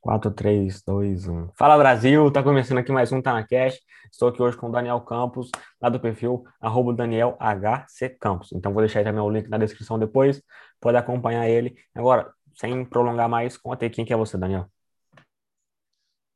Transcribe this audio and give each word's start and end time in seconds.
4, 0.00 0.30
3, 0.30 0.82
2, 0.82 1.26
1. 1.26 1.48
Fala 1.56 1.76
Brasil, 1.76 2.30
tá 2.30 2.42
começando 2.42 2.78
aqui 2.78 2.92
mais 2.92 3.10
um 3.10 3.20
Tá 3.20 3.32
na 3.32 3.46
Cash. 3.46 3.78
Estou 4.10 4.28
aqui 4.28 4.40
hoje 4.40 4.56
com 4.56 4.68
o 4.68 4.72
Daniel 4.72 5.00
Campos, 5.00 5.50
lá 5.80 5.88
do 5.88 5.98
perfil 5.98 6.44
arroba 6.60 6.94
Daniel 6.94 7.36
HC 7.40 8.10
Campos. 8.20 8.52
Então 8.52 8.72
vou 8.72 8.80
deixar 8.80 9.00
aí 9.00 9.04
também 9.04 9.20
o 9.20 9.30
link 9.30 9.48
na 9.48 9.58
descrição 9.58 9.98
depois, 9.98 10.42
pode 10.80 10.96
acompanhar 10.96 11.48
ele. 11.48 11.76
Agora, 11.94 12.32
sem 12.54 12.84
prolongar 12.84 13.28
mais, 13.28 13.56
conta 13.56 13.84
aí 13.84 13.90
quem 13.90 14.04
que 14.04 14.12
é 14.12 14.16
você, 14.16 14.38
Daniel. 14.38 14.66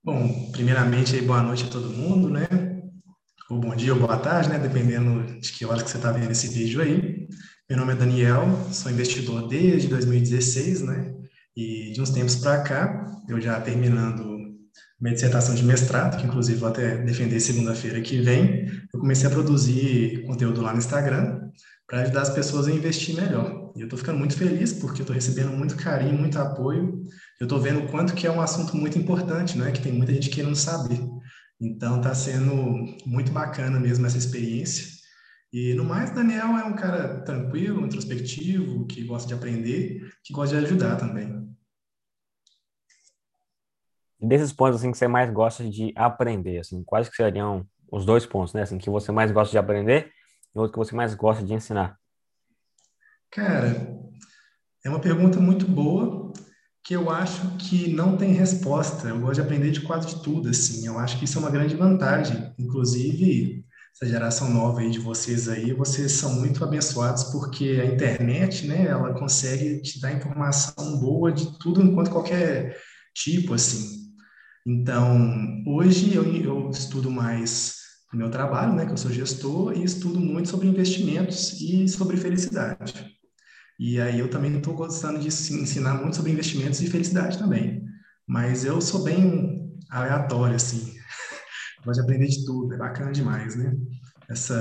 Bom, 0.05 0.51
primeiramente 0.51 1.21
boa 1.23 1.43
noite 1.43 1.65
a 1.65 1.71
todo 1.71 1.89
mundo, 1.89 2.29
né? 2.29 2.47
Ou 3.49 3.59
bom 3.59 3.77
dia 3.77 3.95
ou 3.95 4.01
boa 4.01 4.19
tarde, 4.19 4.49
né? 4.49 4.59
Dependendo 4.59 5.41
de 5.41 5.53
que 5.53 5.65
hora 5.65 5.83
que 5.83 5.89
você 5.89 5.99
está 5.99 6.11
vendo 6.11 6.33
esse 6.33 6.49
vídeo 6.49 6.83
aí. 6.83 7.29
Meu 7.71 7.79
nome 7.79 7.93
é 7.93 7.97
Daniel, 7.97 8.45
sou 8.73 8.91
investidor 8.91 9.47
desde 9.47 9.89
2016, 9.89 10.83
né? 10.83 11.22
E 11.57 11.93
de 11.93 12.01
uns 12.01 12.11
tempos 12.11 12.37
para 12.37 12.63
cá, 12.63 13.07
eu 13.29 13.41
já 13.41 13.61
terminando 13.61 14.33
minha 15.01 15.15
dissertação 15.15 15.55
de 15.55 15.65
mestrado, 15.65 16.17
que 16.17 16.27
inclusive 16.27 16.59
vou 16.59 16.69
até 16.69 16.97
defender 16.99 17.41
segunda-feira 17.41 18.01
que 18.01 18.21
vem, 18.21 18.67
eu 18.95 19.01
comecei 19.01 19.27
a 19.27 19.31
produzir 19.31 20.25
conteúdo 20.27 20.63
lá 20.63 20.73
no 20.73 20.79
Instagram 20.79 21.51
para 21.89 22.03
ajudar 22.03 22.23
as 22.23 22.31
pessoas 22.31 22.69
a 22.69 22.71
investir 22.71 23.17
melhor. 23.17 23.73
E 23.77 23.81
eu 23.81 23.85
estou 23.85 23.99
ficando 23.99 24.19
muito 24.19 24.37
feliz 24.37 24.73
porque 24.73 25.03
estou 25.03 25.15
recebendo 25.15 25.51
muito 25.53 25.77
carinho, 25.77 26.19
muito 26.19 26.39
apoio. 26.39 27.05
Eu 27.41 27.47
estou 27.47 27.61
vendo 27.61 27.81
o 27.81 27.89
quanto 27.89 28.15
que 28.15 28.27
é 28.27 28.31
um 28.31 28.41
assunto 28.41 28.77
muito 28.77 28.99
importante, 28.99 29.59
né? 29.59 29.73
Que 29.73 29.83
tem 29.83 29.93
muita 29.93 30.13
gente 30.15 30.31
querendo 30.31 30.55
saber. 30.55 31.01
Então 31.61 31.97
está 31.99 32.15
sendo 32.15 32.55
muito 33.07 33.33
bacana 33.33 33.81
mesmo 33.81 34.07
essa 34.07 34.19
experiência. 34.19 34.92
E 35.53 35.75
no 35.75 35.85
mais, 35.85 36.11
Daniel 36.11 36.57
é 36.57 36.65
um 36.65 36.75
cara 36.75 37.21
tranquilo, 37.21 37.85
introspectivo, 37.85 38.87
que 38.87 39.05
gosta 39.05 39.29
de 39.29 39.35
aprender, 39.35 40.11
que 40.25 40.33
gosta 40.33 40.59
de 40.59 40.65
ajudar 40.65 40.97
também 40.97 41.53
desses 44.23 44.53
pontos 44.53 44.77
assim 44.77 44.93
que 44.93 44.99
você 44.99 45.09
mais 45.09 45.31
gosta 45.33 45.69
de 45.69 45.93
aprender, 45.97 46.61
assim, 46.61 46.83
quais 46.85 47.09
que 47.09 47.17
seriam 47.17 47.67
os 47.91 48.07
dois 48.07 48.25
pontos, 48.25 48.55
né, 48.55 48.63
assim, 48.63 48.79
que 48.79 48.89
você 48.89 49.11
mais 49.11 49.33
gosta 49.33 49.51
de 49.51 49.59
aprender 49.59 50.13
e 50.55 50.59
outro 50.59 50.73
que 50.73 50.79
você 50.79 50.95
mais 50.95 51.15
gosta 51.15 51.45
de 51.45 51.53
ensinar? 51.53 51.99
Cara, 53.31 53.99
é 54.85 54.89
uma 54.89 55.01
pergunta 55.01 55.41
muito 55.41 55.67
boa 55.67 56.33
que 56.85 56.95
eu 56.95 57.11
acho 57.11 57.57
que 57.59 57.93
não 57.93 58.17
tem 58.17 58.33
resposta. 58.33 59.09
Eu 59.09 59.21
gosto 59.21 59.35
de 59.37 59.41
aprender 59.41 59.71
de 59.71 59.81
quase 59.81 60.23
tudo, 60.23 60.49
assim. 60.49 60.87
Eu 60.87 60.99
acho 60.99 61.19
que 61.19 61.25
isso 61.25 61.39
é 61.39 61.41
uma 61.41 61.51
grande 61.51 61.77
vantagem. 61.77 62.53
Inclusive, 62.59 63.65
essa 63.95 64.11
geração 64.11 64.51
nova 64.51 64.81
aí 64.81 64.91
de 64.91 64.99
vocês 64.99 65.49
aí, 65.49 65.73
vocês 65.73 66.13
são 66.13 66.35
muito 66.41 66.65
abençoados 66.65 67.25
porque 67.25 67.81
a 67.83 67.87
internet, 67.87 68.67
né, 68.67 68.87
ela 68.87 69.13
consegue 69.13 69.81
te 69.83 70.01
dar 70.01 70.13
informação 70.13 70.99
boa 70.99 71.31
de 71.31 71.59
tudo 71.59 71.83
enquanto 71.83 72.11
qualquer 72.11 72.77
tipo, 73.15 73.55
assim. 73.55 74.03
Então, 74.67 75.63
hoje 75.67 76.15
eu, 76.15 76.25
eu 76.25 76.71
estudo 76.71 77.11
mais 77.11 77.75
o 78.13 78.17
meu 78.17 78.31
trabalho, 78.31 78.75
né, 78.75 78.87
que 78.87 78.93
eu 78.93 78.97
sou 78.97 79.11
gestor, 79.11 79.77
e 79.77 79.85
estudo 79.85 80.21
muito 80.21 80.49
sobre 80.49 80.69
investimentos 80.69 81.61
e 81.61 81.89
sobre 81.89 82.17
felicidade. 82.17 83.13
E 83.79 84.01
aí 84.01 84.19
eu 84.19 84.29
também 84.29 84.57
estou 84.57 84.75
gostando 84.75 85.19
de 85.19 85.29
ensinar 85.29 85.95
muito 85.95 86.17
sobre 86.17 86.31
investimentos 86.31 86.81
e 86.81 86.91
felicidade 86.91 87.39
também. 87.39 87.83
Mas 88.27 88.65
eu 88.65 88.81
sou 88.81 89.03
bem 89.03 89.79
aleatório, 89.91 90.55
assim. 90.55 90.95
Gosto 91.85 92.01
de 92.01 92.05
aprender 92.05 92.27
de 92.27 92.45
tudo, 92.45 92.75
é 92.75 92.77
bacana 92.77 93.13
demais, 93.13 93.57
né? 93.57 93.77
Essa, 94.29 94.55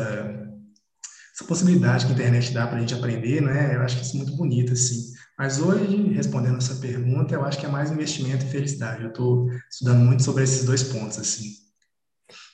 essa 1.33 1.45
possibilidade 1.47 2.05
que 2.05 2.11
a 2.11 2.16
internet 2.16 2.53
dá 2.53 2.67
para 2.67 2.78
a 2.78 2.80
gente 2.80 2.94
aprender, 2.94 3.41
né? 3.41 3.75
Eu 3.75 3.81
acho 3.81 3.97
que 3.97 4.03
isso 4.03 4.16
é 4.16 4.17
muito 4.17 4.36
bonito, 4.36 4.73
assim. 4.73 5.11
Mas 5.38 5.59
hoje, 5.59 6.13
respondendo 6.13 6.58
essa 6.58 6.75
pergunta, 6.75 7.33
eu 7.33 7.44
acho 7.44 7.59
que 7.59 7.66
é 7.66 7.69
mais 7.69 7.91
investimento 7.91 8.45
e 8.45 8.50
felicidade. 8.50 9.03
Eu 9.03 9.09
estou 9.09 9.50
estudando 9.69 10.00
muito 10.00 10.23
sobre 10.23 10.44
esses 10.44 10.66
dois 10.66 10.83
pontos, 10.83 11.17
assim. 11.17 11.61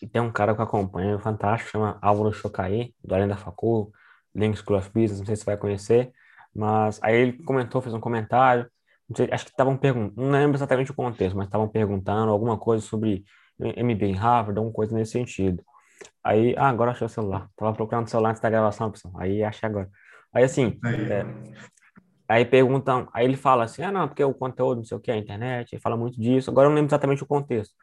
E 0.02 0.08
tem 0.08 0.22
um 0.22 0.32
cara 0.32 0.54
que 0.54 0.62
eu 0.62 0.66
acompanho, 0.66 1.20
fantástico, 1.20 1.72
chama 1.72 1.98
Álvaro 2.02 2.34
Chocaí, 2.34 2.94
do 3.04 3.14
Além 3.14 3.28
da 3.28 3.38
Facul, 3.38 3.92
Link 4.34 4.58
School 4.58 4.78
of 4.78 4.90
Business, 4.90 5.20
não 5.20 5.26
sei 5.26 5.36
se 5.36 5.42
você 5.44 5.46
vai 5.46 5.58
conhecer, 5.58 6.12
mas 6.56 7.00
aí 7.02 7.16
ele 7.16 7.44
comentou, 7.44 7.82
fez 7.82 7.94
um 7.94 8.00
comentário, 8.00 8.70
sei, 9.16 9.30
acho 9.32 9.46
que 9.46 9.52
estavam 9.52 9.78
perguntando, 9.78 10.22
não 10.22 10.32
lembro 10.32 10.58
exatamente 10.58 10.92
o 10.92 10.96
contexto, 10.96 11.36
mas 11.36 11.48
estavam 11.48 11.68
perguntando 11.68 12.32
alguma 12.32 12.58
coisa 12.58 12.86
sobre 12.86 13.24
MBA 13.60 14.06
em 14.06 14.14
Harvard, 14.14 14.58
alguma 14.58 14.74
coisa 14.74 14.96
nesse 14.96 15.12
sentido. 15.14 15.64
Aí, 16.24 16.56
ah, 16.58 16.70
agora 16.70 16.92
achei 16.92 17.06
o 17.06 17.10
celular. 17.10 17.50
Tava 17.56 17.74
procurando 17.74 18.06
o 18.08 18.10
celular 18.10 18.30
antes 18.30 18.42
da 18.42 18.50
gravação, 18.50 18.92
pessoal. 18.92 19.14
Aí 19.18 19.44
achei 19.44 19.68
agora. 19.68 19.90
Aí, 20.34 20.44
assim, 20.44 20.80
aí. 20.84 21.12
É, 21.12 21.26
Aí 22.30 22.44
perguntam, 22.44 23.08
aí 23.14 23.26
ele 23.26 23.38
fala 23.38 23.64
assim, 23.64 23.82
ah, 23.84 23.92
não, 23.92 24.08
porque 24.08 24.24
o 24.24 24.34
conteúdo, 24.34 24.80
não 24.80 24.84
sei 24.86 24.98
o 24.98 25.00
que, 25.00 25.10
a 25.10 25.16
internet, 25.16 25.72
ele 25.72 25.82
fala 25.82 25.96
muito 25.96 26.20
disso. 26.20 26.52
Agora 26.52 26.66
eu 26.66 26.70
não 26.70 26.76
lembro 26.76 26.90
exatamente 26.90 27.24
o 27.24 27.26
contexto. 27.26 27.74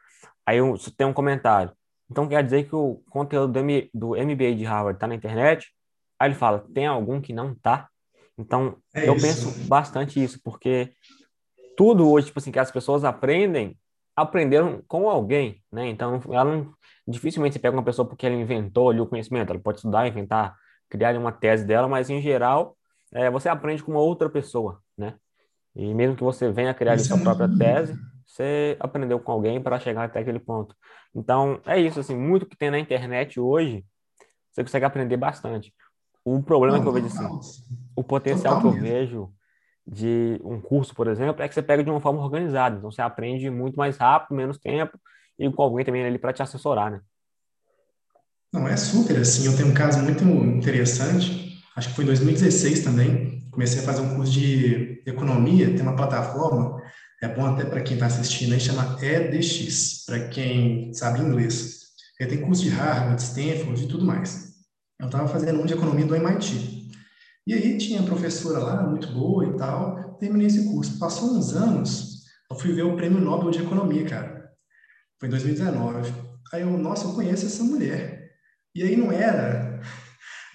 Aí 0.45 0.59
eu, 0.59 0.75
tem 0.95 1.07
um 1.07 1.13
comentário. 1.13 1.71
Então 2.09 2.27
quer 2.27 2.43
dizer 2.43 2.69
que 2.69 2.75
o 2.75 3.01
conteúdo 3.09 3.53
do, 3.53 3.59
M, 3.59 3.89
do 3.91 4.09
MBA 4.09 4.53
de 4.55 4.63
Harvard 4.63 4.97
está 4.97 5.07
na 5.07 5.15
internet? 5.15 5.71
Aí 6.19 6.27
ele 6.27 6.35
fala, 6.35 6.63
tem 6.73 6.85
algum 6.85 7.19
que 7.19 7.33
não 7.33 7.55
tá? 7.55 7.89
Então 8.37 8.77
é 8.93 9.09
eu 9.09 9.15
isso. 9.15 9.25
penso 9.25 9.67
bastante 9.67 10.23
isso, 10.23 10.39
porque 10.43 10.93
tudo 11.75 12.07
hoje, 12.07 12.27
tipo 12.27 12.37
assim, 12.37 12.51
que 12.51 12.59
as 12.59 12.69
pessoas 12.69 13.03
aprendem, 13.03 13.75
aprenderam 14.15 14.81
com 14.87 15.09
alguém, 15.09 15.61
né? 15.71 15.87
Então 15.87 16.21
ela 16.29 16.45
não, 16.45 16.73
dificilmente 17.07 17.53
você 17.53 17.59
pega 17.59 17.75
uma 17.75 17.83
pessoa 17.83 18.07
porque 18.07 18.25
ela 18.25 18.35
inventou 18.35 18.89
ali 18.89 19.01
o 19.01 19.07
conhecimento, 19.07 19.51
ela 19.51 19.59
pode 19.59 19.79
estudar, 19.79 20.07
inventar, 20.07 20.55
criar 20.89 21.15
uma 21.17 21.31
tese 21.31 21.65
dela, 21.65 21.87
mas 21.87 22.09
em 22.09 22.21
geral 22.21 22.77
é, 23.13 23.29
você 23.29 23.49
aprende 23.49 23.83
com 23.83 23.91
uma 23.91 24.01
outra 24.01 24.29
pessoa, 24.29 24.81
né? 24.97 25.15
E 25.75 25.93
mesmo 25.93 26.15
que 26.15 26.23
você 26.23 26.51
venha 26.51 26.73
criar 26.73 26.97
sua 26.99 27.17
própria 27.17 27.49
tese, 27.57 27.99
você 28.25 28.77
aprendeu 28.79 29.19
com 29.19 29.31
alguém 29.31 29.61
para 29.61 29.79
chegar 29.79 30.05
até 30.05 30.19
aquele 30.19 30.39
ponto. 30.39 30.75
Então, 31.13 31.61
é 31.65 31.79
isso, 31.79 31.99
assim, 31.99 32.15
muito 32.15 32.45
que 32.45 32.57
tem 32.57 32.71
na 32.71 32.79
internet 32.79 33.39
hoje, 33.39 33.85
você 34.51 34.63
consegue 34.63 34.85
aprender 34.85 35.17
bastante. 35.17 35.73
O 36.23 36.41
problema 36.41 36.77
Não, 36.77 36.83
que 36.83 36.89
eu 36.89 36.93
vejo, 36.93 37.07
assim, 37.07 37.65
o 37.95 38.03
potencial 38.03 38.59
que 38.59 38.67
eu 38.67 38.71
vejo 38.71 39.31
de 39.87 40.39
um 40.43 40.59
curso, 40.59 40.95
por 40.95 41.07
exemplo, 41.07 41.43
é 41.43 41.47
que 41.47 41.53
você 41.53 41.61
pega 41.61 41.83
de 41.83 41.89
uma 41.89 42.01
forma 42.01 42.21
organizada. 42.21 42.77
Então, 42.77 42.91
você 42.91 43.01
aprende 43.01 43.49
muito 43.49 43.75
mais 43.75 43.97
rápido, 43.97 44.35
menos 44.35 44.57
tempo, 44.57 44.99
e 45.37 45.49
com 45.51 45.61
alguém 45.61 45.85
também 45.85 46.05
ali 46.05 46.17
para 46.17 46.33
te 46.33 46.41
assessorar, 46.41 46.91
né? 46.91 47.01
Não, 48.51 48.67
é 48.67 48.77
super, 48.77 49.17
assim, 49.17 49.45
eu 49.45 49.55
tenho 49.55 49.69
um 49.69 49.73
caso 49.73 50.01
muito 50.01 50.23
interessante, 50.23 51.61
acho 51.75 51.89
que 51.89 51.95
foi 51.95 52.05
em 52.05 52.07
2016 52.07 52.83
também, 52.83 53.41
comecei 53.51 53.81
a 53.81 53.83
fazer 53.83 54.01
um 54.01 54.15
curso 54.15 54.31
de 54.31 55.03
economia, 55.05 55.67
tem 55.73 55.81
uma 55.81 55.95
plataforma, 55.95 56.81
é 57.21 57.27
bom 57.27 57.45
até 57.45 57.65
para 57.65 57.81
quem 57.81 57.95
está 57.95 58.05
assistindo 58.05 58.53
aí, 58.53 58.59
chama 58.59 58.97
EDX, 59.01 60.05
para 60.05 60.27
quem 60.29 60.93
sabe 60.93 61.19
inglês. 61.19 61.85
Ele 62.19 62.29
tem 62.29 62.41
curso 62.41 62.63
de 62.63 62.69
Harvard, 62.69 63.21
Stanford 63.21 63.83
e 63.83 63.87
tudo 63.87 64.05
mais. 64.05 64.53
Eu 64.99 65.07
estava 65.07 65.27
fazendo 65.27 65.61
um 65.61 65.65
de 65.65 65.73
economia 65.73 66.05
do 66.05 66.15
MIT. 66.15 66.84
E 67.47 67.53
aí 67.53 67.77
tinha 67.77 68.01
professora 68.03 68.59
lá, 68.59 68.87
muito 68.87 69.07
boa 69.13 69.45
e 69.45 69.55
tal, 69.55 70.15
terminei 70.15 70.47
esse 70.47 70.65
curso. 70.65 70.97
Passou 70.97 71.31
uns 71.31 71.53
anos, 71.53 72.23
eu 72.49 72.57
fui 72.57 72.71
ver 72.73 72.83
o 72.83 72.95
prêmio 72.95 73.19
Nobel 73.19 73.51
de 73.51 73.61
Economia, 73.61 74.05
cara. 74.05 74.49
Foi 75.19 75.27
em 75.27 75.31
2019. 75.31 76.11
Aí 76.51 76.61
eu, 76.61 76.77
nossa, 76.77 77.05
eu 77.05 77.13
conheço 77.13 77.45
essa 77.45 77.63
mulher. 77.63 78.31
E 78.73 78.83
aí 78.83 78.95
não 78.95 79.11
era 79.11 79.79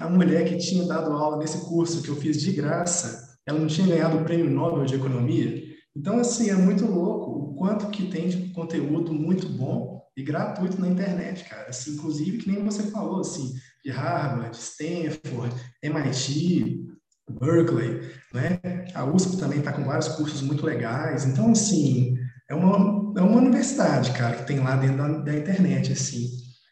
a 0.00 0.08
mulher 0.08 0.44
que 0.44 0.56
tinha 0.56 0.86
dado 0.86 1.12
aula 1.12 1.36
nesse 1.36 1.58
curso 1.68 2.02
que 2.02 2.08
eu 2.08 2.16
fiz 2.16 2.40
de 2.40 2.52
graça, 2.52 3.38
ela 3.46 3.58
não 3.58 3.66
tinha 3.66 3.86
ganhado 3.86 4.18
o 4.18 4.24
prêmio 4.24 4.50
Nobel 4.50 4.84
de 4.84 4.94
Economia. 4.94 5.62
Então, 5.96 6.18
assim, 6.18 6.50
é 6.50 6.54
muito 6.54 6.86
louco 6.86 7.30
o 7.30 7.54
quanto 7.54 7.90
que 7.90 8.06
tem 8.06 8.28
de 8.28 8.52
conteúdo 8.52 9.12
muito 9.12 9.48
bom 9.48 10.00
e 10.16 10.22
gratuito 10.22 10.80
na 10.80 10.88
internet, 10.88 11.44
cara. 11.44 11.68
Assim, 11.68 11.94
inclusive, 11.94 12.38
que 12.38 12.50
nem 12.50 12.64
você 12.64 12.84
falou, 12.84 13.20
assim, 13.20 13.52
de 13.84 13.90
Harvard, 13.90 14.56
Stanford, 14.56 15.54
MIT, 15.82 16.86
Berkeley, 17.30 18.00
né? 18.34 18.58
A 18.94 19.04
USP 19.04 19.36
também 19.36 19.60
está 19.60 19.72
com 19.72 19.84
vários 19.84 20.08
cursos 20.08 20.42
muito 20.42 20.64
legais. 20.64 21.24
Então, 21.24 21.52
assim, 21.52 22.16
é 22.48 22.54
uma, 22.54 23.18
é 23.18 23.22
uma 23.22 23.36
universidade, 23.36 24.12
cara, 24.12 24.36
que 24.36 24.46
tem 24.46 24.60
lá 24.60 24.76
dentro 24.76 24.96
da, 24.96 25.08
da 25.08 25.34
internet, 25.36 25.92
assim. 25.92 26.28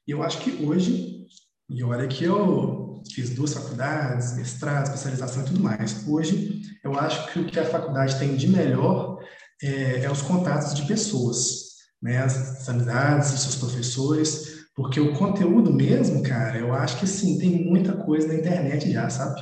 E 0.06 0.10
eu 0.10 0.22
acho 0.22 0.38
que 0.40 0.64
hoje, 0.64 1.26
e 1.70 1.84
olha 1.84 2.08
que 2.08 2.24
eu 2.24 3.02
fiz 3.14 3.30
duas 3.30 3.54
faculdades, 3.54 4.36
mestrado, 4.36 4.86
especialização 4.86 5.42
e 5.42 5.46
tudo 5.46 5.62
mais. 5.62 6.06
Hoje, 6.06 6.62
eu 6.82 6.98
acho 6.98 7.32
que 7.32 7.38
o 7.38 7.46
que 7.46 7.58
a 7.58 7.64
faculdade 7.64 8.18
tem 8.18 8.36
de 8.36 8.48
melhor 8.48 9.18
é, 9.62 10.04
é 10.04 10.10
os 10.10 10.22
contatos 10.22 10.74
de 10.74 10.86
pessoas, 10.86 11.68
né? 12.02 12.18
As, 12.18 12.68
amizades, 12.68 13.32
os 13.32 13.40
seus 13.40 13.56
professores, 13.56 14.57
porque 14.78 15.00
o 15.00 15.12
conteúdo 15.12 15.72
mesmo, 15.72 16.22
cara, 16.22 16.56
eu 16.56 16.72
acho 16.72 17.00
que 17.00 17.06
sim, 17.08 17.36
tem 17.36 17.64
muita 17.64 17.92
coisa 17.94 18.28
na 18.28 18.34
internet 18.36 18.88
já, 18.92 19.10
sabe? 19.10 19.40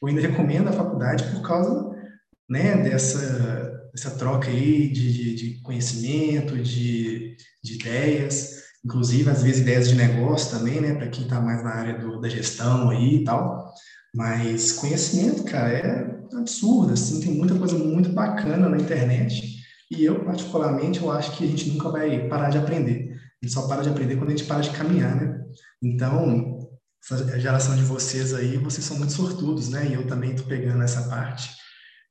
Eu 0.00 0.08
ainda 0.08 0.22
recomendo 0.22 0.68
a 0.68 0.72
faculdade 0.72 1.24
por 1.24 1.42
causa, 1.42 1.90
né, 2.48 2.74
dessa, 2.78 3.70
dessa 3.92 4.12
troca 4.16 4.48
aí 4.48 4.88
de, 4.90 5.12
de, 5.12 5.34
de 5.34 5.62
conhecimento, 5.62 6.56
de, 6.56 7.36
de 7.62 7.74
ideias, 7.74 8.62
inclusive 8.82 9.28
às 9.28 9.42
vezes 9.42 9.60
ideias 9.60 9.90
de 9.90 9.94
negócio 9.94 10.58
também, 10.58 10.80
né, 10.80 10.94
para 10.94 11.08
quem 11.08 11.24
está 11.24 11.38
mais 11.38 11.62
na 11.62 11.70
área 11.70 11.98
do, 11.98 12.18
da 12.18 12.28
gestão 12.30 12.88
aí 12.88 13.16
e 13.16 13.24
tal. 13.24 13.70
Mas 14.14 14.72
conhecimento, 14.72 15.44
cara, 15.44 15.70
é 15.70 16.18
absurdo, 16.34 16.94
assim, 16.94 17.20
tem 17.20 17.34
muita 17.34 17.58
coisa 17.58 17.76
muito 17.76 18.10
bacana 18.10 18.70
na 18.70 18.78
internet 18.78 19.58
E 19.90 20.02
eu, 20.04 20.24
particularmente, 20.24 21.00
eu 21.02 21.10
acho 21.12 21.36
que 21.36 21.44
a 21.44 21.46
gente 21.46 21.68
nunca 21.72 21.90
vai 21.90 22.26
parar 22.26 22.48
de 22.48 22.56
aprender. 22.56 23.07
A 23.42 23.46
gente 23.46 23.54
só 23.54 23.66
para 23.68 23.82
de 23.82 23.88
aprender 23.88 24.16
quando 24.16 24.28
a 24.28 24.36
gente 24.36 24.46
para 24.46 24.60
de 24.60 24.70
caminhar, 24.70 25.14
né? 25.14 25.40
Então, 25.82 26.58
essa 27.02 27.38
geração 27.38 27.76
de 27.76 27.82
vocês 27.82 28.34
aí, 28.34 28.56
vocês 28.56 28.84
são 28.84 28.98
muito 28.98 29.12
sortudos, 29.12 29.68
né? 29.68 29.86
E 29.88 29.94
eu 29.94 30.06
também 30.06 30.32
estou 30.32 30.46
pegando 30.46 30.82
essa 30.82 31.08
parte 31.08 31.50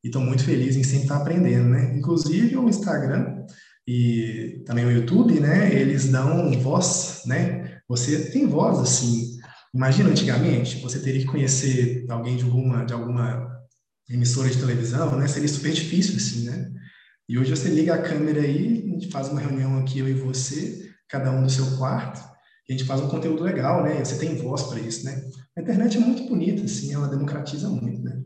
e 0.03 0.07
estou 0.07 0.21
muito 0.21 0.43
feliz 0.43 0.75
em 0.75 0.83
sempre 0.83 1.03
estar 1.03 1.17
aprendendo, 1.17 1.69
né? 1.69 1.95
Inclusive 1.97 2.57
o 2.57 2.69
Instagram 2.69 3.45
e 3.87 4.63
também 4.65 4.85
o 4.85 4.91
YouTube, 4.91 5.39
né? 5.39 5.73
Eles 5.73 6.09
dão 6.09 6.51
voz, 6.61 7.23
né? 7.25 7.79
Você 7.87 8.31
tem 8.31 8.47
voz 8.47 8.79
assim. 8.79 9.37
Imagina 9.73 10.09
antigamente, 10.09 10.81
você 10.81 10.99
teria 10.99 11.21
que 11.21 11.27
conhecer 11.27 12.05
alguém 12.09 12.37
de 12.37 12.43
alguma 12.43 12.85
de 12.85 12.93
alguma 12.93 13.47
emissora 14.09 14.49
de 14.49 14.57
televisão, 14.57 15.15
né? 15.17 15.27
Seria 15.27 15.47
super 15.47 15.71
difícil 15.71 16.15
assim, 16.15 16.45
né? 16.45 16.71
E 17.29 17.37
hoje 17.37 17.49
você 17.49 17.69
liga 17.69 17.93
a 17.93 18.01
câmera 18.01 18.41
aí, 18.41 18.85
a 18.85 18.93
gente 18.93 19.09
faz 19.09 19.27
uma 19.27 19.41
reunião 19.41 19.77
aqui 19.77 19.99
eu 19.99 20.07
e 20.07 20.13
você, 20.13 20.86
cada 21.09 21.31
um 21.31 21.41
no 21.41 21.49
seu 21.49 21.77
quarto, 21.77 22.19
a 22.19 22.71
gente 22.71 22.83
faz 22.83 22.99
um 23.01 23.07
conteúdo 23.07 23.43
legal, 23.43 23.83
né? 23.83 24.03
Você 24.03 24.19
tem 24.19 24.35
voz 24.35 24.63
para 24.63 24.79
isso, 24.79 25.05
né? 25.05 25.21
A 25.57 25.61
internet 25.61 25.97
é 25.97 25.99
muito 26.01 26.27
bonita, 26.27 26.63
assim, 26.63 26.93
ela 26.93 27.07
democratiza 27.07 27.69
muito, 27.69 28.01
né? 28.01 28.23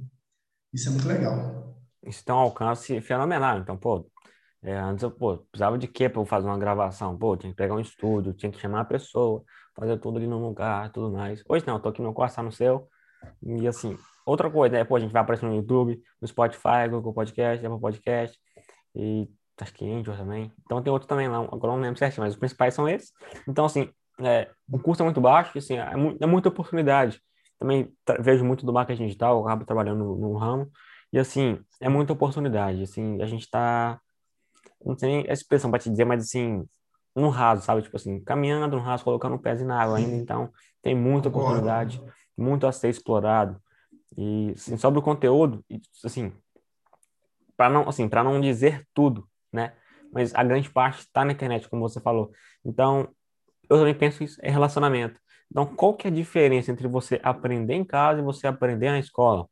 Isso 0.73 0.89
é 0.89 0.91
muito 0.91 1.07
legal. 1.07 1.75
Isso 2.03 2.25
tem 2.25 2.33
um 2.33 2.39
alcance 2.39 2.99
fenomenal. 3.01 3.59
Então, 3.59 3.77
pô, 3.77 4.09
é, 4.63 4.75
antes 4.77 5.03
eu 5.03 5.11
pô, 5.11 5.37
precisava 5.37 5.77
de 5.77 5.87
quê 5.87 6.09
para 6.09 6.21
eu 6.21 6.25
fazer 6.25 6.47
uma 6.47 6.57
gravação? 6.57 7.17
Pô, 7.17 7.37
tinha 7.37 7.51
que 7.51 7.57
pegar 7.57 7.75
um 7.75 7.79
estúdio, 7.79 8.33
tinha 8.33 8.51
que 8.51 8.59
chamar 8.59 8.81
a 8.81 8.85
pessoa, 8.85 9.43
fazer 9.75 9.97
tudo 9.97 10.17
ali 10.17 10.27
no 10.27 10.39
lugar, 10.39 10.91
tudo 10.91 11.11
mais. 11.11 11.43
Hoje 11.47 11.65
não, 11.67 11.75
eu 11.75 11.79
tô 11.79 11.89
aqui 11.89 12.01
no 12.01 12.13
quarto, 12.13 12.35
tá 12.35 12.43
no 12.43 12.51
seu. 12.51 12.87
E 13.43 13.67
assim, 13.67 13.95
outra 14.25 14.49
coisa, 14.49 14.75
né? 14.75 14.83
Pô, 14.83 14.95
a 14.95 14.99
gente 14.99 15.11
vai 15.11 15.21
aparecer 15.21 15.45
no 15.45 15.55
YouTube, 15.55 16.01
no 16.19 16.27
Spotify, 16.27 16.87
Google 16.89 17.13
Podcast, 17.13 17.65
Apple 17.65 17.79
Podcast 17.79 18.37
e 18.95 19.29
que 19.69 19.89
Angel 19.89 20.15
também. 20.15 20.51
Então 20.65 20.81
tem 20.81 20.91
outro 20.91 21.07
também 21.07 21.27
lá, 21.27 21.37
agora 21.37 21.73
não 21.73 21.81
lembro 21.81 21.99
certinho, 21.99 22.23
mas 22.23 22.33
os 22.33 22.39
principais 22.39 22.73
são 22.73 22.87
esses. 22.87 23.11
Então, 23.47 23.65
assim, 23.65 23.89
é, 24.19 24.49
o 24.71 24.79
custo 24.79 25.03
é 25.03 25.05
muito 25.05 25.21
baixo, 25.21 25.57
assim, 25.57 25.77
é, 25.77 25.91
é 26.19 26.25
muita 26.25 26.49
oportunidade. 26.49 27.21
Também 27.59 27.93
vejo 28.19 28.43
muito 28.43 28.65
do 28.65 28.73
marketing 28.73 29.05
digital, 29.05 29.45
acabo 29.45 29.65
trabalhando 29.65 29.99
no, 29.99 30.15
no, 30.17 30.37
ramo, 30.37 30.71
e 31.13 31.19
assim, 31.19 31.59
é 31.79 31.87
muita 31.89 32.13
oportunidade, 32.13 32.81
assim, 32.81 33.21
a 33.21 33.25
gente 33.27 33.41
está 33.41 33.99
não 34.83 34.95
tem 34.95 35.29
a 35.29 35.33
expressão 35.33 35.69
para 35.69 35.79
te 35.79 35.89
dizer, 35.89 36.05
mas 36.05 36.23
assim, 36.23 36.67
no 37.15 37.29
raso, 37.29 37.63
sabe? 37.63 37.81
Tipo 37.81 37.97
assim, 37.97 38.19
caminhando 38.21 38.75
no 38.75 38.81
raso, 38.81 39.03
colocando 39.03 39.35
o 39.35 39.39
pés 39.39 39.61
na 39.61 39.81
água 39.81 39.97
ainda, 39.97 40.15
então 40.15 40.51
tem 40.81 40.95
muita 40.95 41.29
oportunidade, 41.29 42.01
muito 42.37 42.65
a 42.65 42.71
ser 42.71 42.89
explorado. 42.89 43.61
E 44.17 44.51
assim, 44.55 44.77
sobre 44.77 44.99
o 44.99 45.03
conteúdo, 45.03 45.63
assim, 46.03 46.33
para 47.55 47.69
não, 47.69 47.87
assim, 47.87 48.09
para 48.09 48.23
não 48.23 48.41
dizer 48.41 48.87
tudo, 48.93 49.27
né? 49.51 49.73
Mas 50.13 50.33
a 50.35 50.43
grande 50.43 50.69
parte 50.69 50.99
está 50.99 51.23
na 51.23 51.31
internet, 51.31 51.69
como 51.69 51.87
você 51.87 51.99
falou. 51.99 52.31
Então, 52.65 53.07
eu 53.69 53.77
também 53.77 53.93
penso 53.93 54.23
isso 54.23 54.37
é 54.41 54.51
relacionamento. 54.51 55.19
Então, 55.49 55.65
qual 55.65 55.93
que 55.95 56.07
é 56.07 56.11
a 56.11 56.13
diferença 56.13 56.71
entre 56.71 56.87
você 56.87 57.19
aprender 57.23 57.73
em 57.73 57.83
casa 57.83 58.19
e 58.19 58.23
você 58.23 58.47
aprender 58.47 58.89
na 58.89 58.99
escola? 58.99 59.47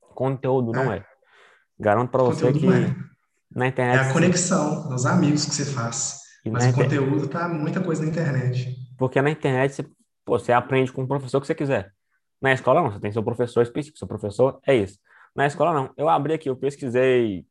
Conteúdo 0.00 0.72
não 0.72 0.92
é. 0.92 1.04
Garanto 1.78 2.10
para 2.10 2.22
você 2.22 2.52
que 2.52 2.66
é. 2.66 2.94
na 3.50 3.66
internet. 3.66 4.06
É 4.06 4.10
a 4.10 4.12
conexão, 4.12 4.88
os 4.94 5.06
amigos 5.06 5.44
que 5.46 5.54
você 5.54 5.64
faz. 5.64 6.20
Mas 6.46 6.66
o 6.66 6.68
inter... 6.68 6.84
conteúdo 6.84 7.28
tá 7.28 7.48
muita 7.48 7.80
coisa 7.80 8.02
na 8.02 8.10
internet. 8.10 8.76
Porque 8.98 9.20
na 9.20 9.30
internet 9.30 9.74
você, 9.74 9.82
pô, 10.24 10.38
você 10.38 10.52
aprende 10.52 10.92
com 10.92 11.02
o 11.02 11.08
professor 11.08 11.40
que 11.40 11.46
você 11.46 11.54
quiser. 11.54 11.92
Na 12.40 12.52
escola 12.52 12.82
não, 12.82 12.92
você 12.92 13.00
tem 13.00 13.10
seu 13.10 13.22
professor 13.22 13.62
específico, 13.62 13.98
seu 13.98 14.06
professor 14.06 14.60
é 14.66 14.74
isso. 14.74 14.98
Na 15.34 15.46
escola 15.46 15.72
não. 15.72 15.90
Eu 15.96 16.08
abri 16.08 16.34
aqui, 16.34 16.48
eu 16.48 16.56
pesquisei. 16.56 17.46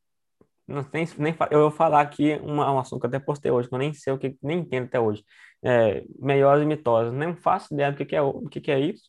Não 0.67 0.83
tem 0.83 1.05
nem 1.17 1.35
eu 1.51 1.61
vou 1.61 1.71
falar 1.71 2.01
aqui 2.01 2.39
uma, 2.41 2.71
um 2.71 2.79
assunto 2.79 3.01
que 3.01 3.05
eu 3.05 3.09
até 3.09 3.19
postei 3.19 3.51
hoje, 3.51 3.67
que 3.67 3.75
eu 3.75 3.79
nem 3.79 3.93
sei 3.93 4.13
o 4.13 4.17
que, 4.17 4.37
nem 4.41 4.59
entendo 4.59 4.85
até 4.85 4.99
hoje. 4.99 5.23
É, 5.63 6.03
meiose 6.19 6.63
e 6.63 6.65
mitose. 6.65 7.13
Nem 7.15 7.35
faço 7.35 7.73
ideia 7.73 7.91
do 7.91 7.97
que, 7.97 8.05
que 8.05 8.15
é 8.15 8.21
o 8.21 8.47
que, 8.49 8.61
que 8.61 8.71
é 8.71 8.79
isso. 8.79 9.03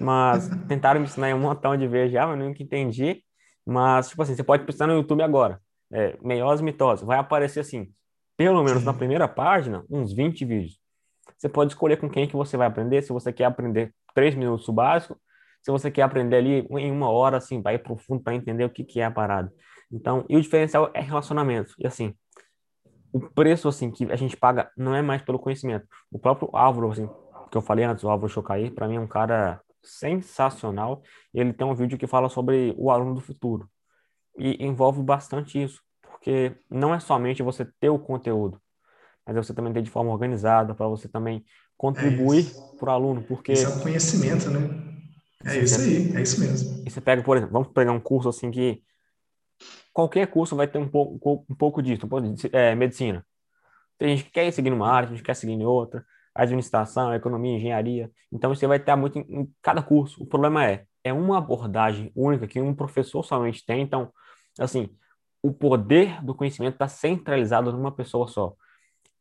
Mas 0.00 0.48
tentaram 0.68 1.00
me 1.00 1.06
ensinar 1.06 1.34
um 1.34 1.40
montão 1.40 1.76
de 1.76 1.86
vezes 1.88 2.12
já, 2.12 2.26
mas 2.26 2.38
nunca 2.38 2.62
entendi. 2.62 3.22
Mas, 3.66 4.08
tipo 4.08 4.22
assim, 4.22 4.36
você 4.36 4.44
pode 4.44 4.64
pesquisar 4.64 4.86
no 4.86 4.94
YouTube 4.94 5.22
agora. 5.22 5.60
É, 5.92 6.16
meiose 6.22 6.62
e 6.62 6.64
mitose. 6.64 7.04
Vai 7.04 7.18
aparecer 7.18 7.60
assim, 7.60 7.88
pelo 8.36 8.62
menos 8.62 8.84
na 8.84 8.92
primeira 8.92 9.26
página, 9.26 9.84
uns 9.90 10.12
20 10.12 10.44
vídeos. 10.44 10.78
Você 11.36 11.48
pode 11.48 11.72
escolher 11.72 11.96
com 11.96 12.08
quem 12.08 12.26
que 12.28 12.36
você 12.36 12.56
vai 12.56 12.66
aprender, 12.66 13.02
se 13.02 13.12
você 13.12 13.32
quer 13.32 13.44
aprender 13.44 13.92
três 14.14 14.34
minutos 14.34 14.68
o 14.68 14.72
básico, 14.72 15.18
se 15.62 15.70
você 15.70 15.90
quer 15.90 16.02
aprender 16.02 16.36
ali 16.36 16.66
em 16.70 16.90
uma 16.90 17.10
hora, 17.10 17.38
assim, 17.38 17.62
vai 17.62 17.78
profundo 17.78 18.22
para 18.22 18.34
entender 18.34 18.64
o 18.64 18.70
que, 18.70 18.84
que 18.84 19.00
é 19.00 19.04
a 19.04 19.10
parada. 19.10 19.52
Então, 19.94 20.24
e 20.28 20.36
o 20.36 20.40
diferencial 20.40 20.90
é 20.92 21.00
relacionamento. 21.00 21.72
E 21.78 21.86
assim, 21.86 22.14
o 23.12 23.20
preço, 23.20 23.68
assim, 23.68 23.92
que 23.92 24.10
a 24.10 24.16
gente 24.16 24.36
paga 24.36 24.70
não 24.76 24.92
é 24.94 25.00
mais 25.00 25.22
pelo 25.22 25.38
conhecimento. 25.38 25.86
O 26.10 26.18
próprio 26.18 26.50
Álvaro, 26.52 26.90
assim, 26.90 27.08
que 27.50 27.56
eu 27.56 27.62
falei 27.62 27.84
antes, 27.84 28.02
o 28.02 28.08
Álvaro 28.08 28.32
Chocaí, 28.32 28.70
para 28.70 28.88
mim 28.88 28.96
é 28.96 29.00
um 29.00 29.06
cara 29.06 29.60
sensacional. 29.84 31.00
Ele 31.32 31.52
tem 31.52 31.64
um 31.64 31.74
vídeo 31.76 31.96
que 31.96 32.08
fala 32.08 32.28
sobre 32.28 32.74
o 32.76 32.90
aluno 32.90 33.14
do 33.14 33.20
futuro. 33.20 33.70
E 34.36 34.64
envolve 34.64 35.00
bastante 35.00 35.62
isso, 35.62 35.80
porque 36.02 36.56
não 36.68 36.92
é 36.92 36.98
somente 36.98 37.40
você 37.40 37.64
ter 37.78 37.88
o 37.88 38.00
conteúdo, 38.00 38.60
mas 39.24 39.36
você 39.36 39.54
também 39.54 39.72
ter 39.72 39.82
de 39.82 39.90
forma 39.90 40.10
organizada, 40.10 40.74
para 40.74 40.88
você 40.88 41.06
também 41.06 41.44
contribuir 41.76 42.48
é 42.48 42.78
para 42.78 42.90
o 42.90 42.94
aluno, 42.94 43.22
porque... 43.22 43.52
Isso 43.52 43.66
é 43.66 43.76
o 43.76 43.80
conhecimento, 43.80 44.50
né? 44.50 44.60
É 45.44 45.58
isso 45.58 45.80
aí, 45.80 46.16
é 46.16 46.22
isso 46.22 46.40
mesmo. 46.40 46.82
E 46.84 46.90
você 46.90 47.00
pega, 47.00 47.22
por 47.22 47.36
exemplo, 47.36 47.52
vamos 47.52 47.68
pegar 47.68 47.92
um 47.92 48.00
curso 48.00 48.28
assim 48.28 48.50
que 48.50 48.82
qualquer 49.94 50.26
curso 50.26 50.56
vai 50.56 50.66
ter 50.66 50.78
um 50.78 50.88
pouco, 50.88 51.46
um 51.48 51.54
pouco 51.54 51.80
disso, 51.80 52.04
um 52.04 52.08
pouco 52.08 52.28
de 52.28 52.50
é, 52.52 52.74
medicina. 52.74 53.24
Tem 53.96 54.16
gente 54.16 54.24
que 54.24 54.32
quer 54.32 54.50
seguir 54.50 54.70
numa 54.70 54.90
área, 54.90 55.06
tem 55.06 55.16
gente 55.16 55.22
que 55.22 55.26
quer 55.26 55.34
seguir 55.34 55.52
em 55.52 55.64
outra, 55.64 56.04
administração, 56.34 57.14
economia, 57.14 57.56
engenharia. 57.56 58.10
Então 58.32 58.52
você 58.52 58.66
vai 58.66 58.80
ter 58.80 58.94
muito 58.96 59.18
em, 59.20 59.22
em 59.22 59.54
cada 59.62 59.80
curso. 59.80 60.20
O 60.22 60.26
problema 60.26 60.66
é, 60.68 60.84
é 61.04 61.12
uma 61.12 61.38
abordagem 61.38 62.10
única 62.14 62.48
que 62.48 62.60
um 62.60 62.74
professor 62.74 63.22
somente 63.22 63.64
tem. 63.64 63.82
Então, 63.82 64.12
assim, 64.58 64.90
o 65.40 65.52
poder 65.52 66.22
do 66.24 66.34
conhecimento 66.34 66.74
está 66.74 66.88
centralizado 66.88 67.72
numa 67.72 67.92
pessoa 67.92 68.26
só. 68.26 68.54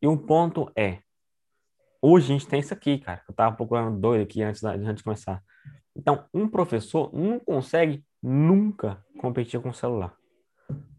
E 0.01 0.07
um 0.07 0.17
ponto 0.17 0.71
é, 0.75 0.99
hoje 2.01 2.33
a 2.33 2.37
gente 2.37 2.47
tem 2.47 2.59
isso 2.59 2.73
aqui, 2.73 2.97
cara. 2.97 3.21
Eu 3.29 3.35
tava 3.35 3.55
procurando 3.55 3.99
doido 3.99 4.23
aqui 4.23 4.41
antes, 4.41 4.63
antes 4.63 4.95
de 4.95 5.03
começar. 5.03 5.43
Então, 5.95 6.25
um 6.33 6.47
professor 6.47 7.13
não 7.13 7.39
consegue 7.39 8.03
nunca 8.21 9.05
competir 9.19 9.61
com 9.61 9.69
o 9.69 9.73
celular. 9.73 10.17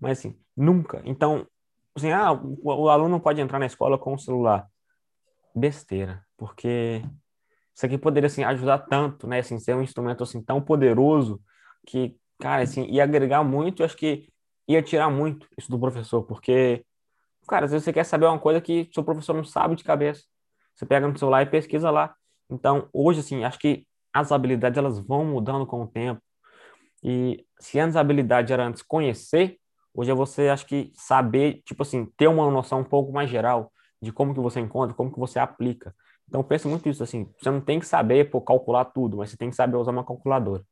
Mas 0.01 0.19
assim, 0.19 0.39
nunca. 0.57 1.03
Então, 1.05 1.47
assim, 1.95 2.11
ah, 2.11 2.33
o, 2.33 2.59
o 2.63 2.89
aluno 2.89 3.21
pode 3.21 3.41
entrar 3.41 3.59
na 3.59 3.67
escola 3.67 3.99
com 3.99 4.15
o 4.15 4.19
celular. 4.19 4.69
Besteira, 5.55 6.25
porque 6.37 7.03
isso 7.75 7.87
aqui 7.87 7.97
poderia 7.97 8.27
assim 8.27 8.43
ajudar 8.43 8.79
tanto, 8.79 9.27
né, 9.27 9.39
assim, 9.39 9.59
ser 9.59 9.75
um 9.77 9.83
instrumento 9.83 10.23
assim 10.25 10.43
tão 10.43 10.61
poderoso 10.61 11.41
que, 11.87 12.17
cara, 12.41 12.63
assim, 12.63 12.85
ia 12.87 13.05
agregar 13.05 13.45
muito, 13.45 13.81
eu 13.83 13.87
acho 13.87 13.97
que 13.97 14.29
ia 14.67 14.83
tirar 14.83 15.11
muito 15.11 15.49
isso 15.57 15.71
do 15.71 15.79
professor, 15.79 16.25
porque 16.25 16.85
cara, 17.47 17.69
se 17.69 17.79
você 17.79 17.93
quer 17.93 18.05
saber 18.05 18.27
uma 18.27 18.39
coisa 18.39 18.61
que 18.61 18.89
seu 18.93 19.05
professor 19.05 19.35
não 19.35 19.45
sabe 19.45 19.77
de 19.77 19.85
cabeça, 19.85 20.25
você 20.75 20.87
pega 20.87 21.07
no 21.07 21.17
celular 21.17 21.43
e 21.43 21.47
pesquisa 21.47 21.91
lá. 21.91 22.15
Então, 22.51 22.89
hoje 22.93 23.21
assim, 23.21 23.45
acho 23.45 23.59
que 23.59 23.87
as 24.13 24.33
habilidades 24.33 24.79
elas 24.79 24.99
vão 24.99 25.25
mudando 25.25 25.67
com 25.67 25.83
o 25.83 25.87
tempo. 25.87 26.21
E 27.03 27.45
se 27.61 27.79
antes 27.79 27.97
a 27.97 28.01
habilidade 28.01 28.53
era 28.53 28.67
antes 28.67 28.83
conhecer, 28.83 29.59
hoje 29.95 30.11
é 30.11 30.15
você, 30.15 30.49
acho 30.49 30.67
que, 30.67 30.93
saber, 30.95 31.63
tipo 31.65 31.83
assim, 31.83 32.07
ter 32.17 32.27
uma 32.27 32.51
noção 32.51 32.81
um 32.81 32.85
pouco 32.85 33.13
mais 33.13 33.31
geral 33.31 33.73
de 34.03 34.13
como 34.13 34.35
que 34.35 34.41
você 34.41 34.61
encontra, 34.61 34.95
como 34.95 35.13
que 35.13 35.19
você 35.19 35.39
aplica. 35.39 35.95
Então, 36.29 36.41
eu 36.41 36.45
penso 36.45 36.69
muito 36.69 36.89
isso, 36.89 37.03
assim, 37.03 37.29
você 37.39 37.51
não 37.51 37.61
tem 37.61 37.79
que 37.79 37.87
saber 37.87 38.31
calcular 38.31 38.87
tudo, 38.87 39.19
mas 39.19 39.31
você 39.31 39.37
tem 39.37 39.51
que 39.51 39.57
saber 39.57 39.77
usar 39.77 39.93
uma 39.93 40.05
calculadora. 40.05 40.65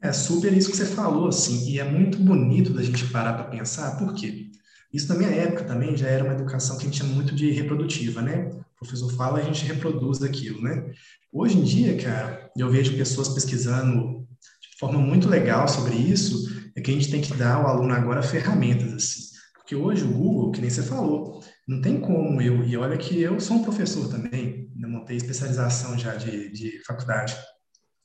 É 0.00 0.12
super 0.12 0.52
isso 0.52 0.70
que 0.70 0.76
você 0.76 0.86
falou, 0.86 1.28
assim, 1.28 1.70
e 1.70 1.78
é 1.78 1.84
muito 1.84 2.18
bonito 2.18 2.72
da 2.72 2.82
gente 2.82 3.06
parar 3.10 3.34
para 3.34 3.44
pensar, 3.44 3.96
por 3.98 4.14
quê? 4.14 4.50
Isso 4.92 5.08
na 5.08 5.14
minha 5.14 5.30
época 5.30 5.64
também 5.64 5.96
já 5.96 6.06
era 6.08 6.24
uma 6.24 6.34
educação 6.34 6.76
que 6.76 6.82
a 6.82 6.86
gente 6.86 6.98
chama 6.98 7.14
muito 7.14 7.34
de 7.34 7.50
reprodutiva, 7.50 8.22
né? 8.22 8.50
O 8.50 8.78
professor 8.78 9.10
fala, 9.12 9.38
a 9.38 9.42
gente 9.42 9.64
reproduz 9.64 10.22
aquilo, 10.22 10.62
né? 10.62 10.92
Hoje 11.32 11.58
em 11.58 11.62
dia, 11.62 11.96
cara, 12.02 12.50
eu 12.56 12.70
vejo 12.70 12.96
pessoas 12.96 13.28
pesquisando 13.28 14.26
de 14.60 14.78
forma 14.78 14.98
muito 14.98 15.28
legal 15.28 15.66
sobre 15.66 15.94
isso, 15.94 16.65
é 16.76 16.80
que 16.80 16.90
a 16.90 16.94
gente 16.94 17.10
tem 17.10 17.20
que 17.20 17.34
dar 17.34 17.54
ao 17.54 17.66
aluno 17.66 17.94
agora 17.94 18.22
ferramentas, 18.22 18.92
assim. 18.92 19.20
Porque 19.54 19.74
hoje 19.74 20.04
o 20.04 20.12
Google, 20.12 20.52
que 20.52 20.60
nem 20.60 20.70
você 20.70 20.82
falou, 20.82 21.42
não 21.66 21.80
tem 21.80 22.00
como 22.00 22.40
eu, 22.40 22.62
e 22.64 22.76
olha 22.76 22.96
que 22.96 23.20
eu 23.20 23.40
sou 23.40 23.56
um 23.56 23.62
professor 23.62 24.08
também, 24.08 24.70
eu 24.80 24.88
montei 24.88 25.16
especialização 25.16 25.98
já 25.98 26.14
de, 26.14 26.52
de 26.52 26.84
faculdade, 26.84 27.36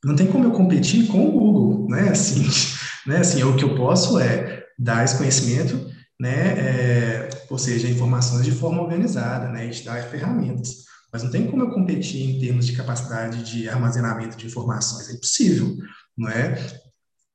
não 0.04 0.16
tem 0.16 0.26
como 0.26 0.46
eu 0.46 0.52
competir 0.52 1.08
com 1.08 1.28
o 1.28 1.32
Google, 1.32 1.88
né? 1.90 2.10
Assim, 2.10 2.48
né? 3.06 3.18
Assim, 3.18 3.44
o 3.44 3.56
que 3.56 3.64
eu 3.64 3.76
posso 3.76 4.20
é 4.20 4.64
dar 4.80 5.06
esse 5.06 5.18
conhecimento, 5.18 5.88
né? 6.20 6.58
É, 6.58 7.30
ou 7.50 7.58
seja, 7.58 7.88
informações 7.88 8.46
de 8.46 8.52
forma 8.52 8.82
organizada, 8.82 9.48
né? 9.50 9.70
E 9.70 9.84
dar 9.84 10.02
ferramentas. 10.04 10.86
Mas 11.14 11.24
não 11.24 11.30
tem 11.30 11.46
como 11.46 11.62
eu 11.62 11.70
competir 11.70 12.30
em 12.30 12.40
termos 12.40 12.66
de 12.66 12.76
capacidade 12.76 13.44
de 13.44 13.68
armazenamento 13.70 14.38
de 14.38 14.48
informações, 14.48 15.10
é 15.10 15.14
impossível, 15.14 15.76
não 16.18 16.30
é? 16.30 16.56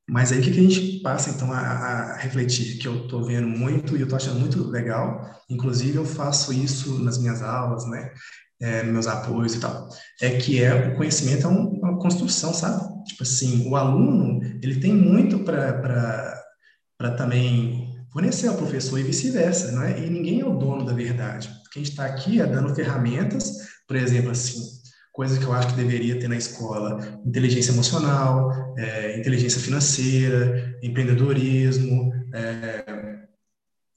Mas 0.09 0.31
aí 0.31 0.39
o 0.39 0.43
que, 0.43 0.53
que 0.53 0.61
a 0.61 0.63
gente 0.63 1.01
passa 1.01 1.31
então 1.31 1.53
a, 1.53 1.59
a 1.59 2.17
refletir, 2.17 2.79
que 2.79 2.87
eu 2.87 3.05
estou 3.05 3.25
vendo 3.25 3.49
muito 3.49 3.97
e 3.97 4.01
eu 4.01 4.05
estou 4.05 4.17
achando 4.17 4.39
muito 4.39 4.69
legal, 4.69 5.37
inclusive 5.51 5.97
eu 5.97 6.05
faço 6.05 6.53
isso 6.53 7.03
nas 7.03 7.19
minhas 7.19 7.43
aulas, 7.43 7.85
né, 7.89 8.13
é, 8.61 8.85
meus 8.85 9.09
apoios 9.09 9.55
e 9.55 9.61
tal, 9.61 9.89
é 10.21 10.37
que 10.37 10.63
é 10.63 10.93
o 10.93 10.97
conhecimento 10.97 11.47
é 11.47 11.51
um, 11.51 11.69
uma 11.81 11.99
construção, 11.99 12.55
sabe? 12.55 13.05
Tipo 13.05 13.25
assim, 13.25 13.69
o 13.69 13.77
aluno 13.77 14.41
ele 14.63 14.81
tem 14.81 14.95
muito 14.95 15.41
para 15.41 17.11
também 17.17 17.95
fornecer 18.13 18.49
ao 18.49 18.57
professor 18.57 18.99
e 18.99 19.03
vice-versa, 19.03 19.73
não 19.73 19.83
é? 19.83 19.99
E 19.99 20.09
ninguém 20.09 20.41
é 20.41 20.47
o 20.47 20.57
dono 20.57 20.87
da 20.87 20.95
verdade. 20.95 21.51
Quem 21.73 21.83
está 21.83 22.07
aqui 22.07 22.41
é 22.41 22.47
dando 22.47 22.75
ferramentas, 22.75 23.53
por 23.87 23.97
exemplo, 23.97 24.31
assim, 24.31 24.59
coisas 25.17 25.39
que 25.39 25.45
eu 25.45 25.53
acho 25.55 25.69
que 25.69 25.75
deveria 25.75 26.21
ter 26.21 26.29
na 26.29 26.37
escola: 26.37 27.21
inteligência 27.25 27.73
emocional, 27.73 28.53
é, 28.77 29.19
inteligência 29.19 29.61
financeira, 29.61 30.79
empreendedorismo. 30.83 32.13
É, 32.35 33.17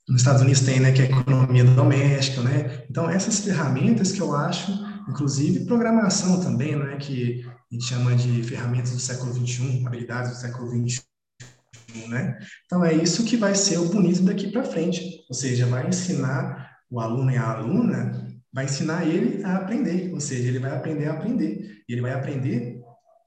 nos 0.08 0.22
Estados 0.22 0.42
Unidos 0.42 0.62
tem, 0.62 0.80
né, 0.80 0.92
que 0.92 1.04
é 1.04 1.06
economia 1.06 1.64
doméstica, 1.64 2.42
né? 2.42 2.84
Então 2.90 3.08
essas 3.08 3.42
ferramentas 3.42 4.12
que 4.12 4.22
eu 4.22 4.34
acho, 4.34 4.72
inclusive 5.08 5.66
programação 5.66 6.42
também, 6.42 6.76
né, 6.76 6.96
que 6.98 7.46
a 7.46 7.76
gente 7.76 7.86
chama 7.86 8.16
de 8.16 8.42
ferramentas 8.42 8.92
do 8.92 9.00
século 9.00 9.34
21, 9.34 9.86
habilidades 9.86 10.32
do 10.32 10.38
século 10.38 10.72
21, 10.72 12.08
né? 12.08 12.40
Então 12.66 12.84
é 12.84 12.94
isso 12.94 13.24
que 13.26 13.38
vai 13.38 13.54
ser 13.54 13.78
o 13.78 13.90
bonito 13.90 14.24
daqui 14.24 14.52
para 14.52 14.64
frente, 14.64 15.24
ou 15.30 15.36
seja, 15.36 15.68
vai 15.68 15.88
ensinar 15.88 16.70
o 16.90 17.00
aluno 17.00 17.30
e 17.30 17.38
a 17.38 17.52
aluna 17.52 18.29
vai 18.52 18.66
ensinar 18.66 19.06
ele 19.06 19.44
a 19.44 19.58
aprender, 19.58 20.12
ou 20.14 20.20
seja, 20.20 20.48
ele 20.48 20.60
vai 20.60 20.76
aprender 20.76 21.06
a 21.06 21.14
aprender. 21.14 21.84
E 21.88 21.94
ele 21.94 22.02
vai 22.02 22.14
aprender 22.14 22.80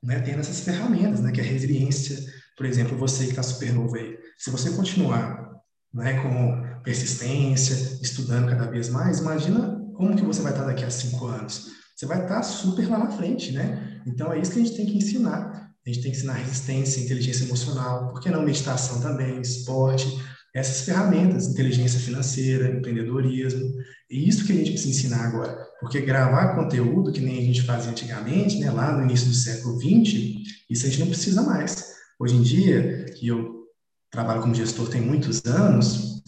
né, 0.03 0.21
tendo 0.21 0.41
essas 0.41 0.61
ferramentas, 0.61 1.21
né, 1.21 1.31
que 1.31 1.41
é 1.41 1.45
a 1.45 1.47
resiliência. 1.47 2.19
Por 2.57 2.67
exemplo, 2.67 2.97
você 2.97 3.25
que 3.25 3.31
está 3.31 3.43
super 3.43 3.73
novo 3.73 3.97
aí, 3.97 4.19
se 4.37 4.51
você 4.51 4.71
continuar 4.71 5.53
né, 5.95 6.21
com 6.23 6.83
persistência, 6.83 7.99
estudando 8.03 8.49
cada 8.49 8.71
vez 8.71 8.89
mais, 8.89 9.21
imagina 9.21 9.81
como 9.95 10.17
que 10.17 10.25
você 10.25 10.43
vai 10.43 10.53
estar 10.53 10.65
daqui 10.65 10.85
a 10.85 10.91
cinco 10.91 11.27
anos. 11.27 11.69
Você 11.95 12.07
vai 12.07 12.23
estar 12.23 12.43
super 12.43 12.89
lá 12.91 12.99
na 12.99 13.11
frente, 13.11 13.53
né? 13.53 14.03
Então 14.07 14.33
é 14.33 14.41
isso 14.41 14.53
que 14.53 14.59
a 14.59 14.65
gente 14.65 14.77
tem 14.77 14.87
que 14.87 14.97
ensinar. 14.97 15.71
A 15.87 15.89
gente 15.89 16.03
tem 16.03 16.11
que 16.11 16.17
ensinar 16.17 16.35
resistência, 16.35 17.03
inteligência 17.05 17.45
emocional, 17.45 18.09
por 18.09 18.21
que 18.21 18.31
não 18.31 18.43
meditação 18.43 19.01
também, 19.01 19.41
esporte, 19.41 20.07
essas 20.55 20.85
ferramentas, 20.85 21.49
inteligência 21.49 21.99
financeira, 21.99 22.77
empreendedorismo, 22.77 23.73
e 24.13 24.29
isso 24.29 24.45
que 24.45 24.53
a 24.53 24.55
gente 24.55 24.73
precisa 24.73 24.91
ensinar 24.91 25.27
agora, 25.27 25.67
porque 25.81 26.03
gravar 26.03 26.55
conteúdo, 26.55 27.11
que 27.11 27.21
nem 27.21 27.39
a 27.39 27.43
gente 27.43 27.63
fazia 27.63 27.91
antigamente, 27.91 28.59
né, 28.59 28.71
lá 28.71 28.93
no 28.93 29.05
início 29.05 29.29
do 29.29 29.35
século 29.35 29.81
XX, 29.81 30.43
isso 30.69 30.87
a 30.87 30.91
gente 30.91 31.01
não 31.01 31.07
precisa 31.09 31.43
mais. 31.43 31.95
Hoje 32.21 32.37
em 32.37 32.43
dia, 32.43 33.07
que 33.17 33.27
eu 33.27 33.63
trabalho 34.11 34.43
como 34.43 34.55
gestor 34.55 34.91
tem 34.91 35.01
muitos 35.01 35.43
anos, 35.47 36.23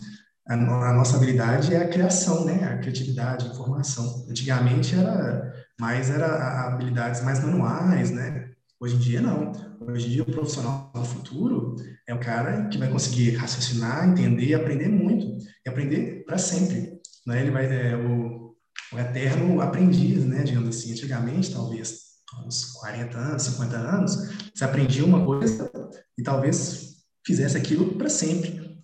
a, 0.48 0.54
a 0.54 0.92
nossa 0.94 1.16
habilidade 1.16 1.74
é 1.74 1.76
a 1.76 1.88
criação, 1.88 2.46
né, 2.46 2.64
a 2.64 2.78
criatividade, 2.78 3.46
a 3.46 3.50
informação. 3.50 4.26
Antigamente 4.30 4.94
era 4.94 5.52
mais 5.78 6.08
era 6.08 6.66
habilidades 6.66 7.22
mais 7.22 7.44
manuais, 7.44 8.10
né, 8.10 8.54
Hoje 8.80 8.96
em 8.96 8.98
dia, 8.98 9.20
não. 9.22 9.52
Hoje 9.80 10.08
em 10.08 10.10
dia, 10.10 10.22
o 10.22 10.30
profissional 10.30 10.90
do 10.94 11.04
futuro 11.04 11.76
é 12.06 12.12
o 12.12 12.20
cara 12.20 12.68
que 12.68 12.76
vai 12.76 12.90
conseguir 12.90 13.30
raciocinar, 13.34 14.06
entender 14.06 14.52
aprender 14.52 14.88
muito. 14.88 15.38
E 15.64 15.70
aprender 15.70 16.22
para 16.26 16.36
sempre. 16.36 16.93
Né? 17.26 17.40
Ele 17.40 17.50
vai 17.50 17.66
é, 17.66 17.96
o, 17.96 18.54
o 18.92 18.98
eterno 18.98 19.60
aprendiz, 19.60 20.24
né? 20.24 20.42
digamos 20.42 20.76
assim. 20.76 20.92
Antigamente, 20.92 21.52
talvez, 21.52 22.04
uns 22.46 22.64
40 22.72 23.18
anos, 23.18 23.42
50 23.42 23.76
anos, 23.76 24.16
você 24.54 24.64
aprendia 24.64 25.04
uma 25.04 25.24
coisa 25.24 25.70
e 26.18 26.22
talvez 26.22 27.04
fizesse 27.26 27.56
aquilo 27.56 27.94
para 27.94 28.08
sempre. 28.08 28.78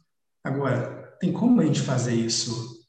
Agora, 0.44 1.16
tem 1.20 1.32
como 1.32 1.60
a 1.60 1.64
gente 1.64 1.80
fazer 1.80 2.14
isso 2.14 2.80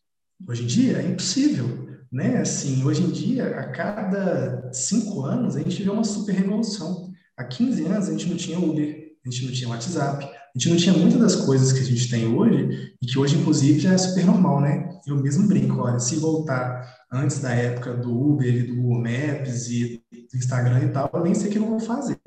hoje 0.47 0.63
em 0.63 0.67
dia? 0.67 0.97
É 0.99 1.07
impossível 1.07 1.91
né? 2.11 2.37
Assim, 2.37 2.83
hoje 2.83 3.03
em 3.03 3.09
dia, 3.09 3.57
a 3.57 3.71
cada 3.71 4.71
cinco 4.73 5.23
anos, 5.23 5.55
a 5.55 5.61
gente 5.61 5.81
vê 5.81 5.89
uma 5.89 6.03
super 6.03 6.33
revolução. 6.35 7.11
Há 7.37 7.45
15 7.45 7.85
anos, 7.85 8.09
a 8.09 8.11
gente 8.11 8.27
não 8.29 8.35
tinha 8.35 8.59
Uber, 8.59 9.00
a 9.25 9.29
gente 9.29 9.45
não 9.45 9.51
tinha 9.51 9.69
WhatsApp, 9.69 10.25
a 10.25 10.57
gente 10.57 10.69
não 10.69 10.77
tinha 10.77 10.97
muitas 10.97 11.19
das 11.19 11.35
coisas 11.35 11.71
que 11.71 11.79
a 11.79 11.83
gente 11.83 12.09
tem 12.09 12.27
hoje 12.27 12.93
e 13.01 13.05
que 13.05 13.17
hoje, 13.17 13.37
inclusive, 13.37 13.79
já 13.79 13.93
é 13.93 13.97
super 13.97 14.25
normal, 14.25 14.61
né? 14.61 14.89
Eu 15.07 15.15
mesmo 15.15 15.47
brinco, 15.47 15.79
olha, 15.79 15.99
se 15.99 16.17
voltar 16.17 16.85
antes 17.11 17.39
da 17.39 17.51
época 17.51 17.95
do 17.95 18.11
Uber 18.11 18.53
e 18.53 18.63
do 18.63 18.75
Google 18.75 19.01
Maps 19.01 19.69
e 19.69 20.03
do 20.11 20.37
Instagram 20.37 20.85
e 20.85 20.89
tal, 20.89 21.09
eu 21.13 21.23
nem 21.23 21.33
sei 21.33 21.49
o 21.49 21.51
que 21.51 21.57
eu 21.57 21.65
vou 21.65 21.79
fazer, 21.79 22.17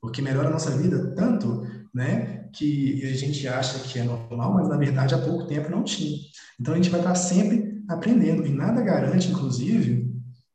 porque 0.00 0.22
melhora 0.22 0.48
a 0.48 0.52
nossa 0.52 0.70
vida 0.70 1.14
tanto, 1.14 1.66
né, 1.92 2.48
que 2.52 3.02
a 3.04 3.16
gente 3.16 3.46
acha 3.48 3.78
que 3.80 3.98
é 3.98 4.04
normal, 4.04 4.54
mas 4.54 4.68
na 4.68 4.76
verdade 4.76 5.14
há 5.14 5.18
pouco 5.18 5.46
tempo 5.46 5.70
não 5.70 5.82
tinha. 5.82 6.18
Então 6.60 6.74
a 6.74 6.76
gente 6.76 6.90
vai 6.90 7.00
estar 7.00 7.14
sempre 7.14 7.82
aprendendo. 7.88 8.46
E 8.46 8.50
nada 8.50 8.82
garante, 8.82 9.30
inclusive, 9.30 10.12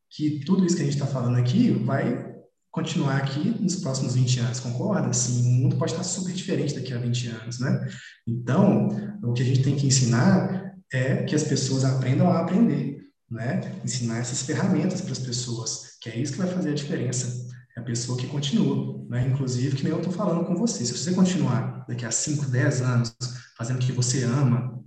que 0.10 0.39
tudo 0.46 0.65
isso 0.65 0.75
que 0.75 0.81
a 0.81 0.86
gente 0.86 0.96
está 0.96 1.05
falando 1.05 1.38
aqui 1.38 1.72
vai 1.72 2.28
continuar 2.71 3.17
aqui 3.17 3.55
nos 3.59 3.77
próximos 3.77 4.15
20 4.15 4.39
anos, 4.41 4.59
concorda? 4.59 5.11
Sim, 5.13 5.41
o 5.47 5.51
mundo 5.63 5.77
pode 5.77 5.91
estar 5.91 6.03
super 6.03 6.33
diferente 6.33 6.75
daqui 6.75 6.93
a 6.93 6.99
20 6.99 7.27
anos, 7.27 7.59
né? 7.59 7.88
Então, 8.27 8.88
o 9.23 9.33
que 9.33 9.41
a 9.41 9.45
gente 9.45 9.63
tem 9.63 9.75
que 9.75 9.88
ensinar 9.88 10.75
é 10.91 11.23
que 11.23 11.35
as 11.35 11.43
pessoas 11.43 11.83
aprendam 11.83 12.29
a 12.29 12.39
aprender, 12.39 12.97
né? 13.29 13.61
Ensinar 13.83 14.19
essas 14.19 14.43
ferramentas 14.43 15.01
para 15.01 15.11
as 15.11 15.19
pessoas, 15.19 15.97
que 16.01 16.09
é 16.09 16.17
isso 16.17 16.33
que 16.33 16.39
vai 16.39 16.47
fazer 16.47 16.71
a 16.71 16.75
diferença. 16.75 17.47
É 17.75 17.81
a 17.81 17.83
pessoa 17.83 18.17
que 18.17 18.27
continua, 18.27 19.05
né? 19.09 19.27
Inclusive, 19.27 19.75
que 19.75 19.83
nem 19.83 19.91
eu 19.91 19.99
estou 19.99 20.13
falando 20.13 20.45
com 20.45 20.55
você. 20.55 20.85
Se 20.85 20.95
você 20.95 21.13
continuar 21.13 21.85
daqui 21.88 22.05
a 22.05 22.11
5, 22.11 22.45
10 22.45 22.81
anos 22.81 23.15
fazendo 23.57 23.77
o 23.77 23.79
que 23.79 23.91
você 23.91 24.23
ama, 24.23 24.79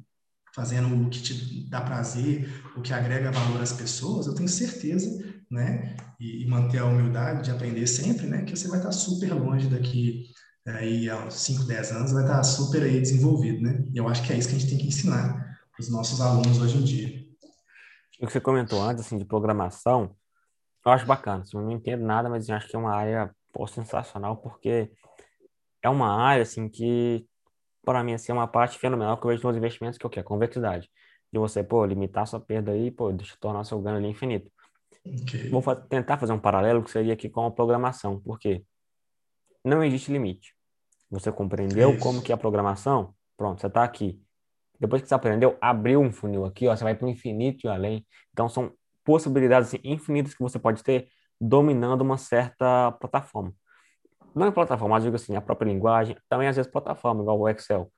fazendo 0.54 0.94
o 0.94 1.08
que 1.08 1.20
te 1.20 1.68
dá 1.68 1.80
prazer, 1.80 2.48
o 2.76 2.82
que 2.82 2.92
agrega 2.92 3.30
valor 3.30 3.60
às 3.60 3.72
pessoas, 3.72 4.26
eu 4.26 4.34
tenho 4.34 4.48
certeza, 4.48 5.24
né, 5.52 5.96
e, 6.18 6.42
e, 6.42 6.48
manter 6.48 6.78
a 6.78 6.86
humildade 6.86 7.44
de 7.44 7.50
aprender 7.50 7.86
sempre, 7.86 8.26
né, 8.26 8.42
que 8.42 8.56
você 8.56 8.68
vai 8.68 8.78
estar 8.78 8.92
super 8.92 9.32
longe 9.34 9.68
daqui 9.68 10.24
aí 10.66 11.10
a 11.10 11.28
5, 11.30 11.64
10 11.64 11.92
anos, 11.92 12.12
vai 12.12 12.22
estar 12.22 12.42
super 12.42 12.82
aí 12.82 13.00
desenvolvido, 13.00 13.62
né? 13.62 13.84
E 13.92 13.98
eu 13.98 14.08
acho 14.08 14.22
que 14.24 14.32
é 14.32 14.36
isso 14.36 14.48
que 14.48 14.54
a 14.54 14.58
gente 14.58 14.70
tem 14.70 14.78
que 14.78 14.86
ensinar 14.86 15.58
os 15.78 15.90
nossos 15.90 16.20
alunos 16.20 16.60
hoje 16.60 16.78
em 16.78 16.84
dia. 16.84 17.26
O 18.20 18.26
que 18.26 18.32
você 18.32 18.40
comentou 18.40 18.80
antes, 18.80 19.04
assim, 19.04 19.18
de 19.18 19.24
programação, 19.24 20.14
eu 20.86 20.92
acho 20.92 21.06
bacana. 21.06 21.42
Assim, 21.42 21.56
eu 21.56 21.62
não 21.62 21.72
entendo 21.72 22.04
nada, 22.04 22.28
mas 22.28 22.48
eu 22.48 22.54
acho 22.54 22.68
que 22.68 22.76
é 22.76 22.78
uma 22.78 22.94
área 22.94 23.34
pô, 23.52 23.66
sensacional, 23.66 24.36
porque 24.36 24.90
é 25.82 25.88
uma 25.88 26.16
área, 26.16 26.42
assim, 26.42 26.68
que 26.68 27.26
para 27.84 28.02
mim, 28.04 28.14
assim, 28.14 28.30
é 28.32 28.34
uma 28.34 28.46
parte 28.46 28.78
fenomenal 28.78 29.18
que 29.18 29.26
eu 29.26 29.30
vejo 29.30 29.46
nos 29.46 29.56
investimentos, 29.56 29.98
que 29.98 30.06
é 30.06 30.08
o 30.08 30.10
quê? 30.10 30.20
A 30.20 30.24
convexidade. 30.24 30.88
De 31.32 31.38
você, 31.38 31.64
pô, 31.64 31.84
limitar 31.84 32.26
sua 32.26 32.40
perda 32.40 32.72
aí, 32.72 32.90
pô, 32.90 33.12
deixa 33.12 33.36
tornar 33.40 33.64
seu 33.64 33.80
ganho 33.80 33.96
ali 33.96 34.08
infinito. 34.08 34.50
Okay. 35.04 35.48
Vou 35.50 35.60
fa 35.60 35.74
tentar 35.74 36.18
fazer 36.18 36.32
um 36.32 36.38
paralelo 36.38 36.82
que 36.82 36.90
seria 36.90 37.12
aqui 37.12 37.28
com 37.28 37.44
a 37.44 37.50
programação, 37.50 38.20
porque 38.20 38.64
não 39.64 39.82
existe 39.82 40.12
limite. 40.12 40.54
Você 41.10 41.30
compreendeu 41.30 41.90
é 41.90 41.96
como 41.98 42.22
que 42.22 42.32
é 42.32 42.34
a 42.34 42.38
programação? 42.38 43.14
Pronto, 43.36 43.60
você 43.60 43.66
está 43.66 43.82
aqui. 43.82 44.20
Depois 44.78 45.02
que 45.02 45.08
você 45.08 45.14
aprendeu, 45.14 45.56
abriu 45.60 46.00
um 46.00 46.12
funil 46.12 46.44
aqui, 46.44 46.66
ó, 46.66 46.76
você 46.76 46.84
vai 46.84 46.94
para 46.94 47.06
o 47.06 47.10
infinito 47.10 47.66
e 47.66 47.68
além. 47.68 48.06
Então, 48.32 48.48
são 48.48 48.72
possibilidades 49.04 49.68
assim, 49.68 49.80
infinitas 49.84 50.34
que 50.34 50.42
você 50.42 50.58
pode 50.58 50.82
ter 50.82 51.08
dominando 51.40 52.02
uma 52.02 52.16
certa 52.16 52.92
plataforma 52.92 53.54
não 54.34 54.48
em 54.48 54.52
plataforma, 54.52 54.94
mas 54.94 55.04
digo 55.04 55.16
assim, 55.16 55.36
a 55.36 55.40
própria 55.40 55.70
linguagem, 55.70 56.16
também 56.28 56.48
às 56.48 56.56
vezes 56.56 56.70
plataforma, 56.70 57.22
igual 57.22 57.38
o 57.38 57.48
Excel. 57.48 57.92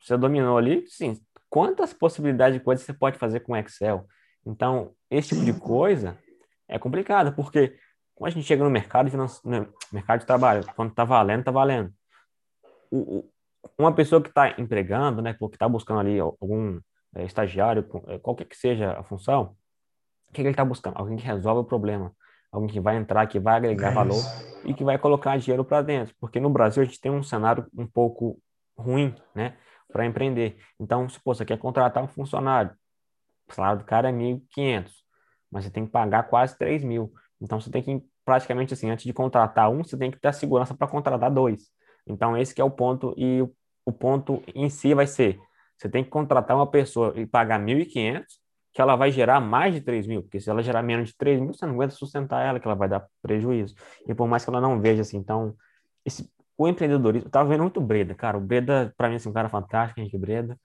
Você 0.00 0.16
dominou 0.16 0.56
ali, 0.56 0.86
sim, 0.88 1.20
quantas 1.48 1.92
possibilidades 1.92 2.58
de 2.58 2.64
coisas 2.64 2.84
você 2.84 2.92
pode 2.92 3.18
fazer 3.18 3.40
com 3.40 3.56
Excel? 3.56 4.06
Então, 4.46 4.92
esse 5.10 5.30
tipo 5.30 5.44
de 5.44 5.52
coisa 5.52 6.16
é 6.68 6.78
complicado, 6.78 7.34
porque 7.34 7.76
quando 8.14 8.32
a 8.32 8.34
gente 8.34 8.46
chega 8.46 8.64
no 8.64 8.70
mercado, 8.70 9.10
no 9.44 9.72
mercado 9.92 10.20
de 10.20 10.26
trabalho, 10.26 10.64
quando 10.76 10.90
está 10.90 11.04
valendo, 11.04 11.40
está 11.40 11.50
valendo. 11.50 11.92
O, 12.90 13.18
o, 13.18 13.30
uma 13.78 13.94
pessoa 13.94 14.22
que 14.22 14.28
está 14.28 14.54
empregando, 14.58 15.22
né, 15.22 15.34
que 15.34 15.44
está 15.44 15.68
buscando 15.68 16.00
ali 16.00 16.18
algum 16.18 16.80
é, 17.14 17.24
estagiário, 17.24 17.88
é, 18.08 18.18
qualquer 18.18 18.44
que 18.44 18.56
seja 18.56 18.92
a 18.92 19.02
função, 19.02 19.56
o 20.28 20.32
que, 20.32 20.36
que 20.36 20.42
ele 20.42 20.50
está 20.50 20.64
buscando? 20.64 20.98
Alguém 20.98 21.16
que 21.16 21.24
resolve 21.24 21.60
o 21.62 21.64
problema 21.64 22.14
alguém 22.50 22.68
que 22.68 22.80
vai 22.80 22.96
entrar, 22.96 23.26
que 23.26 23.38
vai 23.38 23.56
agregar 23.56 23.90
é 23.90 23.94
valor 23.94 24.22
e 24.64 24.74
que 24.74 24.84
vai 24.84 24.98
colocar 24.98 25.38
dinheiro 25.38 25.64
para 25.64 25.82
dentro. 25.82 26.14
Porque 26.20 26.40
no 26.40 26.50
Brasil 26.50 26.82
a 26.82 26.86
gente 26.86 27.00
tem 27.00 27.10
um 27.10 27.22
cenário 27.22 27.66
um 27.76 27.86
pouco 27.86 28.40
ruim, 28.76 29.14
né, 29.34 29.56
para 29.92 30.06
empreender. 30.06 30.58
Então, 30.78 31.08
se 31.08 31.18
você 31.24 31.44
quer 31.44 31.58
contratar 31.58 32.02
um 32.02 32.08
funcionário, 32.08 32.72
o 33.48 33.54
salário 33.54 33.80
do 33.80 33.84
cara 33.84 34.08
é 34.10 34.12
1.500, 34.12 34.90
mas 35.50 35.64
você 35.64 35.70
tem 35.70 35.86
que 35.86 35.92
pagar 35.92 36.24
quase 36.24 36.56
3 36.58 36.82
mil. 36.84 37.12
Então, 37.40 37.60
você 37.60 37.70
tem 37.70 37.82
que, 37.82 38.02
praticamente 38.24 38.74
assim, 38.74 38.90
antes 38.90 39.04
de 39.04 39.12
contratar 39.12 39.70
um, 39.70 39.82
você 39.82 39.96
tem 39.96 40.10
que 40.10 40.20
ter 40.20 40.28
a 40.28 40.32
segurança 40.32 40.74
para 40.74 40.86
contratar 40.86 41.30
dois. 41.30 41.68
Então, 42.06 42.36
esse 42.36 42.58
é 42.60 42.64
o 42.64 42.70
ponto, 42.70 43.14
e 43.16 43.42
o, 43.42 43.52
o 43.86 43.92
ponto 43.92 44.42
em 44.54 44.68
si 44.68 44.94
vai 44.94 45.06
ser, 45.06 45.38
você 45.76 45.88
tem 45.88 46.02
que 46.02 46.10
contratar 46.10 46.56
uma 46.56 46.66
pessoa 46.66 47.12
e 47.16 47.26
pagar 47.26 47.60
1.500 47.60 48.24
que 48.72 48.82
ela 48.82 48.96
vai 48.96 49.10
gerar 49.10 49.40
mais 49.40 49.74
de 49.74 49.80
3 49.80 50.06
mil, 50.06 50.22
porque 50.22 50.40
se 50.40 50.48
ela 50.48 50.62
gerar 50.62 50.82
menos 50.82 51.08
de 51.08 51.16
3 51.16 51.40
mil, 51.40 51.52
você 51.52 51.66
não 51.66 51.74
aguenta 51.74 51.94
sustentar 51.94 52.44
ela, 52.46 52.60
que 52.60 52.66
ela 52.66 52.76
vai 52.76 52.88
dar 52.88 53.06
prejuízo. 53.22 53.74
E 54.06 54.14
por 54.14 54.28
mais 54.28 54.44
que 54.44 54.50
ela 54.50 54.60
não 54.60 54.80
veja 54.80 55.02
assim, 55.02 55.16
então, 55.16 55.54
esse, 56.04 56.30
o 56.56 56.68
empreendedorismo, 56.68 57.26
eu 57.28 57.30
tava 57.30 57.48
vendo 57.48 57.62
muito 57.62 57.80
Breda, 57.80 58.14
cara. 58.14 58.36
O 58.36 58.40
Breda, 58.40 58.92
para 58.96 59.08
mim, 59.08 59.16
assim, 59.16 59.28
um 59.28 59.32
cara 59.32 59.48
fantástico, 59.48 60.00
Henrique 60.00 60.18
Breda. 60.18 60.58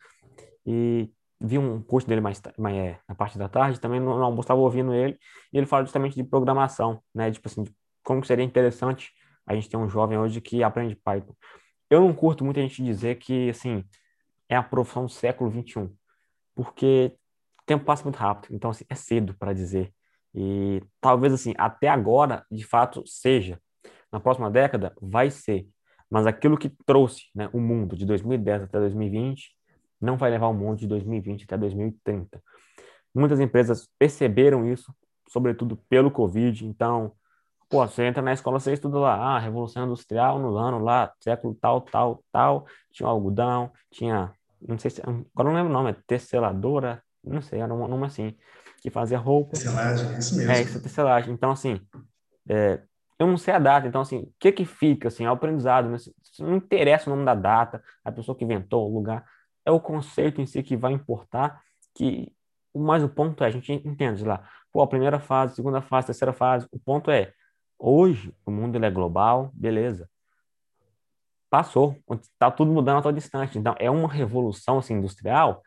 E 0.66 1.10
vi 1.43 1.57
um 1.57 1.81
curso 1.81 2.07
dele 2.07 2.21
mais, 2.21 2.41
mais 2.57 2.75
é, 2.75 3.00
na 3.07 3.13
parte 3.13 3.38
da 3.38 3.50
tarde, 3.50 3.79
também 3.79 4.00
no, 4.00 4.17
no 4.17 4.23
almoço 4.23 4.45
estava 4.45 4.62
ouvindo 4.62 4.93
ele, 4.93 5.19
e 5.51 5.57
ele 5.57 5.67
fala 5.67 5.83
justamente 5.83 6.15
de 6.15 6.23
programação, 6.23 7.03
né? 7.13 7.29
Tipo 7.29 7.50
assim, 7.50 7.65
como 8.01 8.23
seria 8.23 8.45
interessante 8.45 9.12
a 9.45 9.53
gente 9.53 9.69
ter 9.69 9.75
um 9.75 9.89
jovem 9.89 10.17
hoje 10.17 10.39
que 10.39 10.63
aprende 10.63 10.95
Python. 10.95 11.35
Eu 11.89 12.01
não 12.01 12.13
curto 12.13 12.45
muito 12.45 12.59
a 12.59 12.63
gente 12.63 12.81
dizer 12.81 13.15
que, 13.15 13.50
assim, 13.50 13.83
é 14.47 14.55
a 14.55 14.63
profissão 14.63 15.05
do 15.05 15.12
século 15.12 15.51
XXI, 15.51 15.89
porque 16.55 17.15
o 17.62 17.63
tempo 17.65 17.83
passa 17.85 18.03
muito 18.03 18.15
rápido, 18.15 18.55
então, 18.55 18.71
assim, 18.71 18.85
é 18.89 18.95
cedo 18.95 19.35
para 19.38 19.53
dizer. 19.53 19.93
E 20.33 20.81
talvez, 21.01 21.33
assim, 21.33 21.53
até 21.57 21.89
agora, 21.89 22.45
de 22.50 22.65
fato, 22.65 23.03
seja. 23.05 23.59
Na 24.12 24.19
próxima 24.19 24.50
década, 24.50 24.95
vai 25.01 25.29
ser. 25.29 25.67
Mas 26.09 26.25
aquilo 26.25 26.57
que 26.57 26.69
trouxe 26.85 27.23
né, 27.35 27.50
o 27.51 27.59
mundo 27.59 27.95
de 27.97 28.05
2010 28.05 28.63
até 28.63 28.79
2020 28.79 29.51
não 30.03 30.17
vai 30.17 30.29
levar 30.29 30.48
o 30.48 30.53
mundo 30.53 30.79
de 30.79 30.88
2020 30.88 31.43
até 31.43 31.57
2030. 31.57 32.41
Muitas 33.15 33.39
empresas 33.39 33.88
perceberam 33.98 34.67
isso, 34.67 34.93
sobretudo 35.29 35.77
pelo 35.89 36.12
Covid. 36.12 36.65
Então, 36.65 37.13
pô, 37.69 37.88
você 37.88 38.03
entra 38.03 38.22
na 38.22 38.33
escola, 38.33 38.60
você 38.60 38.74
estuda 38.74 39.00
lá, 39.00 39.15
ah, 39.15 39.39
Revolução 39.39 39.86
Industrial 39.86 40.39
no 40.39 40.57
ano 40.57 40.79
lá, 40.79 41.13
século 41.19 41.55
tal, 41.55 41.81
tal, 41.81 42.24
tal, 42.31 42.65
tinha 42.91 43.07
algodão, 43.07 43.72
tinha, 43.89 44.33
não 44.67 44.77
sei 44.77 44.91
se, 44.91 45.01
agora 45.01 45.50
não 45.50 45.53
lembro 45.53 45.69
o 45.69 45.74
nome, 45.74 45.91
é 45.91 45.95
teceladora, 46.05 47.01
não 47.24 47.41
sei, 47.41 47.62
era 47.62 47.74
um 47.74 47.88
nome 47.88 48.05
assim, 48.05 48.36
que 48.81 48.89
fazia 48.89 49.17
roupa. 49.17 49.51
Tecelagem, 49.51 50.17
isso 50.17 50.36
mesmo. 50.36 50.51
É, 50.51 50.62
isso 50.62 50.77
é 50.77 50.81
tecelagem. 50.81 51.33
Então, 51.33 51.51
assim, 51.51 51.79
é, 52.50 52.81
eu 53.17 53.27
não 53.27 53.38
sei 53.38 53.53
a 53.53 53.60
data, 53.60 53.88
então, 53.88 54.01
assim, 54.01 54.19
o 54.24 54.33
que 54.38 54.51
que 54.51 54.65
fica, 54.65 55.07
assim, 55.07 55.24
é 55.24 55.29
o 55.29 55.33
aprendizado, 55.33 55.88
né? 55.88 55.98
não 56.39 56.57
interessa 56.57 57.10
o 57.10 57.13
nome 57.13 57.25
da 57.25 57.36
data, 57.36 57.81
a 58.03 58.12
pessoa 58.12 58.38
que 58.38 58.43
inventou 58.43 58.89
o 58.89 58.93
lugar, 58.93 59.24
é 59.65 59.72
o 59.72 59.79
conceito 59.79 60.41
em 60.41 60.46
si 60.46 60.62
que 60.62 60.75
vai 60.75 60.93
importar, 60.93 61.62
que 61.93 62.32
mais 62.75 63.03
o 63.03 63.10
ponto 63.10 63.43
é, 63.43 63.48
a 63.48 63.51
gente 63.51 63.72
entende 63.72 64.24
lá, 64.24 64.48
pô, 64.72 64.82
a 64.82 64.88
primeira 64.88 65.20
fase, 65.20 65.55
segunda 65.55 65.82
fase, 65.82 66.08
terceira 66.08 66.34
fase, 66.34 66.67
o 66.72 66.79
ponto 66.79 67.12
é, 67.12 67.34
hoje 67.77 68.34
o 68.46 68.51
mundo 68.51 68.75
ele 68.75 68.86
é 68.86 68.91
global, 68.91 69.51
beleza, 69.53 70.10
passou, 71.50 71.96
está 72.10 72.50
tudo 72.50 72.72
mudando 72.72 72.98
a 72.98 73.01
todo 73.01 73.17
instante, 73.17 73.60
então 73.60 73.75
é 73.77 73.89
uma 73.89 74.12
revolução 74.12 74.79
assim, 74.79 74.96
industrial 74.96 75.62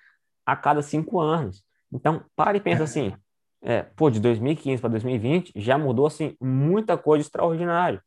a 0.45 0.57
cada 0.57 0.83
cinco 0.83 1.21
anos, 1.21 1.65
então 1.93 2.25
pare 2.35 2.59
e 2.59 2.61
pensa 2.61 2.83
assim, 2.83 3.15
é, 3.63 3.83
pô, 3.83 4.11
de 4.11 4.21
2015 4.21 4.81
para 4.81 4.91
2020 4.91 5.53
já 5.57 5.79
mudou 5.79 6.07
assim 6.07 6.37
muita 6.41 6.99
coisa 6.99 7.25
extraordinária, 7.25 8.03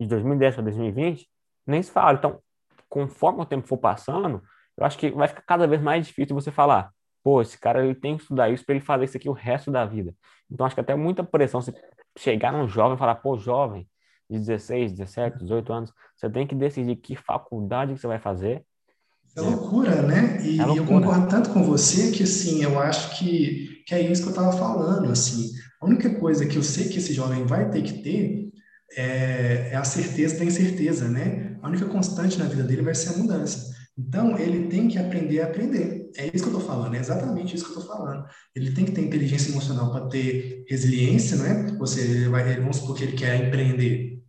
de 0.00 0.06
2010 0.06 0.54
para 0.54 0.64
2020 0.64 1.28
nem 1.66 1.82
se 1.82 1.90
fala, 1.90 2.18
então 2.18 2.40
conforme 2.88 3.42
o 3.42 3.46
tempo 3.46 3.66
for 3.66 3.78
passando, 3.78 4.42
eu 4.76 4.84
acho 4.84 4.98
que 4.98 5.10
vai 5.10 5.28
ficar 5.28 5.42
cada 5.42 5.66
vez 5.66 5.80
mais 5.80 6.06
difícil 6.06 6.34
você 6.34 6.50
falar, 6.50 6.90
pô, 7.22 7.40
esse 7.40 7.58
cara 7.58 7.84
ele 7.84 7.94
tem 7.94 8.16
que 8.16 8.22
estudar 8.22 8.50
isso 8.50 8.64
para 8.64 8.74
ele 8.74 8.84
fazer 8.84 9.04
isso 9.04 9.16
aqui 9.16 9.28
o 9.28 9.32
resto 9.32 9.70
da 9.70 9.84
vida. 9.84 10.14
Então 10.50 10.66
acho 10.66 10.74
que 10.74 10.80
até 10.80 10.94
muita 10.94 11.24
pressão 11.24 11.60
você 11.60 11.72
chegar 12.18 12.52
num 12.52 12.68
jovem 12.68 12.96
e 12.96 12.98
falar, 12.98 13.16
pô, 13.16 13.38
jovem, 13.38 13.88
de 14.28 14.38
16, 14.38 14.92
17, 14.92 15.38
18 15.38 15.72
anos, 15.72 15.92
você 16.16 16.28
tem 16.30 16.46
que 16.46 16.54
decidir 16.54 16.96
que 16.96 17.16
faculdade 17.16 17.94
que 17.94 18.00
você 18.00 18.06
vai 18.06 18.18
fazer. 18.18 18.64
É 19.36 19.40
loucura, 19.40 20.02
né? 20.02 20.38
E, 20.44 20.60
é 20.60 20.64
loucura. 20.64 20.96
eu 20.96 21.00
concordo 21.00 21.28
tanto 21.28 21.50
com 21.50 21.64
você 21.64 22.12
que, 22.12 22.22
assim, 22.22 22.62
eu 22.62 22.78
acho 22.78 23.18
que, 23.18 23.82
que 23.86 23.94
é 23.94 24.00
isso 24.00 24.22
que 24.22 24.28
eu 24.28 24.34
estava 24.34 24.56
falando, 24.56 25.10
assim. 25.10 25.50
A 25.80 25.86
única 25.86 26.14
coisa 26.18 26.46
que 26.46 26.56
eu 26.56 26.62
sei 26.62 26.88
que 26.88 26.98
esse 26.98 27.12
jovem 27.12 27.44
vai 27.44 27.68
ter 27.70 27.82
que 27.82 27.94
ter 28.02 28.52
é, 28.96 29.70
é 29.72 29.76
a 29.76 29.84
certeza 29.84 30.38
da 30.38 30.44
incerteza, 30.44 31.08
né? 31.08 31.58
A 31.60 31.68
única 31.68 31.86
constante 31.86 32.38
na 32.38 32.44
vida 32.44 32.62
dele 32.62 32.82
vai 32.82 32.94
ser 32.94 33.14
a 33.14 33.18
mudança. 33.18 33.74
Então, 33.96 34.36
ele 34.38 34.68
tem 34.68 34.88
que 34.88 34.98
aprender 34.98 35.40
a 35.40 35.46
aprender. 35.46 36.10
É 36.16 36.26
isso 36.26 36.44
que 36.44 36.50
eu 36.50 36.58
estou 36.58 36.60
falando, 36.60 36.94
é 36.94 36.98
exatamente 36.98 37.54
isso 37.54 37.64
que 37.64 37.72
eu 37.72 37.78
estou 37.78 37.96
falando. 37.96 38.24
Ele 38.54 38.72
tem 38.72 38.84
que 38.84 38.92
ter 38.92 39.02
inteligência 39.02 39.50
emocional 39.50 39.90
para 39.90 40.08
ter 40.08 40.64
resiliência, 40.68 41.36
né? 41.36 41.76
Ou 41.78 41.86
seja, 41.86 42.12
ele 42.12 42.28
vai, 42.28 42.56
vamos 42.60 42.78
supor 42.78 42.96
que 42.96 43.04
ele 43.04 43.16
quer 43.16 43.46
empreender, 43.46 44.20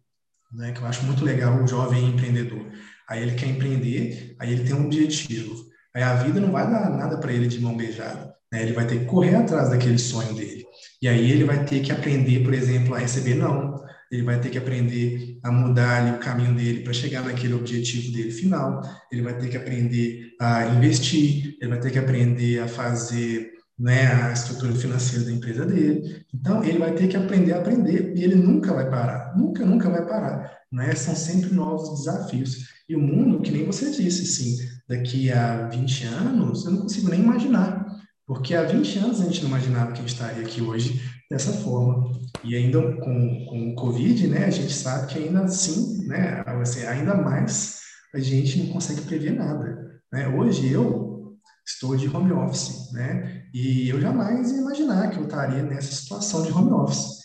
né? 0.52 0.72
Que 0.72 0.82
eu 0.82 0.86
acho 0.86 1.04
muito 1.06 1.24
legal 1.24 1.64
o 1.64 1.68
jovem 1.68 2.10
empreendedor. 2.10 2.72
Aí 3.10 3.22
ele 3.22 3.36
quer 3.36 3.48
empreender, 3.48 4.36
aí 4.40 4.52
ele 4.54 4.64
tem 4.64 4.76
um 4.76 4.86
objetivo. 4.86 5.56
Aí 5.96 6.04
a 6.04 6.16
vida 6.16 6.40
não 6.40 6.52
vai 6.52 6.70
dar 6.70 6.90
nada 6.90 7.18
para 7.18 7.32
ele 7.34 7.48
de 7.48 7.60
mão 7.60 7.78
beijada. 7.78 8.36
Né? 8.52 8.64
Ele 8.64 8.74
vai 8.74 8.86
ter 8.86 9.00
que 9.00 9.06
correr 9.06 9.36
atrás 9.36 9.70
daquele 9.70 9.98
sonho 9.98 10.34
dele. 10.34 10.66
E 11.02 11.08
aí 11.08 11.32
ele 11.32 11.44
vai 11.44 11.64
ter 11.66 11.82
que 11.82 11.92
aprender, 11.92 12.44
por 12.44 12.54
exemplo, 12.54 12.96
a 12.96 13.00
receber 13.00 13.36
não 13.36 13.85
ele 14.12 14.24
vai 14.24 14.40
ter 14.40 14.50
que 14.50 14.58
aprender 14.58 15.40
a 15.44 15.52
mudar 15.52 16.02
ali, 16.02 16.12
o 16.12 16.20
caminho 16.20 16.56
dele 16.56 16.82
para 16.82 16.94
chegar 16.94 17.24
naquele 17.24 17.54
objetivo 17.54 18.12
dele 18.12 18.32
final, 18.32 18.82
ele 19.12 19.22
vai 19.22 19.38
ter 19.38 19.50
que 19.50 19.58
aprender 19.58 20.34
a 20.40 20.68
investir, 20.68 21.58
ele 21.60 21.70
vai 21.70 21.80
ter 21.80 21.92
que 21.92 22.00
aprender 22.00 22.60
a 22.60 22.68
fazer 22.68 23.56
né, 23.78 24.08
a 24.24 24.32
estrutura 24.32 24.74
financeira 24.74 25.26
da 25.26 25.32
empresa 25.32 25.66
dele. 25.66 26.26
Então, 26.34 26.64
ele 26.64 26.78
vai 26.78 26.94
ter 26.94 27.08
que 27.08 27.18
aprender 27.18 27.54
a 27.54 27.58
aprender 27.58 28.14
e 28.16 28.24
ele 28.24 28.36
nunca 28.36 28.74
vai 28.74 28.90
parar, 28.90 29.36
nunca, 29.38 29.66
nunca 29.66 29.90
vai 29.90 30.06
parar. 30.06 30.56
Né? 30.72 30.94
São 30.96 31.16
sempre 31.16 31.54
novos 31.54 32.00
desafios. 32.00 32.68
E 32.88 32.96
o 32.96 33.02
mundo, 33.02 33.42
que 33.42 33.52
nem 33.52 33.66
você 33.66 33.92
disse, 33.92 34.24
assim, 34.24 34.58
daqui 34.88 35.32
a 35.32 35.68
20 35.68 36.04
anos, 36.06 36.66
eu 36.66 36.72
não 36.72 36.82
consigo 36.82 37.10
nem 37.10 37.22
imaginar. 37.22 37.86
Porque 38.26 38.56
há 38.56 38.64
20 38.64 39.00
anos 39.00 39.22
a 39.22 39.26
gente 39.26 39.42
não 39.44 39.50
imaginava 39.50 39.92
que 39.92 40.00
a 40.00 40.02
gente 40.02 40.14
estaria 40.14 40.44
aqui 40.44 40.62
hoje 40.62 41.02
dessa 41.30 41.52
forma. 41.52 42.12
E 42.44 42.56
ainda 42.56 42.82
com, 42.82 43.46
com 43.46 43.70
o 43.70 43.76
Covid, 43.76 44.28
né, 44.28 44.46
a 44.46 44.50
gente 44.50 44.74
sabe 44.74 45.08
que 45.08 45.20
ainda 45.20 45.42
assim, 45.42 46.06
né, 46.08 46.44
assim, 46.62 46.86
ainda 46.86 47.16
mais 47.16 47.82
a 48.14 48.20
gente 48.20 48.64
não 48.64 48.74
consegue 48.74 49.02
prever 49.02 49.32
nada. 49.32 50.02
Né? 50.12 50.28
Hoje 50.30 50.72
eu 50.72 51.38
estou 51.66 51.96
de 51.96 52.08
home 52.08 52.32
office, 52.32 52.92
né, 52.94 53.44
e 53.54 53.90
eu 53.90 54.00
jamais 54.00 54.52
ia 54.52 54.60
imaginar 54.60 55.10
que 55.10 55.18
eu 55.18 55.24
estaria 55.24 55.64
nessa 55.64 55.94
situação 55.94 56.44
de 56.44 56.52
home 56.52 56.72
office. 56.72 57.24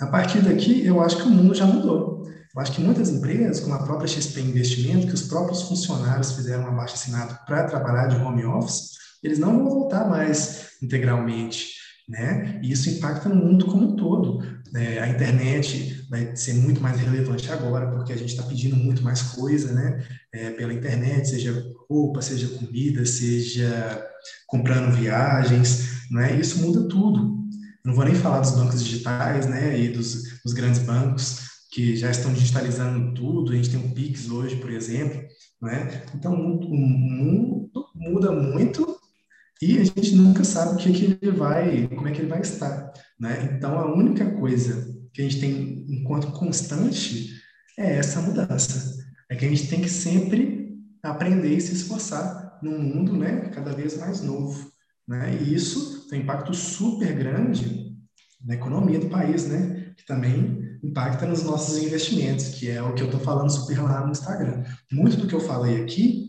A 0.00 0.06
partir 0.06 0.42
daqui, 0.42 0.84
eu 0.84 1.00
acho 1.00 1.18
que 1.18 1.28
o 1.28 1.30
mundo 1.30 1.54
já 1.54 1.66
mudou. 1.66 2.24
Eu 2.54 2.60
acho 2.60 2.72
que 2.72 2.80
muitas 2.80 3.10
empresas, 3.10 3.60
como 3.60 3.74
a 3.74 3.82
própria 3.82 4.08
XP 4.08 4.40
Investimento, 4.40 5.06
que 5.06 5.14
os 5.14 5.22
próprios 5.22 5.62
funcionários 5.62 6.32
fizeram 6.32 6.64
um 6.64 6.68
abaixo 6.68 6.94
assinado 6.94 7.38
para 7.46 7.64
trabalhar 7.64 8.06
de 8.06 8.16
home 8.16 8.44
office, 8.44 8.92
eles 9.22 9.38
não 9.38 9.56
vão 9.56 9.70
voltar 9.70 10.08
mais 10.08 10.70
integralmente 10.82 11.83
né? 12.08 12.60
E 12.62 12.72
isso 12.72 12.90
impacta 12.90 13.28
no 13.28 13.36
mundo 13.36 13.66
como 13.66 13.92
um 13.92 13.96
todo. 13.96 14.42
É, 14.74 14.98
a 14.98 15.08
internet 15.08 16.04
vai 16.10 16.34
ser 16.36 16.54
muito 16.54 16.80
mais 16.80 16.98
relevante 16.98 17.50
agora, 17.50 17.90
porque 17.90 18.12
a 18.12 18.16
gente 18.16 18.30
está 18.30 18.42
pedindo 18.42 18.76
muito 18.76 19.02
mais 19.02 19.22
coisa, 19.22 19.72
né? 19.72 20.04
É, 20.32 20.50
pela 20.50 20.74
internet, 20.74 21.28
seja 21.28 21.64
roupa, 21.88 22.20
seja 22.20 22.48
comida, 22.48 23.06
seja 23.06 24.04
comprando 24.46 24.94
viagens, 24.94 26.08
né? 26.10 26.38
Isso 26.38 26.60
muda 26.60 26.88
tudo. 26.88 27.44
Não 27.84 27.94
vou 27.94 28.04
nem 28.04 28.14
falar 28.14 28.40
dos 28.40 28.52
bancos 28.52 28.82
digitais, 28.82 29.46
né? 29.46 29.78
E 29.78 29.88
dos, 29.88 30.40
dos 30.42 30.52
grandes 30.52 30.80
bancos 30.80 31.44
que 31.70 31.96
já 31.96 32.10
estão 32.10 32.32
digitalizando 32.32 33.14
tudo. 33.14 33.52
A 33.52 33.56
gente 33.56 33.70
tem 33.70 33.80
o 33.80 33.94
Pix 33.94 34.30
hoje, 34.30 34.56
por 34.56 34.70
exemplo, 34.70 35.22
né? 35.60 36.02
Então, 36.14 36.34
o 36.34 36.76
mundo 36.76 37.86
muda 37.94 38.32
muito 38.32 38.93
e 39.64 39.78
a 39.78 39.84
gente 39.84 40.14
nunca 40.14 40.44
sabe 40.44 40.74
o 40.74 40.76
que, 40.76 40.92
que 40.92 41.18
ele 41.22 41.36
vai, 41.36 41.88
como 41.88 42.06
é 42.06 42.12
que 42.12 42.20
ele 42.20 42.28
vai 42.28 42.40
estar, 42.40 42.92
né? 43.18 43.50
Então 43.56 43.78
a 43.78 43.94
única 43.94 44.30
coisa 44.32 44.94
que 45.12 45.22
a 45.22 45.24
gente 45.24 45.40
tem 45.40 45.86
enquanto 45.88 46.32
constante 46.32 47.30
é 47.78 47.96
essa 47.96 48.20
mudança, 48.20 48.94
é 49.30 49.34
que 49.34 49.44
a 49.44 49.48
gente 49.48 49.68
tem 49.68 49.80
que 49.80 49.88
sempre 49.88 50.76
aprender 51.02 51.56
e 51.56 51.60
se 51.60 51.72
esforçar 51.72 52.58
num 52.62 52.78
mundo, 52.78 53.16
né, 53.16 53.50
cada 53.54 53.72
vez 53.72 53.98
mais 53.98 54.22
novo, 54.22 54.70
né? 55.08 55.38
E 55.40 55.54
isso 55.54 56.08
tem 56.08 56.20
um 56.20 56.22
impacto 56.22 56.52
super 56.54 57.14
grande 57.14 57.94
na 58.44 58.54
economia 58.54 58.98
do 58.98 59.08
país, 59.08 59.46
né? 59.46 59.92
Que 59.96 60.04
também 60.06 60.78
impacta 60.82 61.26
nos 61.26 61.42
nossos 61.42 61.82
investimentos, 61.82 62.48
que 62.48 62.70
é 62.70 62.82
o 62.82 62.94
que 62.94 63.02
eu 63.02 63.06
estou 63.06 63.20
falando 63.20 63.50
super 63.50 63.82
lá 63.82 64.04
no 64.04 64.12
Instagram. 64.12 64.62
Muito 64.92 65.16
do 65.16 65.26
que 65.26 65.34
eu 65.34 65.40
falei 65.40 65.82
aqui 65.82 66.23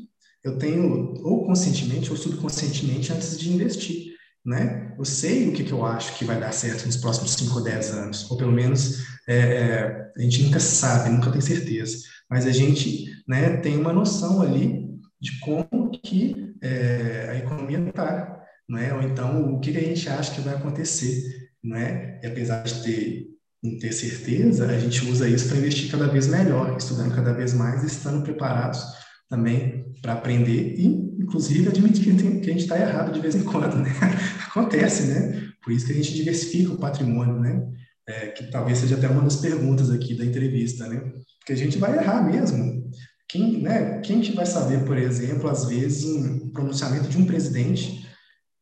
eu 0.45 0.59
tenho, 0.59 1.15
ou 1.23 1.43
conscientemente 1.43 2.11
ou 2.11 2.15
subconscientemente, 2.15 3.11
antes 3.11 3.37
de 3.37 3.51
investir. 3.51 4.13
Né? 4.45 4.93
Eu 4.95 5.03
sei 5.03 5.49
o 5.49 5.53
que, 5.53 5.63
que 5.63 5.71
eu 5.71 5.83
acho 5.83 6.15
que 6.19 6.23
vai 6.23 6.39
dar 6.39 6.51
certo 6.51 6.85
nos 6.85 6.97
próximos 6.97 7.33
5 7.33 7.55
ou 7.55 7.63
10 7.63 7.89
anos, 7.89 8.29
ou 8.29 8.37
pelo 8.37 8.51
menos 8.51 9.03
é, 9.27 9.35
é, 9.35 10.11
a 10.15 10.21
gente 10.21 10.43
nunca 10.43 10.59
sabe, 10.59 11.09
nunca 11.09 11.31
tem 11.31 11.41
certeza, 11.41 11.97
mas 12.29 12.45
a 12.45 12.51
gente 12.51 13.05
né, 13.27 13.57
tem 13.57 13.75
uma 13.75 13.91
noção 13.91 14.39
ali 14.43 14.85
de 15.19 15.39
como 15.39 15.89
que 16.03 16.53
é, 16.61 17.29
a 17.31 17.35
economia 17.37 17.79
está, 17.79 18.39
né? 18.69 18.93
ou 18.93 19.01
então 19.01 19.55
o 19.55 19.59
que, 19.59 19.71
que 19.71 19.79
a 19.79 19.83
gente 19.83 20.07
acha 20.07 20.31
que 20.31 20.41
vai 20.41 20.53
acontecer. 20.53 21.23
Né? 21.63 22.19
E 22.21 22.27
apesar 22.27 22.61
de 22.61 22.83
ter, 22.83 23.79
ter 23.79 23.91
certeza, 23.93 24.67
a 24.67 24.77
gente 24.77 25.03
usa 25.09 25.27
isso 25.27 25.47
para 25.47 25.57
investir 25.57 25.89
cada 25.89 26.07
vez 26.07 26.27
melhor, 26.27 26.77
estudando 26.77 27.15
cada 27.15 27.33
vez 27.33 27.51
mais 27.55 27.81
e 27.81 27.87
estando 27.87 28.21
preparados 28.21 28.85
também 29.27 29.85
para 30.05 30.13
aprender 30.13 30.75
e, 30.77 30.85
inclusive, 31.19 31.67
admitir 31.67 32.15
que 32.15 32.49
a 32.49 32.53
gente 32.53 32.61
está 32.61 32.79
errado 32.79 33.11
de 33.11 33.19
vez 33.19 33.33
em 33.33 33.43
quando, 33.43 33.77
né? 33.77 33.91
Acontece, 34.47 35.07
né? 35.07 35.49
Por 35.63 35.73
isso 35.73 35.87
que 35.87 35.93
a 35.93 35.95
gente 35.95 36.13
diversifica 36.13 36.73
o 36.73 36.77
patrimônio, 36.77 37.39
né? 37.39 37.65
É, 38.07 38.27
que 38.27 38.51
talvez 38.51 38.77
seja 38.77 38.95
até 38.95 39.09
uma 39.09 39.23
das 39.23 39.37
perguntas 39.37 39.89
aqui 39.89 40.13
da 40.13 40.23
entrevista, 40.23 40.87
né? 40.87 41.01
porque 41.39 41.53
a 41.53 41.55
gente 41.55 41.79
vai 41.79 41.97
errar 41.97 42.23
mesmo. 42.23 42.87
Quem, 43.27 43.63
né, 43.63 43.99
quem 44.01 44.21
que 44.21 44.35
vai 44.35 44.45
saber, 44.45 44.85
por 44.85 44.95
exemplo, 44.95 45.49
às 45.49 45.65
vezes, 45.65 46.03
um 46.05 46.51
pronunciamento 46.51 47.09
de 47.09 47.17
um 47.17 47.25
presidente, 47.25 48.07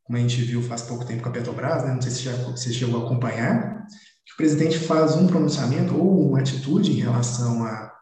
como 0.03 0.17
a 0.17 0.21
gente 0.21 0.41
viu 0.41 0.61
faz 0.61 0.83
pouco 0.83 1.05
tempo 1.05 1.23
com 1.23 1.29
a 1.29 1.31
Petrobras, 1.33 1.83
né, 1.83 1.93
não 1.93 2.01
sei 2.01 2.11
se 2.11 2.23
já, 2.23 2.31
você 2.31 2.71
chegou 2.71 3.01
a 3.01 3.05
acompanhar, 3.05 3.85
que 4.25 4.33
o 4.33 4.37
presidente 4.37 4.79
faz 4.79 5.15
um 5.17 5.27
pronunciamento 5.27 5.93
ou 5.93 6.29
uma 6.29 6.39
atitude 6.39 6.91
em 6.91 7.01
relação 7.01 7.65
a, 7.65 7.92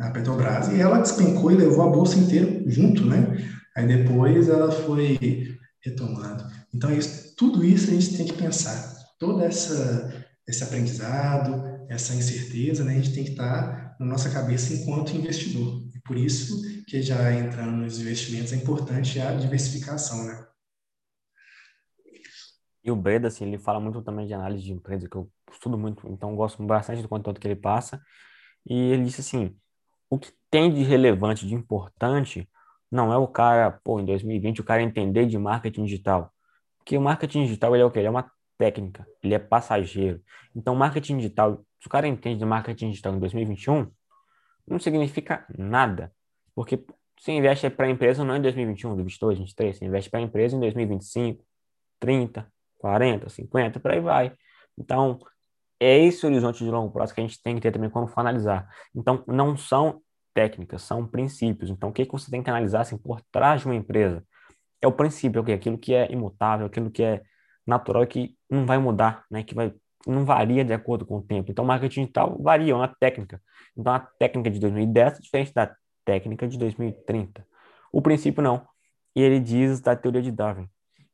a 0.00 0.10
Petrobras 0.10 0.68
e 0.68 0.80
ela 0.80 0.98
despencou 0.98 1.50
e 1.52 1.56
levou 1.56 1.86
a 1.86 1.90
bolsa 1.90 2.18
inteira 2.18 2.62
junto, 2.66 3.04
né? 3.04 3.36
Aí 3.76 3.86
depois 3.86 4.48
ela 4.48 4.70
foi 4.70 5.58
retomando. 5.82 6.44
Então, 6.74 6.90
isso, 6.92 7.34
tudo 7.36 7.64
isso 7.64 7.90
a 7.90 7.94
gente 7.94 8.16
tem 8.16 8.26
que 8.26 8.32
pensar. 8.32 8.94
Toda 9.18 9.44
essa 9.44 10.20
esse 10.50 10.64
aprendizado, 10.64 11.86
essa 11.88 12.14
incerteza, 12.14 12.84
né, 12.84 12.92
a 12.92 12.96
gente 12.96 13.14
tem 13.14 13.24
que 13.24 13.30
estar 13.30 13.96
na 13.98 14.06
nossa 14.06 14.30
cabeça 14.30 14.74
enquanto 14.74 15.16
investidor. 15.16 15.88
E 15.94 16.00
por 16.00 16.16
isso 16.16 16.60
que 16.86 17.00
já 17.00 17.32
entrando 17.32 17.76
nos 17.76 18.00
investimentos 18.00 18.52
é 18.52 18.56
importante 18.56 19.20
a 19.20 19.32
diversificação, 19.34 20.24
né? 20.24 20.46
E 22.82 22.90
o 22.90 22.96
Breda, 22.96 23.28
assim, 23.28 23.46
ele 23.46 23.58
fala 23.58 23.78
muito 23.78 24.02
também 24.02 24.26
de 24.26 24.32
análise 24.32 24.64
de 24.64 24.72
empresa, 24.72 25.08
que 25.08 25.16
eu 25.16 25.30
estudo 25.52 25.76
muito, 25.76 26.08
então 26.08 26.34
gosto 26.34 26.64
bastante 26.64 27.02
do 27.02 27.08
conteúdo 27.08 27.38
que 27.38 27.46
ele 27.46 27.56
passa. 27.56 28.00
E 28.66 28.74
ele 28.74 29.04
disse 29.04 29.20
assim, 29.20 29.54
o 30.10 30.18
que 30.18 30.32
tem 30.50 30.72
de 30.74 30.82
relevante, 30.82 31.46
de 31.46 31.54
importante, 31.54 32.48
não 32.90 33.12
é 33.12 33.16
o 33.16 33.28
cara, 33.28 33.70
pô, 33.84 34.00
em 34.00 34.04
2020, 34.04 34.60
o 34.60 34.64
cara 34.64 34.82
entender 34.82 35.26
de 35.26 35.38
marketing 35.38 35.84
digital. 35.84 36.32
Porque 36.78 36.98
o 36.98 37.00
marketing 37.00 37.44
digital, 37.44 37.74
ele 37.74 37.82
é 37.84 37.86
o 37.86 37.90
quê? 37.90 38.00
Ele 38.00 38.08
é 38.08 38.10
uma 38.10 38.30
técnica, 38.58 39.06
ele 39.22 39.34
é 39.34 39.38
passageiro. 39.38 40.20
Então, 40.54 40.74
marketing 40.74 41.18
digital, 41.18 41.64
se 41.80 41.86
o 41.86 41.90
cara 41.90 42.08
entende 42.08 42.40
de 42.40 42.44
marketing 42.44 42.90
digital 42.90 43.14
em 43.14 43.20
2021, 43.20 43.90
não 44.66 44.78
significa 44.80 45.46
nada. 45.56 46.12
Porque 46.54 46.84
você 47.18 47.32
investe 47.32 47.70
para 47.70 47.86
a 47.86 47.90
empresa 47.90 48.24
não 48.24 48.36
em 48.36 48.42
2021, 48.42 48.90
2022, 48.96 49.38
2023, 49.38 49.78
você 49.78 49.84
investe 49.84 50.10
para 50.10 50.20
a 50.20 50.22
empresa 50.22 50.56
em 50.56 50.60
2025, 50.60 51.44
30, 52.00 52.52
40, 52.78 53.28
50, 53.28 53.78
por 53.78 53.90
aí 53.92 54.00
vai. 54.00 54.32
Então, 54.76 55.18
é 55.80 55.98
esse 55.98 56.24
horizonte 56.26 56.62
de 56.62 56.70
longo 56.70 56.92
prazo 56.92 57.14
que 57.14 57.20
a 57.20 57.24
gente 57.24 57.42
tem 57.42 57.54
que 57.54 57.62
ter 57.62 57.72
também 57.72 57.88
quando 57.88 58.06
for 58.06 58.20
analisar. 58.20 58.68
Então, 58.94 59.24
não 59.26 59.56
são 59.56 60.02
técnicas, 60.34 60.82
são 60.82 61.06
princípios. 61.06 61.70
Então, 61.70 61.88
o 61.88 61.92
que, 61.92 62.04
que 62.04 62.12
você 62.12 62.30
tem 62.30 62.42
que 62.42 62.50
analisar 62.50 62.82
assim, 62.82 62.98
por 62.98 63.20
trás 63.32 63.62
de 63.62 63.66
uma 63.66 63.74
empresa? 63.74 64.22
É 64.82 64.86
o 64.86 64.92
princípio, 64.92 65.40
okay? 65.40 65.54
aquilo 65.54 65.78
que 65.78 65.94
é 65.94 66.10
imutável, 66.12 66.66
aquilo 66.66 66.90
que 66.90 67.02
é 67.02 67.22
natural 67.66 68.06
que 68.06 68.36
não 68.48 68.66
vai 68.66 68.78
mudar, 68.78 69.24
né? 69.30 69.42
que 69.42 69.54
vai, 69.54 69.72
não 70.06 70.24
varia 70.24 70.64
de 70.64 70.72
acordo 70.72 71.06
com 71.06 71.16
o 71.16 71.22
tempo. 71.22 71.50
Então, 71.50 71.64
marketing 71.64 72.02
digital 72.02 72.36
varia, 72.40 72.72
é 72.72 72.76
uma 72.76 72.94
técnica. 73.00 73.40
Então, 73.76 73.92
a 73.92 74.00
técnica 74.00 74.50
de 74.50 74.60
2010 74.60 75.18
é 75.18 75.20
diferente 75.20 75.54
da 75.54 75.74
técnica 76.04 76.46
de 76.46 76.58
2030. 76.58 77.46
O 77.92 78.02
princípio 78.02 78.42
não. 78.42 78.66
E 79.16 79.22
ele 79.22 79.40
diz 79.40 79.80
da 79.80 79.96
teoria 79.96 80.22
de 80.22 80.30
Darwin 80.30 80.68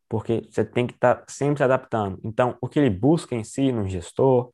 porque 0.08 0.46
você 0.50 0.64
tem 0.64 0.86
que 0.86 0.94
estar 0.94 1.16
tá 1.16 1.24
sempre 1.28 1.58
se 1.58 1.64
adaptando. 1.64 2.18
Então, 2.22 2.56
o 2.60 2.68
que 2.68 2.78
ele 2.78 2.90
busca 2.90 3.34
em 3.34 3.44
si 3.44 3.72
no 3.72 3.88
gestor 3.88 4.52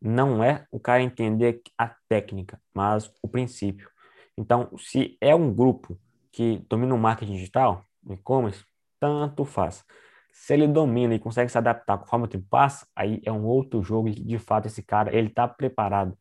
não 0.00 0.42
é 0.42 0.66
o 0.70 0.78
cara 0.78 1.02
entender 1.02 1.60
a 1.76 1.94
técnica, 2.08 2.60
mas 2.74 3.10
o 3.22 3.28
princípio. 3.28 3.90
Então, 4.36 4.70
se 4.78 5.16
é 5.20 5.34
um 5.34 5.52
grupo 5.52 5.98
que 6.30 6.64
domina 6.68 6.94
o 6.94 6.98
marketing 6.98 7.34
digital, 7.34 7.84
e-commerce, 8.08 8.64
tanto 9.00 9.44
faz. 9.44 9.84
Se 10.32 10.54
ele 10.54 10.68
domina 10.68 11.14
e 11.14 11.18
consegue 11.18 11.50
se 11.50 11.58
adaptar 11.58 11.98
conforme 11.98 12.26
o 12.26 12.28
tempo 12.28 12.46
passa, 12.48 12.86
aí 12.94 13.20
é 13.24 13.32
um 13.32 13.44
outro 13.44 13.82
jogo 13.82 14.08
e, 14.08 14.12
de 14.12 14.38
fato, 14.38 14.66
esse 14.66 14.82
cara, 14.82 15.14
ele 15.14 15.28
está 15.28 15.48
preparado. 15.48 16.16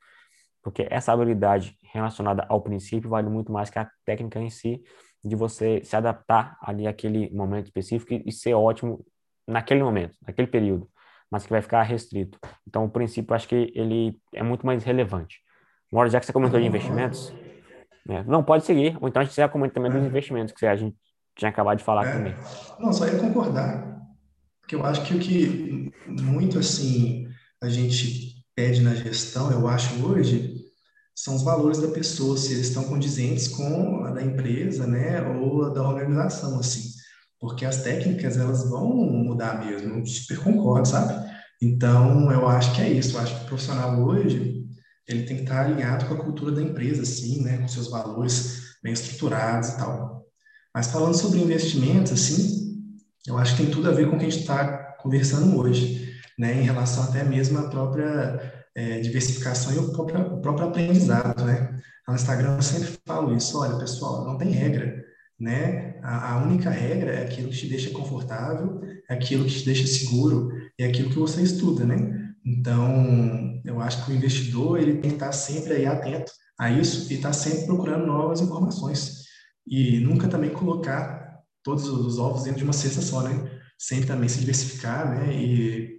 Porque 0.64 0.88
essa 0.90 1.14
habilidade 1.14 1.78
relacionada 1.84 2.46
ao 2.50 2.62
princípio 2.62 3.10
vale 3.10 3.30
muito 3.30 3.52
mais 3.52 3.70
que 3.70 3.80
a 3.80 3.90
técnica 4.04 4.40
em 4.40 4.50
si, 4.50 4.84
de 5.24 5.36
você 5.36 5.84
se 5.84 5.96
adaptar 5.96 6.58
ali 6.62 6.88
àquele 6.88 7.30
momento 7.32 7.66
específico 7.66 8.14
e 8.26 8.32
ser 8.32 8.54
ótimo 8.54 9.06
naquele 9.48 9.84
momento, 9.84 10.18
naquele 10.26 10.48
período, 10.48 10.90
mas 11.32 11.44
que 11.44 11.50
vai 11.50 11.62
ficar 11.62 11.84
restrito. 11.84 12.40
Então, 12.68 12.86
o 12.86 12.90
princípio, 12.90 13.36
acho 13.36 13.48
que 13.48 13.72
ele 13.76 14.18
é 14.34 14.44
muito 14.44 14.66
mais 14.66 14.84
relevante. 14.84 15.40
Agora, 15.92 16.10
já 16.10 16.20
que 16.20 16.26
você 16.26 16.34
comentou 16.34 16.60
de 16.60 16.66
investimentos, 16.66 17.34
né? 18.06 18.24
não, 18.28 18.44
pode 18.44 18.66
seguir, 18.66 18.98
ou 19.02 19.08
então 19.08 19.22
a 19.22 19.26
gente 19.26 19.36
já 19.36 19.48
comenta 19.48 19.74
também 19.74 19.92
dos 19.92 20.04
é. 20.04 20.06
investimentos, 20.06 20.54
que 20.54 20.66
a 20.66 20.76
gente 20.76 20.96
tinha 21.36 21.50
acabado 21.50 21.78
de 21.78 21.84
falar 21.84 22.08
é. 22.08 22.12
também. 22.14 22.36
Não, 22.80 22.92
só 22.92 23.06
ia 23.06 23.20
concordar, 23.20 24.02
porque 24.62 24.76
eu 24.76 24.86
acho 24.86 25.06
que 25.06 25.14
o 25.14 25.20
que 25.20 25.92
muito, 26.08 26.60
assim, 26.60 27.28
a 27.62 27.70
gente 27.70 28.44
pede 28.56 28.82
na 28.82 28.96
gestão, 28.96 29.52
eu 29.52 29.68
acho 29.68 30.06
hoje, 30.06 30.66
são 31.16 31.36
os 31.36 31.44
valores 31.44 31.80
da 31.80 31.88
pessoa, 31.90 32.38
se 32.38 32.54
eles 32.54 32.68
estão 32.68 32.84
condizentes 32.84 33.48
com 33.48 34.04
a 34.04 34.12
da 34.12 34.22
empresa, 34.22 34.86
né, 34.86 35.22
ou 35.22 35.66
a 35.66 35.70
da 35.70 35.88
organização, 35.88 36.60
assim. 36.60 36.97
Porque 37.40 37.66
as 37.66 37.84
técnicas, 37.84 38.38
elas 38.38 38.70
vão 38.70 38.90
mudar 38.96 39.66
mesmo, 39.66 40.06
super 40.06 40.40
concordo, 40.40 40.88
sabe? 40.88 41.14
Então, 41.62 42.32
eu 42.32 42.48
acho 42.48 42.74
que 42.76 42.82
é 42.82 42.90
isso, 42.90 43.16
eu 43.16 43.22
acho 43.22 43.36
que 43.36 43.46
o 43.46 43.48
profissional 43.48 44.00
hoje, 44.00 44.66
ele 45.08 45.24
tem 45.24 45.38
que 45.38 45.44
estar 45.44 45.66
alinhado 45.66 46.06
com 46.06 46.14
a 46.14 46.24
cultura 46.24 46.52
da 46.52 46.62
empresa, 46.62 47.02
assim, 47.02 47.44
né, 47.44 47.58
com 47.58 47.68
seus 47.68 47.90
valores 47.90 48.78
bem 48.84 48.94
estruturados 48.94 49.70
e 49.70 49.78
tal. 49.78 50.26
Mas 50.74 50.88
falando 50.88 51.16
sobre 51.16 51.40
investimentos, 51.40 52.12
assim, 52.12 52.76
eu 53.26 53.38
acho 53.38 53.56
que 53.56 53.64
tem 53.64 53.72
tudo 53.72 53.90
a 53.90 53.94
ver 53.94 54.10
com 54.10 54.16
o 54.16 54.20
que 54.20 54.26
a 54.26 54.30
gente 54.30 54.42
está 54.42 54.96
conversando 55.02 55.58
hoje, 55.58 56.08
né, 56.38 56.54
em 56.54 56.64
relação 56.64 57.04
até 57.04 57.24
mesmo 57.24 57.58
à 57.60 57.70
própria 57.70 58.66
é, 58.76 59.00
diversificação 59.00 59.74
e 59.74 59.80
o 59.80 59.92
próprio, 59.92 60.36
o 60.36 60.42
próprio 60.42 60.68
aprendizado, 60.68 61.44
né? 61.44 61.80
No 62.08 62.14
Instagram 62.14 62.56
eu 62.56 62.62
sempre 62.62 62.90
falo 63.06 63.36
isso, 63.36 63.60
olha, 63.60 63.78
pessoal, 63.80 64.24
não 64.24 64.38
tem 64.38 64.52
regra, 64.52 65.04
né? 65.40 66.00
A, 66.04 66.34
a, 66.34 66.44
única 66.44 66.70
regra 66.70 67.12
é 67.12 67.24
aquilo 67.24 67.50
que 67.50 67.58
te 67.58 67.68
deixa 67.68 67.90
confortável, 67.92 68.82
é 69.10 69.14
aquilo 69.14 69.46
que 69.46 69.60
te 69.60 69.66
deixa 69.66 69.88
seguro, 69.88 70.52
é 70.78 70.86
aquilo 70.86 71.10
que 71.10 71.20
você 71.20 71.42
estuda, 71.42 71.86
né? 71.86 72.34
Então, 72.46 73.62
eu 73.66 73.80
acho 73.82 74.06
que 74.06 74.12
o 74.12 74.16
investidor, 74.16 74.80
ele 74.80 74.98
tem 75.00 75.12
que 75.12 75.18
estar 75.18 75.32
sempre 75.32 75.74
aí 75.74 75.86
atento 75.86 76.32
a 76.60 76.72
isso 76.72 77.12
e 77.12 77.16
estar 77.16 77.34
sempre 77.34 77.66
procurando 77.66 78.08
novas 78.08 78.42
informações. 78.42 79.26
E 79.68 80.00
nunca 80.00 80.28
também 80.28 80.50
colocar 80.50 81.40
todos 81.64 81.88
os 81.88 82.18
ovos 82.18 82.44
dentro 82.44 82.60
de 82.60 82.64
uma 82.64 82.74
cesta 82.74 83.02
só, 83.02 83.22
né? 83.22 83.52
Sempre 83.78 84.08
também 84.08 84.30
se 84.30 84.40
diversificar, 84.40 85.10
né? 85.10 85.34
E 85.34 85.98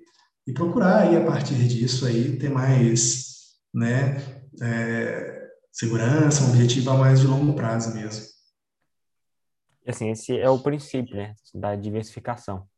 e 0.48 0.52
procurar 0.52 1.02
aí 1.02 1.14
a 1.14 1.26
partir 1.26 1.56
disso 1.68 2.06
aí 2.06 2.38
ter 2.38 2.48
mais, 2.48 3.34
né, 3.74 4.16
é, 4.62 5.42
segurança, 5.70 6.42
um 6.42 6.48
objetivo 6.48 6.90
a 6.90 6.96
mais 6.96 7.20
de 7.20 7.26
longo 7.26 7.52
prazo 7.52 7.94
mesmo. 7.94 8.24
Assim, 9.88 10.10
esse 10.10 10.38
é 10.38 10.50
o 10.50 10.58
princípio, 10.58 11.16
né, 11.16 11.34
da 11.54 11.74
diversificação. 11.74 12.68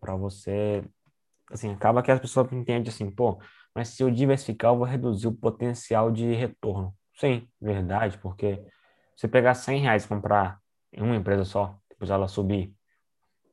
Para 0.00 0.14
você, 0.14 0.84
assim, 1.50 1.72
acaba 1.72 2.02
que 2.02 2.10
as 2.10 2.20
pessoas 2.20 2.52
entendem 2.52 2.88
assim, 2.88 3.10
pô, 3.10 3.40
mas 3.74 3.88
se 3.88 4.02
eu 4.02 4.10
diversificar, 4.10 4.72
eu 4.72 4.78
vou 4.78 4.86
reduzir 4.86 5.26
o 5.26 5.32
potencial 5.32 6.10
de 6.10 6.34
retorno. 6.34 6.94
Sim, 7.14 7.48
verdade, 7.60 8.18
porque 8.18 8.62
você 9.16 9.26
pegar 9.26 9.54
100 9.54 9.80
reais 9.80 10.04
e 10.04 10.08
comprar 10.08 10.58
em 10.92 11.02
uma 11.02 11.16
empresa 11.16 11.44
só, 11.44 11.76
depois 11.88 12.10
ela 12.10 12.28
subir 12.28 12.72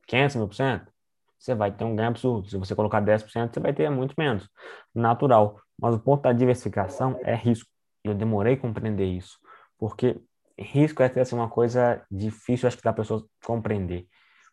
500 0.06 0.36
mil 0.36 0.46
por 0.46 0.54
cento, 0.54 0.92
você 1.38 1.54
vai 1.54 1.72
ter 1.72 1.84
um 1.84 1.94
ganho 1.94 2.08
absurdo. 2.08 2.48
Se 2.48 2.56
você 2.56 2.74
colocar 2.74 3.00
10%, 3.00 3.54
você 3.54 3.60
vai 3.60 3.72
ter 3.72 3.90
muito 3.90 4.14
menos. 4.16 4.48
Natural. 4.94 5.60
Mas 5.78 5.94
o 5.94 5.98
ponto 5.98 6.22
da 6.22 6.32
diversificação 6.32 7.18
é 7.22 7.34
risco. 7.34 7.68
Eu 8.02 8.14
demorei 8.14 8.54
a 8.54 8.56
compreender 8.56 9.04
isso. 9.04 9.38
Porque 9.78 10.20
risco 10.58 11.02
é 11.02 11.20
assim, 11.20 11.34
uma 11.36 11.48
coisa 11.48 12.04
difícil, 12.10 12.66
acho 12.66 12.76
que 12.76 12.82
da 12.82 12.92
pessoa 12.92 13.26
compreender. 13.44 14.06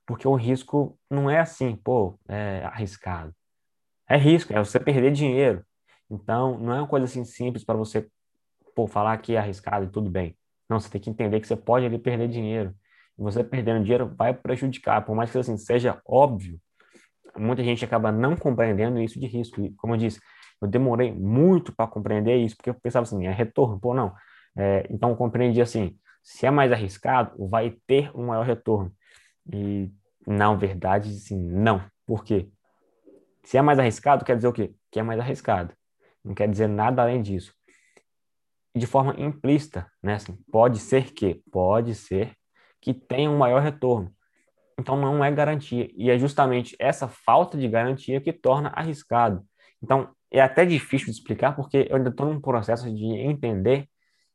Porque 0.06 0.28
o 0.28 0.36
risco 0.36 0.98
não 1.10 1.30
é 1.30 1.39
assim, 1.39 1.76
pô, 1.76 2.20
é 2.28 2.63
arriscado. 2.66 3.34
É 4.10 4.18
risco, 4.18 4.54
é 4.54 4.60
você 4.60 4.80
perder 4.80 5.12
dinheiro. 5.12 5.66
Então, 6.10 6.58
não 6.60 6.74
é 6.74 6.78
uma 6.80 6.88
coisa 6.88 7.06
assim 7.06 7.24
simples 7.24 7.63
para 7.63 7.76
você 7.76 8.08
pô, 8.76 8.88
falar 8.88 9.18
que 9.18 9.36
é 9.36 9.38
arriscado 9.38 9.86
e 9.86 9.89
tudo 9.89 10.10
bem. 10.10 10.38
Não, 10.70 10.80
você 10.80 10.89
tem 10.89 11.00
que 11.00 11.10
entender 11.10 11.39
que 11.39 11.48
você 11.48 11.56
pode 11.56 11.86
ali 11.86 11.98
perder 11.98 12.28
dinheiro. 12.28 12.76
E 13.18 13.22
você 13.22 13.44
perdendo 13.44 13.84
dinheiro 13.84 14.13
vai 14.16 14.34
prejudicar, 14.34 15.06
por 15.06 15.16
mais 15.16 15.32
que 15.32 15.38
assim 15.38 15.58
seja 15.58 16.02
óbvio 16.06 16.60
muita 17.38 17.63
gente 17.63 17.84
acaba 17.84 18.12
não 18.12 18.36
compreendendo 18.36 19.00
isso 19.00 19.20
de 19.20 19.28
risco. 19.28 19.62
E, 19.62 19.72
como 19.76 19.94
eu 19.94 19.98
disse, 19.98 20.20
eu 20.62 20.68
demorei 20.68 21.12
muito 21.12 21.74
para 21.74 21.88
compreender 21.88 22.38
isso, 22.38 22.56
porque 22.56 22.70
eu 22.70 22.76
pensava 22.76 23.04
assim, 23.04 23.26
é 23.26 23.32
retorno, 23.32 23.80
pô, 23.80 23.94
não. 23.94 24.13
É, 24.56 24.88
então, 24.89 25.16
compreendi 25.16 25.62
assim, 25.62 25.98
se 26.22 26.46
é 26.46 26.52
mais 26.52 26.72
arriscado, 26.72 27.48
vai 27.48 27.78
ter 27.86 28.12
um 28.16 28.28
maior 28.28 28.46
retorno. 28.46 28.94
E, 29.52 29.92
na 30.26 30.54
verdade, 30.54 31.10
assim, 31.10 31.38
não. 31.38 31.84
Por 32.06 32.24
quê? 32.24 32.50
Se 33.44 33.58
é 33.58 33.62
mais 33.62 33.78
arriscado, 33.78 34.24
quer 34.24 34.36
dizer 34.36 34.48
o 34.48 34.54
quê? 34.54 34.74
Que 34.89 35.00
é 35.00 35.04
mais 35.04 35.20
arriscado. 35.20 35.74
Não 36.24 36.34
quer 36.34 36.50
dizer 36.50 36.68
nada 36.68 37.02
além 37.02 37.22
disso. 37.22 37.54
De 38.76 38.88
forma 38.88 39.13
implícita, 39.20 39.92
né? 40.02 40.16
Assim, 40.16 40.38
pode 40.52 40.80
ser 40.80 41.12
que, 41.13 41.44
pode 41.52 41.94
ser 41.94 42.36
que 42.80 42.94
tenha 42.94 43.30
um 43.30 43.38
maior 43.38 43.62
retorno. 43.62 44.13
Então 44.80 45.00
não 45.00 45.24
é 45.24 45.32
garantia. 45.32 45.89
E 45.96 46.10
é 46.10 46.18
justamente 46.18 46.76
essa 46.80 47.08
falta 47.08 47.58
de 47.58 47.68
garantia 47.68 48.22
que 48.22 48.34
torna 48.34 48.70
arriscado. 48.70 49.46
Então, 49.82 50.10
é 50.32 50.42
até 50.42 50.66
difícil 50.66 51.08
de 51.08 51.12
explicar, 51.12 51.56
porque 51.56 51.88
eu 51.89 51.98
ainda 51.98 52.10
estou 52.10 52.26
num 52.26 52.42
processo 52.42 52.92
de 52.94 53.06
entender 53.06 53.88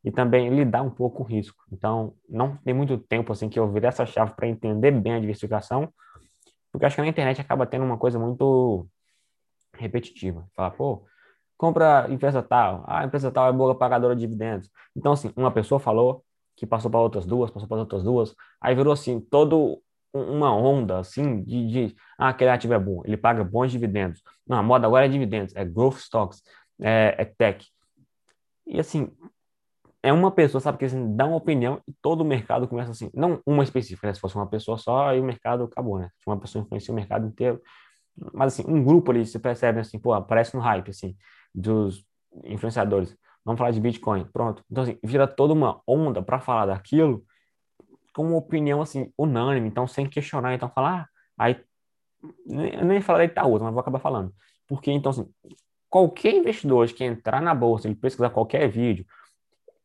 e 0.08 0.10
também 0.10 0.48
lidar 0.48 0.80
um 0.80 0.88
pouco 0.88 1.18
com 1.18 1.22
o 1.22 1.26
risco. 1.26 1.62
Então, 1.70 2.14
não 2.26 2.56
tem 2.56 2.72
muito 2.72 2.96
tempo 2.96 3.30
assim 3.30 3.46
que 3.46 3.58
eu 3.58 3.70
virei 3.70 3.88
essa 3.88 4.06
chave 4.06 4.32
para 4.34 4.48
entender 4.48 4.90
bem 4.90 5.12
a 5.12 5.20
diversificação, 5.20 5.92
porque 6.72 6.86
acho 6.86 6.96
que 6.96 7.02
na 7.02 7.08
internet 7.08 7.38
acaba 7.42 7.66
tendo 7.66 7.84
uma 7.84 7.98
coisa 7.98 8.18
muito 8.18 8.88
repetitiva. 9.74 10.48
Falar, 10.56 10.70
pô, 10.70 11.04
compra 11.58 12.06
empresa 12.08 12.42
tal, 12.42 12.84
ah, 12.86 13.00
a 13.00 13.04
empresa 13.04 13.30
tal 13.30 13.50
é 13.50 13.52
boa 13.52 13.74
pagadora 13.74 14.16
de 14.16 14.22
dividendos. 14.22 14.70
Então, 14.96 15.12
assim, 15.12 15.30
uma 15.36 15.50
pessoa 15.50 15.78
falou 15.78 16.24
que 16.56 16.66
passou 16.66 16.90
para 16.90 17.00
outras 17.00 17.26
duas, 17.26 17.50
passou 17.50 17.68
para 17.68 17.76
outras 17.76 18.02
duas, 18.02 18.34
aí 18.62 18.74
virou 18.74 18.94
assim, 18.94 19.20
todo 19.20 19.78
uma 20.14 20.56
onda 20.56 21.00
assim 21.00 21.42
de, 21.42 21.68
de 21.68 21.96
ah, 22.18 22.30
aquele 22.30 22.48
ativo 22.48 22.72
é 22.72 22.78
bom, 22.78 23.02
ele 23.04 23.18
paga 23.18 23.44
bons 23.44 23.70
dividendos. 23.70 24.22
Não, 24.46 24.56
a 24.56 24.62
moda 24.62 24.86
agora 24.86 25.04
é 25.04 25.08
dividendos, 25.08 25.54
é 25.54 25.66
growth 25.66 25.98
stocks, 25.98 26.42
é, 26.80 27.14
é 27.18 27.24
tech. 27.26 27.66
E 28.66 28.80
assim, 28.80 29.10
é 30.02 30.12
uma 30.12 30.30
pessoa, 30.30 30.60
sabe, 30.60 30.78
que 30.78 30.84
assim, 30.84 31.16
dá 31.16 31.26
uma 31.26 31.36
opinião 31.36 31.80
e 31.86 31.92
todo 32.00 32.20
o 32.20 32.24
mercado 32.24 32.68
começa 32.68 32.90
assim, 32.90 33.10
não 33.12 33.40
uma 33.44 33.64
específica, 33.64 34.06
né? 34.06 34.14
Se 34.14 34.20
fosse 34.20 34.36
uma 34.36 34.46
pessoa 34.46 34.78
só, 34.78 35.08
aí 35.08 35.20
o 35.20 35.24
mercado 35.24 35.64
acabou, 35.64 35.98
né? 35.98 36.08
Se 36.18 36.28
uma 36.28 36.38
pessoa 36.38 36.62
influencia 36.64 36.92
o 36.92 36.94
mercado 36.94 37.26
inteiro. 37.26 37.60
Mas 38.32 38.54
assim, 38.54 38.64
um 38.70 38.82
grupo 38.82 39.10
ali, 39.10 39.26
você 39.26 39.38
percebe 39.38 39.80
assim, 39.80 39.98
pô, 39.98 40.12
aparece 40.12 40.54
no 40.54 40.62
hype, 40.62 40.90
assim, 40.90 41.16
dos 41.54 42.04
influenciadores. 42.44 43.16
Vamos 43.44 43.58
falar 43.58 43.70
de 43.70 43.80
Bitcoin, 43.80 44.24
pronto. 44.32 44.62
Então, 44.70 44.84
assim, 44.84 44.98
vira 45.02 45.26
toda 45.26 45.52
uma 45.52 45.80
onda 45.86 46.22
para 46.22 46.38
falar 46.38 46.66
daquilo 46.66 47.24
com 48.14 48.26
uma 48.26 48.36
opinião, 48.36 48.82
assim, 48.82 49.12
unânime, 49.16 49.68
então, 49.68 49.86
sem 49.86 50.08
questionar. 50.08 50.54
Então, 50.54 50.68
falar, 50.68 51.02
ah, 51.02 51.08
aí, 51.44 51.60
nem, 52.44 52.84
nem 52.84 53.00
falar 53.00 53.18
da 53.18 53.24
Itaú, 53.24 53.58
mas 53.60 53.72
vou 53.72 53.80
acabar 53.80 54.00
falando. 54.00 54.34
Porque, 54.66 54.90
então, 54.90 55.10
assim, 55.10 55.28
qualquer 55.88 56.34
investidor 56.34 56.86
que 56.88 57.04
entrar 57.04 57.40
na 57.40 57.54
bolsa, 57.54 57.88
ele 57.88 57.94
pesquisar 57.94 58.30
qualquer 58.30 58.68
vídeo, 58.68 59.06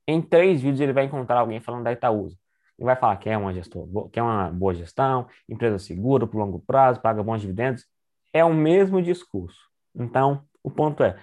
em 0.07 0.21
três 0.21 0.61
vídeos 0.61 0.81
ele 0.81 0.93
vai 0.93 1.05
encontrar 1.05 1.39
alguém 1.39 1.59
falando 1.59 1.83
da 1.83 1.91
Itaúsa. 1.91 2.37
Ele 2.77 2.85
vai 2.85 2.95
falar 2.95 3.17
que 3.17 3.29
é 3.29 3.37
uma 3.37 3.53
gestor, 3.53 4.09
que 4.09 4.19
é 4.19 4.23
uma 4.23 4.49
boa 4.49 4.73
gestão, 4.73 5.27
empresa 5.47 5.77
segura 5.79 6.25
por 6.25 6.37
longo 6.37 6.59
prazo, 6.59 6.99
paga 7.01 7.21
bons 7.23 7.41
dividendos. 7.41 7.85
É 8.33 8.43
o 8.43 8.53
mesmo 8.53 9.01
discurso. 9.01 9.59
Então, 9.95 10.43
o 10.63 10.71
ponto 10.71 11.03
é, 11.03 11.17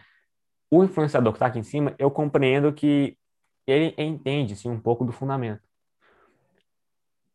o 0.71 0.85
influenciador 0.85 1.33
que 1.33 1.37
está 1.37 1.47
aqui 1.47 1.59
em 1.59 1.65
cima, 1.65 1.95
eu 1.99 2.11
compreendo 2.11 2.73
que 2.73 3.19
ele 3.67 3.95
entende 3.99 4.57
um 4.69 4.79
pouco 4.79 5.05
do 5.05 5.13
fundamento. 5.13 5.63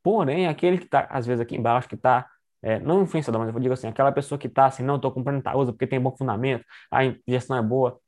Porém, 0.01 0.47
aquele 0.47 0.77
que 0.77 0.85
está, 0.85 1.01
às 1.09 1.25
vezes, 1.25 1.41
aqui 1.41 1.55
embaixo, 1.55 1.89
que 1.89 1.95
está, 1.95 2.29
é, 2.61 2.79
não 2.79 3.03
influenciador, 3.03 3.41
mas 3.43 3.53
eu 3.53 3.59
digo 3.59 3.73
assim, 3.73 3.87
aquela 3.87 4.11
pessoa 4.11 4.37
que 4.37 4.47
está 4.47 4.67
assim, 4.67 4.83
não, 4.83 4.95
estou 4.95 5.11
comprando 5.11 5.39
Itaúsa 5.39 5.71
porque 5.71 5.87
tem 5.87 5.99
bom 5.99 6.15
fundamento, 6.15 6.63
a 6.91 7.01
gestão 7.27 7.57
é 7.57 7.61
boa, 7.61 7.99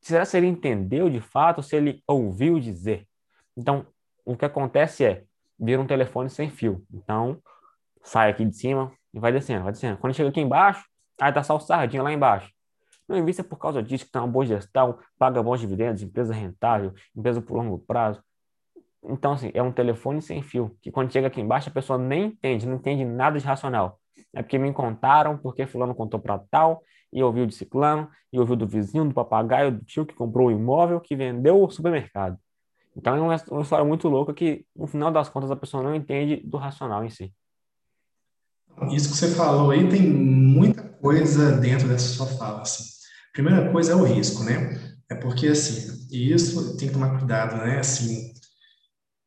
será 0.00 0.24
se 0.24 0.36
ele 0.36 0.46
entendeu 0.46 1.08
de 1.10 1.20
fato 1.20 1.62
se 1.62 1.76
ele 1.76 2.02
ouviu 2.06 2.58
dizer? 2.58 3.06
Então, 3.56 3.86
o 4.24 4.36
que 4.36 4.44
acontece 4.44 5.04
é, 5.04 5.24
vira 5.58 5.80
um 5.80 5.86
telefone 5.86 6.30
sem 6.30 6.48
fio. 6.48 6.84
Então, 6.92 7.40
sai 8.02 8.30
aqui 8.30 8.44
de 8.44 8.56
cima 8.56 8.92
e 9.12 9.18
vai 9.18 9.32
descendo, 9.32 9.64
vai 9.64 9.72
descendo. 9.72 9.98
Quando 9.98 10.14
chega 10.14 10.28
aqui 10.28 10.40
embaixo, 10.40 10.84
aí 11.20 11.32
tá 11.32 11.42
só 11.42 11.56
o 11.56 12.02
lá 12.02 12.12
embaixo. 12.12 12.50
Não 13.08 13.18
invista 13.18 13.42
por 13.42 13.58
causa 13.58 13.82
disso, 13.82 14.06
que 14.06 14.12
tem 14.12 14.22
uma 14.22 14.28
boa 14.28 14.46
gestão, 14.46 14.98
paga 15.18 15.42
bons 15.42 15.60
dividendos, 15.60 16.02
empresa 16.02 16.32
rentável, 16.32 16.94
empresa 17.14 17.42
por 17.42 17.56
longo 17.56 17.78
prazo. 17.78 18.22
Então, 19.02 19.32
assim, 19.32 19.50
é 19.52 19.62
um 19.62 19.72
telefone 19.72 20.22
sem 20.22 20.42
fio, 20.42 20.76
que 20.80 20.90
quando 20.90 21.12
chega 21.12 21.26
aqui 21.26 21.40
embaixo 21.40 21.68
a 21.68 21.72
pessoa 21.72 21.98
nem 21.98 22.26
entende, 22.26 22.66
não 22.66 22.76
entende 22.76 23.04
nada 23.04 23.38
de 23.38 23.44
racional. 23.44 23.98
É 24.32 24.42
porque 24.42 24.58
me 24.58 24.72
contaram, 24.72 25.36
porque 25.36 25.66
fulano 25.66 25.94
contou 25.94 26.20
para 26.20 26.38
tal, 26.50 26.82
e 27.12 27.22
ouviu 27.22 27.46
de 27.46 27.54
ciclano, 27.54 28.08
e 28.32 28.38
ouviu 28.38 28.56
do 28.56 28.66
vizinho, 28.66 29.08
do 29.08 29.14
papagaio, 29.14 29.72
do 29.72 29.84
tio 29.84 30.06
que 30.06 30.14
comprou 30.14 30.48
o 30.48 30.50
imóvel, 30.50 31.00
que 31.00 31.16
vendeu 31.16 31.62
o 31.62 31.70
supermercado. 31.70 32.38
Então 32.96 33.14
é 33.14 33.20
uma 33.20 33.62
história 33.62 33.84
muito 33.84 34.08
louca 34.08 34.34
que, 34.34 34.64
no 34.74 34.86
final 34.86 35.10
das 35.10 35.28
contas, 35.28 35.50
a 35.50 35.56
pessoa 35.56 35.82
não 35.82 35.94
entende 35.94 36.36
do 36.44 36.56
racional 36.56 37.04
em 37.04 37.10
si. 37.10 37.32
Isso 38.90 39.10
que 39.10 39.16
você 39.16 39.28
falou 39.34 39.70
aí 39.70 39.88
tem 39.88 40.02
muita 40.02 40.82
coisa 40.82 41.56
dentro 41.58 41.88
dessa 41.88 42.08
sua 42.08 42.26
fala. 42.26 42.62
Assim. 42.62 42.84
Primeira 43.32 43.70
coisa 43.70 43.92
é 43.92 43.94
o 43.94 44.04
risco, 44.04 44.42
né? 44.42 44.96
É 45.08 45.14
porque, 45.14 45.48
assim, 45.48 46.06
e 46.10 46.32
isso 46.32 46.76
tem 46.76 46.88
que 46.88 46.94
tomar 46.94 47.18
cuidado, 47.18 47.56
né? 47.56 47.78
Assim, 47.78 48.32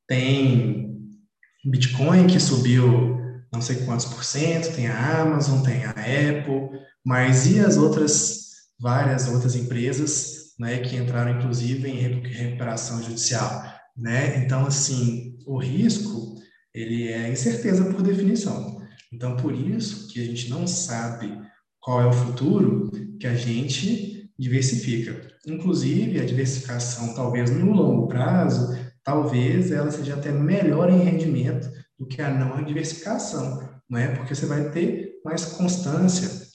tem 0.07 1.17
Bitcoin 1.63 2.27
que 2.27 2.39
subiu 2.39 3.22
não 3.53 3.61
sei 3.61 3.85
quantos 3.85 4.05
por 4.07 4.23
cento, 4.23 4.75
tem 4.75 4.87
a 4.87 5.21
Amazon, 5.21 5.61
tem 5.61 5.85
a 5.85 5.91
Apple, 5.91 6.79
mas 7.05 7.45
e 7.45 7.59
as 7.59 7.77
outras, 7.77 8.39
várias 8.79 9.27
outras 9.27 9.55
empresas, 9.55 10.53
né, 10.59 10.79
que 10.79 10.95
entraram 10.95 11.37
inclusive 11.37 11.87
em 11.87 12.19
recuperação 12.19 13.01
judicial, 13.03 13.63
né? 13.95 14.43
Então, 14.43 14.65
assim, 14.65 15.37
o 15.45 15.57
risco, 15.57 16.35
ele 16.73 17.07
é 17.09 17.31
incerteza 17.31 17.85
por 17.85 18.01
definição. 18.01 18.81
Então, 19.11 19.37
por 19.37 19.53
isso 19.53 20.07
que 20.07 20.19
a 20.19 20.25
gente 20.25 20.49
não 20.49 20.65
sabe 20.65 21.39
qual 21.79 22.01
é 22.01 22.07
o 22.07 22.13
futuro, 22.13 22.89
que 23.19 23.27
a 23.27 23.35
gente 23.35 24.31
diversifica. 24.37 25.27
Inclusive, 25.45 26.19
a 26.19 26.25
diversificação, 26.25 27.13
talvez 27.13 27.51
no 27.51 27.71
longo 27.71 28.07
prazo, 28.07 28.75
talvez 29.03 29.71
ela 29.71 29.91
seja 29.91 30.15
até 30.15 30.31
melhor 30.31 30.89
em 30.89 31.03
rendimento 31.03 31.69
do 31.99 32.05
que 32.05 32.21
a 32.21 32.29
não 32.29 32.63
diversificação, 32.63 33.69
não 33.89 33.99
é? 33.99 34.15
Porque 34.15 34.33
você 34.33 34.45
vai 34.45 34.69
ter 34.69 35.13
mais 35.23 35.45
constância, 35.45 36.47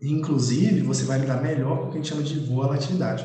inclusive 0.00 0.82
você 0.82 1.04
vai 1.04 1.18
lidar 1.18 1.42
melhor 1.42 1.78
com 1.78 1.84
o 1.84 1.90
que 1.90 1.98
a 1.98 2.00
gente 2.00 2.08
chama 2.08 2.22
de 2.22 2.38
volatilidade, 2.40 3.24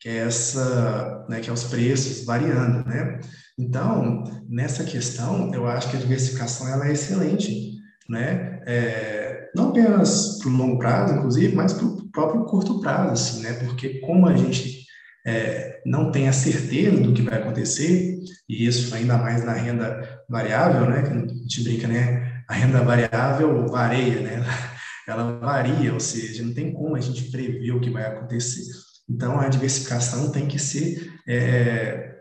que 0.00 0.08
é 0.08 0.16
essa, 0.18 1.26
né, 1.28 1.40
que 1.40 1.48
é 1.48 1.52
os 1.52 1.64
preços 1.64 2.24
variando, 2.24 2.86
né? 2.88 3.20
Então, 3.58 4.24
nessa 4.48 4.84
questão, 4.84 5.54
eu 5.54 5.66
acho 5.66 5.90
que 5.90 5.96
a 5.96 6.00
diversificação 6.00 6.68
ela 6.68 6.88
é 6.88 6.92
excelente, 6.92 7.74
né? 8.08 8.60
É, 8.66 9.50
não 9.54 9.68
apenas 9.68 10.38
para 10.38 10.48
o 10.48 10.52
longo 10.52 10.78
prazo, 10.78 11.14
inclusive, 11.14 11.54
mas 11.54 11.72
para 11.72 11.86
o 11.86 12.10
próprio 12.10 12.44
curto 12.44 12.80
prazo, 12.80 13.12
assim, 13.12 13.42
né? 13.42 13.52
Porque 13.64 14.00
como 14.00 14.26
a 14.26 14.36
gente 14.36 14.84
é, 15.26 15.80
não 15.86 16.10
tem 16.10 16.28
a 16.28 16.32
certeza 16.32 17.00
do 17.00 17.12
que 17.12 17.22
vai 17.22 17.38
acontecer, 17.38 18.18
e 18.48 18.66
isso 18.66 18.94
ainda 18.94 19.16
mais 19.16 19.44
na 19.44 19.52
renda 19.52 20.13
variável, 20.28 20.88
né? 20.88 21.02
Que 21.02 21.08
a 21.08 21.36
gente 21.42 21.64
brinca, 21.64 21.88
né? 21.88 22.42
A 22.48 22.54
renda 22.54 22.82
variável 22.82 23.66
varia, 23.68 24.20
né? 24.20 24.44
Ela 25.06 25.38
varia, 25.38 25.92
ou 25.92 26.00
seja, 26.00 26.42
não 26.42 26.54
tem 26.54 26.72
como 26.72 26.96
a 26.96 27.00
gente 27.00 27.30
prever 27.30 27.72
o 27.72 27.80
que 27.80 27.90
vai 27.90 28.04
acontecer. 28.06 28.64
Então, 29.08 29.38
a 29.38 29.48
diversificação 29.48 30.32
tem 30.32 30.46
que 30.46 30.58
ser 30.58 31.12
é, 31.28 32.14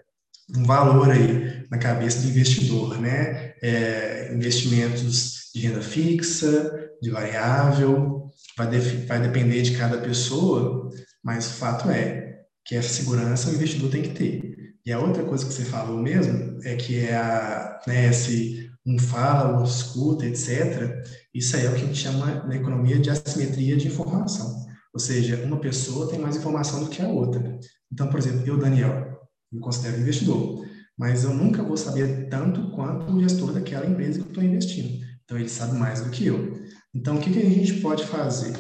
um 0.55 0.63
valor 0.65 1.09
aí 1.09 1.65
na 1.71 1.77
cabeça 1.77 2.21
do 2.21 2.29
investidor, 2.29 2.99
né? 2.99 3.53
É, 3.61 4.33
investimentos 4.33 5.51
de 5.53 5.61
renda 5.61 5.81
fixa, 5.81 6.89
de 7.01 7.09
variável, 7.09 8.29
vai, 8.57 8.67
vai 9.07 9.21
depender 9.21 9.61
de 9.61 9.77
cada 9.77 9.97
pessoa, 9.97 10.89
mas 11.23 11.47
o 11.47 11.53
fato 11.53 11.89
é 11.89 12.41
que 12.65 12.75
essa 12.75 12.89
segurança 12.89 13.49
o 13.49 13.53
investidor 13.53 13.89
tem 13.89 14.01
que 14.01 14.09
ter. 14.09 14.52
E 14.85 14.91
a 14.91 14.99
outra 14.99 15.23
coisa 15.23 15.45
que 15.45 15.53
você 15.53 15.63
falou 15.63 15.97
mesmo 15.97 16.59
é 16.63 16.75
que 16.75 16.99
é 16.99 17.15
a, 17.15 17.81
né, 17.87 18.09
esse 18.09 18.69
um 18.85 18.99
fala, 18.99 19.57
outro 19.57 19.71
escuta, 19.71 20.25
etc. 20.25 21.05
Isso 21.33 21.55
aí 21.55 21.65
é 21.65 21.69
o 21.69 21.73
que 21.73 21.83
a 21.83 21.85
gente 21.85 21.97
chama 21.97 22.43
na 22.45 22.55
economia 22.55 22.99
de 22.99 23.09
assimetria 23.09 23.77
de 23.77 23.87
informação. 23.87 24.65
Ou 24.93 24.99
seja, 24.99 25.43
uma 25.45 25.57
pessoa 25.57 26.09
tem 26.09 26.19
mais 26.19 26.35
informação 26.35 26.83
do 26.83 26.89
que 26.89 27.01
a 27.01 27.07
outra. 27.07 27.59
Então, 27.91 28.07
por 28.07 28.19
exemplo, 28.19 28.45
eu, 28.45 28.57
Daniel, 28.57 29.19
me 29.51 29.59
considero 29.59 30.01
investidor, 30.01 30.65
mas 30.97 31.23
eu 31.23 31.33
nunca 31.33 31.63
vou 31.63 31.77
saber 31.77 32.27
tanto 32.29 32.71
quanto 32.71 33.11
o 33.11 33.21
gestor 33.21 33.53
daquela 33.53 33.85
empresa 33.85 34.19
que 34.19 34.25
eu 34.25 34.29
estou 34.29 34.43
investindo. 34.43 35.03
Então, 35.23 35.39
ele 35.39 35.49
sabe 35.49 35.77
mais 35.77 36.01
do 36.01 36.11
que 36.11 36.27
eu. 36.27 36.61
Então, 36.93 37.15
o 37.15 37.19
que, 37.19 37.31
que 37.31 37.39
a 37.39 37.49
gente 37.49 37.75
pode 37.75 38.05
fazer? 38.05 38.53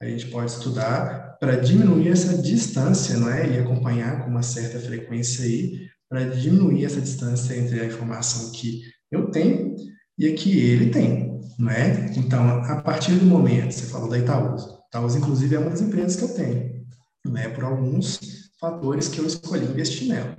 A 0.00 0.06
gente 0.06 0.26
pode 0.26 0.50
estudar 0.50 1.17
para 1.40 1.56
diminuir 1.56 2.08
essa 2.08 2.36
distância, 2.38 3.16
não 3.16 3.30
é? 3.30 3.48
E 3.48 3.58
acompanhar 3.58 4.24
com 4.24 4.30
uma 4.30 4.42
certa 4.42 4.78
frequência 4.78 5.44
aí, 5.44 5.88
para 6.08 6.24
diminuir 6.24 6.84
essa 6.84 7.00
distância 7.00 7.56
entre 7.56 7.80
a 7.80 7.84
informação 7.84 8.50
que 8.52 8.82
eu 9.10 9.30
tenho 9.30 9.76
e 10.18 10.26
a 10.26 10.34
que 10.34 10.58
ele 10.58 10.90
tem, 10.90 11.40
não 11.58 11.70
é? 11.70 12.12
Então, 12.16 12.48
a 12.48 12.80
partir 12.82 13.12
do 13.12 13.26
momento, 13.26 13.72
você 13.72 13.86
falou 13.86 14.08
da 14.08 14.18
Itaúsa. 14.18 14.78
Itaúsa, 14.88 15.18
inclusive, 15.18 15.54
é 15.54 15.58
uma 15.58 15.70
das 15.70 15.82
empresas 15.82 16.16
que 16.16 16.24
eu 16.24 16.34
tenho, 16.34 16.86
não 17.24 17.36
é? 17.36 17.48
Por 17.48 17.64
alguns 17.64 18.18
fatores 18.58 19.08
que 19.08 19.18
eu 19.18 19.26
escolhi 19.26 19.66
investir 19.66 20.08
nela, 20.08 20.34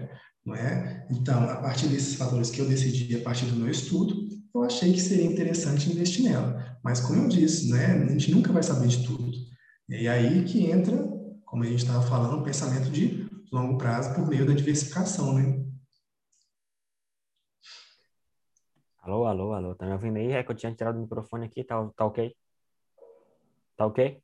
não 0.45 0.55
é? 0.55 1.07
Então, 1.11 1.43
a 1.43 1.57
partir 1.57 1.87
desses 1.87 2.15
fatores 2.15 2.49
que 2.49 2.59
eu 2.59 2.67
decidi 2.67 3.15
a 3.15 3.21
partir 3.21 3.45
do 3.45 3.55
meu 3.55 3.69
estudo, 3.69 4.27
eu 4.53 4.63
achei 4.63 4.91
que 4.91 4.99
seria 4.99 5.25
interessante 5.25 5.91
investir 5.91 6.23
nela. 6.23 6.77
Mas, 6.83 6.99
como 6.99 7.23
eu 7.23 7.29
disse, 7.29 7.69
né, 7.69 8.05
a 8.07 8.11
gente 8.11 8.31
nunca 8.31 8.51
vai 8.51 8.63
saber 8.63 8.87
de 8.87 9.03
tudo. 9.05 9.31
E 9.89 10.05
é 10.05 10.11
aí 10.11 10.45
que 10.45 10.69
entra, 10.69 10.95
como 11.43 11.63
a 11.63 11.65
gente 11.65 11.79
estava 11.79 12.03
falando, 12.03 12.39
o 12.39 12.43
pensamento 12.43 12.91
de 12.91 13.27
longo 13.51 13.75
prazo 13.75 14.13
por 14.13 14.27
meio 14.27 14.45
da 14.45 14.53
diversificação, 14.53 15.33
né? 15.33 15.65
Alô, 19.01 19.25
alô, 19.25 19.53
alô, 19.53 19.73
tá 19.73 19.87
me 19.87 19.93
ouvindo 19.93 20.17
aí? 20.17 20.31
É 20.31 20.43
que 20.43 20.51
eu 20.51 20.55
tinha 20.55 20.75
tirado 20.75 20.95
o 20.95 21.01
microfone 21.01 21.47
aqui, 21.47 21.63
tá, 21.63 21.83
tá 21.95 22.05
ok? 22.05 22.35
Tá 23.75 23.87
ok? 23.87 24.21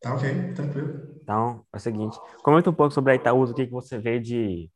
Tá 0.00 0.14
ok, 0.14 0.54
tranquilo. 0.54 1.20
Então, 1.22 1.66
é 1.70 1.76
o 1.76 1.80
seguinte, 1.80 2.18
comenta 2.42 2.70
um 2.70 2.74
pouco 2.74 2.94
sobre 2.94 3.12
a 3.12 3.16
Itaúsa, 3.16 3.52
o 3.52 3.54
que, 3.54 3.66
que 3.66 3.72
você 3.72 3.98
vê 3.98 4.18
de, 4.18 4.70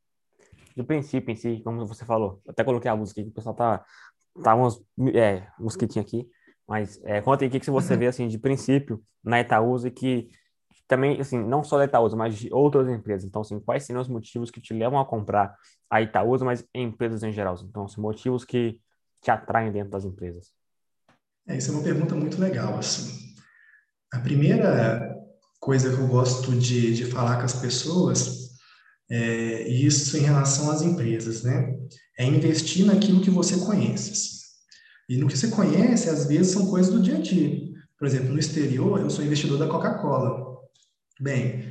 de 0.76 0.82
princípio 0.82 1.32
em 1.32 1.36
si, 1.36 1.62
como 1.64 1.86
você 1.86 2.04
falou. 2.04 2.42
Eu 2.44 2.50
até 2.50 2.62
coloquei 2.62 2.90
a 2.90 2.96
música 2.96 3.22
aqui, 3.22 3.30
o 3.30 3.32
pessoal 3.32 3.54
tá, 3.54 3.82
tá 4.42 4.54
uns, 4.54 4.84
é, 5.14 5.48
mosquitinho 5.58 6.04
aqui, 6.04 6.28
mas 6.68 7.00
é, 7.04 7.20
conta 7.22 7.44
aí 7.44 7.48
o 7.48 7.50
que, 7.50 7.60
que 7.60 7.70
você 7.70 7.96
vê, 7.96 8.06
assim, 8.08 8.28
de 8.28 8.38
princípio 8.38 9.02
na 9.24 9.40
Itaúsa 9.40 9.88
e 9.88 9.90
que 9.90 10.28
também, 10.86 11.20
assim, 11.20 11.38
não 11.38 11.64
só 11.64 11.78
da 11.78 11.84
Itaúsa, 11.84 12.14
mas 12.14 12.36
de 12.36 12.52
outras 12.52 12.88
empresas. 12.88 13.26
Então, 13.28 13.42
assim, 13.42 13.58
quais 13.58 13.84
seriam 13.84 14.02
os 14.02 14.08
motivos 14.08 14.50
que 14.50 14.60
te 14.60 14.74
levam 14.74 14.98
a 14.98 15.04
comprar 15.04 15.54
a 15.90 16.02
Itaúsa, 16.02 16.44
mas 16.44 16.64
empresas 16.74 17.22
em 17.22 17.32
geral? 17.32 17.56
Então, 17.62 17.84
assim, 17.84 18.00
motivos 18.00 18.44
que 18.44 18.80
te 19.22 19.30
atraem 19.30 19.72
dentro 19.72 19.90
das 19.90 20.04
empresas. 20.04 20.52
É, 21.46 21.56
isso 21.56 21.70
é 21.70 21.74
uma 21.74 21.82
pergunta 21.82 22.14
muito 22.14 22.38
legal, 22.38 22.76
assim. 22.78 23.34
A 24.12 24.20
primeira 24.20 25.14
coisa 25.58 25.94
que 25.94 26.00
eu 26.00 26.08
gosto 26.08 26.52
de, 26.52 26.94
de 26.94 27.06
falar 27.06 27.36
com 27.38 27.44
as 27.44 27.60
pessoas 27.60 28.48
é 29.10 29.68
isso 29.68 30.16
em 30.18 30.20
relação 30.20 30.70
às 30.70 30.82
empresas, 30.82 31.42
né? 31.42 31.74
É 32.18 32.24
investir 32.24 32.84
naquilo 32.84 33.22
que 33.22 33.30
você 33.30 33.58
conhece. 33.64 34.12
Assim. 34.12 34.37
E 35.08 35.16
no 35.16 35.26
que 35.26 35.36
você 35.36 35.48
conhece, 35.48 36.10
às 36.10 36.26
vezes, 36.26 36.52
são 36.52 36.66
coisas 36.66 36.92
do 36.92 37.00
dia 37.00 37.16
a 37.16 37.20
dia. 37.20 37.68
Por 37.98 38.06
exemplo, 38.06 38.32
no 38.32 38.38
exterior, 38.38 39.00
eu 39.00 39.10
sou 39.10 39.24
investidor 39.24 39.58
da 39.58 39.66
Coca-Cola. 39.66 40.58
Bem, 41.20 41.64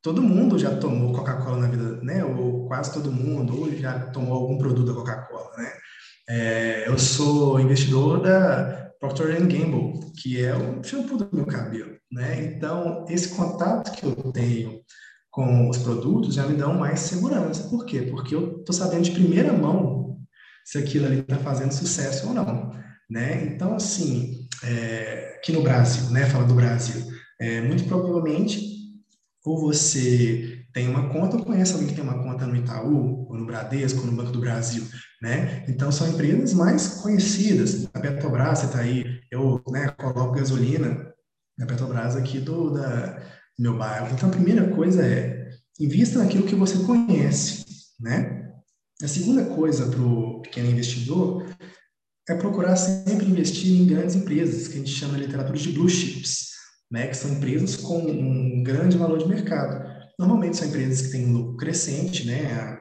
todo 0.00 0.22
mundo 0.22 0.58
já 0.58 0.76
tomou 0.76 1.12
Coca-Cola 1.12 1.58
na 1.58 1.68
vida, 1.68 2.00
né? 2.02 2.24
Ou 2.24 2.66
quase 2.66 2.92
todo 2.92 3.12
mundo, 3.12 3.58
ou 3.58 3.74
já 3.76 3.98
tomou 4.10 4.34
algum 4.34 4.56
produto 4.56 4.86
da 4.86 4.94
Coca-Cola, 4.94 5.50
né? 5.58 5.72
É, 6.28 6.88
eu 6.88 6.98
sou 6.98 7.60
investidor 7.60 8.22
da 8.22 8.92
Procter 8.98 9.38
Gamble, 9.40 10.12
que 10.22 10.42
é 10.42 10.54
o 10.54 10.82
shampoo 10.82 11.18
do 11.18 11.28
meu 11.32 11.44
cabelo, 11.44 11.96
né? 12.10 12.44
Então, 12.44 13.04
esse 13.08 13.28
contato 13.30 13.92
que 13.92 14.04
eu 14.04 14.14
tenho 14.32 14.80
com 15.30 15.68
os 15.68 15.78
produtos 15.78 16.34
já 16.34 16.46
me 16.46 16.56
dão 16.56 16.74
mais 16.74 17.00
segurança. 17.00 17.68
Por 17.68 17.84
quê? 17.84 18.02
Porque 18.02 18.34
eu 18.34 18.60
estou 18.60 18.74
sabendo 18.74 19.02
de 19.02 19.10
primeira 19.10 19.52
mão 19.52 20.18
se 20.64 20.78
aquilo 20.78 21.06
ali 21.06 21.18
está 21.18 21.36
fazendo 21.36 21.72
sucesso 21.72 22.28
ou 22.28 22.34
não, 22.34 22.70
né? 23.10 23.44
Então, 23.44 23.74
assim, 23.74 24.46
é, 24.62 25.36
aqui 25.38 25.52
no 25.52 25.62
Brasil, 25.62 26.10
né? 26.10 26.26
Fala 26.26 26.44
do 26.44 26.54
Brasil, 26.54 27.04
é, 27.40 27.60
muito 27.60 27.84
provavelmente 27.84 28.74
ou 29.44 29.60
você 29.60 30.64
tem 30.72 30.88
uma 30.88 31.08
conta 31.10 31.36
ou 31.36 31.44
conhece 31.44 31.74
alguém 31.74 31.88
que 31.88 31.94
tem 31.94 32.02
uma 32.02 32.22
conta 32.22 32.46
no 32.46 32.56
Itaú, 32.56 33.26
ou 33.28 33.36
no 33.36 33.46
Bradesco, 33.46 34.00
ou 34.00 34.06
no 34.06 34.16
Banco 34.16 34.32
do 34.32 34.40
Brasil, 34.40 34.84
né? 35.20 35.64
Então, 35.68 35.92
são 35.92 36.08
empresas 36.08 36.54
mais 36.54 37.00
conhecidas. 37.02 37.86
A 37.92 38.00
Petrobras, 38.00 38.64
está 38.64 38.80
aí, 38.80 39.04
eu 39.30 39.62
né, 39.68 39.88
coloco 39.98 40.34
gasolina 40.34 41.12
na 41.58 41.66
Petrobras 41.66 42.16
aqui 42.16 42.40
do, 42.40 42.70
da, 42.70 43.22
meu 43.58 43.76
bairro. 43.76 44.08
Então, 44.12 44.28
a 44.28 44.32
primeira 44.32 44.68
coisa 44.70 45.06
é, 45.06 45.50
invista 45.78 46.18
naquilo 46.18 46.46
que 46.46 46.54
você 46.54 46.78
conhece, 46.78 47.64
né? 48.00 48.50
A 49.02 49.08
segunda 49.08 49.44
coisa 49.44 49.86
para 49.86 50.00
o 50.00 50.40
pequeno 50.40 50.70
investidor 50.70 51.43
é 52.28 52.34
procurar 52.34 52.76
sempre 52.76 53.26
investir 53.26 53.80
em 53.80 53.86
grandes 53.86 54.14
empresas, 54.14 54.68
que 54.68 54.74
a 54.74 54.78
gente 54.78 54.90
chama 54.90 55.12
na 55.14 55.18
literatura 55.18 55.58
de 55.58 55.70
blue 55.70 55.88
chips 55.88 56.54
né, 56.94 57.08
que 57.08 57.16
são 57.16 57.32
empresas 57.32 57.74
com 57.74 57.98
um 57.98 58.62
grande 58.62 58.96
valor 58.96 59.18
de 59.18 59.28
mercado. 59.28 59.84
Normalmente 60.16 60.56
são 60.56 60.68
empresas 60.68 61.02
que 61.02 61.12
têm 61.12 61.26
um 61.26 61.32
lucro 61.32 61.56
crescente, 61.56 62.24
né, 62.24 62.78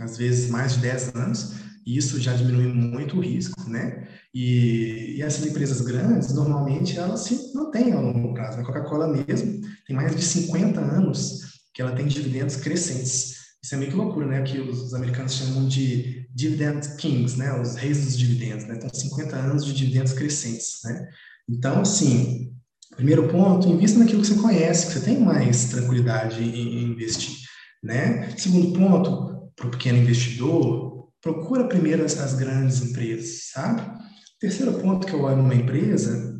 às 0.00 0.16
vezes 0.16 0.48
mais 0.48 0.74
de 0.74 0.80
10 0.80 1.14
anos, 1.14 1.52
e 1.86 1.98
isso 1.98 2.18
já 2.18 2.34
diminui 2.34 2.72
muito 2.72 3.18
o 3.18 3.20
risco, 3.20 3.68
né? 3.68 4.08
E, 4.32 5.16
e 5.18 5.22
essas 5.22 5.44
empresas 5.44 5.80
grandes, 5.80 6.32
normalmente, 6.32 6.96
elas 6.96 7.20
se 7.20 7.52
mantêm 7.54 7.92
a 7.92 8.00
longo 8.00 8.32
prazo. 8.32 8.60
A 8.60 8.64
Coca-Cola 8.64 9.08
mesmo 9.08 9.60
tem 9.86 9.94
mais 9.94 10.14
de 10.14 10.22
50 10.22 10.80
anos 10.80 11.40
que 11.74 11.82
ela 11.82 11.94
tem 11.94 12.06
dividendos 12.06 12.56
crescentes. 12.56 13.34
Isso 13.62 13.74
é 13.74 13.78
meio 13.78 13.90
que 13.90 13.96
loucura, 13.96 14.26
né? 14.26 14.42
Que 14.42 14.60
os 14.60 14.94
americanos 14.94 15.34
chamam 15.34 15.66
de 15.66 16.21
dividend 16.34 16.96
kings, 16.96 17.38
né? 17.38 17.60
Os 17.60 17.76
reis 17.76 18.04
dos 18.04 18.18
dividendos, 18.18 18.66
né? 18.66 18.74
Então, 18.76 18.90
50 18.92 19.36
anos 19.36 19.64
de 19.64 19.72
dividendos 19.72 20.12
crescentes, 20.12 20.80
né? 20.84 21.08
Então, 21.48 21.80
assim, 21.80 22.52
Primeiro 22.96 23.26
ponto, 23.28 23.68
invista 23.68 23.98
naquilo 23.98 24.20
que 24.20 24.28
você 24.28 24.34
conhece, 24.34 24.86
que 24.86 24.92
você 24.92 25.00
tem 25.00 25.18
mais 25.18 25.70
tranquilidade 25.70 26.42
em 26.42 26.84
investir, 26.84 27.36
né? 27.82 28.30
Segundo 28.36 28.78
ponto, 28.78 29.50
para 29.56 29.66
o 29.66 29.70
pequeno 29.70 29.98
investidor, 29.98 31.08
procura 31.22 31.64
primeiro 31.64 32.04
as, 32.04 32.18
as, 32.18 32.34
grandes 32.34 32.82
empresas, 32.82 33.50
sabe? 33.50 33.82
Terceiro 34.38 34.74
ponto 34.74 35.06
que 35.06 35.14
eu 35.14 35.22
olho 35.22 35.38
numa 35.38 35.54
empresa, 35.54 36.38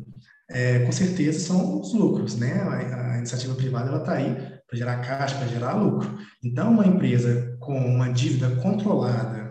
é, 0.51 0.79
com 0.79 0.91
certeza, 0.91 1.39
são 1.39 1.81
os 1.81 1.91
lucros, 1.93 2.35
né? 2.35 2.53
A, 2.53 3.13
a 3.13 3.17
iniciativa 3.17 3.55
privada, 3.55 3.89
ela 3.89 3.99
está 3.99 4.13
aí 4.13 4.35
para 4.67 4.77
gerar 4.77 4.97
caixa, 4.97 5.35
para 5.35 5.47
gerar 5.47 5.73
lucro. 5.73 6.19
Então, 6.43 6.71
uma 6.71 6.85
empresa 6.85 7.57
com 7.59 7.75
uma 7.77 8.09
dívida 8.09 8.55
controlada 8.57 9.42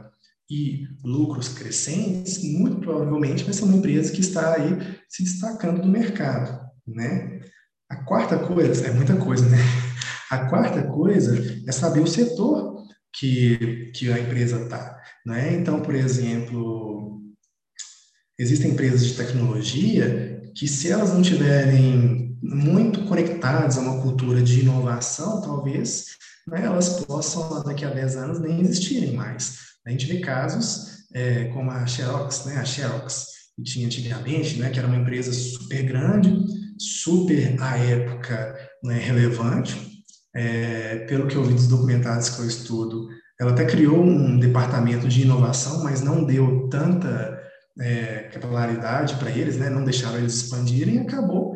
e 0.53 0.87
lucros 1.05 1.49
crescentes, 1.49 2.43
muito 2.43 2.81
provavelmente 2.81 3.45
vai 3.45 3.53
ser 3.55 3.65
uma 3.65 3.77
empresa 3.77 4.13
que 4.13 4.21
está 4.21 4.55
aí 4.55 4.79
se 5.09 5.23
destacando 5.23 5.81
do 5.81 5.89
mercado 5.89 6.63
né? 6.87 7.41
A 7.89 7.97
quarta 8.05 8.39
coisa, 8.39 8.87
é 8.87 8.91
muita 8.93 9.17
coisa, 9.17 9.49
né? 9.49 9.59
A 10.31 10.47
quarta 10.49 10.83
coisa 10.83 11.37
é 11.67 11.73
saber 11.73 12.01
o 12.01 12.07
setor 12.07 12.83
que, 13.15 13.93
que 13.95 14.11
a 14.11 14.19
empresa 14.19 14.63
está, 14.63 14.99
né? 15.27 15.55
Então, 15.55 15.81
por 15.81 15.95
exemplo, 15.95 17.21
existem 18.39 18.71
empresas 18.71 19.07
de 19.07 19.15
tecnologia 19.15 20.43
que 20.57 20.67
se 20.67 20.91
elas 20.91 21.13
não 21.13 21.23
tiverem 21.23 22.37
muito 22.43 23.05
conectadas 23.05 23.77
a 23.77 23.81
uma 23.81 24.03
cultura 24.03 24.43
de 24.43 24.61
inovação, 24.61 25.41
talvez 25.43 26.17
né, 26.47 26.65
elas 26.65 27.05
possam, 27.05 27.63
daqui 27.63 27.85
a 27.85 27.91
10 27.91 28.17
anos, 28.17 28.41
nem 28.41 28.61
existirem 28.61 29.15
mais. 29.15 29.72
A 29.87 29.91
gente 29.91 30.07
vê 30.07 30.21
casos 30.21 31.07
é, 31.15 31.45
como 31.47 31.71
a 31.71 31.87
Xerox, 31.87 32.45
né, 32.47 32.57
a 32.57 32.65
Xerox, 32.65 33.27
que 33.57 33.63
tinha 33.63 33.87
antigamente, 33.87 34.59
né, 34.59 34.71
que 34.71 34.79
era 34.79 34.89
uma 34.89 34.97
empresa 34.97 35.33
super 35.33 35.83
grande, 35.83 36.35
super 36.79 37.57
à 37.61 37.77
época 37.77 38.57
né, 38.83 38.99
relevante. 38.99 39.91
É, 40.35 41.05
pelo 41.09 41.27
que 41.27 41.37
eu 41.37 41.45
vi 41.45 41.53
dos 41.53 41.69
documentários 41.69 42.31
que 42.31 42.41
eu 42.41 42.47
estudo, 42.47 43.09
ela 43.39 43.51
até 43.51 43.67
criou 43.67 44.03
um 44.03 44.39
departamento 44.39 45.07
de 45.07 45.23
inovação, 45.23 45.83
mas 45.83 46.01
não 46.01 46.25
deu 46.25 46.69
tanta 46.71 47.39
é, 47.79 48.31
capilaridade 48.33 49.17
para 49.17 49.31
eles, 49.31 49.57
né, 49.57 49.69
não 49.69 49.85
deixaram 49.85 50.19
eles 50.19 50.35
expandirem 50.35 50.97
e 50.97 51.01
acabou 51.01 51.55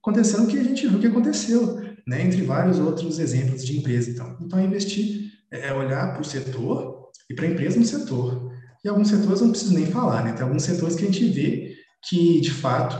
acontecendo 0.00 0.44
o 0.44 0.46
que 0.46 0.58
a 0.58 0.64
gente 0.64 0.86
viu 0.86 0.98
que 0.98 1.06
aconteceu, 1.06 1.80
né, 2.06 2.22
entre 2.22 2.42
vários 2.42 2.78
outros 2.78 3.18
exemplos 3.18 3.64
de 3.64 3.76
empresa. 3.76 4.10
Então, 4.10 4.38
então 4.40 4.60
investir 4.60 5.32
é, 5.50 5.72
olhar 5.72 6.12
para 6.12 6.22
o 6.22 6.24
setor 6.24 6.97
e 7.28 7.34
para 7.34 7.46
a 7.46 7.50
empresa 7.50 7.78
no 7.78 7.84
setor. 7.84 8.52
E 8.84 8.88
alguns 8.88 9.08
setores 9.08 9.40
não 9.40 9.50
preciso 9.50 9.74
nem 9.74 9.86
falar, 9.86 10.24
né? 10.24 10.32
Tem 10.32 10.42
alguns 10.42 10.62
setores 10.62 10.94
que 10.94 11.02
a 11.02 11.06
gente 11.06 11.28
vê 11.30 11.74
que, 12.08 12.40
de 12.40 12.50
fato, 12.50 12.96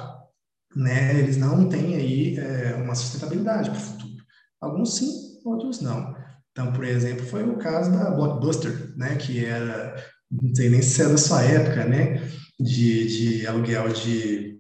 né, 0.74 1.18
eles 1.18 1.36
não 1.36 1.68
têm 1.68 1.94
aí 1.94 2.38
é, 2.38 2.74
uma 2.74 2.94
sustentabilidade 2.94 3.70
para 3.70 3.78
o 3.78 3.82
futuro. 3.82 4.24
Alguns 4.60 4.96
sim, 4.96 5.10
outros 5.44 5.80
não. 5.80 6.14
Então, 6.52 6.72
por 6.72 6.84
exemplo, 6.84 7.24
foi 7.24 7.44
o 7.44 7.56
caso 7.56 7.92
da 7.92 8.10
Blockbuster, 8.10 8.92
né, 8.96 9.16
que 9.16 9.44
era, 9.44 9.94
não 10.30 10.54
sei 10.54 10.68
nem 10.68 10.82
se 10.82 11.00
é 11.02 11.08
da 11.08 11.16
sua 11.16 11.42
época, 11.42 11.84
né, 11.84 12.20
de, 12.58 13.38
de 13.38 13.46
aluguel 13.46 13.88
de, 13.92 14.58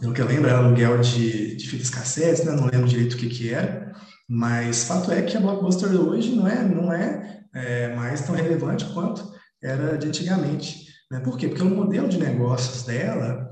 pelo 0.00 0.14
que 0.14 0.22
eu 0.22 0.26
lembro, 0.26 0.48
era 0.48 0.58
aluguel 0.58 0.98
de, 1.00 1.54
de 1.56 1.68
fitas 1.68 1.90
cassetes, 1.90 2.44
né, 2.44 2.52
não 2.52 2.64
lembro 2.64 2.88
direito 2.88 3.14
o 3.14 3.16
que 3.18 3.28
que 3.28 3.52
era, 3.52 3.92
mas 4.28 4.84
fato 4.84 5.12
é 5.12 5.22
que 5.22 5.36
a 5.36 5.40
Blockbuster 5.40 5.90
hoje 5.92 6.34
não 6.34 6.48
é, 6.48 6.64
não 6.64 6.92
é, 6.92 7.44
é 7.56 7.94
mais 7.94 8.20
tão 8.22 8.34
relevante 8.34 8.84
quanto 8.92 9.34
era 9.62 9.96
de 9.96 10.08
antigamente. 10.08 10.86
Né? 11.10 11.20
Por 11.20 11.38
quê? 11.38 11.48
Porque 11.48 11.62
o 11.62 11.70
modelo 11.70 12.08
de 12.08 12.18
negócios 12.18 12.82
dela 12.84 13.48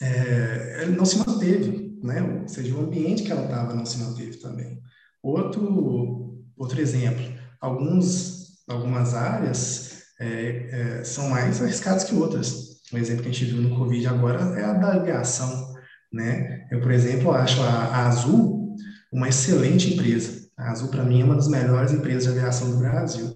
é, 0.00 0.86
não 0.86 1.04
se 1.04 1.18
manteve, 1.18 1.98
né? 2.02 2.40
Ou 2.42 2.48
seja, 2.48 2.74
o 2.74 2.80
ambiente 2.80 3.22
que 3.22 3.32
ela 3.32 3.44
estava 3.44 3.74
não 3.74 3.86
se 3.86 3.98
manteve 3.98 4.36
também. 4.38 4.80
Outro, 5.22 6.44
outro 6.56 6.80
exemplo, 6.80 7.24
alguns, 7.60 8.64
algumas 8.68 9.14
áreas 9.14 10.02
é, 10.20 10.98
é, 11.00 11.04
são 11.04 11.28
mais 11.28 11.62
arriscadas 11.62 12.04
que 12.04 12.14
outras. 12.14 12.74
Um 12.92 12.98
exemplo 12.98 13.22
que 13.22 13.28
a 13.30 13.32
gente 13.32 13.46
viu 13.46 13.62
no 13.62 13.76
Covid 13.76 14.06
agora 14.06 14.40
é 14.60 14.64
a 14.64 14.74
da 14.74 14.92
aviação, 14.94 15.74
né? 16.12 16.66
Eu, 16.70 16.80
por 16.80 16.90
exemplo, 16.90 17.32
acho 17.32 17.60
a, 17.62 17.66
a 17.66 18.06
Azul 18.06 18.76
uma 19.12 19.28
excelente 19.28 19.94
empresa. 19.94 20.43
A 20.56 20.70
Azul, 20.70 20.88
para 20.88 21.04
mim, 21.04 21.20
é 21.20 21.24
uma 21.24 21.34
das 21.34 21.48
melhores 21.48 21.92
empresas 21.92 22.24
de 22.24 22.30
aviação 22.30 22.70
do 22.70 22.78
Brasil. 22.78 23.34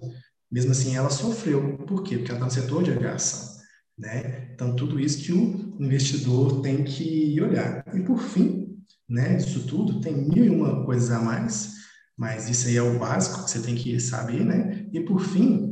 Mesmo 0.51 0.71
assim, 0.71 0.95
ela 0.95 1.09
sofreu. 1.09 1.77
Por 1.79 2.03
quê? 2.03 2.17
Porque 2.17 2.31
ela 2.31 2.39
está 2.39 2.45
no 2.45 2.51
setor 2.51 2.83
de 2.83 2.91
aviação. 2.91 3.59
Né? 3.97 4.49
Então, 4.53 4.75
tudo 4.75 4.99
isso 4.99 5.21
que 5.23 5.33
o 5.33 5.75
investidor 5.79 6.61
tem 6.61 6.83
que 6.83 7.39
olhar. 7.41 7.83
E, 7.93 7.99
por 7.99 8.21
fim, 8.21 8.77
né, 9.09 9.35
disso 9.35 9.67
tudo, 9.67 9.99
tem 9.99 10.15
mil 10.29 10.45
e 10.45 10.49
uma 10.49 10.85
coisas 10.85 11.11
a 11.11 11.19
mais, 11.19 11.73
mas 12.17 12.49
isso 12.49 12.67
aí 12.67 12.77
é 12.77 12.81
o 12.81 12.99
básico 12.99 13.43
que 13.43 13.51
você 13.51 13.59
tem 13.59 13.75
que 13.75 13.99
saber, 13.99 14.45
né? 14.45 14.85
E, 14.93 15.01
por 15.01 15.19
fim, 15.19 15.69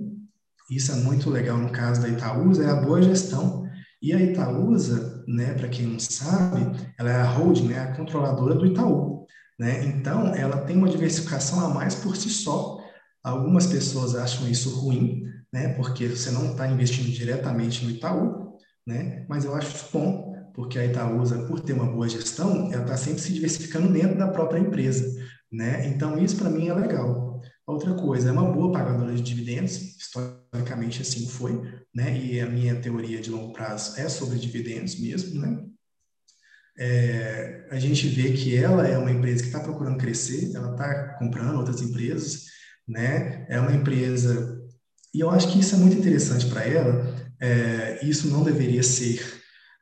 isso 0.69 0.91
é 0.91 0.95
muito 0.95 1.29
legal 1.29 1.57
no 1.57 1.71
caso 1.71 2.01
da 2.01 2.09
Itaúsa, 2.09 2.63
é 2.63 2.69
a 2.69 2.81
boa 2.81 3.01
gestão. 3.01 3.65
E 4.01 4.13
a 4.13 4.21
Itaúsa, 4.21 5.23
né, 5.27 5.53
para 5.53 5.69
quem 5.69 5.87
não 5.87 5.99
sabe, 5.99 6.71
ela 6.99 7.09
é 7.09 7.15
a 7.15 7.29
holding, 7.31 7.69
né, 7.69 7.79
a 7.79 7.95
controladora 7.95 8.55
do 8.55 8.65
Itaú. 8.65 9.16
Né? 9.59 9.85
Então, 9.85 10.33
ela 10.35 10.57
tem 10.57 10.77
uma 10.77 10.89
diversificação 10.89 11.59
a 11.59 11.69
mais 11.69 11.95
por 11.95 12.15
si 12.15 12.29
só. 12.29 12.79
Algumas 13.23 13.65
pessoas 13.65 14.15
acham 14.15 14.47
isso 14.47 14.79
ruim, 14.79 15.23
né? 15.51 15.69
porque 15.73 16.07
você 16.07 16.31
não 16.31 16.51
está 16.51 16.67
investindo 16.67 17.11
diretamente 17.11 17.83
no 17.83 17.91
Itaú, 17.91 18.57
né? 18.85 19.25
mas 19.27 19.45
eu 19.45 19.55
acho 19.55 19.91
bom, 19.91 20.33
porque 20.53 20.79
a 20.79 20.85
Itaúsa, 20.85 21.45
por 21.47 21.59
ter 21.59 21.73
uma 21.73 21.91
boa 21.91 22.07
gestão, 22.07 22.71
ela 22.71 22.83
está 22.83 22.95
sempre 22.95 23.21
se 23.21 23.33
diversificando 23.33 23.91
dentro 23.91 24.17
da 24.17 24.27
própria 24.27 24.59
empresa. 24.59 25.05
Né? 25.51 25.87
Então, 25.87 26.17
isso 26.17 26.37
para 26.37 26.49
mim 26.49 26.67
é 26.67 26.73
legal. 26.73 27.27
Outra 27.67 27.93
coisa, 27.93 28.29
é 28.29 28.31
uma 28.31 28.49
boa 28.49 28.71
pagadora 28.71 29.13
de 29.13 29.21
dividendos, 29.21 29.97
historicamente 29.97 31.01
assim 31.01 31.27
foi, 31.27 31.61
né? 31.93 32.17
E 32.17 32.39
a 32.39 32.45
minha 32.45 32.79
teoria 32.79 33.19
de 33.19 33.29
longo 33.29 33.51
prazo 33.51 33.99
é 33.99 34.07
sobre 34.07 34.39
dividendos 34.39 34.97
mesmo, 34.97 35.41
né? 35.41 35.65
É, 36.79 37.67
a 37.71 37.79
gente 37.79 38.07
vê 38.07 38.31
que 38.33 38.55
ela 38.55 38.87
é 38.87 38.97
uma 38.97 39.11
empresa 39.11 39.41
que 39.41 39.47
está 39.47 39.59
procurando 39.59 39.97
crescer, 39.97 40.55
ela 40.55 40.71
está 40.71 41.15
comprando 41.19 41.57
outras 41.57 41.81
empresas, 41.81 42.45
né? 42.87 43.45
É 43.49 43.59
uma 43.59 43.73
empresa 43.73 44.57
e 45.17 45.19
eu 45.19 45.31
acho 45.31 45.51
que 45.51 45.59
isso 45.59 45.73
é 45.73 45.79
muito 45.79 45.97
interessante 45.97 46.45
para 46.45 46.63
ela. 46.63 47.15
É, 47.39 48.05
isso 48.05 48.29
não 48.29 48.43
deveria 48.43 48.83
ser 48.83 49.19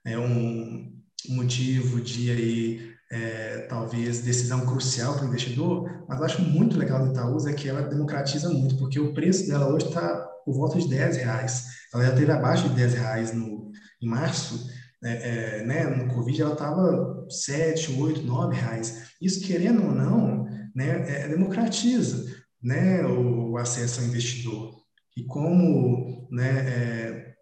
é, 0.05 0.17
um 0.17 0.93
motivo 1.27 1.99
de 1.99 2.31
aí 2.31 2.93
é, 3.11 3.67
talvez 3.69 4.21
decisão 4.21 4.65
crucial 4.65 5.15
para 5.15 5.25
o 5.25 5.27
investidor, 5.27 6.05
mas 6.07 6.19
eu 6.19 6.25
acho 6.25 6.41
muito 6.41 6.77
legal 6.77 7.03
do 7.03 7.11
Itaúsa 7.11 7.51
é 7.51 7.53
que 7.53 7.67
ela 7.67 7.81
democratiza 7.81 8.49
muito, 8.49 8.77
porque 8.77 8.97
o 8.97 9.13
preço 9.13 9.45
dela 9.47 9.67
hoje 9.67 9.87
está 9.87 10.25
por 10.45 10.53
volta 10.53 10.79
de 10.79 10.87
10 10.87 11.17
reais. 11.17 11.65
Ela 11.93 12.05
já 12.05 12.15
teve 12.15 12.31
abaixo 12.31 12.69
de 12.69 12.75
10 12.75 12.93
reais 12.93 13.33
no, 13.33 13.71
em 14.01 14.07
março, 14.07 14.69
é, 15.05 15.59
é, 15.59 15.65
né, 15.65 15.83
no 15.83 16.11
Covid 16.13 16.41
ela 16.41 16.53
estava 16.53 17.27
7, 17.29 17.91
8, 17.93 18.23
9 18.23 18.55
reais. 18.55 19.11
Isso, 19.21 19.45
querendo 19.45 19.83
ou 19.83 19.93
não, 19.93 20.45
né, 20.73 21.05
é, 21.07 21.27
democratiza 21.27 22.25
né, 22.61 23.05
o, 23.05 23.51
o, 23.51 23.57
acesso 23.57 24.01
ao 24.01 24.07
investidor. 24.07 24.75
E 25.15 25.23
como 25.23 26.27
né, 26.31 26.49
é, 26.67 27.35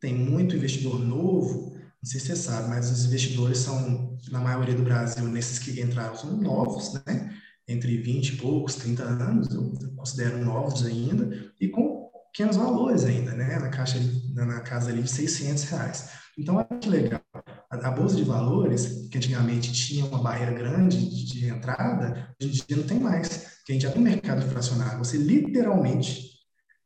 tem 0.00 0.14
muito 0.14 0.54
investidor 0.54 1.00
novo, 1.00 1.74
não 1.74 2.10
sei 2.10 2.20
se 2.20 2.26
você 2.26 2.36
sabe, 2.36 2.68
mas 2.68 2.88
os 2.90 3.06
investidores 3.06 3.58
são, 3.58 4.16
na 4.30 4.38
maioria 4.38 4.74
do 4.74 4.84
Brasil, 4.84 5.24
nesses 5.24 5.58
que 5.58 5.80
entraram, 5.80 6.14
são 6.14 6.36
novos, 6.36 6.92
né? 6.92 7.34
Entre 7.66 7.96
20 7.96 8.28
e 8.28 8.36
poucos, 8.36 8.76
30 8.76 9.02
anos, 9.02 9.52
eu 9.52 9.72
considero 9.96 10.44
novos 10.44 10.84
ainda, 10.84 11.50
e 11.58 11.68
com 11.68 12.10
pequenos 12.30 12.56
valores 12.56 13.04
ainda, 13.04 13.32
né? 13.32 13.58
Na 13.58 13.70
caixa, 13.70 13.98
na 14.34 14.60
casa 14.60 14.90
ali 14.90 15.02
de 15.02 15.10
600 15.10 15.64
reais. 15.64 16.23
Então, 16.38 16.56
olha 16.56 16.78
que 16.80 16.88
legal. 16.88 17.20
A, 17.70 17.88
a 17.88 17.90
Bolsa 17.90 18.16
de 18.16 18.24
Valores, 18.24 19.08
que 19.10 19.16
antigamente 19.16 19.72
tinha 19.72 20.04
uma 20.06 20.22
barreira 20.22 20.52
grande 20.52 20.98
de, 20.98 21.26
de 21.26 21.48
entrada, 21.48 22.34
hoje 22.42 22.62
em 22.62 22.66
dia 22.66 22.76
não 22.76 22.86
tem 22.86 22.98
mais, 22.98 23.28
porque 23.28 23.72
a 23.72 23.74
gente 23.74 23.82
já 23.82 23.90
tem 23.90 24.02
mercado 24.02 24.42
fracionário. 24.48 24.98
Você 24.98 25.16
literalmente, 25.16 26.30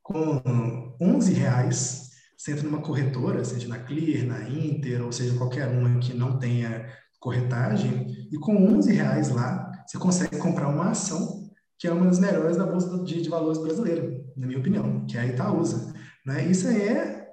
com 0.03 0.97
11 1.01 1.33
reais, 1.33 2.09
você 2.37 2.53
entra 2.53 2.65
numa 2.65 2.83
corretora, 2.83 3.45
seja 3.45 3.69
na 3.69 3.79
Clear, 3.79 4.27
na 4.27 4.49
Inter, 4.49 5.05
ou 5.05 5.13
seja, 5.13 5.37
qualquer 5.37 5.69
uma 5.69 5.99
que 5.99 6.15
não 6.15 6.39
tenha 6.39 6.87
corretagem, 7.19 8.29
e 8.31 8.39
com 8.39 8.57
11 8.57 8.93
reais 8.93 9.31
lá, 9.31 9.73
você 9.87 9.99
consegue 9.99 10.37
comprar 10.37 10.69
uma 10.69 10.91
ação 10.91 11.49
que 11.79 11.87
é 11.87 11.93
uma 11.93 12.07
das 12.07 12.19
melhores 12.19 12.57
da 12.57 12.67
Bolsa 12.67 13.05
de, 13.05 13.23
de 13.23 13.29
Valores 13.29 13.59
brasileira, 13.59 14.21
na 14.37 14.47
minha 14.47 14.59
opinião, 14.59 15.07
que 15.07 15.17
é 15.17 15.21
a 15.21 15.27
Itaúsa. 15.27 15.95
Né? 16.27 16.47
Isso 16.47 16.67
aí 16.67 16.83
é 16.83 17.29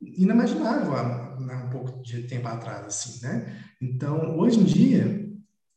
inimaginável 0.00 0.96
há 0.96 1.25
né, 1.40 1.54
um 1.56 1.70
pouco 1.70 2.02
de 2.02 2.22
tempo 2.22 2.48
atrás, 2.48 2.86
assim, 2.86 3.22
né? 3.22 3.60
Então, 3.80 4.38
hoje 4.38 4.58
em 4.58 4.64
dia, 4.64 5.26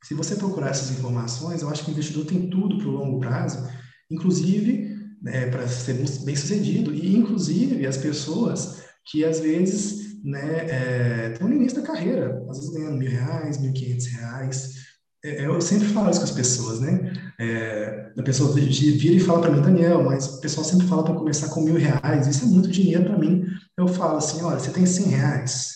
se 0.03 0.14
você 0.14 0.36
procurar 0.36 0.70
essas 0.70 0.91
informações, 0.91 1.62
eu 1.62 1.70
acho 1.70 1.84
que 1.84 1.91
o 1.91 1.93
investidor 1.93 2.26
tem 2.26 2.49
tudo 2.49 2.78
para 2.78 2.88
o 2.88 2.91
longo 2.91 3.20
prazo, 3.20 3.68
inclusive 4.10 4.97
né, 5.22 5.47
para 5.47 5.68
ser 5.68 5.93
bem 6.24 6.36
sucedido. 6.36 6.93
E, 6.93 7.16
inclusive, 7.16 7.86
as 7.86 7.97
pessoas 7.97 8.84
que 9.05 9.26
às 9.26 9.39
vezes 9.39 10.24
né, 10.24 10.66
é, 10.70 11.32
estão 11.34 11.47
no 11.47 11.55
início 11.55 11.82
da 11.82 11.88
carreira, 11.88 12.45
às 12.49 12.57
vezes 12.57 12.74
ganhando 12.74 12.97
mil 12.97 13.10
reais, 13.10 13.60
mil 13.60 13.74
quinhentos 13.74 14.07
reais. 14.07 14.88
É, 15.24 15.45
eu 15.45 15.59
sempre 15.59 15.88
falo 15.89 16.09
isso 16.09 16.20
com 16.20 16.26
as 16.26 16.32
pessoas, 16.32 16.80
né? 16.80 17.13
É, 17.39 18.11
a 18.17 18.24
pessoa 18.24 18.53
vira 18.53 19.15
e 19.15 19.20
fala 19.20 19.41
para 19.41 19.51
mim, 19.51 19.61
Daniel, 19.61 20.03
mas 20.03 20.28
o 20.28 20.41
pessoal 20.41 20.65
sempre 20.65 20.88
fala 20.88 21.03
para 21.03 21.13
começar 21.13 21.49
com 21.49 21.61
mil 21.61 21.76
reais, 21.76 22.28
isso 22.28 22.45
é 22.45 22.47
muito 22.47 22.70
dinheiro 22.70 23.03
para 23.03 23.17
mim. 23.17 23.45
Eu 23.78 23.88
falo 23.88 24.17
assim, 24.17 24.41
olha, 24.41 24.59
você 24.59 24.72
tem 24.72 24.86
cem 24.86 25.07
reais, 25.07 25.74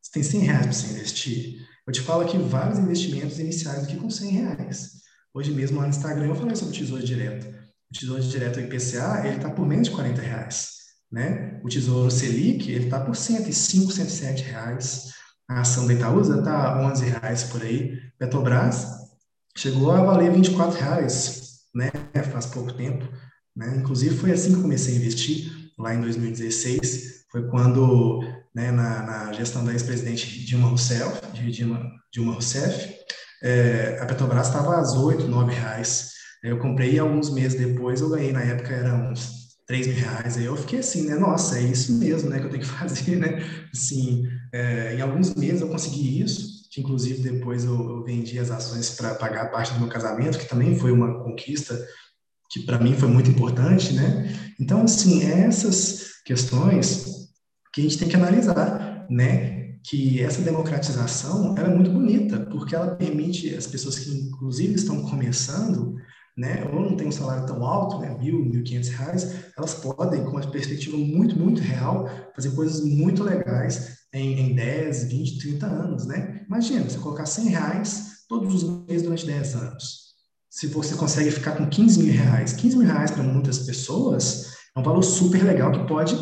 você 0.00 0.12
tem 0.12 0.22
cem 0.22 0.40
reais 0.40 0.66
para 0.66 0.72
você 0.72 0.92
investir. 0.92 1.66
Eu 1.86 1.92
te 1.92 2.00
falo 2.00 2.22
aqui 2.22 2.38
vários 2.38 2.78
investimentos 2.78 3.38
iniciais 3.38 3.84
aqui 3.84 3.96
com 3.96 4.08
cem 4.08 4.30
reais. 4.30 4.92
Hoje 5.34 5.50
mesmo 5.52 5.78
lá 5.78 5.84
no 5.84 5.90
Instagram 5.90 6.26
eu 6.26 6.34
falei 6.34 6.56
sobre 6.56 6.74
o 6.74 6.78
Tesouro 6.78 7.02
Direto 7.02 7.56
o 7.90 7.94
Tesouro 7.98 8.22
Direto 8.22 8.60
IPCA, 8.60 9.22
ele 9.24 9.36
está 9.36 9.50
por 9.50 9.66
menos 9.66 9.88
de 9.88 9.94
40 9.94 10.20
reais. 10.20 10.76
Né? 11.10 11.60
O 11.62 11.68
Tesouro 11.68 12.10
Selic, 12.10 12.70
ele 12.70 12.84
está 12.84 13.00
por 13.00 13.14
105, 13.14 13.92
107 13.92 14.42
reais. 14.42 15.12
A 15.48 15.60
ação 15.60 15.86
da 15.86 15.94
Itaúsa 15.94 16.38
está 16.38 16.80
11 16.80 17.04
reais 17.04 17.44
por 17.44 17.62
aí. 17.62 17.98
Petrobras 18.18 18.86
chegou 19.56 19.92
a 19.92 20.02
valer 20.02 20.32
24 20.32 20.78
reais, 20.78 21.60
né? 21.74 21.90
Faz 22.32 22.46
pouco 22.46 22.72
tempo. 22.72 23.08
Né? 23.56 23.76
Inclusive, 23.76 24.16
foi 24.16 24.32
assim 24.32 24.54
que 24.54 24.62
comecei 24.62 24.94
a 24.94 24.96
investir, 24.98 25.50
lá 25.78 25.94
em 25.94 26.00
2016. 26.00 27.26
Foi 27.30 27.48
quando, 27.48 28.20
né, 28.54 28.70
na, 28.70 29.02
na 29.02 29.32
gestão 29.32 29.64
da 29.64 29.72
ex-presidente 29.72 30.44
Dilma 30.44 30.68
Rousseff, 30.68 31.20
Dilma, 31.32 31.90
Dilma 32.12 32.32
Rousseff, 32.32 32.96
é, 33.42 33.98
a 34.00 34.06
Petrobras 34.06 34.48
estava 34.48 34.78
às 34.78 34.94
8, 34.94 35.26
9 35.26 35.52
reais. 35.52 36.12
Eu 36.42 36.58
comprei 36.58 36.98
alguns 36.98 37.30
meses 37.30 37.58
depois, 37.58 38.00
eu 38.00 38.10
ganhei, 38.10 38.32
na 38.32 38.42
época 38.42 38.72
era 38.72 38.94
uns 38.94 39.56
3 39.66 39.86
mil 39.88 39.96
reais. 39.96 40.36
Aí 40.36 40.44
eu 40.44 40.56
fiquei 40.56 40.78
assim, 40.78 41.06
né? 41.06 41.14
Nossa, 41.16 41.58
é 41.58 41.62
isso 41.62 41.92
mesmo, 41.92 42.30
né? 42.30 42.38
Que 42.38 42.46
eu 42.46 42.50
tenho 42.50 42.62
que 42.62 42.68
fazer, 42.78 43.16
né? 43.16 43.44
Assim, 43.72 44.24
é, 44.56 44.94
em 44.96 45.00
alguns 45.02 45.34
meses 45.34 45.60
eu 45.60 45.68
consegui 45.68 46.22
isso, 46.22 46.68
que 46.70 46.80
inclusive 46.80 47.20
depois 47.22 47.64
eu, 47.64 47.74
eu 47.74 48.04
vendi 48.04 48.38
as 48.38 48.50
ações 48.50 48.90
para 48.90 49.14
pagar 49.14 49.50
parte 49.50 49.74
do 49.74 49.80
meu 49.80 49.88
casamento, 49.88 50.38
que 50.38 50.48
também 50.48 50.78
foi 50.78 50.92
uma 50.92 51.22
conquista 51.22 51.78
que 52.50 52.60
para 52.60 52.78
mim 52.78 52.94
foi 52.94 53.08
muito 53.08 53.28
importante, 53.28 53.92
né? 53.92 54.54
Então, 54.58 54.82
assim, 54.82 55.24
essas 55.24 56.22
questões 56.24 57.28
que 57.72 57.80
a 57.80 57.84
gente 57.84 57.98
tem 57.98 58.08
que 58.08 58.16
analisar, 58.16 59.06
né? 59.10 59.74
Que 59.84 60.22
essa 60.22 60.40
democratização 60.40 61.54
ela 61.58 61.68
é 61.68 61.74
muito 61.74 61.90
bonita, 61.90 62.40
porque 62.40 62.74
ela 62.74 62.94
permite 62.94 63.54
as 63.54 63.66
pessoas 63.66 63.98
que, 63.98 64.10
inclusive, 64.10 64.74
estão 64.74 65.02
começando 65.02 65.96
né, 66.36 66.68
ou 66.70 66.80
não 66.80 66.96
tem 66.96 67.08
um 67.08 67.12
salário 67.12 67.46
tão 67.46 67.64
alto, 67.64 67.98
né, 67.98 68.14
mil, 68.18 68.44
mil 68.44 68.62
quinhentos 68.62 68.90
reais, 68.90 69.52
elas 69.56 69.72
podem, 69.74 70.22
com 70.22 70.32
uma 70.32 70.50
perspectiva 70.50 70.96
muito, 70.96 71.38
muito 71.38 71.62
real, 71.62 72.06
fazer 72.34 72.50
coisas 72.50 72.84
muito 72.84 73.24
legais 73.24 74.05
em, 74.18 74.50
em 74.50 74.54
10, 74.54 75.04
20, 75.04 75.38
30 75.38 75.66
anos, 75.66 76.06
né? 76.06 76.44
Imagina, 76.46 76.88
você 76.88 76.98
colocar 76.98 77.26
100 77.26 77.48
reais 77.48 78.24
todos 78.28 78.62
os 78.62 78.86
meses 78.86 79.02
durante 79.02 79.26
10 79.26 79.54
anos. 79.54 80.06
Se 80.50 80.66
você 80.68 80.94
consegue 80.94 81.30
ficar 81.30 81.52
com 81.52 81.68
15 81.68 82.02
mil 82.02 82.12
reais, 82.12 82.52
15 82.54 82.76
mil 82.76 82.86
reais 82.86 83.10
para 83.10 83.22
muitas 83.22 83.58
pessoas 83.60 84.54
é 84.74 84.80
um 84.80 84.82
valor 84.82 85.02
super 85.02 85.42
legal 85.44 85.72
que 85.72 85.86
pode 85.86 86.16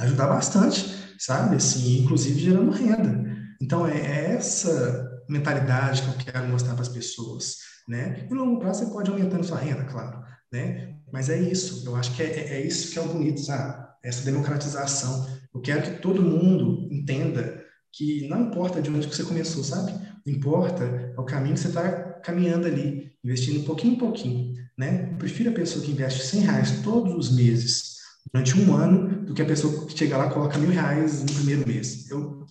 ajudar 0.00 0.26
bastante, 0.26 0.84
sabe? 1.18 1.56
Assim, 1.56 2.02
inclusive 2.02 2.38
gerando 2.40 2.70
renda. 2.70 3.24
Então, 3.60 3.86
é, 3.86 3.96
é 3.96 4.34
essa 4.34 5.10
mentalidade 5.28 6.02
que 6.02 6.08
eu 6.08 6.32
quero 6.32 6.48
mostrar 6.48 6.74
para 6.74 6.82
as 6.82 6.88
pessoas 6.88 7.56
né? 7.86 8.26
E 8.30 8.34
no 8.34 8.44
longo 8.44 8.60
prazo 8.60 8.84
você 8.84 8.90
pode 8.90 9.10
aumentando 9.10 9.44
sua 9.44 9.58
renda, 9.58 9.84
claro, 9.84 10.22
né? 10.52 10.96
Mas 11.12 11.28
é 11.28 11.38
isso, 11.38 11.86
eu 11.86 11.94
acho 11.96 12.14
que 12.14 12.22
é, 12.22 12.26
é, 12.26 12.54
é 12.54 12.66
isso 12.66 12.92
que 12.92 12.98
é 12.98 13.02
o 13.02 13.08
bonito, 13.08 13.40
sabe? 13.40 13.84
Essa 14.02 14.24
democratização. 14.24 15.26
Eu 15.54 15.60
quero 15.60 15.82
que 15.82 16.02
todo 16.02 16.22
mundo 16.22 16.88
entenda 16.90 17.62
que 17.92 18.26
não 18.28 18.48
importa 18.48 18.82
de 18.82 18.90
onde 18.90 19.06
você 19.06 19.22
começou, 19.22 19.62
sabe? 19.62 19.92
Importa 20.26 20.84
é 20.84 21.20
o 21.20 21.24
caminho 21.24 21.54
que 21.54 21.60
você 21.60 21.68
está 21.68 21.92
caminhando 22.24 22.66
ali, 22.66 23.12
investindo 23.22 23.64
pouquinho 23.64 23.94
em 23.94 23.98
pouquinho, 23.98 24.54
né? 24.76 25.10
Eu 25.12 25.18
prefiro 25.18 25.50
a 25.50 25.54
pessoa 25.54 25.84
que 25.84 25.92
investe 25.92 26.24
100 26.24 26.40
reais 26.40 26.82
todos 26.82 27.14
os 27.14 27.36
meses 27.36 27.94
durante 28.32 28.58
um 28.58 28.74
ano 28.74 29.24
do 29.24 29.34
que 29.34 29.42
a 29.42 29.46
pessoa 29.46 29.86
que 29.86 29.96
chega 29.96 30.16
lá 30.16 30.26
e 30.26 30.32
coloca 30.32 30.58
mil 30.58 30.70
reais 30.70 31.22
no 31.22 31.32
primeiro 31.32 31.66
mês. 31.68 32.10
Eu 32.10 32.44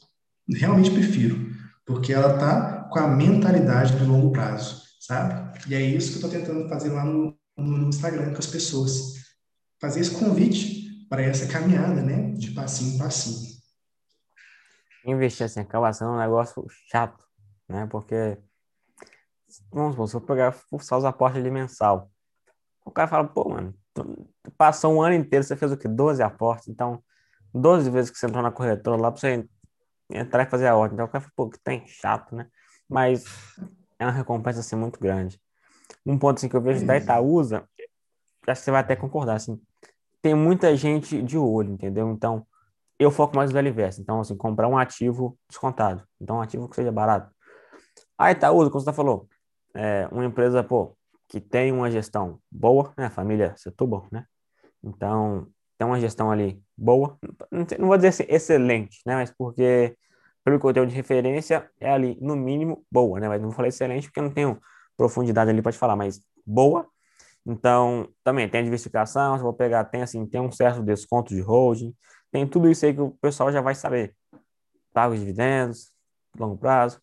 realmente 0.47 0.91
prefiro, 0.91 1.51
porque 1.85 2.13
ela 2.13 2.35
está 2.35 2.87
com 2.91 2.99
a 2.99 3.07
mentalidade 3.07 3.97
do 3.97 4.05
longo 4.05 4.31
prazo 4.31 4.83
sabe? 5.05 5.59
E 5.67 5.75
é 5.75 5.81
isso 5.81 6.11
que 6.11 6.23
eu 6.23 6.27
estou 6.27 6.29
tentando 6.29 6.69
fazer 6.69 6.89
lá 6.89 7.03
no, 7.03 7.35
no 7.57 7.89
Instagram 7.89 8.31
com 8.31 8.39
as 8.39 8.47
pessoas. 8.47 9.15
Fazer 9.79 9.99
esse 9.99 10.11
convite 10.11 10.82
para 11.13 11.21
essa 11.21 11.45
caminhada, 11.45 12.01
né? 12.01 12.31
De 12.31 12.49
passinho 12.49 12.95
em 12.95 12.97
passinho. 12.97 13.53
Investir 15.05 15.45
assim, 15.45 15.59
acaba 15.59 15.93
sendo 15.93 16.09
um 16.09 16.17
negócio 16.17 16.65
chato, 16.89 17.23
né? 17.69 17.85
Porque, 17.85 18.39
vamos 19.71 19.91
supor, 19.91 20.07
se 20.07 20.15
eu 20.15 20.21
pegar, 20.21 20.51
forçar 20.51 20.97
os 20.97 21.05
aportes 21.05 21.43
de 21.43 21.51
mensal, 21.51 22.09
o 22.83 22.89
cara 22.89 23.07
fala, 23.07 23.27
pô, 23.27 23.47
mano, 23.47 23.75
tu 23.93 24.25
passou 24.57 24.91
um 24.91 25.03
ano 25.03 25.13
inteiro, 25.13 25.43
você 25.43 25.55
fez 25.55 25.71
o 25.71 25.77
quê? 25.77 25.87
12 25.87 26.23
aportes, 26.23 26.67
então, 26.67 27.03
12 27.53 27.91
vezes 27.91 28.09
que 28.09 28.17
você 28.17 28.25
entrou 28.25 28.41
na 28.41 28.51
corretora 28.51 28.99
lá 28.99 29.11
para 29.11 29.21
você 29.21 29.47
entrar 30.09 30.47
e 30.47 30.49
fazer 30.49 30.65
a 30.65 30.75
ordem. 30.75 30.95
Então, 30.95 31.05
o 31.05 31.09
cara 31.09 31.21
fala, 31.21 31.33
pô, 31.35 31.47
que 31.47 31.59
tem 31.59 31.85
chato, 31.85 32.35
né? 32.35 32.47
Mas 32.89 33.23
é 33.99 34.05
uma 34.05 34.11
recompensa 34.11 34.61
assim, 34.61 34.75
muito 34.75 34.99
grande. 34.99 35.39
Um 36.03 36.17
ponto 36.17 36.39
assim, 36.39 36.49
que 36.49 36.55
eu 36.55 36.61
vejo 36.61 36.87
da 36.87 36.97
Itaúsa, 36.97 37.69
acho 38.47 38.61
que 38.61 38.65
você 38.65 38.71
vai 38.71 38.81
até 38.81 38.95
concordar, 38.95 39.35
assim, 39.35 39.61
tem 40.23 40.33
muita 40.33 40.73
gente 40.73 41.21
de 41.21 41.37
olho, 41.37 41.73
entendeu? 41.73 42.09
Então, 42.09 42.47
eu 42.97 43.11
foco 43.11 43.35
mais 43.35 43.51
no 43.51 43.73
velho. 43.73 43.93
Então, 43.99 44.21
assim, 44.21 44.37
comprar 44.37 44.69
um 44.69 44.77
ativo 44.77 45.37
descontado. 45.49 46.01
Então, 46.19 46.37
um 46.37 46.41
ativo 46.41 46.69
que 46.69 46.77
seja 46.77 46.93
barato. 46.93 47.29
A 48.17 48.31
Itaúsa, 48.31 48.71
como 48.71 48.81
você 48.81 48.93
falou, 48.93 49.27
é 49.75 50.07
uma 50.09 50.23
empresa, 50.23 50.63
pô, 50.63 50.95
que 51.27 51.41
tem 51.41 51.73
uma 51.73 51.91
gestão 51.91 52.39
boa, 52.49 52.93
né? 52.97 53.09
Família 53.09 53.53
Setúbal, 53.57 54.07
né? 54.09 54.25
Então, 54.81 55.47
tem 55.77 55.85
uma 55.85 55.99
gestão 55.99 56.31
ali 56.31 56.63
boa. 56.77 57.17
Não 57.51 57.87
vou 57.87 57.97
dizer 57.97 58.09
assim, 58.09 58.25
excelente, 58.29 59.01
né? 59.05 59.15
Mas 59.15 59.29
porque, 59.29 59.97
pelo 60.41 60.57
que 60.57 60.65
eu 60.65 60.73
tenho 60.73 60.87
de 60.87 60.95
referência, 60.95 61.69
é 61.81 61.91
ali, 61.91 62.17
no 62.21 62.37
mínimo, 62.37 62.85
boa, 62.89 63.19
né? 63.19 63.27
Mas 63.27 63.41
não 63.41 63.49
vou 63.49 63.55
falar 63.57 63.67
excelente 63.67 64.07
porque 64.07 64.21
eu 64.21 64.23
não 64.23 64.31
tenho 64.31 64.57
profundidade 64.95 65.49
ali 65.49 65.61
para 65.61 65.73
te 65.73 65.77
falar, 65.77 65.97
mas 65.97 66.21
boa. 66.45 66.87
Então, 67.45 68.07
também 68.23 68.49
tem 68.49 68.61
a 68.61 68.63
diversificação, 68.63 69.35
se 69.35 69.41
eu 69.41 69.43
vou 69.43 69.53
pegar, 69.53 69.83
tem 69.85 70.01
assim, 70.01 70.25
tem 70.25 70.39
um 70.39 70.51
certo 70.51 70.81
desconto 70.81 71.33
de 71.33 71.41
holding, 71.41 71.93
tem 72.31 72.47
tudo 72.47 72.69
isso 72.69 72.85
aí 72.85 72.93
que 72.93 73.01
o 73.01 73.11
pessoal 73.21 73.51
já 73.51 73.61
vai 73.61 73.75
saber. 73.75 74.15
Paga 74.93 75.13
os 75.13 75.19
dividendos, 75.19 75.91
longo 76.37 76.57
prazo. 76.57 77.01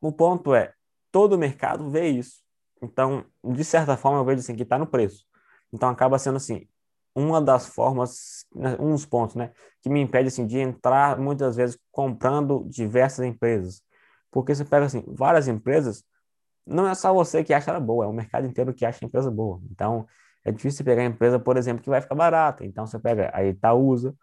O 0.00 0.12
ponto 0.12 0.54
é, 0.54 0.72
todo 1.10 1.34
o 1.34 1.38
mercado 1.38 1.90
vê 1.90 2.08
isso. 2.08 2.42
Então, 2.82 3.24
de 3.42 3.64
certa 3.64 3.96
forma, 3.96 4.18
eu 4.18 4.24
vejo 4.24 4.40
assim, 4.40 4.54
que 4.54 4.62
está 4.62 4.78
no 4.78 4.86
preço. 4.86 5.24
Então, 5.72 5.88
acaba 5.88 6.18
sendo 6.18 6.36
assim, 6.36 6.68
uma 7.14 7.40
das 7.40 7.66
formas, 7.66 8.44
né, 8.54 8.76
um 8.80 8.90
dos 8.90 9.06
pontos, 9.06 9.36
né, 9.36 9.52
que 9.80 9.88
me 9.88 10.00
impede 10.00 10.28
assim 10.28 10.46
de 10.46 10.58
entrar 10.58 11.18
muitas 11.18 11.56
vezes 11.56 11.78
comprando 11.92 12.64
diversas 12.68 13.24
empresas, 13.24 13.82
porque 14.30 14.54
você 14.54 14.64
pega 14.64 14.86
assim 14.86 15.04
várias 15.06 15.46
empresas, 15.46 16.04
não 16.66 16.86
é 16.88 16.94
só 16.94 17.12
você 17.12 17.44
que 17.44 17.52
acha 17.52 17.70
ela 17.70 17.80
boa, 17.80 18.04
é 18.04 18.08
o 18.08 18.12
mercado 18.12 18.46
inteiro 18.46 18.72
que 18.74 18.84
acha 18.86 19.04
a 19.04 19.06
empresa 19.06 19.30
boa. 19.30 19.60
Então 19.70 20.06
é 20.44 20.52
difícil 20.52 20.84
pegar 20.84 21.02
a 21.02 21.06
empresa, 21.06 21.38
por 21.38 21.56
exemplo, 21.56 21.82
que 21.82 21.90
vai 21.90 22.00
ficar 22.00 22.14
barata. 22.14 22.64
Então 22.64 22.86
você 22.86 22.98
pega 22.98 23.30
a 23.34 23.44
Itaúsa, 23.44 24.14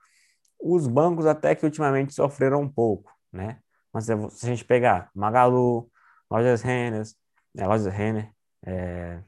os 0.60 0.88
bancos 0.88 1.26
até 1.26 1.56
que 1.56 1.66
ultimamente 1.66 2.14
sofreram 2.14 2.62
um 2.62 2.70
pouco, 2.70 3.12
né? 3.32 3.60
Mas 3.94 4.06
se 4.06 4.14
a 4.14 4.50
gente 4.50 4.64
pegar 4.66 5.10
Magalu, 5.14 5.90
Lojas 6.30 6.62
Renner, 6.62 7.04
né, 7.54 7.68
Lojas 7.68 7.94
Renner, 7.94 8.32
é, 8.66 9.22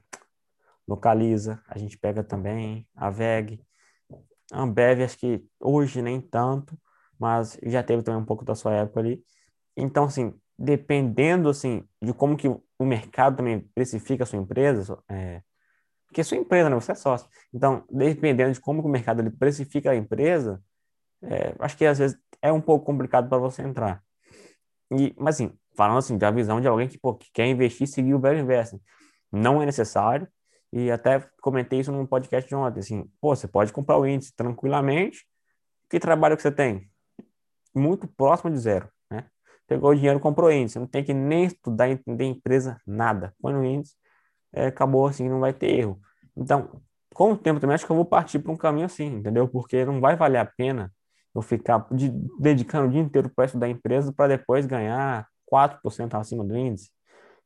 localiza, 0.87 1.61
a 1.67 1.77
gente 1.77 1.97
pega 1.97 2.23
também 2.23 2.87
a 2.95 3.09
VEG. 3.09 3.65
Ambev, 4.51 5.01
acho 5.03 5.17
que 5.17 5.43
hoje 5.59 6.01
nem 6.01 6.21
tanto, 6.21 6.77
mas 7.19 7.57
já 7.63 7.81
teve 7.83 8.03
também 8.03 8.21
um 8.21 8.25
pouco 8.25 8.45
da 8.45 8.55
sua 8.55 8.73
época 8.73 8.99
ali. 8.99 9.23
Então, 9.75 10.05
assim, 10.05 10.33
dependendo, 10.57 11.49
assim, 11.49 11.83
de 12.01 12.13
como 12.13 12.37
que 12.37 12.47
o 12.47 12.85
mercado 12.85 13.37
também 13.37 13.59
precifica 13.73 14.23
a 14.23 14.27
sua 14.27 14.39
empresa, 14.39 15.01
é, 15.09 15.41
porque 16.07 16.21
é 16.21 16.23
sua 16.23 16.37
empresa, 16.37 16.69
né? 16.69 16.75
Você 16.75 16.91
é 16.91 16.95
sócio. 16.95 17.27
Então, 17.51 17.83
dependendo 17.89 18.53
de 18.53 18.59
como 18.61 18.81
que 18.81 18.87
o 18.87 18.91
mercado 18.91 19.21
ele 19.21 19.31
precifica 19.31 19.91
a 19.91 19.95
empresa, 19.95 20.61
é, 21.23 21.55
acho 21.59 21.75
que 21.75 21.85
às 21.85 21.97
vezes 21.97 22.17
é 22.41 22.51
um 22.51 22.61
pouco 22.61 22.85
complicado 22.85 23.27
para 23.27 23.37
você 23.39 23.63
entrar. 23.63 24.03
E, 24.91 25.15
mas 25.17 25.35
assim, 25.35 25.57
falando 25.75 25.97
assim, 25.97 26.17
da 26.17 26.29
visão 26.29 26.61
de 26.61 26.67
alguém 26.67 26.87
que, 26.87 26.99
pô, 26.99 27.15
que 27.15 27.31
quer 27.33 27.47
investir 27.47 27.87
seguir 27.87 28.13
o 28.13 28.19
velho 28.19 28.39
investing, 28.39 28.79
não 29.31 29.61
é 29.61 29.65
necessário, 29.65 30.27
e 30.71 30.91
até 30.91 31.19
comentei 31.41 31.79
isso 31.79 31.91
num 31.91 32.05
podcast 32.05 32.47
de 32.47 32.55
ontem, 32.55 32.79
assim, 32.79 33.09
pô, 33.19 33.35
você 33.35 33.47
pode 33.47 33.73
comprar 33.73 33.97
o 33.97 34.05
índice 34.05 34.35
tranquilamente. 34.35 35.25
Que 35.89 35.99
trabalho 35.99 36.35
que 36.35 36.41
você 36.41 36.51
tem? 36.51 36.89
Muito 37.73 38.07
próximo 38.07 38.51
de 38.51 38.57
zero? 38.57 38.89
Pegou 39.73 39.89
o 39.89 39.95
dinheiro, 39.95 40.19
comprou 40.19 40.51
índice. 40.51 40.77
Não 40.77 40.85
tem 40.85 41.03
que 41.03 41.15
nem 41.15 41.45
estudar, 41.45 41.89
entender 41.89 42.25
empresa, 42.25 42.79
nada. 42.85 43.33
Põe 43.41 43.53
no 43.53 43.65
índice, 43.65 43.95
é, 44.53 44.67
acabou 44.67 45.07
assim, 45.07 45.27
não 45.27 45.39
vai 45.39 45.51
ter 45.51 45.79
erro. 45.79 45.99
Então, 46.37 46.79
com 47.11 47.31
o 47.31 47.37
tempo 47.37 47.59
também, 47.59 47.73
acho 47.73 47.83
que 47.83 47.91
eu 47.91 47.95
vou 47.95 48.05
partir 48.05 48.37
para 48.37 48.51
um 48.51 48.55
caminho 48.55 48.85
assim, 48.85 49.05
entendeu? 49.05 49.47
Porque 49.47 49.83
não 49.83 49.99
vai 49.99 50.15
valer 50.15 50.37
a 50.37 50.45
pena 50.45 50.93
eu 51.33 51.41
ficar 51.41 51.87
de, 51.91 52.11
dedicando 52.39 52.87
o 52.87 52.91
dia 52.91 53.01
inteiro 53.01 53.31
para 53.35 53.45
estudar 53.45 53.65
a 53.65 53.69
empresa 53.69 54.13
para 54.13 54.37
depois 54.37 54.67
ganhar 54.67 55.27
4% 55.47 56.13
acima 56.13 56.43
do 56.43 56.55
índice. 56.55 56.91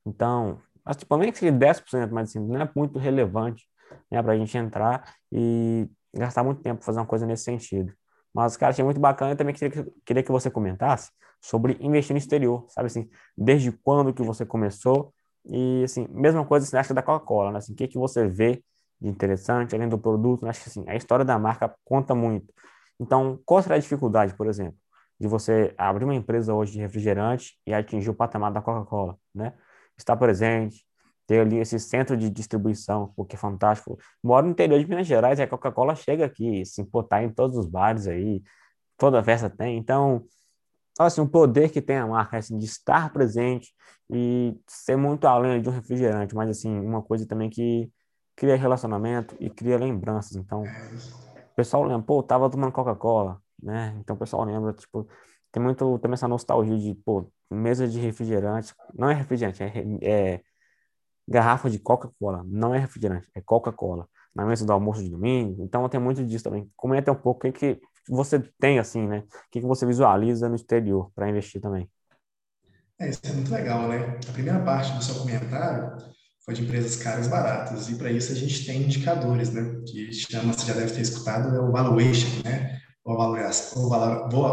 Então, 0.06 0.60
mas, 0.84 0.98
tipo, 0.98 1.16
nem 1.16 1.32
que 1.32 1.38
seja 1.38 1.54
10%, 1.54 2.12
mas 2.12 2.30
assim, 2.30 2.46
não 2.46 2.62
é 2.62 2.70
muito 2.76 3.00
relevante 3.00 3.64
né, 4.12 4.22
para 4.22 4.34
a 4.34 4.38
gente 4.38 4.58
entrar 4.58 5.16
e 5.32 5.88
gastar 6.14 6.44
muito 6.44 6.62
tempo 6.62 6.84
fazer 6.84 7.00
uma 7.00 7.06
coisa 7.06 7.26
nesse 7.26 7.46
sentido. 7.46 7.94
Mas, 8.34 8.58
cara, 8.58 8.72
achei 8.72 8.84
muito 8.84 9.00
bacana. 9.00 9.32
Eu 9.32 9.38
também 9.38 9.56
queria, 9.56 9.88
queria 10.06 10.24
que 10.24 10.32
você 10.32 10.52
comentasse 10.52 11.10
sobre 11.42 11.78
investir 11.80 12.14
no 12.14 12.18
exterior, 12.18 12.66
sabe 12.70 12.88
assim, 12.88 13.10
desde 13.38 13.72
quando 13.72 14.14
que 14.14 14.22
você 14.22 14.46
começou 14.46 15.14
e, 15.46 15.84
assim, 15.84 16.08
mesma 16.10 16.46
coisa, 16.46 16.66
assim, 16.66 16.78
acho 16.78 16.94
da 16.94 17.02
Coca-Cola, 17.02 17.52
né? 17.52 17.58
Assim, 17.60 17.74
o 17.74 17.76
que 17.76 17.88
que 17.88 17.98
você 17.98 18.28
vê 18.28 18.64
de 19.00 19.08
interessante, 19.08 19.76
além 19.76 19.88
do 19.88 19.98
produto, 19.98 20.44
né? 20.44 20.50
acho 20.50 20.64
que, 20.64 20.70
assim, 20.70 20.84
a 20.88 20.96
história 20.96 21.24
da 21.24 21.38
marca 21.40 21.74
conta 21.86 22.14
muito. 22.14 22.54
Então, 23.00 23.40
qual 23.46 23.62
será 23.62 23.76
a 23.76 23.80
dificuldade, 23.80 24.34
por 24.36 24.48
exemplo, 24.48 24.78
de 25.20 25.28
você 25.28 25.74
abrir 25.78 26.04
uma 26.04 26.16
empresa 26.16 26.54
hoje 26.54 26.74
de 26.74 26.80
refrigerante 26.80 27.58
e 27.66 27.74
atingir 27.74 28.10
o 28.10 28.14
patamar 28.14 28.52
da 28.52 28.62
Coca-Cola, 28.62 29.18
né? 29.34 29.54
estar 29.98 30.16
presente, 30.16 30.86
ter 31.26 31.42
ali 31.42 31.58
esse 31.58 31.80
centro 31.80 32.16
de 32.16 32.30
distribuição, 32.30 33.12
porque 33.16 33.36
é 33.36 33.40
fantástico. 33.40 33.98
Moro 34.24 34.46
no 34.46 34.52
interior 34.52 34.80
de 34.80 34.88
Minas 34.88 35.08
Gerais 35.08 35.40
a 35.40 35.48
Coca-Cola 35.48 35.96
chega 35.96 36.26
aqui, 36.26 36.66
se 36.66 36.82
importar 36.82 37.24
em 37.24 37.30
todos 37.30 37.58
os 37.58 37.66
bares 37.66 38.08
aí, 38.08 38.42
toda 38.98 39.24
festa 39.24 39.50
tem. 39.50 39.78
Então, 39.78 40.26
assim, 41.06 41.22
o 41.22 41.28
poder 41.30 41.70
que 41.72 41.82
tem 41.82 41.98
a 41.98 42.08
marca, 42.08 42.38
assim, 42.38 42.58
de 42.58 42.66
estar 42.66 43.12
presente 43.12 43.74
e 44.10 44.58
ser 44.68 44.96
muito 44.96 45.28
além 45.28 45.62
de 45.62 45.70
um 45.70 45.72
refrigerante, 45.72 46.36
mas, 46.36 46.50
assim, 46.50 46.80
uma 46.80 47.02
coisa 47.02 47.28
também 47.28 47.50
que 47.50 47.92
cria 48.36 48.56
relacionamento 48.56 49.36
e 49.40 49.50
cria 49.50 49.78
lembranças. 49.78 50.36
Então, 50.36 50.64
o 50.64 51.56
pessoal 51.56 51.84
lembra, 51.84 52.06
pô, 52.06 52.24
tava 52.24 52.50
tomando 52.50 52.72
Coca-Cola, 52.72 53.42
né? 53.62 53.96
Então, 54.00 54.16
o 54.16 54.20
pessoal 54.20 54.44
lembra, 54.44 54.74
tipo, 54.74 55.08
tem 55.52 55.62
muito 55.62 56.00
também 56.00 56.14
essa 56.14 56.28
nostalgia 56.28 56.78
de, 56.78 56.96
pô, 57.04 57.32
mesa 57.50 57.88
de 57.88 58.00
refrigerante, 58.00 58.74
não 58.94 59.10
é 59.10 59.14
refrigerante, 59.14 59.64
é, 59.64 59.84
é 60.02 60.42
garrafa 61.28 61.70
de 61.70 61.80
Coca-Cola, 61.80 62.44
não 62.46 62.74
é 62.74 62.80
refrigerante, 62.80 63.30
é 63.36 63.42
Coca-Cola, 63.42 64.08
na 64.34 64.46
mesa 64.46 64.66
do 64.66 64.72
almoço 64.72 65.04
de 65.04 65.10
domingo, 65.10 65.64
então 65.64 65.88
tem 65.90 66.00
muito 66.00 66.24
disso 66.24 66.44
também. 66.44 66.72
Comenta 66.76 67.12
um 67.12 67.16
pouco 67.16 67.48
o 67.48 67.52
que, 67.52 67.76
que 67.76 67.82
você 68.10 68.40
tem, 68.60 68.80
assim, 68.80 69.08
né? 69.08 69.20
O 69.20 69.52
que, 69.52 69.62
que 69.62 69.68
você 69.68 69.86
visualiza 69.86 70.50
no 70.50 70.56
exterior 70.56 71.12
para 71.14 71.30
investir 71.30 71.62
também. 71.62 71.90
É, 73.00 73.10
isso 73.10 73.22
é 73.24 73.32
muito 73.32 73.52
legal, 73.52 73.88
né? 73.88 74.20
A 74.28 74.34
primeira 74.34 74.60
parte 74.60 74.92
do 74.94 75.04
seu 75.04 75.16
comentário 75.16 75.98
foi 76.44 76.54
de 76.54 76.64
empresas 76.64 76.96
caras 76.96 77.28
baratas, 77.28 77.90
e 77.90 77.96
para 77.96 78.12
isso 78.12 78.32
a 78.32 78.36
gente 78.36 78.66
tem 78.66 78.84
indicadores, 78.84 79.52
né? 79.52 79.82
Que 79.86 80.12
chama, 80.14 80.54
você 80.54 80.66
já 80.66 80.74
deve 80.74 80.94
ter 80.94 81.02
escutado, 81.02 81.56
é 81.56 81.60
o 81.60 81.72
valuation, 81.72 82.42
né? 82.44 82.78
ou 83.08 83.18
valoração, 83.18 83.84
ou 83.84 83.90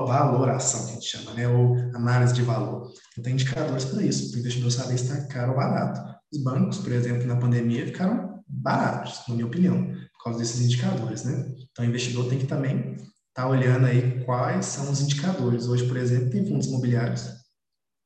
valoração 0.06 0.86
que 0.86 0.92
a 0.92 0.94
gente 0.94 1.06
chama, 1.06 1.34
né? 1.34 1.48
ou 1.48 1.74
análise 1.92 2.32
de 2.32 2.42
valor. 2.42 2.92
Então, 3.10 3.24
tem 3.24 3.32
indicadores 3.32 3.84
para 3.84 4.02
isso, 4.02 4.30
para 4.30 4.36
o 4.36 4.40
investidor 4.40 4.70
saber 4.70 4.96
se 4.96 5.04
está 5.04 5.26
caro 5.26 5.50
ou 5.50 5.56
barato. 5.56 6.00
Os 6.32 6.40
bancos, 6.40 6.78
por 6.78 6.92
exemplo, 6.92 7.26
na 7.26 7.34
pandemia 7.34 7.84
ficaram 7.84 8.40
baratos, 8.46 9.22
na 9.28 9.34
minha 9.34 9.46
opinião, 9.46 9.84
por 9.84 10.24
causa 10.24 10.38
desses 10.38 10.60
indicadores. 10.60 11.24
Né? 11.24 11.52
Então, 11.72 11.84
o 11.84 11.88
investidor 11.88 12.28
tem 12.28 12.38
que 12.38 12.46
também 12.46 12.96
tá 13.34 13.48
olhando 13.48 13.86
aí 13.86 14.24
quais 14.24 14.66
são 14.66 14.90
os 14.90 15.00
indicadores. 15.00 15.66
Hoje, 15.66 15.86
por 15.86 15.96
exemplo, 15.96 16.30
tem 16.30 16.46
fundos 16.46 16.68
imobiliários 16.68 17.24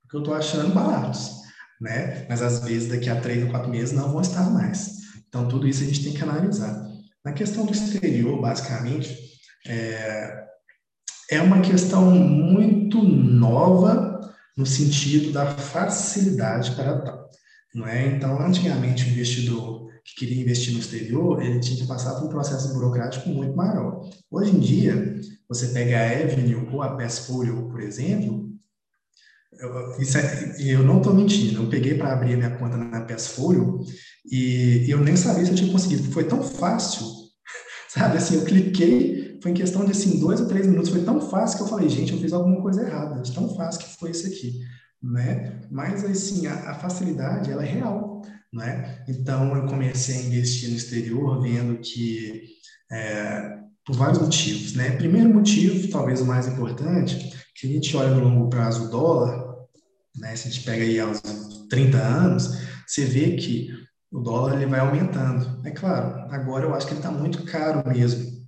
que 0.08 0.16
eu 0.16 0.20
estou 0.20 0.34
achando 0.34 0.72
baratos, 0.72 1.32
né? 1.78 2.26
mas 2.30 2.40
às 2.40 2.60
vezes 2.60 2.88
daqui 2.88 3.10
a 3.10 3.20
três 3.20 3.44
ou 3.44 3.50
quatro 3.50 3.70
meses 3.70 3.92
não 3.92 4.10
vão 4.10 4.22
estar 4.22 4.48
mais. 4.50 4.96
Então, 5.28 5.46
tudo 5.46 5.68
isso 5.68 5.82
a 5.82 5.86
gente 5.86 6.02
tem 6.02 6.14
que 6.14 6.22
analisar. 6.22 6.88
Na 7.22 7.32
questão 7.32 7.66
do 7.66 7.72
exterior, 7.72 8.40
basicamente, 8.40 9.14
é, 9.66 10.44
é 11.30 11.42
uma 11.42 11.60
questão 11.60 12.10
muito 12.10 13.02
nova 13.02 14.18
no 14.56 14.64
sentido 14.64 15.30
da 15.30 15.46
facilidade 15.46 16.74
para 16.74 17.02
tal. 17.02 17.28
Não 17.74 17.86
é? 17.86 18.06
Então, 18.06 18.40
antigamente, 18.40 19.04
o 19.04 19.10
investidor 19.10 19.88
que 20.09 20.24
queria 20.24 20.40
investir 20.42 20.72
no 20.72 20.80
exterior, 20.80 21.42
ele 21.42 21.61
tinha 21.61 21.76
que 21.76 21.86
passar 21.86 22.14
por 22.14 22.24
um 22.24 22.28
processo 22.28 22.72
burocrático 22.72 23.28
muito 23.28 23.54
maior. 23.54 24.09
Hoje 24.30 24.56
em 24.56 24.59
dia, 24.59 25.20
você 25.48 25.68
pega 25.68 25.98
a 25.98 26.22
Avenue 26.22 26.68
ou 26.72 26.82
a 26.82 26.96
Passfolio, 26.96 27.68
por 27.68 27.80
exemplo, 27.80 28.48
eu, 29.52 29.76
é, 29.76 30.56
eu 30.61 30.82
não 30.84 30.98
estou 30.98 31.12
mentindo, 31.12 31.62
eu 31.62 31.68
peguei 31.68 31.94
para 31.94 32.12
abrir 32.12 32.36
minha 32.36 32.56
conta 32.56 32.76
na 32.76 33.00
Passfolio 33.02 33.80
e 34.30 34.86
eu 34.88 34.98
nem 35.00 35.16
sabia 35.16 35.44
se 35.44 35.50
eu 35.50 35.56
tinha 35.56 35.72
conseguido, 35.72 36.11
foi 36.12 36.24
tão 36.24 36.42
fácil, 36.42 37.06
sabe? 37.88 38.16
Assim, 38.16 38.36
eu 38.36 38.44
cliquei 38.44 39.18
foi 39.40 39.52
em 39.52 39.54
questão 39.54 39.84
de 39.84 39.92
assim, 39.92 40.18
dois 40.18 40.40
ou 40.40 40.48
três 40.48 40.66
minutos, 40.66 40.90
foi 40.90 41.04
tão 41.04 41.20
fácil 41.20 41.59
que 41.59 41.62
eu 41.64 41.68
falei, 41.68 41.88
gente, 41.88 42.12
eu 42.12 42.18
fiz 42.18 42.32
alguma 42.32 42.61
coisa 42.61 42.82
errada, 42.82 43.20
de 43.20 43.32
tão 43.32 43.54
fácil 43.54 43.80
que 43.82 43.96
foi 43.96 44.11
isso 44.11 44.26
aqui, 44.26 44.59
né? 45.02 45.61
Mas 45.70 46.04
assim, 46.04 46.46
a, 46.46 46.70
a 46.70 46.74
facilidade, 46.74 47.50
ela 47.50 47.64
é 47.64 47.68
real, 47.68 48.07
né? 48.53 49.05
Então 49.09 49.55
eu 49.57 49.66
comecei 49.66 50.16
a 50.16 50.22
investir 50.22 50.70
no 50.70 50.76
exterior, 50.76 51.42
vendo 51.42 51.78
que 51.80 52.44
é, 52.90 53.59
por 53.84 53.96
vários 53.96 54.18
motivos, 54.18 54.74
né? 54.74 54.92
Primeiro 54.92 55.32
motivo, 55.32 55.88
talvez 55.88 56.20
o 56.20 56.26
mais 56.26 56.46
importante, 56.46 57.32
que 57.55 57.66
a 57.66 57.70
gente 57.70 57.96
olha 57.96 58.11
no 58.11 58.24
longo 58.24 58.49
prazo 58.49 58.86
o 58.86 58.90
dólar, 58.90 59.57
né? 60.16 60.34
Se 60.36 60.49
a 60.49 60.51
gente 60.51 60.64
pega 60.64 60.82
aí 60.82 61.01
os 61.03 61.20
30 61.68 61.99
anos, 61.99 62.51
você 62.86 63.05
vê 63.05 63.36
que 63.36 63.70
o 64.11 64.20
dólar 64.20 64.57
ele 64.57 64.66
vai 64.66 64.80
aumentando. 64.80 65.66
É 65.66 65.70
claro, 65.70 66.32
agora 66.32 66.64
eu 66.64 66.74
acho 66.74 66.86
que 66.86 66.92
ele 66.92 67.01
está 67.01 67.11
muito 67.11 67.44
caro 67.44 67.86
mesmo, 67.88 68.46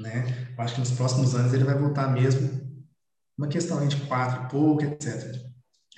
né? 0.00 0.48
Eu 0.56 0.64
acho 0.64 0.74
que 0.74 0.80
nos 0.80 0.90
próximos 0.90 1.34
anos 1.34 1.52
ele 1.52 1.64
vai 1.64 1.78
voltar 1.78 2.08
mesmo 2.08 2.60
uma 3.38 3.48
questão 3.48 3.86
de 3.86 3.96
quatro 4.02 4.44
e 4.44 4.48
pouco, 4.50 4.84
etc. 4.84 5.34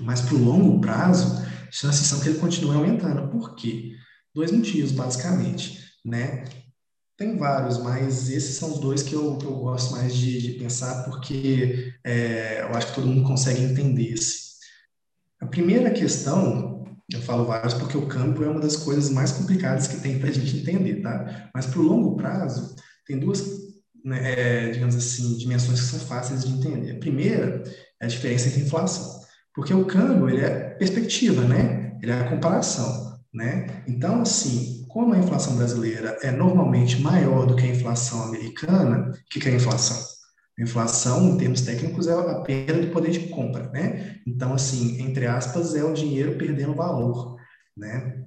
Mas 0.00 0.20
para 0.20 0.34
o 0.34 0.44
longo 0.44 0.80
prazo, 0.80 1.44
chances 1.72 2.06
são 2.06 2.20
que 2.20 2.28
ele 2.28 2.38
continue 2.38 2.76
aumentando. 2.76 3.28
Por 3.28 3.54
quê? 3.56 3.96
Dois 4.34 4.52
motivos, 4.52 4.92
basicamente, 4.92 5.80
né? 6.04 6.44
Tem 7.16 7.36
vários, 7.36 7.78
mas 7.78 8.30
esses 8.30 8.56
são 8.56 8.72
os 8.72 8.78
dois 8.78 9.02
que 9.02 9.14
eu, 9.14 9.36
que 9.38 9.44
eu 9.44 9.54
gosto 9.56 9.92
mais 9.92 10.14
de, 10.14 10.40
de 10.40 10.52
pensar, 10.58 11.04
porque 11.04 11.94
é, 12.04 12.62
eu 12.62 12.74
acho 12.74 12.88
que 12.88 12.94
todo 12.94 13.06
mundo 13.06 13.26
consegue 13.26 13.62
entender 13.62 14.12
esse. 14.12 14.52
A 15.40 15.46
primeira 15.46 15.90
questão, 15.90 16.84
eu 17.12 17.22
falo 17.22 17.44
vários 17.44 17.74
porque 17.74 17.96
o 17.96 18.06
campo 18.06 18.42
é 18.42 18.48
uma 18.48 18.60
das 18.60 18.76
coisas 18.76 19.10
mais 19.10 19.32
complicadas 19.32 19.86
que 19.86 20.00
tem 20.00 20.18
para 20.18 20.28
a 20.28 20.32
gente 20.32 20.58
entender, 20.58 21.00
tá? 21.02 21.50
Mas 21.54 21.66
para 21.66 21.80
o 21.80 21.84
longo 21.84 22.16
prazo, 22.16 22.74
tem 23.06 23.18
duas, 23.18 23.42
né, 24.04 24.32
é, 24.32 24.70
digamos 24.70 24.96
assim, 24.96 25.36
dimensões 25.38 25.80
que 25.80 25.86
são 25.86 26.00
fáceis 26.00 26.44
de 26.44 26.52
entender. 26.52 26.92
A 26.92 26.98
primeira 26.98 27.62
é 28.00 28.04
a 28.04 28.08
diferença 28.08 28.48
entre 28.48 28.62
inflação, 28.62 29.22
porque 29.54 29.74
o 29.74 29.84
câmbio 29.84 30.28
ele 30.28 30.40
é 30.40 30.70
perspectiva, 30.70 31.42
né? 31.42 31.98
Ele 32.02 32.10
é 32.10 32.20
a 32.20 32.30
comparação, 32.30 33.20
né? 33.32 33.82
Então, 33.86 34.22
assim, 34.22 34.84
como 34.88 35.14
a 35.14 35.18
inflação 35.18 35.56
brasileira 35.56 36.18
é 36.22 36.30
normalmente 36.30 37.00
maior 37.00 37.46
do 37.46 37.56
que 37.56 37.64
a 37.64 37.74
inflação 37.74 38.24
americana, 38.24 39.10
o 39.10 39.28
que 39.28 39.48
é 39.48 39.52
a 39.52 39.56
inflação? 39.56 39.98
A 40.58 40.62
inflação, 40.62 41.30
em 41.30 41.38
termos 41.38 41.62
técnicos, 41.62 42.06
é 42.06 42.12
a 42.12 42.40
perda 42.40 42.82
do 42.82 42.92
poder 42.92 43.10
de 43.10 43.28
compra, 43.28 43.70
né? 43.70 44.16
Então, 44.26 44.52
assim, 44.52 45.00
entre 45.02 45.26
aspas, 45.26 45.74
é 45.74 45.82
o 45.82 45.94
dinheiro 45.94 46.36
perdendo 46.36 46.74
valor, 46.74 47.36
né? 47.76 48.22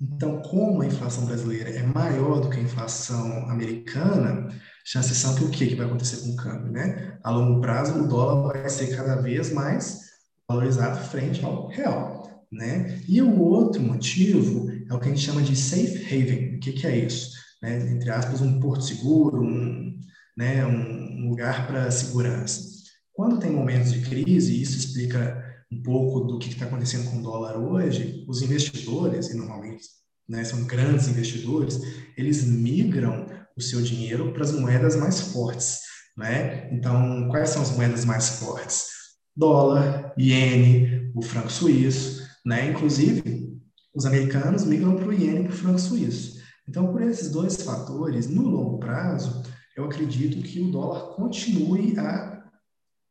Então, 0.00 0.42
como 0.42 0.82
a 0.82 0.86
inflação 0.86 1.24
brasileira 1.24 1.70
é 1.70 1.82
maior 1.82 2.40
do 2.40 2.50
que 2.50 2.58
a 2.58 2.62
inflação 2.62 3.48
americana, 3.50 4.48
chances 4.84 5.16
são 5.16 5.34
que 5.34 5.44
o 5.44 5.50
que, 5.50 5.66
que 5.66 5.74
vai 5.74 5.86
acontecer 5.86 6.22
com 6.22 6.34
o 6.34 6.36
câmbio, 6.36 6.70
né? 6.70 7.18
A 7.24 7.30
longo 7.30 7.60
prazo, 7.60 7.98
o 7.98 8.06
dólar 8.06 8.52
vai 8.52 8.68
ser 8.68 8.94
cada 8.94 9.16
vez 9.16 9.52
mais 9.52 10.05
valorizado 10.48 11.08
frente 11.08 11.44
ao 11.44 11.68
real, 11.68 12.46
né? 12.50 13.00
E 13.08 13.20
o 13.20 13.40
outro 13.40 13.82
motivo 13.82 14.70
é 14.88 14.94
o 14.94 14.98
que 14.98 15.06
a 15.06 15.08
gente 15.08 15.20
chama 15.20 15.42
de 15.42 15.56
safe 15.56 16.04
haven. 16.04 16.56
O 16.56 16.60
que, 16.60 16.72
que 16.72 16.86
é 16.86 16.96
isso? 16.96 17.32
Né? 17.62 17.90
Entre 17.90 18.10
aspas, 18.10 18.40
um 18.40 18.60
porto 18.60 18.84
seguro, 18.84 19.42
um, 19.42 19.98
né, 20.36 20.64
um 20.64 21.28
lugar 21.28 21.66
para 21.66 21.90
segurança. 21.90 22.76
Quando 23.12 23.40
tem 23.40 23.50
momentos 23.50 23.92
de 23.92 24.02
crise, 24.02 24.52
e 24.52 24.62
isso 24.62 24.76
explica 24.76 25.42
um 25.72 25.82
pouco 25.82 26.20
do 26.20 26.38
que 26.38 26.50
está 26.50 26.66
acontecendo 26.66 27.10
com 27.10 27.18
o 27.18 27.22
dólar 27.22 27.56
hoje, 27.56 28.24
os 28.28 28.42
investidores, 28.42 29.30
e 29.30 29.36
normalmente 29.36 29.84
né, 30.28 30.44
são 30.44 30.64
grandes 30.64 31.08
investidores, 31.08 31.80
eles 32.16 32.44
migram 32.44 33.26
o 33.56 33.60
seu 33.60 33.80
dinheiro 33.80 34.32
para 34.32 34.44
as 34.44 34.52
moedas 34.52 34.96
mais 34.96 35.20
fortes. 35.20 35.80
Né? 36.16 36.70
Então, 36.72 37.28
quais 37.28 37.50
são 37.50 37.62
as 37.62 37.74
moedas 37.74 38.04
mais 38.04 38.28
fortes? 38.38 38.95
Dólar, 39.36 40.14
iene, 40.16 41.12
o 41.14 41.22
franco 41.22 41.50
suíço, 41.50 42.26
né? 42.44 42.70
Inclusive, 42.70 43.60
os 43.94 44.06
americanos 44.06 44.64
migram 44.64 44.96
para 44.96 45.08
o 45.08 45.12
iene 45.12 45.40
e 45.40 45.44
para 45.44 45.52
o 45.52 45.56
franco 45.56 45.78
suíço. 45.78 46.36
Então, 46.68 46.92
por 46.92 47.02
esses 47.02 47.30
dois 47.30 47.62
fatores, 47.62 48.28
no 48.28 48.42
longo 48.42 48.78
prazo, 48.78 49.42
eu 49.76 49.84
acredito 49.84 50.42
que 50.42 50.60
o 50.60 50.70
dólar 50.70 51.14
continue 51.14 51.98
a. 51.98 52.44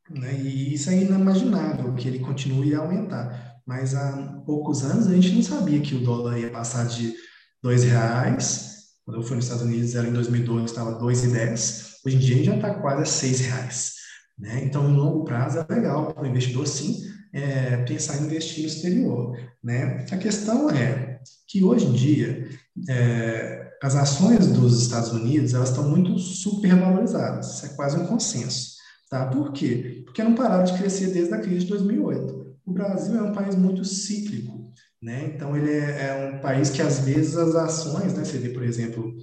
Né, 0.09 0.39
e 0.39 0.73
isso 0.73 0.89
é 0.89 1.01
inimaginável 1.01 1.93
que 1.95 2.07
ele 2.07 2.19
continue 2.19 2.75
a 2.75 2.79
aumentar. 2.79 3.55
Mas 3.65 3.95
há 3.95 4.41
poucos 4.45 4.83
anos 4.83 5.07
a 5.07 5.13
gente 5.15 5.31
não 5.31 5.41
sabia 5.41 5.81
que 5.81 5.95
o 5.95 6.03
dólar 6.03 6.37
ia 6.37 6.51
passar 6.51 6.85
de 6.85 7.15
dois 7.63 7.83
reais. 7.83 8.75
Quando 9.03 9.17
eu 9.17 9.23
fui 9.23 9.35
nos 9.35 9.45
Estados 9.45 9.65
Unidos, 9.65 9.95
era 9.95 10.07
em 10.07 10.13
2012, 10.13 10.65
estava 10.65 10.99
2,10. 10.99 12.01
Hoje 12.05 12.15
em 12.15 12.19
dia 12.19 12.43
já 12.43 12.55
está 12.55 12.75
quase 12.75 13.01
a 13.01 13.05
seis 13.05 13.39
reais. 13.39 13.94
Né? 14.37 14.63
Então, 14.65 14.89
no 14.89 15.01
longo 15.01 15.23
prazo 15.23 15.59
é 15.59 15.73
legal 15.73 16.13
para 16.13 16.23
o 16.23 16.27
investidor, 16.27 16.67
sim, 16.67 17.01
é, 17.33 17.77
pensar 17.83 18.17
em 18.17 18.25
investir 18.25 18.61
no 18.61 18.67
exterior. 18.67 19.37
Né? 19.63 20.05
A 20.11 20.17
questão 20.17 20.69
é 20.69 21.19
que 21.47 21.63
hoje 21.63 21.85
em 21.85 21.93
dia 21.93 22.47
é, 22.89 23.71
as 23.81 23.95
ações 23.95 24.47
dos 24.47 24.81
Estados 24.81 25.11
Unidos 25.11 25.53
elas 25.53 25.69
estão 25.69 25.89
muito 25.89 26.17
supervalorizadas, 26.17 27.55
isso 27.55 27.65
é 27.65 27.69
quase 27.69 27.97
um 27.97 28.05
consenso. 28.07 28.75
Tá? 29.09 29.27
Por 29.27 29.53
quê? 29.53 30.03
Porque 30.05 30.23
não 30.23 30.35
pararam 30.35 30.63
de 30.63 30.77
crescer 30.77 31.07
desde 31.07 31.33
a 31.33 31.39
crise 31.39 31.65
de 31.65 31.67
2008. 31.67 32.45
O 32.65 32.71
Brasil 32.71 33.17
é 33.17 33.21
um 33.21 33.31
país 33.31 33.55
muito 33.55 33.85
cíclico, 33.85 34.71
né? 35.01 35.31
então 35.33 35.55
ele 35.55 35.69
é, 35.69 36.07
é 36.07 36.31
um 36.33 36.41
país 36.41 36.69
que 36.69 36.81
às 36.81 36.99
vezes 36.99 37.37
as 37.37 37.55
ações, 37.55 38.13
né? 38.13 38.25
você 38.25 38.39
vê, 38.39 38.49
por 38.49 38.63
exemplo, 38.63 39.15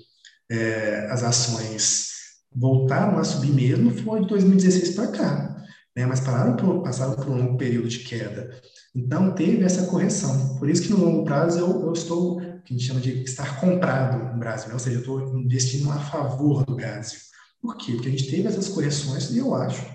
é, 0.50 1.08
as 1.10 1.22
ações 1.24 2.11
voltaram 2.54 3.18
a 3.18 3.24
subir 3.24 3.52
mesmo 3.52 3.90
foi 3.90 4.20
de 4.20 4.28
2016 4.28 4.94
para 4.94 5.06
cá 5.08 5.52
né, 5.94 6.06
mas 6.06 6.20
pararam 6.20 6.56
por, 6.56 6.82
passaram 6.82 7.14
por 7.14 7.28
um 7.28 7.36
longo 7.36 7.58
período 7.58 7.88
de 7.88 8.00
queda. 8.00 8.50
Então, 8.94 9.34
teve 9.34 9.64
essa 9.64 9.86
correção. 9.86 10.58
Por 10.58 10.68
isso 10.68 10.82
que 10.82 10.90
no 10.90 11.04
longo 11.04 11.24
prazo 11.24 11.58
eu, 11.58 11.82
eu 11.82 11.92
estou, 11.92 12.40
que 12.40 12.74
a 12.74 12.76
gente 12.76 12.84
chama 12.84 13.00
de 13.00 13.22
estar 13.22 13.60
comprado 13.60 14.32
no 14.32 14.38
Brasil, 14.38 14.68
né? 14.68 14.74
ou 14.74 14.80
seja, 14.80 14.96
eu 14.96 15.00
estou 15.00 15.38
investindo 15.38 15.90
a 15.90 15.98
favor 15.98 16.64
do 16.64 16.74
Brasil. 16.74 17.18
Por 17.60 17.76
quê? 17.76 17.92
Porque 17.92 18.08
a 18.08 18.10
gente 18.10 18.30
teve 18.30 18.48
essas 18.48 18.68
correções 18.68 19.30
e 19.30 19.38
eu 19.38 19.54
acho 19.54 19.86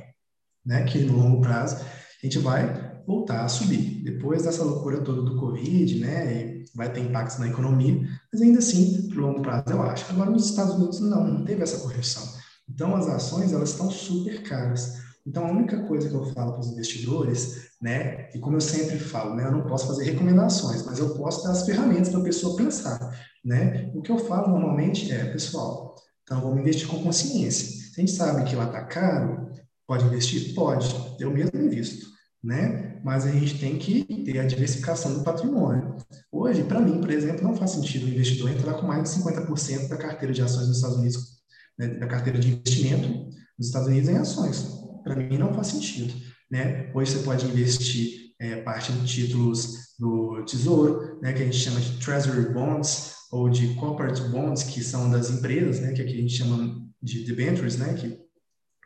né, 0.66 0.84
que 0.84 1.00
no 1.00 1.18
longo 1.18 1.42
prazo 1.42 1.76
a 1.76 2.26
gente 2.26 2.40
vai 2.40 3.02
voltar 3.06 3.44
a 3.44 3.50
subir. 3.50 4.04
Depois 4.04 4.44
dessa 4.44 4.64
loucura 4.64 5.02
toda 5.02 5.22
do 5.22 5.38
Covid, 5.38 6.00
né, 6.00 6.64
vai 6.76 6.92
ter 6.92 7.02
impactos 7.02 7.40
na 7.40 7.48
economia, 7.48 8.08
mas 8.32 8.42
ainda 8.42 8.60
assim, 8.60 9.08
no 9.10 9.22
longo 9.22 9.42
prazo 9.42 9.70
eu 9.70 9.82
acho. 9.82 10.12
Agora, 10.12 10.30
nos 10.30 10.50
Estados 10.50 10.76
Unidos, 10.76 11.00
não, 11.00 11.26
não 11.26 11.46
teve 11.46 11.62
essa 11.62 11.80
correção. 11.80 12.37
Então, 12.70 12.96
as 12.96 13.08
ações, 13.08 13.54
elas 13.54 13.72
estão 13.72 13.90
super 13.90 14.44
caras. 14.44 15.08
Então, 15.26 15.46
a 15.46 15.52
única 15.52 15.84
coisa 15.84 16.08
que 16.08 16.16
eu 16.16 16.26
falo 16.34 16.54
para 16.54 16.62
os 16.62 16.72
investidores, 16.72 17.70
né, 17.82 18.30
e 18.34 18.40
como 18.40 18.56
eu 18.56 18.62
sempre 18.62 18.98
falo, 18.98 19.36
né, 19.36 19.46
eu 19.46 19.52
não 19.52 19.64
posso 19.64 19.88
fazer 19.88 20.06
recomendações, 20.06 20.86
mas 20.86 21.00
eu 21.00 21.16
posso 21.16 21.44
dar 21.44 21.52
as 21.52 21.66
ferramentas 21.66 22.10
para 22.10 22.22
a 22.22 22.24
pessoa 22.24 22.56
pensar, 22.56 22.98
né? 23.44 23.92
O 23.94 24.02
que 24.02 24.12
eu 24.12 24.18
falo 24.18 24.48
normalmente 24.48 25.12
é, 25.12 25.26
pessoal, 25.26 25.96
então 26.24 26.42
vamos 26.42 26.60
investir 26.60 26.88
com 26.88 27.04
consciência. 27.04 27.68
Se 27.68 28.00
a 28.02 28.06
gente 28.06 28.12
sabe 28.12 28.44
que 28.44 28.56
lá 28.56 28.66
está 28.66 28.84
caro, 28.84 29.50
pode 29.86 30.06
investir? 30.06 30.54
Pode. 30.54 30.94
Eu 31.20 31.32
mesmo 31.32 31.60
invisto, 31.60 32.06
né? 32.44 33.00
Mas 33.04 33.26
a 33.26 33.32
gente 33.32 33.60
tem 33.60 33.78
que 33.78 34.04
ter 34.24 34.40
a 34.40 34.46
diversificação 34.46 35.14
do 35.14 35.24
patrimônio. 35.24 35.96
Hoje, 36.32 36.64
para 36.64 36.82
mim, 36.82 37.00
por 37.00 37.10
exemplo, 37.10 37.44
não 37.44 37.56
faz 37.56 37.72
sentido 37.72 38.06
o 38.06 38.10
investidor 38.10 38.52
entrar 38.52 38.74
com 38.76 38.88
mais 38.88 39.04
de 39.04 39.10
50% 39.22 39.88
da 39.88 39.98
carteira 39.98 40.34
de 40.34 40.42
ações 40.42 40.68
dos 40.68 40.78
Estados 40.78 40.98
Unidos, 40.98 41.37
da 41.78 42.08
carteira 42.08 42.40
de 42.40 42.50
investimento 42.50 43.08
dos 43.58 43.68
Estados 43.68 43.88
Unidos 43.88 44.10
em 44.10 44.18
ações 44.18 44.78
para 45.08 45.16
mim 45.16 45.38
não 45.38 45.54
faz 45.54 45.68
sentido. 45.68 46.14
Né? 46.52 46.92
Hoje 46.94 47.12
você 47.12 47.24
pode 47.24 47.46
investir 47.46 48.34
é, 48.40 48.58
parte 48.58 48.92
de 48.92 49.08
títulos 49.08 49.96
do 49.98 50.44
Tesouro, 50.46 51.20
né, 51.22 51.34
que 51.34 51.42
a 51.42 51.46
gente 51.46 51.58
chama 51.58 51.80
de 51.80 51.98
Treasury 51.98 52.54
Bonds, 52.54 53.14
ou 53.32 53.50
de 53.50 53.74
Corporate 53.76 54.22
Bonds, 54.30 54.64
que 54.64 54.82
são 54.84 55.10
das 55.10 55.30
empresas, 55.30 55.80
né, 55.80 55.92
que 55.94 56.02
aqui 56.02 56.14
a 56.14 56.22
gente 56.22 56.38
chama 56.38 56.78
de 57.02 57.26
debentures, 57.26 57.78
né, 57.78 57.94
que, 57.94 58.18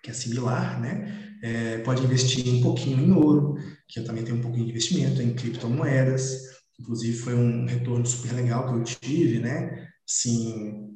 que 0.04 0.10
é 0.10 0.14
similar, 0.14 0.80
né? 0.80 1.38
É, 1.44 1.78
pode 1.80 2.04
investir 2.04 2.48
um 2.54 2.62
pouquinho 2.62 3.00
em 3.00 3.12
ouro, 3.12 3.56
que 3.88 4.00
eu 4.00 4.06
também 4.06 4.24
tenho 4.24 4.38
um 4.38 4.42
pouquinho 4.42 4.66
de 4.66 4.72
investimento, 4.72 5.22
em 5.22 5.34
criptomoedas, 5.34 6.40
inclusive 6.80 7.18
foi 7.18 7.36
um 7.36 7.66
retorno 7.66 8.06
super 8.06 8.34
legal 8.34 8.68
que 8.68 8.80
eu 8.80 8.84
tive, 8.84 9.40
né? 9.40 9.88
Sim, 10.06 10.91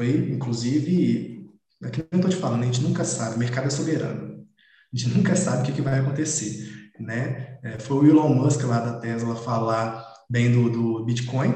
foi 0.00 0.16
inclusive, 0.32 1.46
aqui 1.84 2.00
eu 2.00 2.16
estou 2.16 2.30
te 2.30 2.36
falando, 2.36 2.62
a 2.62 2.64
gente 2.64 2.80
nunca 2.80 3.04
sabe, 3.04 3.36
o 3.36 3.38
mercado 3.38 3.66
é 3.66 3.70
soberano. 3.70 4.46
A 4.92 4.96
gente 4.96 5.14
nunca 5.14 5.36
sabe 5.36 5.60
o 5.60 5.66
que, 5.66 5.72
que 5.72 5.82
vai 5.82 6.00
acontecer, 6.00 6.90
né? 6.98 7.58
É, 7.62 7.78
foi 7.78 7.98
o 7.98 8.08
Elon 8.08 8.34
Musk 8.34 8.64
lá 8.64 8.80
da 8.80 8.98
Tesla 8.98 9.36
falar 9.36 10.02
bem 10.30 10.50
do, 10.50 10.70
do 10.70 11.04
Bitcoin, 11.04 11.52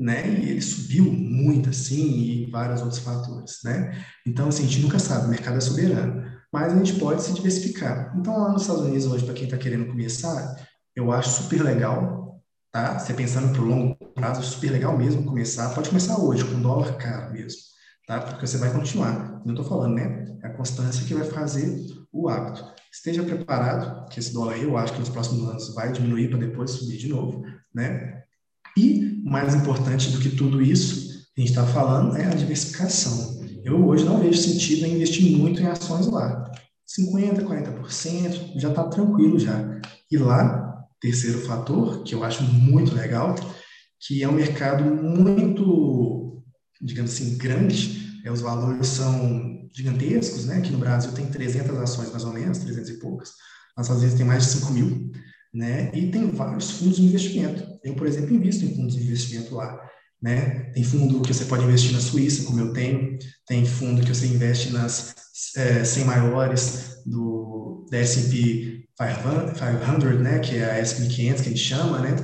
né? 0.00 0.26
E 0.26 0.48
ele 0.48 0.62
subiu 0.62 1.04
muito, 1.04 1.68
assim, 1.68 2.22
e 2.22 2.50
vários 2.50 2.80
outros 2.80 3.00
fatores, 3.00 3.58
né? 3.62 4.02
Então, 4.26 4.48
assim, 4.48 4.64
a 4.64 4.66
gente 4.66 4.80
nunca 4.80 4.98
sabe, 4.98 5.26
o 5.26 5.30
mercado 5.30 5.58
é 5.58 5.60
soberano, 5.60 6.24
mas 6.50 6.72
a 6.72 6.76
gente 6.76 6.94
pode 6.94 7.22
se 7.22 7.34
diversificar. 7.34 8.16
Então, 8.18 8.38
lá 8.38 8.50
nos 8.50 8.62
Estados 8.62 8.84
Unidos 8.84 9.04
hoje, 9.04 9.26
para 9.26 9.34
quem 9.34 9.44
está 9.44 9.58
querendo 9.58 9.86
começar, 9.86 10.56
eu 10.96 11.12
acho 11.12 11.42
super 11.42 11.62
legal, 11.62 12.42
tá? 12.72 12.98
Você 12.98 13.12
pensando 13.12 13.52
para 13.52 13.60
o 13.60 13.66
longo 13.66 13.94
prazo, 14.14 14.42
super 14.42 14.72
legal 14.72 14.96
mesmo 14.96 15.24
começar. 15.24 15.74
Pode 15.74 15.90
começar 15.90 16.18
hoje, 16.18 16.42
com 16.42 16.58
dólar 16.58 16.96
caro 16.96 17.34
mesmo, 17.34 17.71
tá? 18.06 18.20
Porque 18.20 18.46
você 18.46 18.58
vai 18.58 18.72
continuar. 18.72 19.42
Não 19.44 19.54
estou 19.54 19.66
falando, 19.66 19.94
né? 19.94 20.36
É 20.42 20.46
a 20.46 20.54
constância 20.54 21.04
que 21.06 21.14
vai 21.14 21.24
fazer 21.24 21.86
o 22.12 22.28
hábito. 22.28 22.64
Esteja 22.92 23.22
preparado, 23.22 24.08
que 24.08 24.20
esse 24.20 24.32
dólar 24.32 24.54
aí 24.54 24.62
eu 24.62 24.76
acho 24.76 24.92
que 24.92 25.00
nos 25.00 25.08
próximos 25.08 25.48
anos 25.48 25.74
vai 25.74 25.92
diminuir 25.92 26.28
para 26.28 26.38
depois 26.38 26.70
subir 26.72 26.98
de 26.98 27.08
novo, 27.08 27.42
né? 27.74 28.22
E, 28.76 29.22
mais 29.24 29.54
importante 29.54 30.10
do 30.10 30.18
que 30.18 30.30
tudo 30.30 30.60
isso, 30.62 31.26
a 31.36 31.40
gente 31.40 31.50
está 31.50 31.66
falando 31.66 32.16
é 32.16 32.26
a 32.26 32.30
diversificação. 32.30 33.42
Eu 33.64 33.86
hoje 33.86 34.04
não 34.04 34.18
vejo 34.18 34.38
sentido 34.38 34.84
em 34.86 34.94
investir 34.94 35.36
muito 35.36 35.62
em 35.62 35.66
ações 35.66 36.06
lá. 36.06 36.50
50%, 36.98 37.44
40% 37.44 38.58
já 38.58 38.68
está 38.68 38.84
tranquilo 38.84 39.38
já. 39.38 39.80
E 40.10 40.18
lá 40.18 40.62
terceiro 41.02 41.40
fator, 41.40 42.04
que 42.04 42.14
eu 42.14 42.22
acho 42.22 42.44
muito 42.44 42.94
legal, 42.94 43.34
que 43.98 44.22
é 44.22 44.28
um 44.28 44.32
mercado 44.32 44.84
muito, 44.84 46.21
digamos 46.82 47.12
assim, 47.12 47.36
grande, 47.36 48.20
é, 48.24 48.30
os 48.30 48.40
valores 48.40 48.88
são 48.88 49.68
gigantescos, 49.74 50.46
né? 50.46 50.58
Aqui 50.58 50.70
no 50.70 50.78
Brasil 50.78 51.12
tem 51.12 51.26
300 51.26 51.76
ações, 51.78 52.10
mais 52.10 52.24
ou 52.24 52.32
menos, 52.32 52.58
300 52.58 52.90
e 52.90 52.98
poucas. 52.98 53.30
Nas 53.76 53.86
Estados 53.86 54.02
Unidos 54.02 54.18
tem 54.18 54.26
mais 54.26 54.44
de 54.44 54.50
5 54.50 54.72
mil, 54.72 55.10
né? 55.54 55.90
E 55.94 56.10
tem 56.10 56.30
vários 56.30 56.70
fundos 56.72 56.96
de 56.96 57.04
investimento. 57.04 57.64
Eu, 57.82 57.94
por 57.94 58.06
exemplo, 58.06 58.34
invisto 58.34 58.64
em 58.64 58.74
fundos 58.74 58.94
de 58.94 59.02
investimento 59.02 59.54
lá, 59.54 59.78
né? 60.20 60.70
Tem 60.74 60.84
fundo 60.84 61.22
que 61.22 61.32
você 61.32 61.44
pode 61.46 61.64
investir 61.64 61.92
na 61.92 62.00
Suíça, 62.00 62.44
como 62.44 62.60
eu 62.60 62.72
tenho. 62.72 63.18
Tem 63.46 63.64
fundo 63.64 64.02
que 64.02 64.14
você 64.14 64.26
investe 64.26 64.70
nas 64.70 65.14
é, 65.56 65.84
100 65.84 66.04
maiores 66.04 67.02
do, 67.06 67.86
da 67.90 67.98
S&P 67.98 68.86
500, 68.98 70.20
né? 70.20 70.38
Que 70.38 70.56
é 70.56 70.64
a 70.64 70.78
S&P 70.78 71.08
500 71.08 71.42
que 71.42 71.48
a 71.48 71.52
gente 71.52 71.64
chama, 71.64 71.98
né? 72.00 72.16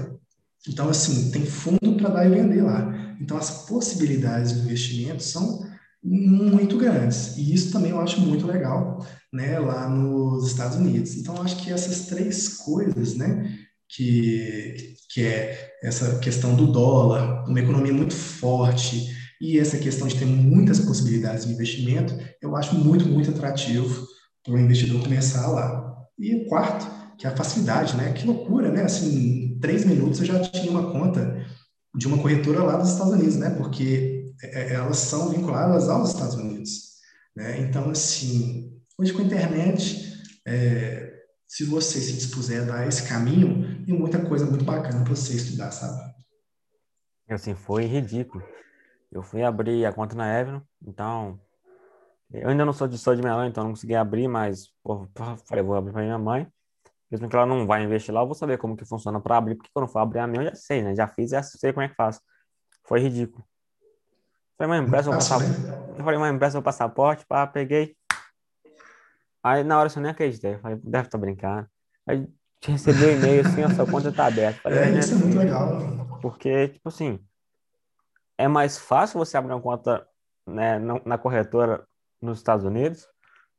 Então, 0.69 0.89
assim, 0.89 1.31
tem 1.31 1.47
fundo 1.47 1.97
para 1.97 2.11
dar 2.11 2.27
e 2.27 2.31
vender 2.31 2.63
lá. 2.63 3.08
Então, 3.21 3.37
as 3.37 3.67
possibilidades 3.67 4.53
de 4.53 4.61
investimento 4.61 5.23
são 5.23 5.67
muito 6.03 6.77
grandes. 6.79 7.37
E 7.37 7.53
isso 7.53 7.73
também 7.73 7.91
eu 7.91 8.01
acho 8.01 8.21
muito 8.21 8.47
legal, 8.47 9.05
né, 9.33 9.59
lá 9.59 9.89
nos 9.89 10.47
Estados 10.47 10.77
Unidos. 10.77 11.17
Então, 11.17 11.41
acho 11.43 11.57
que 11.57 11.73
essas 11.73 12.07
três 12.07 12.57
coisas, 12.59 13.15
né, 13.15 13.59
que, 13.89 14.95
que 15.13 15.23
é 15.25 15.73
essa 15.83 16.19
questão 16.19 16.55
do 16.55 16.71
dólar, 16.71 17.49
uma 17.49 17.61
economia 17.61 17.93
muito 17.93 18.15
forte, 18.15 19.17
e 19.41 19.59
essa 19.59 19.79
questão 19.79 20.09
de 20.09 20.17
ter 20.17 20.27
muitas 20.27 20.81
possibilidades 20.81 21.47
de 21.47 21.53
investimento, 21.53 22.15
eu 22.43 22.57
acho 22.57 22.75
muito, 22.75 23.07
muito 23.07 23.31
atrativo 23.31 24.07
para 24.45 24.55
o 24.55 24.59
investidor 24.59 25.03
começar 25.03 25.47
lá. 25.49 25.97
E 26.19 26.35
o 26.35 26.47
quarto, 26.47 26.87
que 27.17 27.27
é 27.27 27.31
a 27.31 27.37
facilidade, 27.37 27.97
né? 27.97 28.13
Que 28.13 28.27
loucura, 28.27 28.71
né? 28.73 28.83
Assim, 28.83 29.55
em 29.55 29.59
três 29.61 29.85
minutos 29.85 30.21
eu 30.21 30.27
já 30.27 30.41
tinha 30.41 30.71
uma 30.71 30.91
conta 30.91 31.47
de 31.95 32.07
uma 32.07 32.21
corretora 32.21 32.63
lá 32.63 32.77
dos 32.77 32.91
Estados 32.91 33.13
Unidos, 33.13 33.37
né? 33.37 33.51
Porque 33.51 34.33
é, 34.43 34.61
é, 34.61 34.75
elas 34.75 34.99
são 34.99 35.31
vinculadas 35.31 35.89
aos 35.89 36.11
Estados 36.11 36.35
Unidos, 36.35 36.97
né? 37.35 37.61
Então, 37.61 37.91
assim, 37.91 38.81
hoje 38.99 39.13
com 39.13 39.23
a 39.23 39.25
internet, 39.25 40.13
é, 40.47 41.13
se 41.47 41.65
você 41.65 42.01
se 42.01 42.13
dispuser 42.13 42.63
a 42.63 42.67
dar 42.67 42.87
esse 42.87 43.09
caminho, 43.09 43.85
tem 43.85 43.99
muita 43.99 44.25
coisa 44.25 44.47
muito 44.47 44.65
bacana 44.65 45.03
para 45.03 45.15
você 45.15 45.35
estudar, 45.35 45.71
sabe? 45.71 46.15
Assim, 47.29 47.55
foi 47.55 47.85
ridículo. 47.85 48.43
Eu 49.11 49.23
fui 49.23 49.43
abrir 49.43 49.85
a 49.87 49.93
conta 49.93 50.15
na 50.15 50.41
Evelyn, 50.41 50.63
então 50.87 51.41
eu 52.31 52.51
ainda 52.51 52.65
não 52.65 52.73
sou 52.75 52.87
de 52.87 52.99
sou 52.99 53.15
de 53.15 53.23
minha 53.23 53.35
mãe, 53.35 53.49
então 53.49 53.65
não 53.65 53.71
consegui 53.71 53.95
abrir, 53.95 54.29
mas 54.29 54.69
pô, 54.83 55.09
falei, 55.47 55.65
vou 55.65 55.75
abrir 55.75 55.93
para 55.93 56.03
minha 56.03 56.19
mãe. 56.19 56.47
Mesmo 57.11 57.29
que 57.29 57.35
ela 57.37 57.47
não 57.47 57.67
vai 57.67 57.83
investir 57.83 58.13
lá, 58.13 58.21
eu 58.21 58.27
vou 58.27 58.35
saber 58.35 58.59
como 58.59 58.77
que 58.77 58.85
funciona 58.85 59.21
para 59.21 59.37
abrir, 59.39 59.55
porque 59.55 59.71
quando 59.73 59.89
for 59.89 60.01
abrir 60.01 60.19
a 60.19 60.27
minha, 60.27 60.43
eu 60.43 60.51
já 60.51 60.55
sei, 60.55 60.83
né? 60.83 60.95
Já 60.95 61.09
fiz, 61.09 61.31
já 61.31 61.43
sei 61.43 61.73
como 61.73 61.85
é 61.85 61.89
que 61.89 61.95
faz. 61.95 62.21
Foi 62.85 63.01
ridículo. 63.01 63.45
Falei, 64.59 64.79
mãe, 64.79 64.87
empresta 64.87 65.11
o 65.11 65.15
passaporte. 65.15 65.53
Eu 65.97 66.05
falei, 66.05 66.19
mãe, 66.19 66.35
empresta 66.35 66.59
o 66.59 66.63
passaporte, 66.63 67.25
pá, 67.27 67.47
peguei. 67.47 67.97
Aí 69.43 69.63
na 69.63 69.79
hora 69.79 69.89
eu 69.95 70.03
nem 70.03 70.11
acreditei. 70.11 70.55
Eu 70.55 70.59
falei, 70.59 70.77
deve 70.79 71.07
estar 71.07 71.17
tá 71.17 71.19
brincando. 71.19 71.69
Aí 72.07 72.29
recebi 72.63 73.05
um 73.07 73.11
e-mail 73.11 73.47
assim, 73.47 73.63
a 73.63 73.71
sua 73.71 73.87
conta 73.87 74.13
tá 74.13 74.27
aberta. 74.27 74.61
Falei, 74.61 74.79
é, 74.81 74.99
isso 74.99 75.15
é 75.15 75.17
muito 75.17 75.39
legal. 75.39 76.19
Porque, 76.21 76.69
tipo 76.69 76.89
assim, 76.89 77.25
é 78.37 78.49
mais 78.49 78.79
fácil 78.79 79.19
você 79.19 79.37
abrir 79.37 79.53
uma 79.53 79.63
conta 79.63 80.07
né, 80.47 80.79
na 80.79 81.17
corretora 81.17 81.87
nos 82.21 82.39
Estados 82.39 82.65
Unidos 82.65 83.07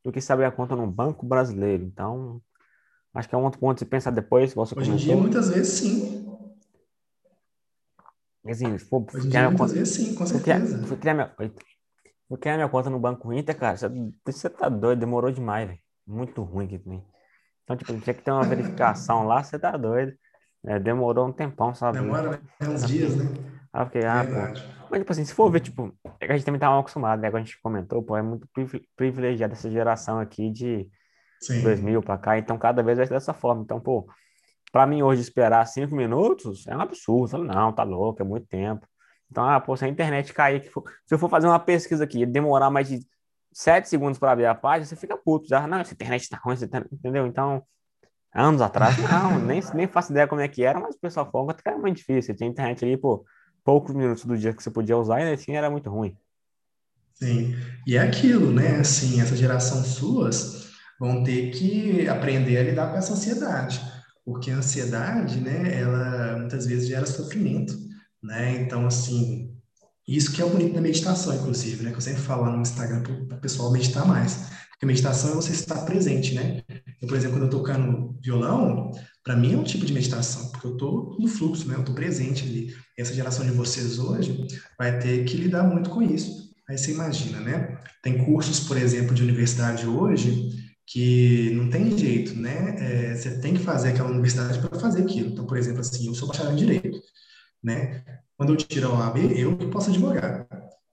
do 0.03 0.11
que 0.11 0.21
se 0.21 0.31
abrir 0.31 0.45
a 0.45 0.51
conta 0.51 0.75
num 0.75 0.89
banco 0.89 1.25
brasileiro. 1.25 1.83
Então, 1.83 2.41
Acho 3.13 3.27
que 3.29 3.35
é 3.35 3.37
um 3.37 3.43
outro 3.43 3.59
ponto 3.59 3.79
de 3.79 3.85
pensar 3.85 4.11
depois. 4.11 4.53
Você 4.53 4.77
Hoje 4.77 4.91
em 4.91 4.95
dia, 4.95 5.15
muitas 5.15 5.49
vezes, 5.49 5.79
sim. 5.79 6.25
Assim, 8.45 8.77
se 8.77 8.85
for, 8.85 9.05
Hoje 9.13 9.27
em 9.27 9.29
dia, 9.29 9.41
muitas 9.49 9.59
conta, 9.59 9.73
vezes, 9.73 9.95
sim, 9.95 10.15
com 10.15 10.25
certeza. 10.25 10.87
Fui 10.87 10.97
criar, 10.97 11.13
minha, 11.13 11.33
fui 12.27 12.37
criar 12.37 12.55
minha 12.55 12.69
conta 12.69 12.89
no 12.89 12.99
Banco 12.99 13.31
Inter, 13.33 13.57
cara, 13.57 13.77
você, 13.77 13.87
você 14.25 14.49
tá 14.49 14.69
doido, 14.69 14.99
demorou 14.99 15.31
demais, 15.31 15.67
velho. 15.67 15.79
Muito 16.07 16.41
ruim 16.43 16.65
aqui 16.65 16.79
também. 16.79 17.03
Então, 17.63 17.77
tipo, 17.77 17.99
tinha 17.99 18.13
que 18.13 18.21
ter 18.23 18.31
uma 18.31 18.45
verificação 18.45 19.23
lá, 19.27 19.43
você 19.43 19.59
tá 19.59 19.75
doido. 19.77 20.13
É, 20.65 20.79
demorou 20.79 21.27
um 21.27 21.31
tempão, 21.33 21.73
sabe? 21.73 21.99
Demora, 21.99 22.29
né? 22.31 22.39
É 22.59 22.69
uns 22.69 22.85
dias, 22.85 23.15
né? 23.15 23.25
Ah, 23.71 23.85
fiquei, 23.85 24.05
ah, 24.05 24.23
pô. 24.25 24.39
Mas, 24.89 24.99
tipo 25.01 25.11
assim, 25.11 25.25
se 25.25 25.33
for 25.33 25.49
ver, 25.51 25.59
tipo, 25.61 25.93
é 26.19 26.25
que 26.27 26.33
a 26.33 26.35
gente 26.37 26.45
também 26.45 26.59
tá 26.59 26.69
mal 26.69 26.79
acostumado, 26.79 27.21
né? 27.21 27.29
Quando 27.29 27.43
a 27.43 27.45
gente 27.45 27.61
comentou, 27.61 28.03
pô, 28.03 28.17
é 28.17 28.21
muito 28.21 28.47
privilegiado 28.95 29.53
essa 29.53 29.69
geração 29.69 30.19
aqui 30.19 30.51
de 30.51 30.89
Sim. 31.39 31.61
2000 31.61 32.01
para 32.01 32.17
cá, 32.17 32.37
então 32.37 32.57
cada 32.57 32.83
vez 32.83 32.97
vai 32.97 33.07
ser 33.07 33.13
dessa 33.13 33.33
forma. 33.33 33.61
Então, 33.61 33.79
pô, 33.79 34.07
para 34.71 34.85
mim 34.85 35.01
hoje 35.01 35.21
esperar 35.21 35.65
cinco 35.65 35.95
minutos 35.95 36.67
é 36.67 36.75
um 36.75 36.81
absurdo. 36.81 37.29
Falo, 37.29 37.43
não, 37.43 37.71
tá 37.73 37.83
louco, 37.83 38.21
é 38.21 38.25
muito 38.25 38.47
tempo. 38.47 38.87
Então, 39.31 39.47
ah, 39.47 39.59
pô, 39.59 39.75
se 39.77 39.85
a 39.85 39.87
internet 39.87 40.33
cair, 40.33 40.69
for, 40.69 40.83
se 41.05 41.13
eu 41.13 41.19
for 41.19 41.29
fazer 41.29 41.47
uma 41.47 41.59
pesquisa 41.59 42.03
aqui 42.03 42.21
e 42.21 42.25
demorar 42.25 42.69
mais 42.69 42.87
de 42.87 43.05
sete 43.51 43.87
segundos 43.87 44.17
para 44.19 44.31
abrir 44.31 44.45
a 44.45 44.55
página, 44.55 44.85
você 44.85 44.95
fica 44.95 45.15
puto. 45.17 45.47
Já, 45.47 45.67
não, 45.67 45.79
essa 45.79 45.93
internet 45.93 46.27
tá 46.29 46.37
ruim, 46.43 46.55
entendeu? 46.91 47.27
Então, 47.27 47.63
anos 48.33 48.61
atrás, 48.61 48.95
não, 49.11 49.39
nem, 49.39 49.61
nem 49.73 49.87
faço 49.87 50.11
ideia 50.11 50.27
como 50.27 50.41
é 50.41 50.47
que 50.47 50.63
era, 50.63 50.79
mas 50.79 50.95
o 50.95 50.99
pessoal 50.99 51.29
falou 51.31 51.53
que 51.53 51.61
era 51.65 51.77
muito 51.77 51.97
difícil. 51.97 52.35
Tinha 52.35 52.49
internet 52.49 52.83
ali, 52.83 52.97
pô, 52.97 53.23
poucos 53.63 53.93
minutos 53.93 54.25
do 54.25 54.37
dia 54.37 54.53
que 54.53 54.63
você 54.63 54.71
podia 54.71 54.97
usar 54.97 55.21
e 55.21 55.31
assim 55.31 55.55
era 55.55 55.69
muito 55.69 55.89
ruim. 55.89 56.17
Sim, 57.13 57.53
e 57.85 57.97
é 57.97 57.99
aquilo, 57.99 58.51
né? 58.51 58.77
Assim, 58.77 59.21
essa 59.21 59.35
geração 59.35 59.83
suas 59.83 60.58
vão 60.99 61.23
ter 61.23 61.51
que 61.51 62.07
aprender 62.07 62.57
a 62.57 62.63
lidar 62.63 62.91
com 62.91 62.97
essa 62.97 63.13
ansiedade, 63.13 63.81
porque 64.25 64.51
a 64.51 64.57
ansiedade, 64.57 65.39
né, 65.39 65.79
ela 65.79 66.37
muitas 66.37 66.65
vezes 66.65 66.87
gera 66.87 67.05
sofrimento, 67.05 67.73
né? 68.21 68.61
Então, 68.61 68.85
assim, 68.85 69.55
isso 70.07 70.31
que 70.31 70.41
é 70.41 70.45
o 70.45 70.49
bonito 70.49 70.73
da 70.73 70.81
meditação, 70.81 71.35
inclusive, 71.35 71.83
né? 71.83 71.91
Que 71.91 71.97
eu 71.97 72.01
sempre 72.01 72.21
falo 72.21 72.43
lá 72.43 72.51
no 72.51 72.61
Instagram 72.61 73.01
para 73.01 73.37
o 73.37 73.41
pessoal 73.41 73.71
meditar 73.71 74.05
mais. 74.05 74.49
Porque 74.71 74.85
meditação 74.85 75.31
é 75.31 75.35
você 75.35 75.51
estar 75.51 75.85
presente, 75.85 76.33
né? 76.33 76.63
Eu, 77.01 77.07
por 77.07 77.15
exemplo, 77.15 77.37
quando 77.37 77.43
eu 77.43 77.49
tocando 77.49 78.17
violão, 78.21 78.91
para 79.23 79.35
mim 79.35 79.53
é 79.53 79.57
um 79.57 79.63
tipo 79.63 79.85
de 79.85 79.93
meditação, 79.93 80.49
porque 80.49 80.65
eu 80.65 80.73
estou 80.73 81.17
no 81.19 81.27
fluxo, 81.27 81.67
né? 81.67 81.75
Eu 81.75 81.81
estou 81.81 81.95
presente 81.95 82.43
ali. 82.43 82.75
E 82.97 83.01
essa 83.01 83.13
geração 83.13 83.45
de 83.45 83.51
vocês 83.51 83.99
hoje 83.99 84.47
vai 84.77 84.99
ter 84.99 85.23
que 85.25 85.37
lidar 85.37 85.63
muito 85.63 85.89
com 85.89 86.01
isso. 86.01 86.49
Aí 86.67 86.77
você 86.77 86.91
imagina, 86.91 87.39
né? 87.39 87.77
Tem 88.01 88.25
cursos, 88.25 88.61
por 88.61 88.77
exemplo, 88.77 89.13
de 89.13 89.23
universidade 89.23 89.85
hoje 89.85 90.58
que 90.91 91.51
não 91.51 91.69
tem 91.69 91.95
jeito, 91.95 92.33
né? 92.35 92.75
É, 92.79 93.15
você 93.15 93.39
tem 93.39 93.53
que 93.53 93.63
fazer 93.63 93.89
aquela 93.89 94.09
universidade 94.09 94.57
para 94.59 94.79
fazer 94.79 95.03
aquilo. 95.03 95.29
Então, 95.29 95.45
por 95.45 95.55
exemplo, 95.55 95.81
assim, 95.81 96.07
eu 96.07 96.15
sou 96.15 96.27
bacharel 96.27 96.53
em 96.53 96.55
Direito, 96.55 96.99
né? 97.63 98.03
Quando 98.35 98.53
eu 98.53 98.57
tiro 98.57 98.87
a 98.87 98.97
OAB, 98.97 99.17
eu 99.37 99.55
que 99.55 99.67
posso 99.67 99.91
advogar. 99.91 100.47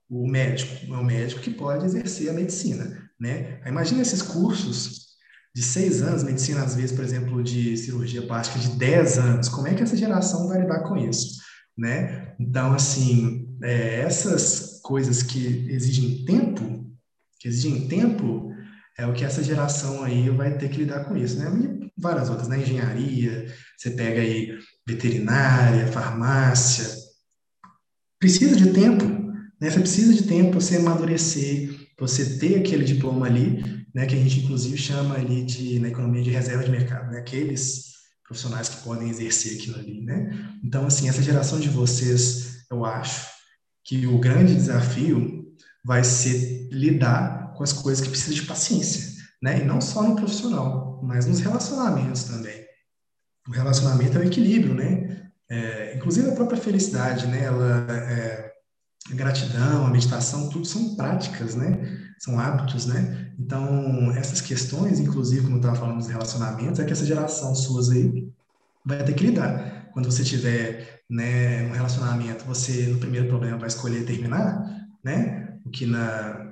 O 0.08 0.28
médico 0.28 0.94
é 0.94 0.98
o 0.98 1.04
médico 1.04 1.40
que 1.40 1.50
pode 1.50 1.86
exercer 1.86 2.28
a 2.28 2.34
medicina, 2.34 3.10
né? 3.18 3.60
Imagina 3.66 4.02
esses 4.02 4.20
cursos 4.20 5.06
de 5.54 5.62
seis 5.62 6.02
anos, 6.02 6.22
medicina 6.22 6.62
às 6.62 6.74
vezes, 6.74 6.92
por 6.92 7.02
exemplo, 7.02 7.42
de 7.42 7.74
cirurgia 7.78 8.26
plástica 8.26 8.58
de 8.58 8.76
dez 8.76 9.16
anos, 9.16 9.48
como 9.48 9.66
é 9.66 9.74
que 9.74 9.82
essa 9.82 9.96
geração 9.96 10.46
vai 10.46 10.60
lidar 10.60 10.80
com 10.80 10.98
isso, 10.98 11.40
né? 11.76 12.34
Então, 12.38 12.74
assim, 12.74 13.48
é, 13.62 14.00
essas 14.00 14.78
coisas 14.82 15.22
que 15.22 15.66
exigem 15.70 16.26
tempo, 16.26 16.86
que 17.40 17.48
exigem 17.48 17.88
tempo, 17.88 18.54
é 18.98 19.06
o 19.06 19.12
que 19.12 19.24
essa 19.24 19.42
geração 19.42 20.02
aí 20.02 20.30
vai 20.30 20.56
ter 20.56 20.70
que 20.70 20.78
lidar 20.78 21.04
com 21.04 21.16
isso, 21.16 21.38
né? 21.38 21.50
E 21.84 21.92
várias 22.00 22.30
outras, 22.30 22.48
né? 22.48 22.60
Engenharia, 22.60 23.46
você 23.76 23.90
pega 23.90 24.20
aí 24.20 24.58
veterinária, 24.86 25.92
farmácia. 25.92 26.86
Precisa 28.18 28.56
de 28.56 28.72
tempo, 28.72 29.04
né? 29.60 29.70
Você 29.70 29.80
precisa 29.80 30.14
de 30.14 30.22
tempo 30.22 30.52
para 30.52 30.60
você 30.60 30.76
amadurecer, 30.76 31.88
você 31.98 32.38
ter 32.38 32.58
aquele 32.58 32.84
diploma 32.84 33.26
ali, 33.26 33.62
né? 33.94 34.06
Que 34.06 34.14
a 34.14 34.18
gente 34.18 34.40
inclusive 34.40 34.78
chama 34.78 35.16
ali 35.16 35.44
de 35.44 35.78
na 35.78 35.88
economia 35.88 36.22
de 36.22 36.30
reserva 36.30 36.64
de 36.64 36.70
mercado, 36.70 37.10
né? 37.10 37.18
Aqueles 37.18 37.96
profissionais 38.26 38.68
que 38.68 38.82
podem 38.82 39.10
exercer 39.10 39.58
aquilo 39.58 39.76
ali, 39.78 40.00
né? 40.00 40.58
Então, 40.64 40.86
assim, 40.86 41.08
essa 41.08 41.22
geração 41.22 41.60
de 41.60 41.68
vocês, 41.68 42.64
eu 42.70 42.84
acho 42.84 43.26
que 43.84 44.06
o 44.06 44.18
grande 44.18 44.54
desafio 44.54 45.44
vai 45.84 46.02
ser 46.02 46.68
lidar 46.72 47.45
com 47.56 47.64
as 47.64 47.72
coisas 47.72 48.02
que 48.02 48.10
precisa 48.10 48.34
de 48.34 48.42
paciência, 48.42 49.22
né? 49.42 49.60
E 49.60 49.64
não 49.64 49.80
só 49.80 50.02
no 50.02 50.16
profissional, 50.16 51.00
mas 51.02 51.26
nos 51.26 51.40
relacionamentos 51.40 52.24
também. 52.24 52.64
O 53.48 53.52
relacionamento 53.52 54.18
é 54.18 54.20
o 54.20 54.24
equilíbrio, 54.24 54.74
né? 54.74 55.30
É, 55.48 55.94
inclusive 55.96 56.28
a 56.28 56.34
própria 56.34 56.60
felicidade, 56.60 57.26
né? 57.26 57.44
Ela, 57.44 57.86
é, 57.90 58.52
a 59.10 59.14
gratidão, 59.14 59.86
a 59.86 59.90
meditação, 59.90 60.48
tudo 60.48 60.66
são 60.66 60.96
práticas, 60.96 61.54
né? 61.54 61.98
São 62.18 62.38
hábitos, 62.38 62.86
né? 62.86 63.32
Então, 63.38 64.10
essas 64.12 64.40
questões, 64.40 64.98
inclusive, 64.98 65.42
como 65.42 65.56
eu 65.56 65.60
estava 65.60 65.76
falando 65.76 65.98
dos 65.98 66.08
relacionamentos, 66.08 66.80
é 66.80 66.84
que 66.84 66.92
essa 66.92 67.06
geração 67.06 67.54
suas 67.54 67.90
aí 67.90 68.28
vai 68.84 69.04
ter 69.04 69.14
que 69.14 69.26
lidar. 69.26 69.90
Quando 69.92 70.10
você 70.10 70.24
tiver 70.24 71.02
né, 71.08 71.66
um 71.68 71.72
relacionamento, 71.72 72.44
você, 72.44 72.86
no 72.86 72.98
primeiro 72.98 73.28
problema, 73.28 73.58
vai 73.58 73.68
escolher 73.68 74.04
terminar, 74.04 74.88
né? 75.04 75.58
O 75.64 75.70
que 75.70 75.86
na, 75.86 76.45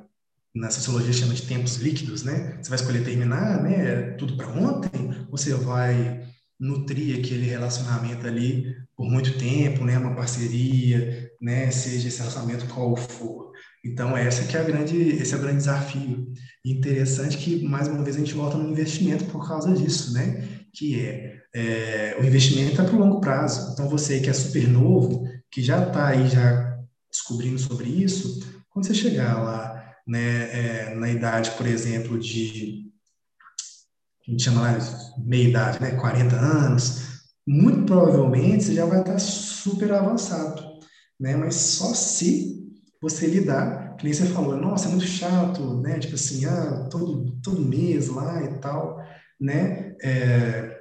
na 0.54 0.70
sociologia 0.70 1.12
chama 1.12 1.34
de 1.34 1.42
tempos 1.42 1.76
líquidos, 1.76 2.22
né? 2.22 2.58
Você 2.62 2.70
vai 2.70 2.78
escolher 2.78 3.04
terminar, 3.04 3.62
né? 3.62 4.12
Tudo 4.12 4.36
para 4.36 4.48
ontem, 4.48 5.10
ou 5.30 5.36
você 5.36 5.52
vai 5.54 6.22
nutrir 6.58 7.18
aquele 7.18 7.46
relacionamento 7.46 8.26
ali 8.26 8.74
por 8.96 9.10
muito 9.10 9.36
tempo, 9.36 9.84
né, 9.84 9.98
uma 9.98 10.14
parceria, 10.14 11.28
né, 11.40 11.70
seja 11.70 12.08
esse 12.08 12.18
relacionamento 12.18 12.66
qual 12.72 12.96
for. 12.96 13.52
Então, 13.84 14.16
essa 14.16 14.44
que 14.44 14.56
é 14.56 14.60
a 14.60 14.64
grande, 14.64 14.96
esse 14.96 15.34
é 15.34 15.36
o 15.36 15.40
grande 15.40 15.58
desafio. 15.58 16.32
Interessante 16.64 17.36
que, 17.36 17.62
mais 17.64 17.86
uma 17.86 18.02
vez, 18.02 18.16
a 18.16 18.20
gente 18.20 18.32
volta 18.32 18.56
no 18.56 18.70
investimento 18.70 19.24
por 19.26 19.46
causa 19.46 19.74
disso, 19.74 20.14
né? 20.14 20.48
Que 20.72 21.00
é, 21.00 21.36
é 21.54 22.16
o 22.18 22.24
investimento 22.24 22.80
é 22.80 22.84
para 22.84 22.94
o 22.96 22.98
longo 22.98 23.20
prazo. 23.20 23.72
Então, 23.72 23.86
você 23.86 24.20
que 24.20 24.30
é 24.30 24.32
super 24.32 24.66
novo, 24.68 25.28
que 25.50 25.60
já 25.60 25.86
está 25.86 26.06
aí 26.06 26.26
já 26.28 26.78
descobrindo 27.12 27.58
sobre 27.58 27.88
isso, 27.90 28.40
quando 28.70 28.86
você 28.86 28.94
chegar 28.94 29.42
lá, 29.42 29.73
né, 30.06 30.90
é, 30.90 30.94
na 30.94 31.10
idade, 31.10 31.50
por 31.52 31.66
exemplo, 31.66 32.18
de 32.18 32.84
a 34.26 34.30
gente 34.30 34.42
chama 34.42 34.62
lá 34.62 34.78
meia 35.18 35.48
idade, 35.48 35.82
né, 35.82 35.92
40 35.92 36.34
anos, 36.34 37.02
muito 37.46 37.84
provavelmente 37.84 38.64
você 38.64 38.74
já 38.74 38.86
vai 38.86 39.00
estar 39.00 39.18
super 39.18 39.92
avançado, 39.92 40.62
né? 41.20 41.36
Mas 41.36 41.56
só 41.56 41.92
se 41.92 42.64
você 43.02 43.26
lidar, 43.26 43.96
que 43.96 44.04
nem 44.04 44.14
você 44.14 44.24
falou, 44.26 44.56
nossa, 44.56 44.88
é 44.88 44.90
muito 44.90 45.06
chato, 45.06 45.80
né? 45.82 45.98
Tipo 45.98 46.14
assim, 46.14 46.46
ah, 46.46 46.88
todo, 46.90 47.38
todo 47.42 47.60
mês 47.60 48.08
lá 48.08 48.42
e 48.42 48.58
tal, 48.60 48.98
né? 49.38 49.94
É, 50.02 50.80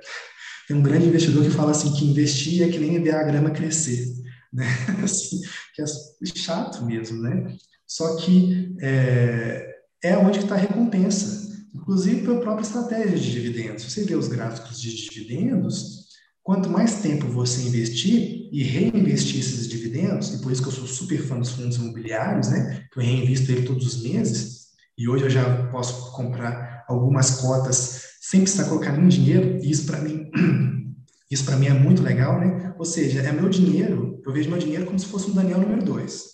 tem 0.67 0.77
um 0.77 0.81
grande 0.81 1.07
investidor 1.07 1.43
que 1.43 1.49
fala 1.49 1.71
assim 1.71 1.93
que 1.93 2.05
investir 2.05 2.63
é 2.63 2.71
que 2.71 2.79
nem 2.79 3.01
ver 3.03 3.15
a 3.15 3.23
grama 3.23 3.51
crescer, 3.51 4.05
né? 4.53 4.65
Assim, 5.03 5.41
que 5.75 5.81
é 5.81 5.85
chato 6.33 6.85
mesmo, 6.85 7.21
né? 7.21 7.55
Só 7.93 8.15
que 8.15 8.75
é, 8.81 9.75
é 10.03 10.17
onde 10.17 10.39
está 10.39 10.55
a 10.55 10.57
recompensa, 10.57 11.47
inclusive 11.75 12.21
pela 12.21 12.39
própria 12.39 12.63
estratégia 12.63 13.19
de 13.19 13.31
dividendos. 13.31 13.83
Você 13.83 14.03
vê 14.03 14.15
os 14.15 14.27
gráficos 14.27 14.81
de 14.81 14.95
dividendos, 14.95 16.03
Quanto 16.43 16.69
mais 16.69 17.01
tempo 17.01 17.25
você 17.27 17.61
investir 17.61 18.49
e 18.51 18.63
reinvestir 18.63 19.39
esses 19.39 19.65
dividendos, 19.65 20.33
e 20.33 20.41
por 20.41 20.51
isso 20.51 20.61
que 20.61 20.67
eu 20.67 20.73
sou 20.73 20.85
super 20.85 21.17
fã 21.25 21.39
dos 21.39 21.51
fundos 21.51 21.77
imobiliários, 21.77 22.49
né? 22.49 22.85
Que 22.91 22.99
eu 22.99 23.03
reinvisto 23.03 23.49
ele 23.49 23.65
todos 23.65 23.87
os 23.87 24.03
meses, 24.03 24.63
e 24.97 25.07
hoje 25.07 25.23
eu 25.23 25.29
já 25.29 25.67
posso 25.67 26.11
comprar 26.11 26.83
algumas 26.89 27.39
cotas 27.39 28.01
sem 28.19 28.41
precisar 28.41 28.65
colocar 28.65 28.91
nenhum 28.91 29.07
dinheiro, 29.07 29.57
e 29.63 29.71
isso 29.71 29.85
para 29.85 30.01
mim, 30.01 30.29
isso 31.31 31.45
para 31.45 31.55
mim 31.55 31.67
é 31.67 31.73
muito 31.73 32.03
legal, 32.03 32.37
né? 32.41 32.75
Ou 32.77 32.83
seja, 32.83 33.21
é 33.21 33.31
meu 33.31 33.47
dinheiro, 33.47 34.21
eu 34.25 34.33
vejo 34.33 34.49
meu 34.49 34.59
dinheiro 34.59 34.85
como 34.85 34.99
se 34.99 35.05
fosse 35.05 35.31
um 35.31 35.33
Daniel 35.33 35.61
número 35.61 35.81
2. 35.81 36.32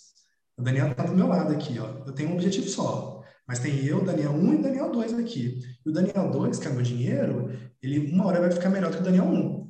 O 0.60 0.62
Daniel 0.62 0.90
está 0.90 1.04
do 1.04 1.16
meu 1.16 1.26
lado 1.26 1.52
aqui, 1.52 1.78
ó. 1.78 2.04
Eu 2.06 2.12
tenho 2.12 2.30
um 2.30 2.34
objetivo 2.34 2.68
só. 2.68 3.22
Mas 3.48 3.58
tem 3.58 3.84
eu, 3.84 4.04
Daniel 4.04 4.32
1 4.32 4.54
e 4.54 4.62
Daniel 4.62 4.92
2 4.92 5.14
aqui. 5.14 5.58
E 5.84 5.88
o 5.88 5.92
Daniel 5.92 6.30
2, 6.30 6.58
que 6.58 6.68
é 6.68 6.70
meu 6.70 6.82
dinheiro, 6.82 7.50
ele 7.82 8.12
uma 8.12 8.26
hora 8.26 8.40
vai 8.40 8.50
ficar 8.52 8.70
melhor 8.70 8.90
do 8.90 8.96
que 8.96 9.02
o 9.02 9.04
Daniel 9.04 9.24
1 9.24 9.60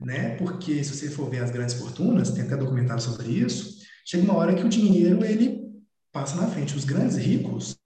né? 0.00 0.36
Porque 0.36 0.82
se 0.84 0.96
você 0.96 1.10
for 1.10 1.28
ver 1.28 1.42
as 1.42 1.50
grandes 1.50 1.74
fortunas, 1.74 2.30
tem 2.30 2.44
até 2.44 2.56
documentário 2.56 3.02
sobre 3.02 3.28
isso, 3.28 3.78
chega 4.04 4.22
uma 4.22 4.36
hora 4.36 4.54
que 4.54 4.64
o 4.64 4.68
dinheiro 4.68 5.24
ele 5.24 5.66
passa 6.12 6.36
na 6.36 6.46
frente. 6.46 6.76
Os 6.76 6.84
grandes 6.84 7.16
ricos, 7.16 7.76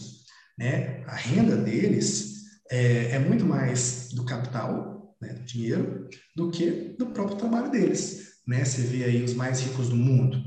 né? 0.59 1.03
A 1.07 1.15
renda 1.15 1.57
deles 1.57 2.43
é, 2.71 3.13
é 3.13 3.19
muito 3.19 3.45
mais 3.45 4.11
do 4.13 4.25
capital, 4.25 5.17
né? 5.21 5.33
Do 5.33 5.45
dinheiro, 5.45 6.09
do 6.37 6.51
que 6.51 6.97
do 6.99 7.07
próprio 7.07 7.39
trabalho 7.39 7.71
deles, 7.71 8.41
né? 8.47 8.65
Você 8.65 8.83
vê 8.83 9.05
aí 9.05 9.23
os 9.23 9.35
mais 9.35 9.61
ricos 9.61 9.89
do 9.89 9.97
mundo, 9.97 10.43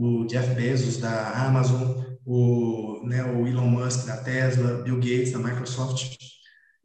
o 0.00 0.24
Jeff 0.26 0.54
Bezos 0.54 0.96
da 0.96 1.46
Amazon, 1.46 2.02
o, 2.24 3.02
né, 3.04 3.22
o 3.22 3.46
Elon 3.46 3.68
Musk 3.68 4.06
da 4.06 4.16
Tesla, 4.16 4.82
Bill 4.82 4.96
Gates 4.96 5.32
da 5.32 5.38
Microsoft, 5.38 6.16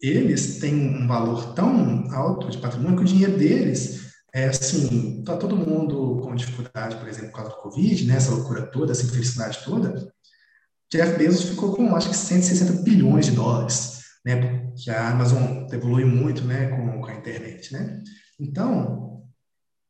eles 0.02 0.60
têm 0.60 0.74
um 0.76 1.08
valor 1.08 1.54
tão 1.54 2.12
alto 2.14 2.50
de 2.50 2.58
patrimônio 2.58 2.98
que 2.98 3.04
o 3.04 3.08
dinheiro 3.08 3.38
deles 3.38 4.12
é 4.34 4.48
assim, 4.50 5.24
tá 5.24 5.38
todo 5.38 5.56
mundo 5.56 6.20
com 6.22 6.36
dificuldade, 6.36 6.98
por 6.98 7.08
exemplo, 7.08 7.30
por 7.30 7.38
causa 7.38 7.52
do 7.52 7.62
Covid, 7.62 8.06
né, 8.06 8.16
essa 8.18 8.32
loucura 8.32 8.64
toda, 8.64 8.92
essa 8.92 9.06
infelicidade 9.06 9.64
toda. 9.64 10.12
Jeff 10.92 11.18
Bezos 11.18 11.50
ficou 11.50 11.74
com, 11.74 11.96
acho 11.96 12.10
que 12.10 12.18
160 12.18 12.84
bilhões 12.84 13.28
de 13.28 13.32
dólares, 13.32 14.02
né, 14.26 14.36
porque 14.36 14.92
a 14.92 15.10
Amazon 15.10 15.66
evolui 15.72 16.04
muito, 16.04 16.44
né, 16.44 16.68
com, 16.68 17.00
com 17.00 17.08
a 17.08 17.16
internet, 17.16 17.72
né. 17.72 18.04
Então, 18.38 19.24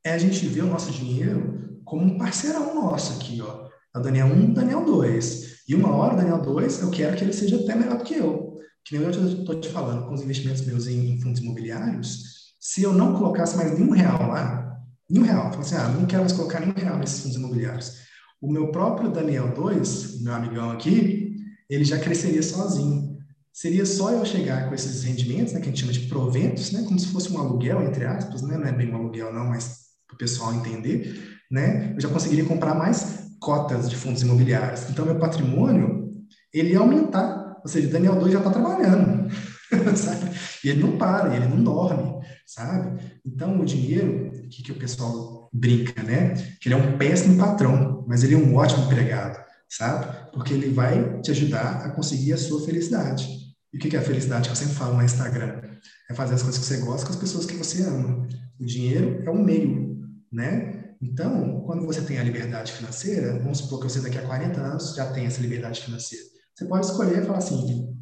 é 0.03 0.13
a 0.13 0.17
gente 0.19 0.45
ver 0.45 0.61
o 0.61 0.67
nosso 0.67 0.91
dinheiro 0.91 1.64
como 1.86 2.04
um 2.04 2.18
parceirão 2.18 2.76
nosso 2.76 3.14
aqui, 3.14 3.42
ó. 3.42 3.68
É 3.96 4.00
o 4.00 4.02
Daniel 4.02 4.28
1, 4.28 4.54
Daniel 4.54 4.84
2. 4.84 5.64
E 5.70 5.76
uma 5.76 5.96
hora, 5.96 6.18
Daniel 6.18 6.42
2, 6.42 6.82
eu 6.82 6.92
quero 6.92 7.16
que 7.16 7.24
ele 7.24 7.34
seja 7.34 7.56
até 7.56 7.76
melhor 7.76 7.98
do 7.98 8.04
que 8.04 8.16
eu. 8.16 8.56
Que 8.84 8.98
nem 8.98 9.08
eu 9.08 9.10
estou 9.10 9.60
te 9.60 9.70
falando, 9.70 10.06
com 10.06 10.14
os 10.14 10.22
investimentos 10.22 10.66
meus 10.66 10.88
em, 10.88 11.14
em 11.14 11.22
fundos 11.22 11.40
imobiliários, 11.40 12.36
se 12.60 12.82
eu 12.82 12.94
não 12.94 13.14
colocasse 13.14 13.56
mais 13.56 13.78
nenhum 13.78 13.92
real 13.92 14.28
lá, 14.28 14.76
nenhum 15.10 15.24
real, 15.24 15.52
falei 15.52 15.60
assim, 15.60 15.76
ah, 15.76 15.88
não 15.88 16.08
quero 16.08 16.22
mais 16.22 16.34
colocar 16.34 16.60
nenhum 16.60 16.74
real 16.74 16.98
nesses 16.98 17.20
fundos 17.22 17.38
imobiliários. 17.38 17.94
O 18.42 18.52
meu 18.52 18.72
próprio 18.72 19.12
Daniel 19.12 19.54
2, 19.54 20.22
meu 20.22 20.34
amigão 20.34 20.72
aqui, 20.72 21.36
ele 21.70 21.84
já 21.84 22.00
cresceria 22.00 22.42
sozinho. 22.42 23.18
Seria 23.54 23.86
só 23.86 24.12
eu 24.12 24.26
chegar 24.26 24.68
com 24.68 24.76
esses 24.76 25.04
rendimentos, 25.04 25.54
né, 25.54 25.62
que 25.62 25.68
a 25.68 25.70
gente 25.70 25.80
chama 25.80 25.94
de 25.94 26.08
proventos, 26.08 26.72
né, 26.72 26.84
como 26.84 27.00
se 27.00 27.08
fosse 27.08 27.32
um 27.32 27.40
aluguel, 27.40 27.82
entre 27.84 28.04
aspas, 28.04 28.42
né, 28.42 28.58
não 28.58 28.68
é 28.68 28.72
bem 28.72 28.92
um 28.92 28.98
aluguel 28.98 29.32
não, 29.32 29.46
mas 29.46 29.86
para 30.08 30.16
o 30.16 30.18
pessoal 30.18 30.54
entender, 30.54 31.35
né, 31.52 31.93
eu 31.96 32.02
já 32.02 32.10
conseguiria 32.10 32.46
comprar 32.46 32.74
mais 32.76 33.26
cotas 33.39 33.89
de 33.89 33.96
fundos 33.96 34.22
imobiliários. 34.22 34.89
Então, 34.89 35.06
meu 35.06 35.20
patrimônio, 35.20 36.14
ele 36.54 36.72
ia 36.72 36.80
aumentar, 36.80 37.58
ou 37.64 37.68
seja, 37.68 37.88
Daniel 37.88 38.16
2 38.16 38.34
já 38.34 38.39
está 38.39 38.50
trabalhando. 38.50 39.30
sabe? 39.96 40.32
E 40.64 40.70
ele 40.70 40.82
não 40.82 40.98
para, 40.98 41.36
ele 41.36 41.48
não 41.48 41.64
dorme, 41.64 42.22
sabe? 42.46 43.02
Então, 43.26 43.60
o 43.60 43.66
dinheiro, 43.66 44.28
o 44.28 44.50
que, 44.50 44.64
que 44.64 44.72
o 44.72 44.80
pessoal 44.80 45.50
brinca, 45.52 46.02
né? 46.04 46.34
Que 46.60 46.68
ele 46.68 46.76
é 46.76 46.78
um 46.78 46.98
péssimo 46.98 47.38
patrão, 47.38 48.06
mas 48.08 48.24
ele 48.24 48.36
é 48.36 48.38
um 48.38 48.56
ótimo 48.56 48.86
empregado, 48.86 49.43
sabe? 49.70 50.32
Porque 50.32 50.54
ele 50.54 50.70
vai 50.70 51.22
te 51.22 51.32
ajudar 51.32 51.86
a 51.86 51.89
conseguir 51.91 52.34
a 52.34 52.38
sua 52.38 52.66
felicidade. 52.66 53.28
E 53.74 53.78
o 53.78 53.80
que, 53.80 53.89
que 53.89 53.96
é 53.96 54.00
a 54.00 54.04
felicidade 54.04 54.48
que 54.48 54.52
eu 54.52 54.56
sempre 54.56 54.76
falo 54.76 54.96
no 54.96 55.04
Instagram? 55.04 55.62
É 56.10 56.14
fazer 56.14 56.36
as 56.36 56.43
coisas 56.43 56.60
que 56.60 56.66
você 56.66 56.78
gosta 56.86 57.06
com 57.06 57.14
as 57.14 57.20
pessoas 57.20 57.46
que 57.46 57.56
você 57.56 57.84
ama. 57.84 58.28
O 58.60 58.66
dinheiro 58.66 59.24
é 59.26 59.30
um 59.30 59.43
meio, 59.43 60.00
né? 60.32 60.74
Então, 61.02 61.62
quando 61.62 61.86
você 61.86 62.02
tem 62.02 62.18
a 62.18 62.24
liberdade 62.24 62.72
financeira, 62.72 63.39
vamos 63.39 63.60
supor 63.60 63.80
que 63.80 63.89
você 63.89 64.00
daqui 64.00 64.18
a 64.18 64.26
40 64.26 64.60
anos 64.60 64.96
já 64.96 65.12
tem 65.12 65.26
essa 65.26 65.41
liberdade 65.41 65.82
financeira. 65.82 66.26
Você 66.56 66.66
pode 66.66 66.86
escolher 66.86 67.22
e 67.22 67.26
falar 67.26 67.39
assim, 67.39 67.93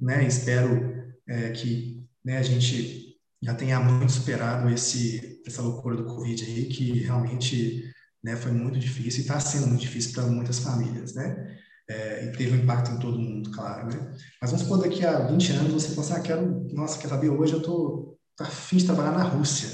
né, 0.00 0.26
espero 0.26 1.12
é, 1.28 1.50
que 1.50 2.04
né, 2.24 2.38
a 2.38 2.42
gente 2.42 3.16
já 3.42 3.54
tenha 3.54 3.80
muito 3.80 4.12
superado 4.12 4.68
esse, 4.68 5.40
essa 5.46 5.62
loucura 5.62 5.96
do 5.96 6.04
Covid 6.04 6.44
aí, 6.44 6.66
que 6.66 7.00
realmente 7.00 7.90
né, 8.22 8.36
foi 8.36 8.52
muito 8.52 8.78
difícil 8.78 9.20
e 9.20 9.22
está 9.22 9.40
sendo 9.40 9.66
muito 9.66 9.80
difícil 9.80 10.12
para 10.12 10.26
muitas 10.26 10.58
famílias, 10.58 11.14
né? 11.14 11.56
É, 11.88 12.26
e 12.26 12.32
teve 12.32 12.52
um 12.52 12.62
impacto 12.62 12.92
em 12.92 12.98
todo 13.00 13.18
mundo, 13.18 13.50
claro, 13.50 13.88
né? 13.88 14.12
Mas 14.40 14.50
vamos 14.50 14.62
supor 14.62 14.78
daqui 14.78 15.04
a 15.04 15.26
20 15.26 15.52
anos 15.52 15.72
você 15.72 15.88
pensar, 15.88 16.02
assim, 16.02 16.20
ah, 16.20 16.20
quero, 16.20 16.68
nossa, 16.72 16.98
quer 16.98 17.08
saber, 17.08 17.30
hoje 17.30 17.54
eu 17.54 17.62
tô, 17.62 18.16
tô 18.36 18.44
afim 18.44 18.76
de 18.76 18.84
trabalhar 18.84 19.12
na 19.12 19.24
Rússia, 19.24 19.68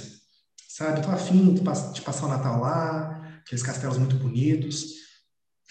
sabe? 0.77 1.03
Tô 1.03 1.11
afim 1.11 1.55
de, 1.55 1.63
passar 1.63 2.27
o 2.27 2.29
Natal 2.29 2.61
lá, 2.61 3.41
aqueles 3.45 3.63
castelos 3.63 3.99
muito 3.99 4.17
bonitos, 4.17 4.87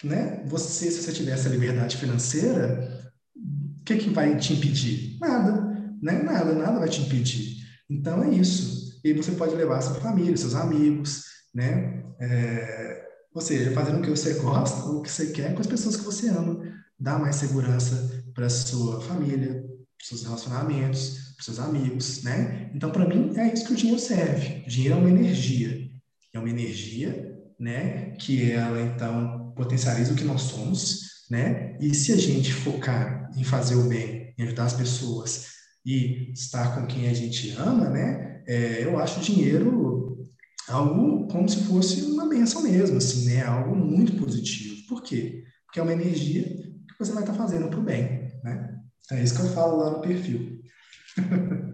né? 0.02 0.42
Você, 0.46 0.90
se 0.90 1.02
você 1.02 1.12
tiver 1.12 1.32
essa 1.32 1.48
liberdade 1.48 1.96
financeira, 1.96 3.12
o 3.34 3.84
que 3.84 3.96
que 3.96 4.10
vai 4.10 4.36
te 4.38 4.54
impedir? 4.54 5.18
Nada 5.20 5.66
né? 6.02 6.22
Nada, 6.22 6.52
nada 6.54 6.78
vai 6.78 6.88
te 6.88 7.00
impedir. 7.00 7.56
Então 7.88 8.22
é 8.22 8.30
isso. 8.30 9.00
E 9.04 9.12
você 9.12 9.32
pode 9.32 9.54
levar 9.54 9.80
sua 9.80 9.96
família, 9.96 10.36
seus 10.36 10.54
amigos, 10.54 11.24
né? 11.54 12.02
É, 12.20 13.04
ou 13.34 13.40
seja, 13.40 13.72
fazendo 13.72 13.98
o 13.98 14.02
que 14.02 14.10
você 14.10 14.34
gosta, 14.34 14.88
o 14.88 15.02
que 15.02 15.10
você 15.10 15.26
quer 15.32 15.54
com 15.54 15.60
as 15.60 15.66
pessoas 15.66 15.96
que 15.96 16.04
você 16.04 16.28
ama. 16.28 16.62
Dá 16.98 17.18
mais 17.18 17.36
segurança 17.36 18.24
para 18.34 18.48
sua 18.48 19.00
família, 19.02 19.64
seus 20.02 20.22
relacionamentos, 20.22 21.25
para 21.36 21.44
seus 21.44 21.58
amigos, 21.58 22.22
né? 22.22 22.70
Então, 22.74 22.90
para 22.90 23.06
mim, 23.06 23.32
é 23.36 23.52
isso 23.52 23.66
que 23.66 23.74
o 23.74 23.76
dinheiro 23.76 24.00
serve. 24.00 24.64
O 24.66 24.70
dinheiro 24.70 24.96
é 24.96 24.98
uma 24.98 25.10
energia. 25.10 25.90
É 26.32 26.38
uma 26.38 26.50
energia, 26.50 27.38
né? 27.60 28.10
Que 28.18 28.50
ela, 28.50 28.80
então, 28.80 29.52
potencializa 29.54 30.12
o 30.12 30.16
que 30.16 30.24
nós 30.24 30.42
somos, 30.42 31.26
né? 31.30 31.76
E 31.80 31.94
se 31.94 32.12
a 32.12 32.16
gente 32.16 32.52
focar 32.52 33.30
em 33.36 33.44
fazer 33.44 33.76
o 33.76 33.88
bem, 33.88 34.34
em 34.38 34.42
ajudar 34.42 34.64
as 34.64 34.74
pessoas, 34.74 35.56
e 35.86 36.32
estar 36.32 36.74
com 36.74 36.86
quem 36.86 37.08
a 37.08 37.14
gente 37.14 37.50
ama, 37.52 37.88
né? 37.88 38.42
É, 38.48 38.84
eu 38.84 38.98
acho 38.98 39.20
o 39.20 39.22
dinheiro 39.22 40.28
algo 40.68 41.28
como 41.28 41.48
se 41.48 41.62
fosse 41.62 42.02
uma 42.02 42.28
benção 42.28 42.62
mesmo, 42.62 42.96
assim, 42.96 43.26
né? 43.26 43.44
Algo 43.44 43.76
muito 43.76 44.16
positivo. 44.16 44.84
Por 44.88 45.02
quê? 45.02 45.44
Porque 45.64 45.78
é 45.78 45.82
uma 45.82 45.92
energia 45.92 46.42
que 46.42 46.98
você 46.98 47.12
vai 47.12 47.22
estar 47.22 47.34
fazendo 47.34 47.68
para 47.68 47.78
o 47.78 47.84
bem, 47.84 48.32
né? 48.42 48.74
É 49.12 49.22
isso 49.22 49.36
que 49.36 49.42
eu 49.42 49.50
falo 49.50 49.76
lá 49.76 49.90
no 49.90 50.00
perfil. 50.00 50.60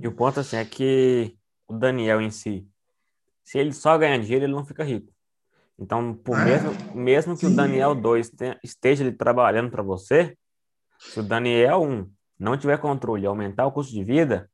E 0.01 0.09
o 0.09 0.13
ponto, 0.13 0.41
assim, 0.41 0.57
é 0.57 0.65
que 0.65 1.37
o 1.67 1.75
Daniel 1.75 2.21
em 2.21 2.31
si, 2.31 2.67
se 3.45 3.59
ele 3.59 3.73
só 3.73 3.97
ganhar 3.99 4.19
dinheiro, 4.19 4.45
ele 4.45 4.53
não 4.53 4.65
fica 4.65 4.85
rico. 4.85 5.13
Então, 5.79 6.15
por 6.15 6.37
ah, 6.37 6.45
mesmo, 6.45 6.71
mesmo 6.95 7.35
que 7.35 7.47
sim. 7.47 7.53
o 7.53 7.57
Daniel 7.57 7.95
2 7.95 8.33
esteja 8.63 9.05
ali 9.05 9.13
trabalhando 9.13 9.71
para 9.71 9.83
você, 9.83 10.37
se 10.99 11.19
o 11.21 11.23
Daniel 11.23 11.83
1 11.83 12.11
não 12.39 12.57
tiver 12.57 12.79
controle 12.79 13.25
e 13.25 13.27
aumentar 13.27 13.67
o 13.67 13.73
custo 13.73 13.93
de 13.93 14.05
vida, 14.05 14.51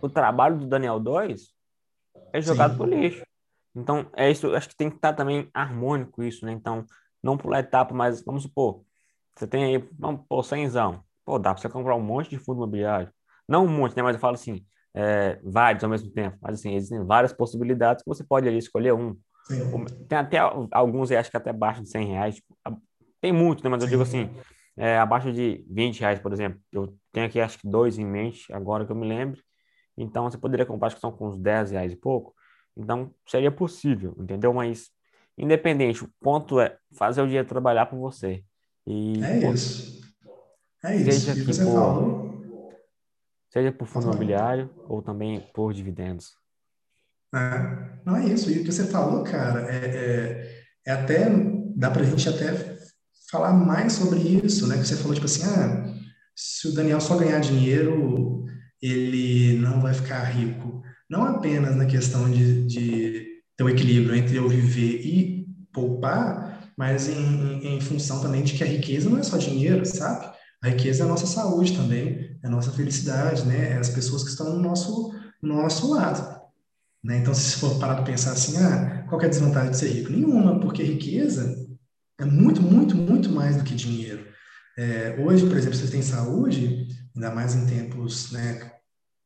o 0.00 0.08
trabalho 0.08 0.58
do 0.58 0.66
Daniel 0.66 0.98
2 0.98 1.52
é 2.32 2.40
jogado 2.40 2.76
pro 2.76 2.86
lixo. 2.86 3.22
Então, 3.74 4.10
é 4.14 4.30
isso, 4.30 4.54
acho 4.54 4.68
que 4.68 4.76
tem 4.76 4.90
que 4.90 4.96
estar 4.96 5.12
também 5.12 5.48
harmônico 5.54 6.22
isso, 6.22 6.44
né? 6.44 6.52
Então, 6.52 6.84
não 7.22 7.38
pular 7.38 7.60
etapa, 7.60 7.94
mas 7.94 8.24
vamos 8.24 8.42
supor, 8.42 8.84
você 9.34 9.46
tem 9.46 9.64
aí, 9.64 9.88
vamos 9.98 10.26
pôr, 10.28 10.42
100 10.42 10.68
Pô, 11.24 11.38
dá 11.38 11.54
para 11.54 11.62
você 11.62 11.68
comprar 11.68 11.94
um 11.94 12.02
monte 12.02 12.30
de 12.30 12.38
fundo 12.38 12.58
imobiliário. 12.58 13.12
Não 13.52 13.66
um 13.66 13.68
monte, 13.68 13.94
né? 13.94 14.02
Mas 14.02 14.16
eu 14.16 14.20
falo 14.20 14.32
assim, 14.32 14.64
é, 14.94 15.38
vários 15.44 15.84
ao 15.84 15.90
mesmo 15.90 16.10
tempo. 16.10 16.38
Mas 16.40 16.58
assim, 16.58 16.74
existem 16.74 17.04
várias 17.04 17.34
possibilidades 17.34 18.02
que 18.02 18.08
você 18.08 18.24
pode 18.24 18.48
ali 18.48 18.56
escolher 18.56 18.94
um. 18.94 19.14
Sim. 19.44 19.84
Tem 20.08 20.16
até 20.16 20.38
alguns, 20.70 21.12
acho 21.12 21.30
que 21.30 21.36
até 21.36 21.50
abaixo 21.50 21.82
de 21.82 21.90
100 21.90 22.06
reais. 22.06 22.34
Tipo, 22.36 22.56
tem 23.20 23.30
muito, 23.30 23.62
né? 23.62 23.68
Mas 23.68 23.82
eu 23.82 23.90
digo 23.90 24.02
assim, 24.02 24.30
é, 24.74 24.96
abaixo 24.96 25.30
de 25.30 25.62
20 25.68 26.00
reais, 26.00 26.18
por 26.18 26.32
exemplo. 26.32 26.58
Eu 26.72 26.96
tenho 27.12 27.26
aqui 27.26 27.38
acho 27.38 27.58
que 27.58 27.68
dois 27.68 27.98
em 27.98 28.06
mente, 28.06 28.50
agora 28.54 28.86
que 28.86 28.92
eu 28.92 28.96
me 28.96 29.06
lembro. 29.06 29.38
Então 29.98 30.30
você 30.30 30.38
poderia 30.38 30.64
comprar, 30.64 30.86
acho 30.86 30.96
que 30.96 31.02
são 31.02 31.12
com 31.12 31.28
uns 31.28 31.38
10 31.38 31.72
reais 31.72 31.92
e 31.92 31.96
pouco. 31.96 32.34
Então 32.74 33.14
seria 33.28 33.52
possível, 33.52 34.16
entendeu? 34.18 34.54
Mas 34.54 34.88
independente, 35.36 36.02
o 36.02 36.10
ponto 36.22 36.58
é 36.58 36.78
fazer 36.96 37.20
o 37.20 37.26
dinheiro 37.26 37.46
trabalhar 37.46 37.84
por 37.84 37.98
você. 37.98 38.42
E, 38.86 39.22
é 39.22 39.50
isso. 39.50 40.00
É 40.82 40.96
isso. 40.96 41.20
Seja 41.20 41.34
que 41.34 41.44
você 41.44 41.62
falou. 41.64 42.21
Seja 43.52 43.70
por 43.70 43.86
fundo 43.86 44.06
imobiliário 44.06 44.70
ou 44.88 45.02
também 45.02 45.46
por 45.54 45.74
dividendos. 45.74 46.32
É, 47.34 48.00
não 48.04 48.16
é 48.16 48.24
isso. 48.24 48.50
E 48.50 48.60
o 48.60 48.64
que 48.64 48.72
você 48.72 48.86
falou, 48.86 49.22
cara, 49.24 49.70
é, 49.70 49.84
é, 49.84 50.64
é 50.86 50.92
até. 50.92 51.28
Dá 51.76 51.90
pra 51.90 52.02
gente 52.02 52.26
até 52.26 52.78
falar 53.30 53.52
mais 53.52 53.92
sobre 53.92 54.20
isso, 54.20 54.66
né? 54.66 54.78
Que 54.78 54.86
você 54.86 54.96
falou, 54.96 55.12
tipo 55.12 55.26
assim, 55.26 55.44
ah, 55.44 55.94
se 56.34 56.68
o 56.68 56.74
Daniel 56.74 57.00
só 57.00 57.16
ganhar 57.18 57.40
dinheiro, 57.40 58.46
ele 58.80 59.58
não 59.58 59.82
vai 59.82 59.92
ficar 59.92 60.22
rico. 60.24 60.82
Não 61.10 61.24
apenas 61.24 61.76
na 61.76 61.84
questão 61.84 62.30
de, 62.30 62.66
de 62.66 63.26
ter 63.54 63.64
o 63.64 63.66
um 63.66 63.70
equilíbrio 63.70 64.16
entre 64.16 64.36
eu 64.36 64.48
viver 64.48 65.06
e 65.06 65.46
poupar, 65.74 66.72
mas 66.76 67.06
em, 67.06 67.14
em, 67.14 67.76
em 67.76 67.80
função 67.82 68.22
também 68.22 68.42
de 68.42 68.54
que 68.54 68.64
a 68.64 68.66
riqueza 68.66 69.10
não 69.10 69.18
é 69.18 69.22
só 69.22 69.36
dinheiro, 69.36 69.84
sabe? 69.84 70.32
A 70.62 70.68
riqueza 70.68 71.02
é 71.02 71.06
a 71.06 71.08
nossa 71.08 71.26
saúde 71.26 71.76
também, 71.76 72.31
a 72.42 72.50
nossa 72.50 72.72
felicidade, 72.72 73.44
né? 73.46 73.72
É 73.72 73.78
as 73.78 73.88
pessoas 73.88 74.22
que 74.24 74.30
estão 74.30 74.56
no 74.56 74.62
nosso, 74.62 75.12
no 75.42 75.54
nosso 75.54 75.92
lado. 75.92 76.42
Né? 77.02 77.18
Então, 77.18 77.34
se 77.34 77.56
for 77.56 77.78
parar 77.78 77.96
para 77.96 78.04
pensar 78.04 78.32
assim, 78.32 78.56
ah, 78.58 79.04
qual 79.08 79.20
é 79.20 79.26
a 79.26 79.28
desvantagem 79.28 79.70
de 79.70 79.76
ser 79.76 79.88
rico? 79.88 80.12
Nenhuma, 80.12 80.60
porque 80.60 80.82
riqueza 80.82 81.54
é 82.18 82.24
muito, 82.24 82.62
muito, 82.62 82.94
muito 82.94 83.30
mais 83.30 83.56
do 83.56 83.64
que 83.64 83.74
dinheiro. 83.74 84.26
É, 84.78 85.16
hoje, 85.18 85.46
por 85.46 85.56
exemplo, 85.56 85.76
se 85.76 85.86
você 85.86 85.92
tem 85.92 86.02
saúde, 86.02 86.86
ainda 87.14 87.30
mais 87.34 87.54
em 87.54 87.66
tempos 87.66 88.30
né, 88.30 88.72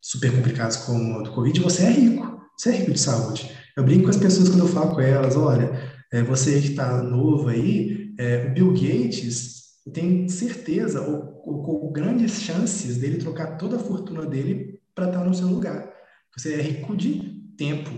super 0.00 0.34
complicados 0.34 0.78
como 0.78 1.18
o 1.18 1.22
do 1.22 1.32
Covid, 1.32 1.60
você 1.60 1.84
é 1.84 1.90
rico. 1.90 2.40
Você 2.56 2.70
é 2.70 2.76
rico 2.78 2.92
de 2.92 3.00
saúde. 3.00 3.50
Eu 3.76 3.84
brinco 3.84 4.04
com 4.04 4.10
as 4.10 4.16
pessoas 4.16 4.48
quando 4.48 4.60
eu 4.60 4.68
falo 4.68 4.94
com 4.94 5.00
elas, 5.00 5.36
olha, 5.36 5.70
é, 6.12 6.22
você 6.22 6.58
que 6.60 6.68
está 6.68 7.02
novo 7.02 7.48
aí, 7.48 8.14
é, 8.18 8.46
o 8.46 8.54
Bill 8.54 8.72
Gates, 8.72 9.65
eu 9.86 9.92
tenho 9.92 10.28
certeza, 10.28 11.00
ou, 11.00 11.42
ou, 11.44 11.92
grandes 11.92 12.42
chances 12.42 12.96
dele 12.96 13.18
trocar 13.18 13.56
toda 13.56 13.76
a 13.76 13.78
fortuna 13.78 14.26
dele 14.26 14.80
para 14.92 15.06
estar 15.06 15.20
tá 15.20 15.24
no 15.24 15.34
seu 15.34 15.46
lugar. 15.46 15.88
Você 16.36 16.54
é 16.54 16.60
rico 16.60 16.96
de 16.96 17.40
tempo. 17.56 17.90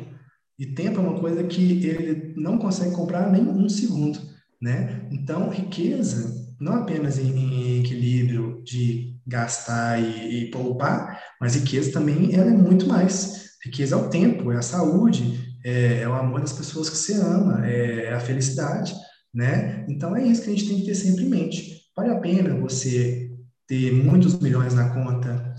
E 0.59 0.67
tempo 0.67 0.99
é 0.99 1.03
uma 1.03 1.19
coisa 1.19 1.43
que 1.45 1.87
ele 1.87 2.35
não 2.37 2.59
consegue 2.59 2.95
comprar 2.95 3.33
nem 3.33 3.43
um 3.43 3.69
segundo, 3.69 4.19
né? 4.61 5.09
Então, 5.11 5.49
riqueza, 5.49 6.55
não 6.61 6.75
apenas 6.75 7.19
em, 7.19 7.31
em 7.31 7.81
equilíbrio 7.81 8.63
de 8.65 9.17
gastar 9.27 9.99
e, 9.99 10.47
e, 10.47 10.51
poupar, 10.51 11.23
mas 11.41 11.55
riqueza 11.55 11.93
também 11.93 12.35
ela 12.35 12.51
é 12.51 12.57
muito 12.57 12.87
mais. 12.87 13.57
Riqueza 13.65 13.95
é 13.95 13.99
o 13.99 14.11
tempo, 14.11 14.53
é 14.53 14.57
a 14.57 14.63
saúde, 14.63 15.59
é, 15.65 16.03
é 16.03 16.09
o 16.09 16.13
amor 16.13 16.41
das 16.41 16.53
pessoas 16.53 16.91
que 16.91 16.97
você 16.97 17.15
ama, 17.15 17.67
é, 17.67 18.07
é 18.07 18.13
a 18.13 18.21
felicidade, 18.21 18.95
né? 19.33 19.87
Então, 19.89 20.15
é 20.17 20.27
isso 20.27 20.43
que 20.43 20.51
a 20.51 20.53
gente 20.53 20.69
tem 20.69 20.81
que 20.81 20.87
ter 20.87 20.95
sempre 20.95 21.25
em 21.25 21.29
mente. 21.29 21.78
Vale 21.99 22.11
a 22.11 22.21
pena 22.21 22.55
você 22.55 23.29
ter 23.67 23.93
muitos 23.93 24.39
milhões 24.39 24.73
na 24.73 24.91
conta, 24.91 25.53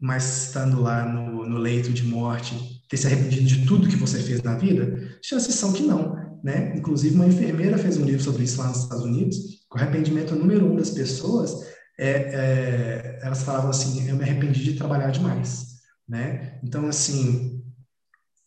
mas 0.00 0.46
estando 0.48 0.82
lá 0.82 1.04
no, 1.04 1.48
no 1.48 1.56
leito 1.56 1.92
de 1.92 2.02
morte, 2.02 2.82
ter 2.88 2.96
se 2.96 3.06
arrependido 3.06 3.46
de 3.46 3.64
tudo 3.64 3.88
que 3.88 3.94
você 3.94 4.18
fez 4.18 4.42
na 4.42 4.56
vida? 4.56 5.16
Chances 5.22 5.54
são 5.54 5.72
que 5.72 5.84
não, 5.84 6.16
né? 6.42 6.74
Inclusive, 6.76 7.14
uma 7.14 7.28
enfermeira 7.28 7.78
fez 7.78 7.96
um 7.96 8.04
livro 8.04 8.24
sobre 8.24 8.42
isso 8.42 8.60
lá 8.60 8.66
nos 8.66 8.82
Estados 8.82 9.04
Unidos, 9.04 9.36
o 9.72 9.78
arrependimento 9.78 10.34
número 10.34 10.66
um 10.66 10.74
das 10.74 10.90
pessoas 10.90 11.64
é, 11.96 12.10
é, 12.10 13.20
elas 13.22 13.44
falavam 13.44 13.70
assim, 13.70 14.08
eu 14.08 14.16
me 14.16 14.24
arrependi 14.24 14.64
de 14.64 14.72
trabalhar 14.74 15.12
demais, 15.12 15.76
né? 16.08 16.58
Então, 16.64 16.88
assim, 16.88 17.62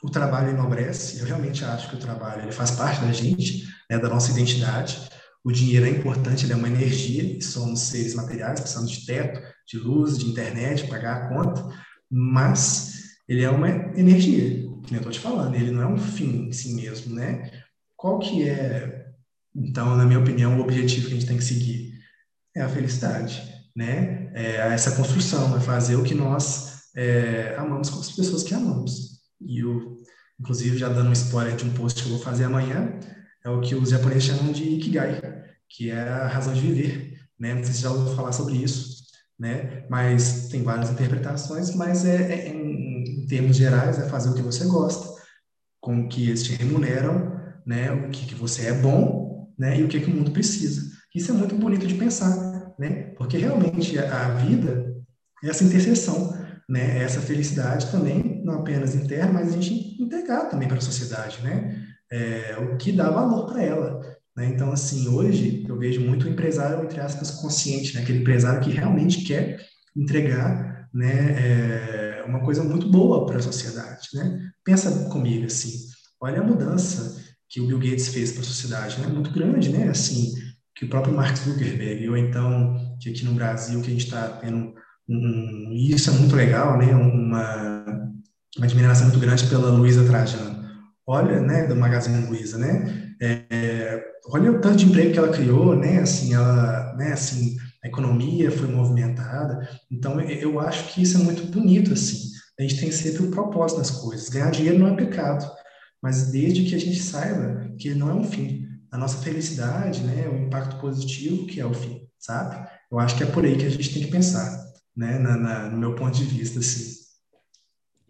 o 0.03 0.09
trabalho 0.09 0.49
enobrece, 0.49 1.19
eu 1.19 1.25
realmente 1.25 1.63
acho 1.63 1.89
que 1.89 1.95
o 1.95 1.99
trabalho 1.99 2.41
ele 2.41 2.51
faz 2.51 2.71
parte 2.71 2.99
da 2.99 3.13
gente, 3.13 3.63
né, 3.89 3.97
da 3.97 4.09
nossa 4.09 4.31
identidade, 4.31 5.14
o 5.45 5.51
dinheiro 5.51 5.85
é 5.85 5.89
importante, 5.89 6.43
ele 6.43 6.53
é 6.53 6.55
uma 6.55 6.67
energia, 6.67 7.39
somos 7.39 7.81
seres 7.81 8.15
materiais, 8.15 8.59
precisamos 8.59 8.89
de 8.89 9.05
teto, 9.05 9.39
de 9.67 9.77
luz, 9.77 10.17
de 10.17 10.25
internet, 10.25 10.87
pagar 10.87 11.17
a 11.17 11.29
conta, 11.29 11.69
mas 12.09 13.19
ele 13.29 13.43
é 13.43 13.49
uma 13.51 13.69
energia, 13.69 14.67
que 14.81 14.93
eu 14.93 14.97
estou 14.97 15.11
te 15.11 15.19
falando, 15.19 15.53
ele 15.53 15.69
não 15.69 15.83
é 15.83 15.87
um 15.87 15.99
fim 15.99 16.47
em 16.47 16.51
si 16.51 16.73
mesmo, 16.73 17.13
né? 17.13 17.51
Qual 17.95 18.17
que 18.17 18.49
é, 18.49 19.05
então, 19.55 19.95
na 19.95 20.03
minha 20.03 20.19
opinião, 20.19 20.57
o 20.57 20.61
objetivo 20.63 21.07
que 21.07 21.13
a 21.13 21.15
gente 21.15 21.27
tem 21.27 21.37
que 21.37 21.43
seguir? 21.43 21.93
É 22.55 22.61
a 22.63 22.69
felicidade, 22.69 23.39
né? 23.75 24.31
É 24.33 24.73
essa 24.73 24.95
construção, 24.95 25.55
é 25.55 25.59
fazer 25.59 25.95
o 25.95 26.03
que 26.03 26.15
nós 26.15 26.89
é, 26.95 27.55
amamos 27.55 27.91
com 27.91 27.99
as 27.99 28.11
pessoas 28.11 28.41
que 28.41 28.55
amamos. 28.55 29.21
E 29.39 29.63
o, 29.63 29.95
inclusive, 30.39 30.75
já 30.75 30.89
dando 30.89 31.09
um 31.09 31.13
spoiler 31.13 31.55
de 31.55 31.65
um 31.65 31.73
post 31.73 32.01
que 32.01 32.09
eu 32.09 32.15
vou 32.15 32.23
fazer 32.23 32.45
amanhã, 32.45 32.99
é 33.45 33.49
o 33.49 33.61
que 33.61 33.75
os 33.75 33.89
japoneses 33.89 34.23
chamam 34.23 34.51
de 34.51 34.63
Ikigai, 34.63 35.34
que 35.69 35.89
é 35.89 35.99
a 35.99 36.27
razão 36.27 36.53
de 36.53 36.61
viver, 36.61 37.19
né? 37.39 37.53
Não 37.53 37.63
sei 37.63 37.73
se 37.73 37.81
já 37.81 37.91
ouviu 37.91 38.15
falar 38.15 38.31
sobre 38.31 38.55
isso, 38.55 39.03
né? 39.39 39.85
Mas 39.89 40.47
tem 40.49 40.63
várias 40.63 40.89
interpretações, 40.89 41.75
mas 41.75 42.05
é, 42.05 42.33
é 42.33 42.47
em, 42.49 43.23
em, 43.23 43.27
termos 43.27 43.57
gerais 43.57 43.99
é 43.99 44.07
fazer 44.07 44.29
o 44.29 44.33
que 44.33 44.41
você 44.41 44.65
gosta, 44.65 45.21
com 45.81 46.01
o 46.01 46.09
que 46.09 46.29
eles 46.29 46.43
te 46.43 46.53
remuneram, 46.53 47.39
né? 47.65 47.91
O 47.91 48.09
que, 48.09 48.25
que 48.25 48.35
você 48.35 48.67
é 48.67 48.73
bom, 48.73 49.53
né? 49.57 49.79
E 49.79 49.83
o 49.83 49.87
que, 49.87 49.99
que 49.99 50.09
o 50.09 50.13
mundo 50.13 50.31
precisa. 50.31 50.81
Isso 51.13 51.31
é 51.31 51.33
muito 51.33 51.55
bonito 51.55 51.87
de 51.87 51.95
pensar, 51.95 52.73
né? 52.79 53.13
Porque 53.17 53.37
realmente 53.37 53.97
a, 53.99 54.25
a 54.25 54.29
vida 54.35 54.95
é 55.43 55.49
essa 55.49 55.63
interseção, 55.63 56.33
né? 56.69 56.99
É 56.99 57.03
essa 57.03 57.21
felicidade 57.21 57.91
também, 57.91 58.41
não 58.43 58.59
apenas 58.59 58.95
interna, 58.95 59.33
mas 59.33 59.49
a 59.49 59.51
gente 59.59 60.01
entregar 60.01 60.49
também 60.49 60.67
para 60.67 60.77
a 60.77 60.81
sociedade, 60.81 61.41
né? 61.43 61.85
É, 62.11 62.57
o 62.57 62.77
que 62.77 62.91
dá 62.91 63.09
valor 63.09 63.47
para 63.47 63.63
ela. 63.63 64.14
Né? 64.35 64.47
Então, 64.47 64.71
assim, 64.71 65.07
hoje 65.07 65.63
eu 65.67 65.77
vejo 65.77 66.01
muito 66.01 66.27
empresário, 66.27 66.83
entre 66.83 66.99
aspas, 66.99 67.31
consciente, 67.31 67.95
né? 67.95 68.01
aquele 68.01 68.19
empresário 68.19 68.61
que 68.61 68.71
realmente 68.71 69.23
quer 69.23 69.59
entregar 69.95 70.89
né, 70.93 71.35
é, 71.39 72.23
uma 72.27 72.41
coisa 72.41 72.63
muito 72.63 72.89
boa 72.89 73.25
para 73.25 73.37
a 73.37 73.41
sociedade. 73.41 74.09
Né? 74.13 74.49
Pensa 74.63 75.09
comigo, 75.09 75.45
assim, 75.45 75.71
olha 76.21 76.41
a 76.41 76.43
mudança 76.43 77.23
que 77.49 77.61
o 77.61 77.67
Bill 77.67 77.79
Gates 77.79 78.09
fez 78.09 78.31
para 78.31 78.41
a 78.41 78.45
sociedade, 78.45 78.99
né? 78.99 79.07
muito 79.07 79.31
grande, 79.31 79.69
né? 79.69 79.87
assim, 79.87 80.33
que 80.75 80.85
o 80.85 80.89
próprio 80.89 81.13
Mark 81.13 81.37
Zuckerberg, 81.37 82.09
ou 82.09 82.17
então 82.17 82.97
que 82.99 83.09
aqui 83.09 83.23
no 83.23 83.33
Brasil 83.33 83.81
que 83.81 83.87
a 83.87 83.91
gente 83.91 84.05
está 84.05 84.27
tendo 84.27 84.73
um, 85.07 85.71
e 85.71 85.91
isso 85.93 86.09
é 86.09 86.13
muito 86.13 86.35
legal, 86.35 86.77
né? 86.77 86.87
uma, 86.93 87.85
uma 88.57 88.65
admiração 88.65 89.07
muito 89.07 89.19
grande 89.19 89.45
pela 89.47 89.69
Luísa 89.69 90.03
Trajano. 90.03 90.65
Olha, 91.07 91.39
né, 91.39 91.67
do 91.67 91.75
Magazine 91.75 92.25
Luiza, 92.25 92.57
né? 92.57 93.13
É, 93.21 93.45
olha 94.27 94.51
o 94.51 94.61
tanto 94.61 94.77
de 94.77 94.85
emprego 94.85 95.11
que 95.11 95.19
ela 95.19 95.31
criou, 95.31 95.75
né? 95.75 95.99
Assim, 95.99 96.33
ela, 96.33 96.93
né? 96.95 97.13
Assim, 97.13 97.57
a 97.83 97.87
economia 97.87 98.51
foi 98.51 98.67
movimentada. 98.67 99.67
Então, 99.91 100.19
eu 100.21 100.59
acho 100.59 100.93
que 100.93 101.01
isso 101.01 101.17
é 101.17 101.23
muito 101.23 101.45
bonito, 101.47 101.93
assim. 101.93 102.29
A 102.57 102.63
gente 102.63 102.79
tem 102.79 102.91
sempre 102.91 103.23
o 103.23 103.27
um 103.27 103.31
propósito 103.31 103.79
nas 103.79 103.91
coisas. 103.91 104.29
Ganhar 104.29 104.49
dinheiro 104.49 104.79
não 104.79 104.87
é 104.87 104.95
pecado, 104.95 105.45
mas 106.01 106.31
desde 106.31 106.63
que 106.63 106.75
a 106.75 106.79
gente 106.79 107.01
saiba 107.01 107.69
que 107.77 107.93
não 107.93 108.09
é 108.09 108.13
um 108.13 108.23
fim. 108.23 108.65
A 108.91 108.97
nossa 108.97 109.21
felicidade, 109.21 110.03
né? 110.03 110.27
O 110.29 110.45
impacto 110.45 110.79
positivo 110.79 111.45
que 111.45 111.59
é 111.59 111.65
o 111.65 111.73
fim, 111.73 112.07
sabe? 112.17 112.69
Eu 112.89 112.97
acho 112.99 113.17
que 113.17 113.23
é 113.23 113.25
por 113.25 113.43
aí 113.43 113.57
que 113.57 113.65
a 113.65 113.69
gente 113.69 113.93
tem 113.93 114.03
que 114.03 114.11
pensar, 114.11 114.57
né? 114.95 115.19
Na, 115.19 115.35
na 115.35 115.69
no 115.69 115.77
meu 115.77 115.95
ponto 115.95 116.15
de 116.15 116.23
vista, 116.23 116.59
assim. 116.59 116.95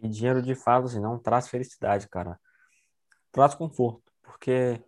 E 0.00 0.08
dinheiro 0.08 0.40
de 0.40 0.54
fato, 0.54 0.86
assim, 0.86 1.00
não 1.00 1.18
traz 1.18 1.48
felicidade, 1.48 2.08
cara. 2.08 2.38
Traz 3.32 3.54
conforto, 3.54 4.12
porque 4.22 4.80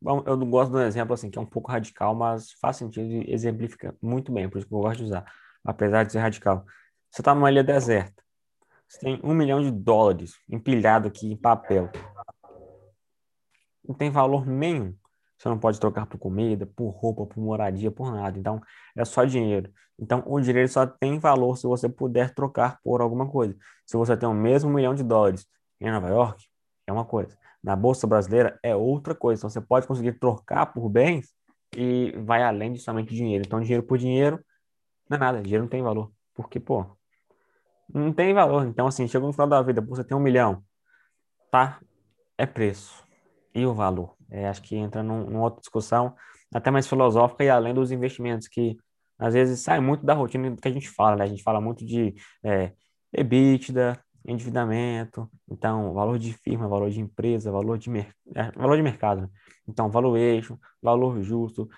Bom, 0.00 0.22
eu 0.26 0.36
não 0.36 0.48
gosto 0.48 0.70
de 0.72 0.76
um 0.76 0.82
exemplo 0.82 1.14
assim, 1.14 1.30
que 1.30 1.38
é 1.38 1.40
um 1.40 1.46
pouco 1.46 1.70
radical, 1.70 2.14
mas 2.14 2.52
faz 2.60 2.76
sentido 2.76 3.06
e 3.06 3.32
exemplifica 3.32 3.96
muito 4.00 4.30
bem, 4.30 4.48
por 4.48 4.58
isso 4.58 4.66
que 4.66 4.74
eu 4.74 4.78
gosto 4.78 4.98
de 4.98 5.04
usar, 5.04 5.24
apesar 5.64 6.04
de 6.04 6.12
ser 6.12 6.18
radical. 6.18 6.64
Você 7.10 7.22
está 7.22 7.34
numa 7.34 7.50
ilha 7.50 7.64
deserta, 7.64 8.22
você 8.88 9.00
tem 9.00 9.20
um 9.24 9.34
milhão 9.34 9.60
de 9.60 9.70
dólares 9.70 10.34
empilhado 10.48 11.08
aqui 11.08 11.32
em 11.32 11.36
papel. 11.36 11.90
Não 13.86 13.94
tem 13.94 14.10
valor 14.10 14.46
nenhum. 14.46 14.94
Você 15.38 15.48
não 15.48 15.58
pode 15.58 15.78
trocar 15.78 16.06
por 16.06 16.18
comida, 16.18 16.66
por 16.66 16.88
roupa, 16.90 17.26
por 17.26 17.40
moradia, 17.40 17.90
por 17.90 18.10
nada. 18.12 18.38
Então, 18.38 18.60
é 18.96 19.04
só 19.04 19.24
dinheiro. 19.24 19.72
Então, 19.98 20.22
o 20.26 20.40
dinheiro 20.40 20.68
só 20.68 20.86
tem 20.86 21.18
valor 21.18 21.56
se 21.56 21.66
você 21.66 21.88
puder 21.88 22.34
trocar 22.34 22.80
por 22.82 23.00
alguma 23.00 23.28
coisa. 23.28 23.56
Se 23.84 23.96
você 23.96 24.16
tem 24.16 24.28
o 24.28 24.34
mesmo 24.34 24.70
milhão 24.70 24.94
de 24.94 25.02
dólares 25.02 25.46
em 25.80 25.90
Nova 25.90 26.08
York 26.08 26.46
é 26.86 26.92
uma 26.92 27.04
coisa, 27.04 27.36
na 27.66 27.74
Bolsa 27.74 28.06
Brasileira 28.06 28.56
é 28.62 28.76
outra 28.76 29.12
coisa. 29.12 29.40
Então, 29.40 29.50
você 29.50 29.60
pode 29.60 29.88
conseguir 29.88 30.12
trocar 30.20 30.66
por 30.66 30.88
bens 30.88 31.34
e 31.76 32.12
vai 32.24 32.44
além 32.44 32.72
de 32.72 32.78
somente 32.78 33.12
dinheiro. 33.12 33.42
Então, 33.44 33.60
dinheiro 33.60 33.82
por 33.82 33.98
dinheiro 33.98 34.40
não 35.10 35.16
é 35.16 35.20
nada, 35.20 35.42
dinheiro 35.42 35.64
não 35.64 35.68
tem 35.68 35.82
valor. 35.82 36.12
Porque, 36.32 36.60
pô, 36.60 36.86
não 37.92 38.12
tem 38.12 38.32
valor. 38.32 38.64
Então, 38.68 38.86
assim, 38.86 39.08
chegou 39.08 39.26
no 39.26 39.32
final 39.32 39.48
da 39.48 39.60
vida, 39.62 39.80
você 39.80 40.04
tem 40.04 40.16
um 40.16 40.20
milhão, 40.20 40.62
tá? 41.50 41.80
É 42.38 42.46
preço. 42.46 43.04
E 43.52 43.66
o 43.66 43.74
valor? 43.74 44.14
É, 44.30 44.48
acho 44.48 44.62
que 44.62 44.76
entra 44.76 45.02
num, 45.02 45.24
numa 45.24 45.42
outra 45.42 45.60
discussão, 45.60 46.14
até 46.54 46.70
mais 46.70 46.86
filosófica 46.86 47.42
e 47.42 47.50
além 47.50 47.74
dos 47.74 47.90
investimentos, 47.90 48.46
que 48.46 48.76
às 49.18 49.34
vezes 49.34 49.58
sai 49.58 49.80
muito 49.80 50.06
da 50.06 50.14
rotina 50.14 50.52
do 50.52 50.62
que 50.62 50.68
a 50.68 50.72
gente 50.72 50.88
fala, 50.88 51.16
né? 51.16 51.24
A 51.24 51.28
gente 51.28 51.42
fala 51.42 51.60
muito 51.60 51.84
de 51.84 52.14
é, 52.44 52.72
EBITDA, 53.12 54.00
endividamento, 54.26 55.30
então, 55.48 55.92
valor 55.94 56.18
de 56.18 56.32
firma, 56.32 56.68
valor 56.68 56.90
de 56.90 57.00
empresa, 57.00 57.50
valor 57.50 57.78
de, 57.78 57.88
mer 57.88 58.12
é, 58.34 58.50
valor 58.52 58.76
de 58.76 58.82
mercado. 58.82 59.22
Né? 59.22 59.28
Então, 59.68 59.88
valuation, 59.88 60.58
valor 60.82 61.22
justo, 61.22 61.68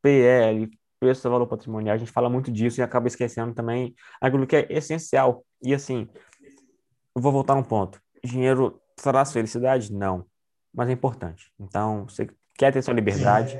PL, 0.00 0.70
preço 1.00 1.22
do 1.24 1.30
valor 1.30 1.46
patrimonial, 1.46 1.94
a 1.94 1.98
gente 1.98 2.12
fala 2.12 2.30
muito 2.30 2.50
disso 2.50 2.80
e 2.80 2.82
acaba 2.82 3.08
esquecendo 3.08 3.52
também 3.52 3.94
aquilo 4.20 4.46
que 4.46 4.56
é 4.56 4.66
essencial. 4.70 5.44
E 5.62 5.74
assim, 5.74 6.08
eu 7.14 7.20
vou 7.20 7.32
voltar 7.32 7.54
um 7.54 7.62
ponto. 7.62 8.00
Dinheiro 8.24 8.80
traz 8.94 9.32
felicidade? 9.32 9.92
Não. 9.92 10.24
Mas 10.72 10.88
é 10.88 10.92
importante. 10.92 11.50
Então, 11.58 12.08
você 12.08 12.28
quer 12.56 12.72
ter 12.72 12.82
sua 12.82 12.94
liberdade 12.94 13.52
Sim. 13.52 13.58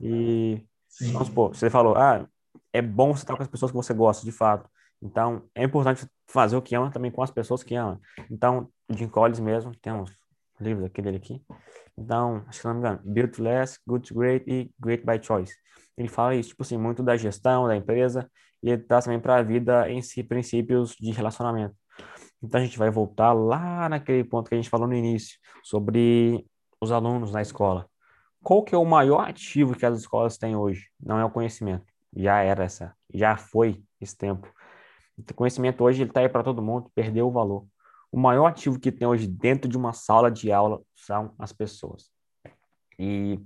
e 0.00 0.66
Sim. 0.88 1.12
vamos 1.12 1.28
supor, 1.28 1.54
você 1.54 1.70
falou, 1.70 1.96
ah, 1.96 2.26
é 2.72 2.80
bom 2.80 3.14
você 3.14 3.22
estar 3.22 3.36
com 3.36 3.42
as 3.42 3.48
pessoas 3.48 3.70
que 3.70 3.76
você 3.76 3.92
gosta, 3.92 4.24
de 4.24 4.32
fato. 4.32 4.68
Então, 5.02 5.42
é 5.54 5.64
importante 5.64 6.06
fazer 6.28 6.56
o 6.56 6.62
que 6.62 6.74
ama 6.76 6.90
também 6.90 7.10
com 7.10 7.22
as 7.22 7.30
pessoas 7.30 7.62
que 7.64 7.74
ama. 7.74 8.00
Então, 8.30 8.68
Jim 8.88 9.08
Collins 9.08 9.40
mesmo, 9.40 9.74
tem 9.76 9.92
uns 9.92 10.12
livros 10.60 10.86
aqui 10.86 11.02
dele 11.02 11.16
aqui. 11.16 11.42
Então, 11.98 12.44
acho 12.46 12.60
que 12.60 12.66
não 12.66 12.74
me 12.74 12.80
engano, 12.80 13.00
Build 13.04 13.42
Less, 13.42 13.78
Good 13.86 14.08
to 14.08 14.14
Great 14.14 14.50
e 14.50 14.70
Great 14.78 15.04
by 15.04 15.20
Choice. 15.20 15.54
Ele 15.98 16.08
fala 16.08 16.34
isso, 16.36 16.50
tipo 16.50 16.62
assim, 16.62 16.78
muito 16.78 17.02
da 17.02 17.16
gestão 17.16 17.66
da 17.66 17.76
empresa 17.76 18.30
e 18.62 18.70
ele 18.70 18.82
traz 18.82 19.04
também 19.04 19.20
para 19.20 19.36
a 19.36 19.42
vida 19.42 19.90
em 19.90 20.00
si 20.00 20.22
princípios 20.22 20.94
de 20.98 21.10
relacionamento. 21.10 21.74
Então, 22.40 22.60
a 22.60 22.64
gente 22.64 22.78
vai 22.78 22.90
voltar 22.90 23.32
lá 23.32 23.88
naquele 23.88 24.24
ponto 24.24 24.48
que 24.48 24.54
a 24.54 24.58
gente 24.58 24.70
falou 24.70 24.86
no 24.86 24.94
início, 24.94 25.36
sobre 25.64 26.46
os 26.80 26.92
alunos 26.92 27.32
na 27.32 27.42
escola. 27.42 27.88
Qual 28.42 28.64
que 28.64 28.74
é 28.74 28.78
o 28.78 28.84
maior 28.84 29.28
ativo 29.28 29.76
que 29.76 29.86
as 29.86 29.98
escolas 29.98 30.38
têm 30.38 30.56
hoje? 30.56 30.88
Não 31.00 31.18
é 31.18 31.24
o 31.24 31.30
conhecimento. 31.30 31.84
Já 32.14 32.40
era 32.42 32.64
essa, 32.64 32.94
já 33.12 33.36
foi 33.36 33.82
esse 34.00 34.16
tempo. 34.16 34.48
O 35.16 35.34
conhecimento 35.34 35.82
hoje 35.84 36.02
está 36.02 36.20
aí 36.20 36.28
para 36.28 36.42
todo 36.42 36.62
mundo, 36.62 36.90
perdeu 36.94 37.28
o 37.28 37.30
valor. 37.30 37.66
O 38.10 38.18
maior 38.18 38.46
ativo 38.46 38.78
que 38.78 38.92
tem 38.92 39.06
hoje 39.06 39.26
dentro 39.26 39.68
de 39.68 39.76
uma 39.76 39.92
sala 39.92 40.30
de 40.30 40.52
aula 40.52 40.82
são 40.94 41.34
as 41.38 41.52
pessoas. 41.52 42.10
E 42.98 43.40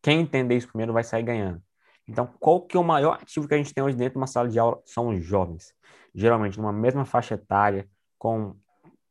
quem 0.00 0.20
entender 0.20 0.56
isso 0.56 0.68
primeiro 0.68 0.92
vai 0.92 1.04
sair 1.04 1.22
ganhando. 1.22 1.62
Então, 2.06 2.28
qual 2.40 2.60
que 2.60 2.76
é 2.76 2.80
o 2.80 2.84
maior 2.84 3.18
ativo 3.20 3.46
que 3.46 3.54
a 3.54 3.56
gente 3.56 3.72
tem 3.72 3.82
hoje 3.82 3.96
dentro 3.96 4.14
de 4.14 4.18
uma 4.18 4.26
sala 4.26 4.48
de 4.48 4.58
aula? 4.58 4.80
São 4.84 5.08
os 5.08 5.24
jovens. 5.24 5.72
Geralmente, 6.14 6.58
numa 6.58 6.72
mesma 6.72 7.04
faixa 7.04 7.34
etária, 7.34 7.88
com 8.18 8.56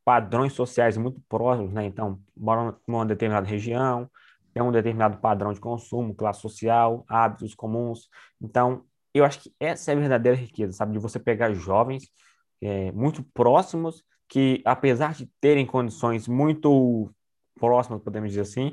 padrões 0.04 0.54
sociais 0.54 0.98
muito 0.98 1.22
próximos, 1.28 1.74
né? 1.74 1.86
Então, 1.86 2.20
moram 2.36 2.78
numa 2.88 3.06
determinada 3.06 3.48
região, 3.48 4.10
tem 4.54 4.62
um 4.62 4.72
determinado 4.72 5.18
padrão 5.18 5.54
de 5.54 5.60
consumo, 5.60 6.14
classe 6.14 6.42
social, 6.42 7.06
hábitos 7.08 7.56
comuns. 7.56 8.10
Então, 8.42 8.84
eu 9.14 9.26
acho 9.26 9.40
que 9.42 9.54
essa 9.60 9.92
é 9.92 9.96
a 9.96 10.00
verdadeira 10.00 10.38
riqueza, 10.38 10.74
sabe? 10.74 10.94
De 10.94 11.00
você 11.00 11.20
pegar 11.20 11.54
jovens 11.54 12.10
é, 12.62 12.92
muito 12.92 13.24
próximos, 13.34 14.04
que 14.30 14.62
apesar 14.66 15.14
de 15.14 15.30
terem 15.42 15.66
condições 15.66 16.28
muito 16.28 17.12
próximas, 17.60 18.02
podemos 18.02 18.30
dizer 18.30 18.42
assim, 18.42 18.72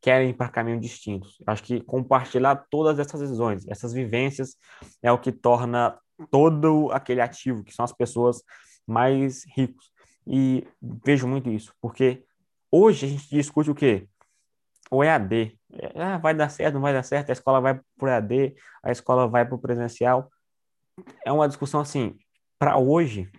querem 0.00 0.30
ir 0.30 0.34
para 0.34 0.48
caminhos 0.48 0.80
distintos. 0.80 1.36
Eu 1.40 1.52
acho 1.52 1.62
que 1.62 1.80
compartilhar 1.80 2.66
todas 2.70 2.98
essas 2.98 3.20
visões, 3.20 3.66
essas 3.68 3.92
vivências, 3.92 4.56
é 5.02 5.12
o 5.12 5.18
que 5.18 5.30
torna 5.30 5.98
todo 6.30 6.90
aquele 6.92 7.20
ativo, 7.20 7.62
que 7.62 7.72
são 7.72 7.84
as 7.84 7.92
pessoas 7.92 8.42
mais 8.86 9.44
ricos. 9.54 9.90
E 10.26 10.66
vejo 11.04 11.26
muito 11.26 11.50
isso, 11.50 11.72
porque 11.80 12.24
hoje 12.70 13.06
a 13.06 13.08
gente 13.08 13.28
discute 13.28 13.70
o 13.70 13.74
quê? 13.74 14.08
O 14.90 15.04
EAD. 15.04 15.56
Ah, 15.94 16.18
vai 16.18 16.34
dar 16.34 16.48
certo, 16.48 16.74
não 16.74 16.80
vai 16.80 16.92
dar 16.92 17.02
certo, 17.02 17.30
a 17.30 17.32
escola 17.32 17.60
vai 17.60 17.80
para 17.96 18.06
o 18.06 18.08
EAD, 18.08 18.54
a 18.82 18.90
escola 18.90 19.28
vai 19.28 19.46
para 19.46 19.54
o 19.54 19.58
presencial. 19.58 20.30
É 21.24 21.32
uma 21.32 21.48
discussão 21.48 21.80
assim, 21.80 22.18
para 22.58 22.76
hoje, 22.76 23.30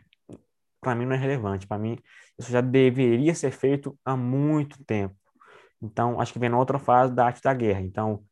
para 0.79 0.95
mim 0.95 1.05
não 1.05 1.13
é 1.13 1.17
relevante. 1.17 1.67
Para 1.67 1.77
mim, 1.77 1.97
isso 2.39 2.51
já 2.51 2.61
deveria 2.61 3.35
ser 3.35 3.51
feito 3.51 3.97
há 4.03 4.15
muito 4.15 4.83
tempo. 4.85 5.15
Então, 5.81 6.19
acho 6.19 6.31
que 6.31 6.39
vem 6.39 6.49
na 6.49 6.57
outra 6.57 6.79
fase 6.79 7.13
da 7.13 7.25
arte 7.25 7.41
da 7.41 7.53
guerra. 7.53 7.81
Então, 7.81 8.23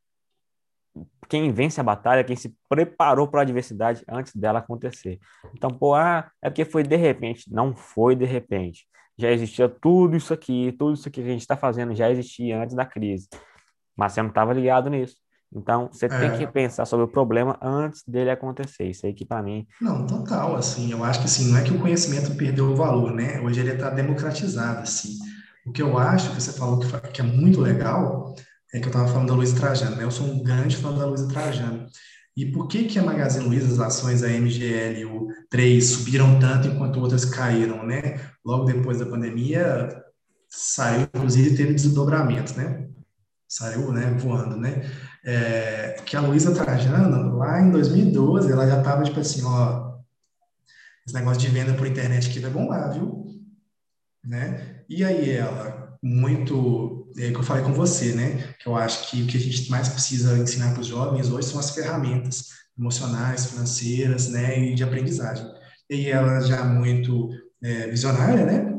quem 1.27 1.51
vence 1.51 1.79
a 1.79 1.83
batalha, 1.83 2.23
quem 2.23 2.35
se 2.35 2.55
preparou 2.67 3.27
para 3.27 3.41
a 3.41 3.43
adversidade 3.43 4.03
antes 4.07 4.35
dela 4.35 4.59
acontecer. 4.59 5.19
Então, 5.53 5.69
pô, 5.69 5.93
ah, 5.93 6.31
é 6.41 6.49
porque 6.49 6.65
foi 6.65 6.83
de 6.83 6.95
repente. 6.95 7.51
Não 7.51 7.75
foi 7.75 8.15
de 8.15 8.25
repente 8.25 8.87
já 9.19 9.31
existia 9.31 9.67
tudo 9.67 10.15
isso 10.15 10.33
aqui, 10.33 10.73
tudo 10.79 10.93
isso 10.93 11.07
aqui 11.09 11.21
que 11.21 11.27
a 11.27 11.31
gente 11.31 11.41
está 11.41 11.57
fazendo 11.57 11.93
já 11.93 12.09
existia 12.09 12.61
antes 12.61 12.73
da 12.73 12.85
crise, 12.85 13.27
mas 13.95 14.13
você 14.13 14.21
não 14.21 14.29
estava 14.29 14.53
ligado 14.53 14.89
nisso. 14.89 15.17
Então, 15.51 15.89
você 15.91 16.05
é. 16.05 16.09
tem 16.09 16.37
que 16.37 16.47
pensar 16.47 16.85
sobre 16.85 17.05
o 17.05 17.07
problema 17.07 17.57
antes 17.61 18.03
dele 18.07 18.29
acontecer. 18.29 18.85
Isso 18.85 19.05
aí 19.05 19.13
que 19.13 19.25
para 19.25 19.41
mim. 19.41 19.65
Não, 19.81 20.05
total, 20.05 20.55
assim, 20.55 20.91
eu 20.91 21.03
acho 21.03 21.19
que 21.19 21.25
assim, 21.25 21.51
não 21.51 21.57
é 21.57 21.63
que 21.63 21.73
o 21.73 21.79
conhecimento 21.79 22.35
perdeu 22.35 22.65
o 22.71 22.75
valor, 22.75 23.11
né? 23.11 23.41
Hoje 23.41 23.59
ele 23.59 23.71
está 23.71 23.89
democratizado, 23.89 24.81
assim. 24.81 25.17
O 25.65 25.71
que 25.71 25.81
eu 25.81 25.97
acho 25.97 26.29
que 26.29 26.41
você 26.41 26.53
falou 26.53 26.79
que, 26.79 26.87
que 27.11 27.21
é 27.21 27.23
muito 27.23 27.59
legal 27.59 28.35
é 28.73 28.79
que 28.79 28.85
eu 28.85 28.89
estava 28.89 29.07
falando 29.07 29.29
da 29.29 29.33
Luiza 29.33 29.59
Trajano, 29.59 29.95
né? 29.95 30.03
Eu 30.03 30.11
sou 30.11 30.27
um 30.27 30.43
grande 30.43 30.77
fã 30.77 30.93
da 30.93 31.05
Luiza 31.05 31.27
Trajano. 31.27 31.87
E 32.35 32.45
por 32.45 32.67
que 32.67 32.85
que 32.85 32.97
a 32.97 33.03
Magazine 33.03 33.45
Luiza, 33.45 33.67
as 33.67 33.79
ações 33.79 34.21
da 34.21 34.29
MGL 34.29 34.99
e 34.99 35.05
o 35.05 35.27
3 35.49 35.85
subiram 35.85 36.39
tanto 36.39 36.67
enquanto 36.67 36.99
outras 36.99 37.25
caíram, 37.25 37.85
né? 37.85 38.21
Logo 38.45 38.65
depois 38.65 38.99
da 38.99 39.05
pandemia, 39.05 40.03
saiu, 40.49 41.07
inclusive 41.13 41.57
teve 41.57 41.73
desdobramento, 41.73 42.55
né? 42.57 42.87
Saiu, 43.47 43.91
né, 43.91 44.15
voando, 44.19 44.57
né? 44.57 44.89
É, 45.25 45.97
que 46.05 46.15
a 46.15 46.21
Luiza 46.21 46.53
Trajano, 46.53 47.35
lá 47.37 47.61
em 47.61 47.71
2012, 47.71 48.51
ela 48.51 48.67
já 48.67 48.79
estava 48.79 49.03
tipo 49.03 49.19
assim, 49.19 49.43
ó, 49.43 49.97
esse 51.05 51.15
negócio 51.15 51.41
de 51.41 51.49
venda 51.49 51.73
por 51.73 51.87
internet 51.87 52.29
aqui 52.29 52.39
vai 52.39 52.51
bombar, 52.51 52.93
viu? 52.93 53.25
Né? 54.23 54.83
E 54.87 55.03
aí 55.03 55.31
ela, 55.31 55.97
muito 56.01 56.98
é 57.17 57.31
que 57.31 57.35
eu 57.35 57.43
falei 57.43 57.63
com 57.63 57.73
você, 57.73 58.13
né? 58.13 58.53
Que 58.59 58.67
eu 58.67 58.75
acho 58.75 59.09
que 59.09 59.23
o 59.23 59.27
que 59.27 59.37
a 59.37 59.39
gente 59.39 59.69
mais 59.69 59.89
precisa 59.89 60.37
ensinar 60.37 60.71
para 60.71 60.81
os 60.81 60.87
jovens 60.87 61.29
hoje 61.29 61.47
são 61.47 61.59
as 61.59 61.71
ferramentas 61.71 62.45
emocionais, 62.77 63.47
financeiras, 63.47 64.29
né? 64.29 64.59
E 64.59 64.75
de 64.75 64.83
aprendizagem. 64.83 65.45
E 65.89 66.07
ela 66.07 66.39
já 66.41 66.63
muito 66.63 67.29
é, 67.63 67.87
visionária, 67.87 68.45
né? 68.45 68.73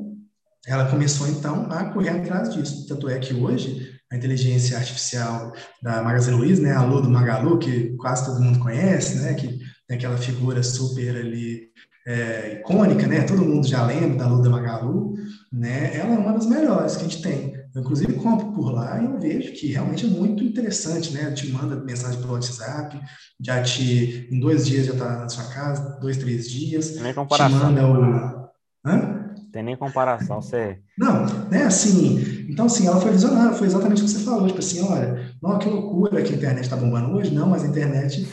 Ela 0.67 0.91
começou 0.91 1.27
então 1.29 1.67
a 1.71 1.85
correr 1.85 2.11
atrás 2.11 2.55
disso. 2.55 2.87
Tanto 2.87 3.09
é 3.09 3.19
que 3.19 3.35
hoje 3.35 3.91
a 4.13 4.17
inteligência 4.17 4.77
artificial 4.77 5.53
da 5.83 6.03
Magazine 6.03 6.37
Luiza, 6.37 6.63
né? 6.63 6.73
A 6.73 6.83
Lu 6.83 7.01
do 7.01 7.11
Magalu, 7.11 7.59
que 7.59 7.97
quase 7.97 8.27
todo 8.27 8.43
mundo 8.43 8.59
conhece, 8.59 9.17
né? 9.21 9.35
Que 9.35 9.59
tem 9.87 9.97
aquela 9.97 10.17
figura 10.17 10.63
super 10.63 11.17
ali 11.17 11.71
é, 12.07 12.61
icônica, 12.61 13.07
né? 13.07 13.23
Todo 13.23 13.45
mundo 13.45 13.67
já 13.67 13.85
lembra 13.85 14.19
da 14.19 14.27
Lu 14.27 14.43
da 14.43 14.51
Magalu, 14.51 15.15
né? 15.53 15.97
Ela 15.97 16.15
é 16.15 16.19
uma 16.19 16.33
das 16.33 16.47
melhores 16.47 16.97
que 16.97 17.05
a 17.05 17.09
gente 17.09 17.23
tem. 17.23 17.60
Eu, 17.75 17.83
inclusive, 17.83 18.15
compro 18.15 18.53
por 18.53 18.73
lá 18.73 19.01
e 19.01 19.05
eu 19.05 19.19
vejo 19.19 19.53
que 19.53 19.69
realmente 19.69 20.05
é 20.05 20.09
muito 20.09 20.43
interessante, 20.43 21.13
né? 21.13 21.31
Te 21.33 21.49
manda 21.53 21.77
mensagem 21.77 22.21
pelo 22.21 22.33
WhatsApp, 22.33 23.01
já 23.41 23.63
te, 23.63 24.29
em 24.31 24.41
dois 24.41 24.67
dias 24.67 24.87
já 24.87 24.93
está 24.93 25.19
na 25.19 25.29
sua 25.29 25.45
casa, 25.45 25.99
dois, 26.01 26.17
três 26.17 26.51
dias. 26.51 26.91
Tem 26.91 27.03
nem 27.03 27.15
comparação. 27.15 27.59
Te 27.59 27.65
manda 27.65 27.87
o... 27.87 28.51
Hã? 28.85 29.21
Tem 29.53 29.63
nem 29.63 29.77
comparação, 29.77 30.41
você... 30.41 30.79
Não, 30.97 31.27
né, 31.49 31.65
assim, 31.65 32.47
então 32.49 32.67
assim, 32.67 32.87
ela 32.87 33.01
foi 33.01 33.11
visionária, 33.11 33.57
foi 33.57 33.67
exatamente 33.67 34.03
o 34.03 34.05
que 34.05 34.11
você 34.11 34.25
falou, 34.25 34.47
tipo 34.47 34.61
assim, 34.61 34.81
olha, 34.81 35.35
não, 35.43 35.59
que 35.59 35.69
loucura 35.69 36.23
que 36.23 36.33
a 36.33 36.37
internet 36.37 36.65
está 36.65 36.77
bombando 36.77 37.17
hoje, 37.17 37.35
não, 37.35 37.49
mas 37.49 37.65
a 37.65 37.67
internet, 37.67 38.29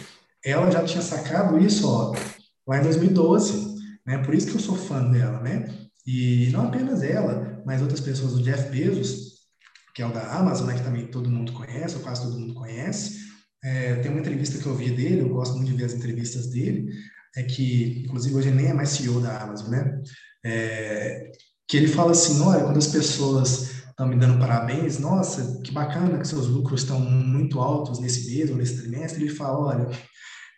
ela 0.45 0.69
já 0.69 0.83
tinha 0.83 1.01
sacado 1.01 1.57
isso, 1.57 1.89
ó, 1.89 2.15
lá 2.67 2.77
em 2.77 2.83
2012, 2.83 3.77
né, 4.05 4.19
por 4.19 4.33
isso 4.35 4.47
que 4.47 4.55
eu 4.57 4.61
sou 4.61 4.75
fã 4.75 5.09
dela, 5.09 5.39
né, 5.41 5.67
e 6.05 6.49
não 6.51 6.67
apenas 6.67 7.01
ela, 7.01 7.63
mas 7.65 7.81
outras 7.81 7.99
pessoas, 7.99 8.33
o 8.33 8.43
Jeff 8.43 8.69
Bezos, 8.69 9.26
que 9.97 10.03
é 10.03 10.05
o 10.05 10.13
da 10.13 10.31
Amazon, 10.31 10.67
né, 10.67 10.75
que 10.75 10.83
também 10.83 11.07
todo 11.07 11.27
mundo 11.27 11.51
conhece, 11.53 11.95
ou 11.95 12.03
quase 12.03 12.21
todo 12.21 12.37
mundo 12.37 12.53
conhece. 12.53 13.17
É, 13.63 13.95
tem 13.95 14.11
uma 14.11 14.19
entrevista 14.19 14.59
que 14.59 14.65
eu 14.67 14.75
vi 14.75 14.91
dele, 14.91 15.21
eu 15.21 15.29
gosto 15.29 15.55
muito 15.55 15.71
de 15.71 15.75
ver 15.75 15.85
as 15.85 15.93
entrevistas 15.93 16.51
dele, 16.51 16.93
é 17.35 17.41
que, 17.41 18.03
inclusive, 18.05 18.35
hoje 18.35 18.51
nem 18.51 18.67
é 18.67 18.73
mais 18.75 18.89
CEO 18.89 19.19
da 19.19 19.41
Amazon, 19.41 19.71
né? 19.71 19.99
É, 20.45 21.31
que 21.67 21.77
ele 21.77 21.87
fala 21.87 22.11
assim, 22.11 22.39
olha, 22.41 22.63
quando 22.63 22.77
as 22.77 22.85
pessoas 22.85 23.71
estão 23.89 24.07
me 24.07 24.15
dando 24.15 24.37
parabéns, 24.37 24.99
nossa, 24.99 25.59
que 25.63 25.71
bacana 25.71 26.19
que 26.19 26.27
seus 26.27 26.45
lucros 26.45 26.83
estão 26.83 26.99
muito 26.99 27.59
altos 27.59 27.99
nesse 27.99 28.31
mês 28.31 28.51
ou 28.51 28.55
nesse 28.55 28.79
trimestre, 28.79 29.23
ele 29.23 29.33
fala, 29.33 29.57
olha, 29.57 29.89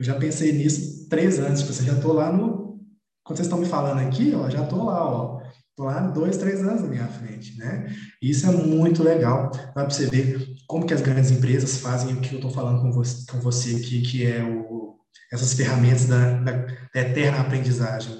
eu 0.01 0.05
já 0.05 0.15
pensei 0.15 0.51
nisso 0.51 1.07
três 1.07 1.39
anos, 1.39 1.61
tipo, 1.61 1.71
você 1.71 1.85
já 1.85 1.93
estou 1.93 2.11
lá 2.11 2.29
no... 2.29 2.77
Quando 3.23 3.37
vocês 3.37 3.47
estão 3.47 3.59
me 3.59 3.65
falando 3.65 4.05
aqui, 4.05 4.33
ó, 4.35 4.49
já 4.49 4.63
estou 4.63 4.83
lá, 4.83 5.09
ó, 5.09 5.38
lá 5.85 6.01
dois, 6.01 6.37
três 6.37 6.61
anos 6.61 6.81
na 6.81 6.87
minha 6.87 7.07
frente, 7.07 7.57
né? 7.57 7.95
Isso 8.21 8.45
é 8.45 8.51
muito 8.51 9.03
legal. 9.03 9.51
Dá 9.51 9.85
para 9.85 9.89
você 9.89 10.07
ver 10.07 10.55
como 10.67 10.85
que 10.85 10.93
as 10.93 11.01
grandes 11.01 11.31
empresas 11.31 11.77
fazem 11.77 12.13
o 12.13 12.21
que 12.21 12.33
eu 12.33 12.39
estou 12.39 12.51
falando 12.51 12.81
com 12.81 12.91
você, 12.91 13.25
com 13.31 13.39
você 13.39 13.75
aqui, 13.75 14.01
que 14.01 14.25
é 14.25 14.43
o, 14.43 14.95
essas 15.31 15.53
ferramentas 15.53 16.05
da, 16.05 16.39
da, 16.41 16.51
da 16.51 17.01
eterna 17.01 17.39
aprendizagem. 17.39 18.13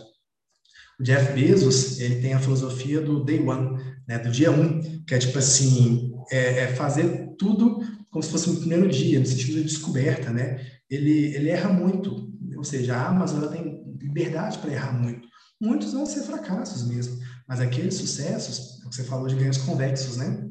O 0.99 1.03
Jeff 1.03 1.34
Bezos, 1.34 1.99
ele 1.99 2.22
tem 2.22 2.34
a 2.34 2.40
filosofia 2.40 3.02
do 3.02 3.23
day 3.23 3.40
one, 3.40 3.81
né, 4.07 4.19
do 4.19 4.30
dia 4.30 4.52
um, 4.52 4.81
que 5.06 5.15
é 5.15 5.18
tipo 5.18 5.38
assim, 5.38 6.11
é, 6.31 6.64
é 6.64 6.68
fazer 6.68 7.36
tudo 7.38 7.80
como 8.11 8.23
se 8.23 8.31
fosse 8.31 8.49
no 8.49 8.60
primeiro 8.60 8.90
dia, 8.90 9.19
no 9.19 9.26
sentido 9.26 9.53
de 9.53 9.64
descoberta, 9.64 10.31
né? 10.31 10.65
Ele, 10.90 11.36
ele 11.36 11.49
erra 11.49 11.69
muito, 11.72 12.34
ou 12.57 12.64
seja, 12.64 12.95
a 12.95 13.07
Amazon 13.07 13.48
tem 13.52 13.84
liberdade 14.02 14.57
para 14.57 14.72
errar 14.72 14.94
muito. 14.94 15.27
Muitos 15.61 15.94
vão 15.94 16.06
ser 16.06 16.23
fracassos 16.23 16.88
mesmo, 16.88 17.19
mas 17.50 17.60
aqueles 17.60 17.96
sucessos, 17.96 18.80
é 18.84 18.86
o 18.86 18.90
que 18.92 18.96
você 18.96 19.04
falou 19.04 19.28
de 19.28 19.34
ganhos 19.34 19.58
convexos, 19.58 20.18
né? 20.18 20.48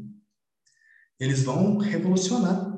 Eles 1.20 1.44
vão 1.44 1.78
revolucionar, 1.78 2.76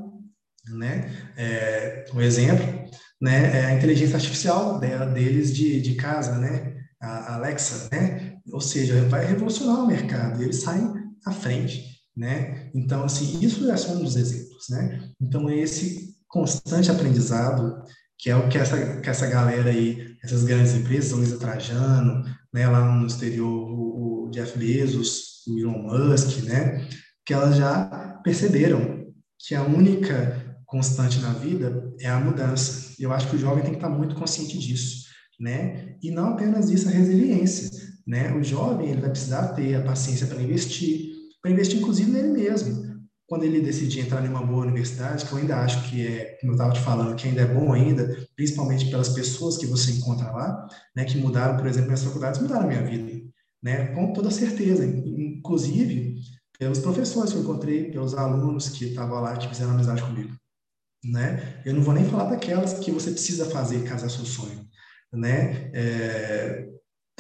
né? 0.69 1.33
É, 1.39 2.05
um 2.13 2.21
exemplo, 2.21 2.67
né? 3.19 3.61
É 3.61 3.65
a 3.65 3.75
inteligência 3.75 4.17
artificial 4.17 4.79
deles 4.79 5.55
de, 5.55 5.81
de 5.81 5.95
casa, 5.95 6.37
né? 6.37 6.77
A 7.01 7.37
Alexa, 7.37 7.89
né? 7.91 8.37
Ou 8.53 8.61
seja, 8.61 9.09
vai 9.09 9.25
revolucionar 9.25 9.83
o 9.83 9.87
mercado. 9.87 10.43
Eles 10.43 10.61
saem 10.61 10.93
à 11.25 11.33
frente, 11.33 11.83
né? 12.15 12.71
Então, 12.75 13.05
assim, 13.05 13.43
isso 13.43 13.71
é 13.71 13.77
só 13.79 13.93
um 13.95 14.05
dos 14.05 14.17
exemplos, 14.17 14.69
né? 14.69 15.11
Então, 15.19 15.49
é 15.49 15.57
esse 15.57 16.15
constante 16.29 16.91
aprendizado 16.91 17.83
que 18.19 18.29
é 18.29 18.37
o 18.37 18.49
que 18.51 18.59
essa, 18.59 19.01
que 19.01 19.09
essa 19.09 19.27
galera 19.27 19.71
aí, 19.71 20.15
essas 20.23 20.45
grandes 20.45 20.75
empresas, 20.75 21.13
a 21.13 21.17
Luiza 21.17 21.39
Trajano, 21.39 22.23
né, 22.53 22.69
lá 22.69 22.93
no 22.93 23.07
exterior, 23.07 23.49
o, 23.49 24.31
Jeff 24.31 24.57
Bezos, 24.59 25.45
o 25.49 25.59
Elon 25.59 25.83
Musk, 25.83 26.45
né, 26.45 26.89
que 27.25 27.35
elas 27.35 27.57
já 27.57 28.21
perceberam 28.23 29.07
que 29.39 29.55
a 29.55 29.63
única 29.63 30.57
constante 30.67 31.19
na 31.19 31.33
vida 31.33 31.93
é 32.01 32.09
a 32.09 32.21
mudança. 32.21 32.95
Eu 32.99 33.13
acho 33.13 33.29
que 33.29 33.37
o 33.37 33.39
jovem 33.39 33.63
tem 33.63 33.73
que 33.73 33.79
estar 33.79 33.89
muito 33.89 34.15
consciente 34.15 34.57
disso, 34.59 35.07
né? 35.39 35.97
E 36.03 36.11
não 36.11 36.29
apenas 36.29 36.71
isso, 36.71 36.89
a 36.89 36.93
resiliência, 36.93 37.71
né? 38.07 38.33
O 38.33 38.43
jovem 38.43 38.91
ele 38.91 39.01
vai 39.01 39.11
precisar 39.11 39.49
ter 39.49 39.75
a 39.75 39.83
paciência 39.83 40.27
para 40.27 40.41
investir, 40.41 41.11
para 41.43 41.51
investir 41.51 41.79
inclusive 41.79 42.11
nele 42.11 42.29
mesmo, 42.29 42.90
quando 43.31 43.45
ele 43.45 43.61
decidir 43.61 44.01
entrar 44.01 44.25
em 44.25 44.29
uma 44.29 44.45
boa 44.45 44.65
universidade, 44.65 45.25
que 45.25 45.31
eu 45.31 45.39
ainda 45.39 45.59
acho 45.59 45.89
que 45.89 46.05
é, 46.05 46.37
como 46.41 46.51
eu 46.51 46.57
estava 46.57 46.73
te 46.73 46.81
falando, 46.81 47.15
que 47.15 47.29
ainda 47.29 47.43
é 47.43 47.47
bom 47.47 47.73
ainda, 47.73 48.27
principalmente 48.35 48.91
pelas 48.91 49.11
pessoas 49.11 49.57
que 49.57 49.67
você 49.67 49.93
encontra 49.93 50.33
lá, 50.33 50.67
né, 50.97 51.05
que 51.05 51.17
mudaram, 51.17 51.57
por 51.57 51.69
exemplo, 51.69 51.87
minhas 51.87 52.03
faculdades, 52.03 52.41
mudaram 52.41 52.65
a 52.65 52.67
minha 52.67 52.83
vida, 52.83 53.25
né, 53.63 53.87
com 53.95 54.13
toda 54.13 54.33
certeza, 54.33 54.85
inclusive 54.85 56.17
pelos 56.59 56.81
professores 56.81 57.31
que 57.31 57.39
eu 57.39 57.43
encontrei, 57.43 57.93
pelos 57.93 58.15
alunos 58.15 58.69
que 58.71 58.87
estavam 58.87 59.21
lá, 59.21 59.37
que 59.37 59.47
fizeram 59.47 59.75
amizade 59.75 60.03
comigo, 60.03 60.35
né, 61.05 61.63
eu 61.65 61.73
não 61.73 61.83
vou 61.83 61.95
nem 61.95 62.05
falar 62.07 62.25
daquelas 62.25 62.81
que 62.81 62.91
você 62.91 63.13
precisa 63.13 63.47
fazer 63.47 63.85
caso 63.85 64.07
é 64.07 64.09
seu 64.09 64.25
sonho, 64.25 64.67
né, 65.13 65.71
é, 65.73 66.69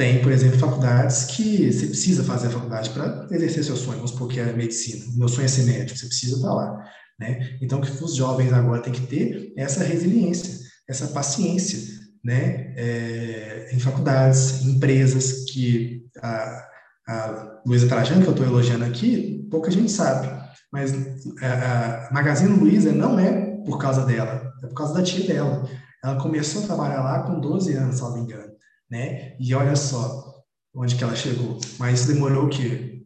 tem, 0.00 0.22
por 0.22 0.32
exemplo, 0.32 0.58
faculdades 0.58 1.26
que 1.26 1.70
você 1.70 1.86
precisa 1.86 2.24
fazer 2.24 2.46
a 2.46 2.50
faculdade 2.50 2.88
para 2.88 3.26
exercer 3.30 3.62
seu 3.62 3.76
sonho, 3.76 3.98
vamos 3.98 4.12
supor 4.12 4.28
que 4.28 4.40
é 4.40 4.50
medicina. 4.50 5.04
Meu 5.14 5.28
sonho 5.28 5.44
é 5.44 5.48
ser 5.48 5.64
médico, 5.64 5.98
você 5.98 6.06
precisa 6.06 6.36
estar 6.36 6.54
lá. 6.54 6.82
Né? 7.18 7.58
Então, 7.60 7.78
o 7.78 7.82
que 7.82 8.02
os 8.02 8.14
jovens 8.16 8.50
agora 8.50 8.80
têm 8.80 8.94
que 8.94 9.06
ter 9.06 9.52
é 9.58 9.62
essa 9.62 9.84
resiliência, 9.84 10.58
essa 10.88 11.08
paciência, 11.08 12.00
né? 12.24 12.72
É, 12.78 13.68
em 13.74 13.78
faculdades, 13.78 14.62
em 14.62 14.76
empresas 14.76 15.44
que 15.50 16.02
a, 16.22 16.66
a 17.06 17.60
Luísa 17.66 17.86
Trajano, 17.86 18.22
que 18.22 18.28
eu 18.28 18.32
estou 18.32 18.46
elogiando 18.46 18.86
aqui, 18.86 19.46
pouca 19.50 19.70
gente 19.70 19.92
sabe, 19.92 20.30
mas 20.72 20.94
a, 21.42 22.08
a 22.08 22.10
Magazine 22.10 22.58
Luiza 22.58 22.90
não 22.90 23.20
é 23.20 23.54
por 23.66 23.76
causa 23.76 24.06
dela, 24.06 24.50
é 24.64 24.66
por 24.66 24.74
causa 24.74 24.94
da 24.94 25.02
tia 25.02 25.26
dela. 25.26 25.68
Ela 26.02 26.16
começou 26.16 26.62
a 26.62 26.66
trabalhar 26.66 27.02
lá 27.02 27.22
com 27.24 27.38
12 27.38 27.74
anos, 27.74 27.96
se 27.96 28.00
não 28.00 28.14
me 28.14 28.20
engano 28.20 28.49
né? 28.90 29.36
E 29.38 29.54
olha 29.54 29.76
só 29.76 30.42
onde 30.74 30.96
que 30.96 31.04
ela 31.04 31.14
chegou. 31.14 31.58
Mas 31.78 32.06
demorou 32.06 32.48
que 32.48 33.04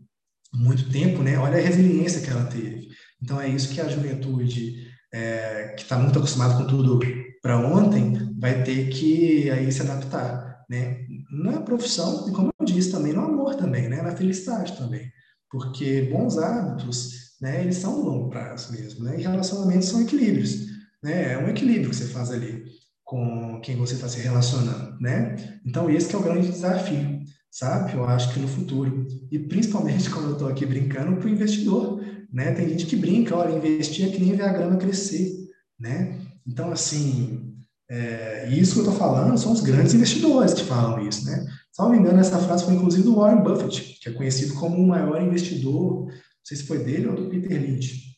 muito 0.53 0.91
tempo, 0.91 1.23
né? 1.23 1.39
Olha 1.39 1.59
a 1.59 1.61
resiliência 1.61 2.21
que 2.21 2.31
ela 2.31 2.45
teve. 2.47 2.89
Então 3.23 3.41
é 3.41 3.49
isso 3.49 3.73
que 3.73 3.81
a 3.81 3.89
juventude 3.89 4.89
é, 5.13 5.75
que 5.77 5.83
está 5.83 5.99
muito 5.99 6.19
acostumada 6.19 6.57
com 6.57 6.67
tudo 6.67 7.01
para 7.43 7.59
ontem 7.59 8.35
vai 8.39 8.63
ter 8.65 8.89
que 8.89 9.51
aí 9.51 9.71
se 9.71 9.83
adaptar, 9.83 10.65
né? 10.69 11.05
Na 11.31 11.61
profissão 11.61 12.29
e 12.29 12.33
como 12.33 12.51
eu 12.59 12.67
disse 12.67 12.91
também 12.91 13.13
no 13.13 13.21
amor 13.21 13.55
também, 13.55 13.89
né? 13.89 14.03
Na 14.03 14.17
felicidade 14.17 14.77
também, 14.77 15.11
porque 15.51 16.03
bons 16.03 16.39
hábitos, 16.39 17.37
né? 17.41 17.63
Eles 17.63 17.77
são 17.77 18.01
longo 18.01 18.31
prazo 18.31 18.73
mesmo, 18.73 19.05
né? 19.05 19.19
E 19.19 19.23
relacionamentos 19.23 19.89
são 19.89 20.03
equilíbrios, 20.03 20.67
né? 21.03 21.35
É 21.35 21.39
um 21.39 21.49
equilíbrio 21.49 21.91
que 21.91 21.97
você 21.97 22.07
faz 22.07 22.31
ali 22.31 22.64
com 23.05 23.61
quem 23.61 23.77
você 23.77 23.95
está 23.95 24.09
se 24.09 24.19
relacionando, 24.21 24.99
né? 24.99 25.37
Então, 25.65 25.91
esse 25.91 26.15
é 26.15 26.19
o 26.19 26.23
grande 26.23 26.51
desafio, 26.51 27.21
sabe? 27.51 27.93
Eu 27.93 28.05
acho 28.05 28.33
que 28.33 28.41
no 28.41 28.49
futuro, 28.49 29.07
e 29.31 29.39
principalmente 29.39 30.09
quando 30.11 30.29
eu 30.29 30.33
estou 30.33 30.49
aqui 30.49 30.65
brincando 30.65 31.17
para 31.17 31.27
o 31.27 31.31
investidor, 31.31 32.03
né? 32.33 32.53
Tem 32.53 32.69
gente 32.69 32.87
que 32.87 32.97
brinca, 32.97 33.37
olha, 33.37 33.55
investir 33.55 34.09
é 34.09 34.11
que 34.11 34.19
nem 34.19 34.35
ver 34.35 34.45
a 34.45 34.53
grama 34.53 34.77
crescer, 34.77 35.31
né? 35.79 36.19
Então, 36.47 36.73
assim, 36.73 37.55
é, 37.91 38.49
isso 38.51 38.73
que 38.73 38.81
eu 38.81 38.85
estou 38.85 38.99
falando 38.99 39.37
são 39.37 39.53
os 39.53 39.61
grandes 39.61 39.93
investidores 39.93 40.55
que 40.55 40.65
falam 40.65 41.07
isso, 41.07 41.27
né? 41.27 41.47
Salvo 41.73 41.93
me 41.93 41.99
engano, 41.99 42.21
essa 42.21 42.39
frase 42.39 42.65
foi 42.65 42.75
inclusive 42.75 43.03
do 43.03 43.17
Warren 43.17 43.43
Buffett, 43.43 43.99
que 44.01 44.09
é 44.09 44.13
conhecido 44.13 44.55
como 44.55 44.77
o 44.77 44.87
maior 44.87 45.21
investidor, 45.21 46.07
não 46.07 46.13
sei 46.43 46.57
se 46.57 46.67
foi 46.67 46.79
dele 46.83 47.09
ou 47.09 47.17
do 47.17 47.29
Peter 47.29 47.61
Lynch, 47.61 48.15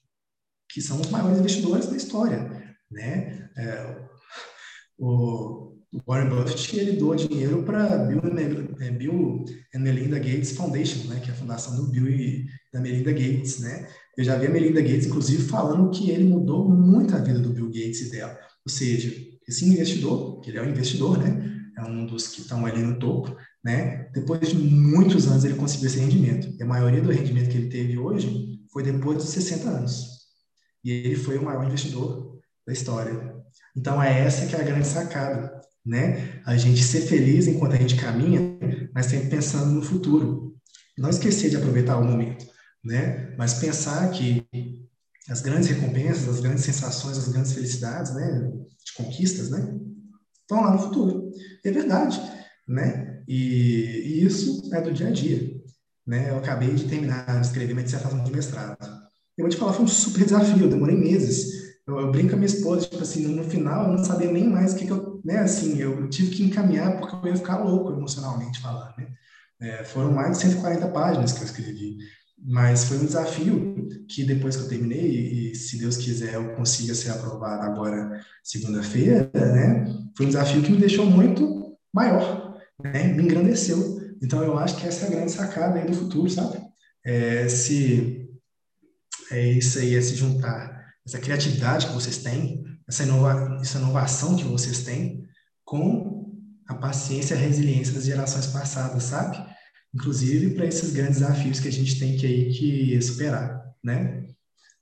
que 0.70 0.80
são 0.80 1.00
os 1.00 1.10
maiores 1.10 1.38
investidores 1.38 1.86
da 1.86 1.96
história, 1.96 2.50
né? 2.90 3.48
É, 3.56 4.05
o 4.98 5.66
Warren 6.06 6.28
Buffett 6.28 6.78
ele 6.78 6.92
doa 6.92 7.16
dinheiro 7.16 7.62
para 7.62 7.98
Bill, 7.98 8.20
é, 8.80 8.90
Bill 8.90 9.44
and 9.74 9.78
Melinda 9.78 10.18
Gates 10.18 10.52
Foundation, 10.52 11.08
né, 11.08 11.20
que 11.20 11.30
é 11.30 11.32
a 11.32 11.36
fundação 11.36 11.76
do 11.76 11.90
Bill 11.90 12.08
e 12.08 12.46
da 12.72 12.80
Melinda 12.80 13.12
Gates, 13.12 13.60
né? 13.60 13.88
Eu 14.16 14.24
já 14.24 14.36
vi 14.36 14.46
a 14.46 14.50
Melinda 14.50 14.80
Gates, 14.80 15.06
inclusive, 15.06 15.42
falando 15.44 15.90
que 15.90 16.10
ele 16.10 16.24
mudou 16.24 16.68
muito 16.68 17.14
a 17.14 17.18
vida 17.18 17.38
do 17.38 17.50
Bill 17.50 17.66
Gates 17.66 18.00
e 18.00 18.10
dela. 18.10 18.36
Ou 18.66 18.72
seja, 18.72 19.14
esse 19.46 19.66
investidor, 19.66 20.40
que 20.40 20.50
ele 20.50 20.58
é 20.58 20.62
um 20.62 20.70
investidor, 20.70 21.18
né? 21.18 21.54
É 21.76 21.82
um 21.82 22.06
dos 22.06 22.28
que 22.28 22.40
estão 22.40 22.64
ali 22.64 22.82
no 22.82 22.98
topo, 22.98 23.36
né? 23.62 24.08
Depois 24.14 24.48
de 24.48 24.56
muitos 24.56 25.26
anos 25.28 25.44
ele 25.44 25.54
conseguiu 25.54 25.88
esse 25.88 25.98
rendimento. 25.98 26.48
E 26.58 26.62
a 26.62 26.66
maioria 26.66 27.02
do 27.02 27.12
rendimento 27.12 27.50
que 27.50 27.58
ele 27.58 27.68
teve 27.68 27.98
hoje 27.98 28.58
foi 28.72 28.82
depois 28.82 29.18
dos 29.18 29.28
60 29.28 29.68
anos. 29.68 30.06
E 30.82 30.90
ele 30.90 31.16
foi 31.16 31.36
o 31.36 31.44
maior 31.44 31.66
investidor 31.66 32.38
da 32.66 32.72
história 32.72 33.25
então, 33.76 34.02
é 34.02 34.20
essa 34.20 34.46
que 34.46 34.56
é 34.56 34.60
a 34.60 34.64
grande 34.64 34.86
sacada, 34.86 35.60
né? 35.84 36.40
A 36.46 36.56
gente 36.56 36.82
ser 36.82 37.02
feliz 37.02 37.46
enquanto 37.46 37.74
a 37.74 37.76
gente 37.76 37.96
caminha, 37.96 38.40
mas 38.94 39.06
sempre 39.06 39.28
pensando 39.28 39.70
no 39.70 39.82
futuro. 39.82 40.56
Não 40.96 41.10
esquecer 41.10 41.50
de 41.50 41.56
aproveitar 41.56 41.98
o 41.98 42.04
momento, 42.04 42.46
né? 42.82 43.34
Mas 43.36 43.54
pensar 43.54 44.10
que 44.10 44.46
as 45.28 45.42
grandes 45.42 45.68
recompensas, 45.68 46.26
as 46.28 46.40
grandes 46.40 46.64
sensações, 46.64 47.18
as 47.18 47.28
grandes 47.28 47.52
felicidades, 47.52 48.14
né? 48.14 48.50
De 48.84 48.94
conquistas, 48.96 49.50
né? 49.50 49.78
Estão 50.40 50.62
lá 50.62 50.72
no 50.72 50.78
futuro. 50.78 51.30
É 51.62 51.70
verdade, 51.70 52.18
né? 52.66 53.22
E, 53.28 53.34
e 54.06 54.24
isso 54.24 54.70
é 54.72 54.80
do 54.80 54.92
dia 54.92 55.08
a 55.08 55.10
dia, 55.10 55.54
né? 56.06 56.30
Eu 56.30 56.38
acabei 56.38 56.72
de 56.72 56.88
terminar 56.88 57.40
de 57.40 57.46
escrever 57.46 57.74
minha 57.74 57.84
dissertação 57.84 58.24
de 58.24 58.32
mestrado. 58.32 58.78
Eu 59.36 59.42
vou 59.42 59.50
te 59.50 59.58
falar, 59.58 59.74
foi 59.74 59.84
um 59.84 59.88
super 59.88 60.24
desafio, 60.24 60.70
demorei 60.70 60.96
meses 60.96 61.65
eu, 61.86 62.00
eu, 62.00 62.10
brinco 62.10 62.30
com 62.30 62.34
a 62.34 62.38
minha 62.38 62.46
esposa, 62.46 62.86
tipo 62.86 63.02
assim, 63.02 63.26
no, 63.26 63.44
final 63.44 63.86
eu 63.86 63.96
não 63.96 64.04
sabia 64.04 64.30
nem 64.30 64.48
mais 64.48 64.72
o 64.72 64.76
que, 64.76 64.86
que, 64.86 64.92
eu, 64.92 65.20
né, 65.24 65.38
assim, 65.38 65.78
eu 65.78 66.08
tive 66.08 66.30
que 66.30 66.42
encaminhar 66.42 66.98
porque 66.98 67.14
eu 67.14 67.30
ia 67.30 67.36
ficar 67.36 67.58
louco 67.58 67.92
emocionalmente 67.92 68.60
falando, 68.60 68.96
né? 68.98 69.08
É, 69.60 69.84
foram 69.84 70.12
mais 70.12 70.36
de 70.36 70.44
140 70.44 70.88
páginas 70.88 71.32
que 71.32 71.40
eu 71.40 71.44
escrevi, 71.44 71.96
mas 72.38 72.84
foi 72.84 72.98
um 72.98 73.06
desafio 73.06 73.88
que 74.08 74.24
depois 74.24 74.56
que 74.56 74.64
eu 74.64 74.68
terminei, 74.68 75.00
e, 75.00 75.52
e 75.52 75.54
se 75.54 75.78
Deus 75.78 75.96
quiser 75.96 76.34
eu 76.34 76.54
consiga 76.54 76.94
ser 76.94 77.10
aprovado 77.10 77.62
agora 77.62 78.20
segunda-feira, 78.42 79.30
né? 79.34 79.86
Foi 80.16 80.26
um 80.26 80.28
desafio 80.28 80.62
que 80.62 80.70
me 80.70 80.78
deixou 80.78 81.06
muito 81.06 81.76
maior, 81.94 82.58
né? 82.82 83.12
Me 83.14 83.22
engrandeceu. 83.22 83.96
Então 84.22 84.42
eu 84.42 84.58
acho 84.58 84.76
que 84.76 84.86
essa 84.86 85.06
é 85.06 85.08
a 85.08 85.10
grande 85.10 85.32
sacada 85.32 85.78
aí 85.78 85.86
do 85.86 85.94
futuro, 85.94 86.28
sabe? 86.28 86.58
É, 87.04 87.48
se 87.48 88.28
é 89.30 89.52
isso 89.52 89.78
aí, 89.78 89.94
é 89.94 90.00
se 90.00 90.16
juntar 90.16 90.75
essa 91.06 91.18
criatividade 91.18 91.86
que 91.86 91.92
vocês 91.92 92.18
têm, 92.18 92.64
essa, 92.88 93.04
inova 93.04 93.58
essa 93.60 93.78
inovação 93.78 94.36
que 94.36 94.44
vocês 94.44 94.82
têm, 94.82 95.24
com 95.64 96.32
a 96.66 96.74
paciência 96.74 97.34
e 97.34 97.38
a 97.38 97.40
resiliência 97.40 97.94
das 97.94 98.04
gerações 98.04 98.46
passadas, 98.48 99.04
sabe? 99.04 99.38
Inclusive 99.94 100.54
para 100.54 100.66
esses 100.66 100.92
grandes 100.92 101.20
desafios 101.20 101.60
que 101.60 101.68
a 101.68 101.72
gente 101.72 101.98
tem 101.98 102.16
que, 102.16 102.26
aí, 102.26 102.52
que 102.52 103.00
superar, 103.00 103.62
né? 103.82 104.24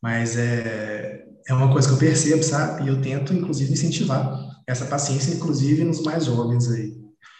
Mas 0.02 0.36
é, 0.36 1.24
é 1.46 1.54
uma 1.54 1.70
coisa 1.70 1.88
que 1.88 1.94
eu 1.94 1.98
percebo, 1.98 2.42
sabe? 2.42 2.84
E 2.84 2.88
eu 2.88 3.00
tento, 3.02 3.34
inclusive, 3.34 3.72
incentivar 3.72 4.38
essa 4.66 4.86
paciência, 4.86 5.34
inclusive 5.34 5.84
nos 5.84 6.02
mais 6.02 6.24
jovens 6.24 6.70
aí. 6.70 6.94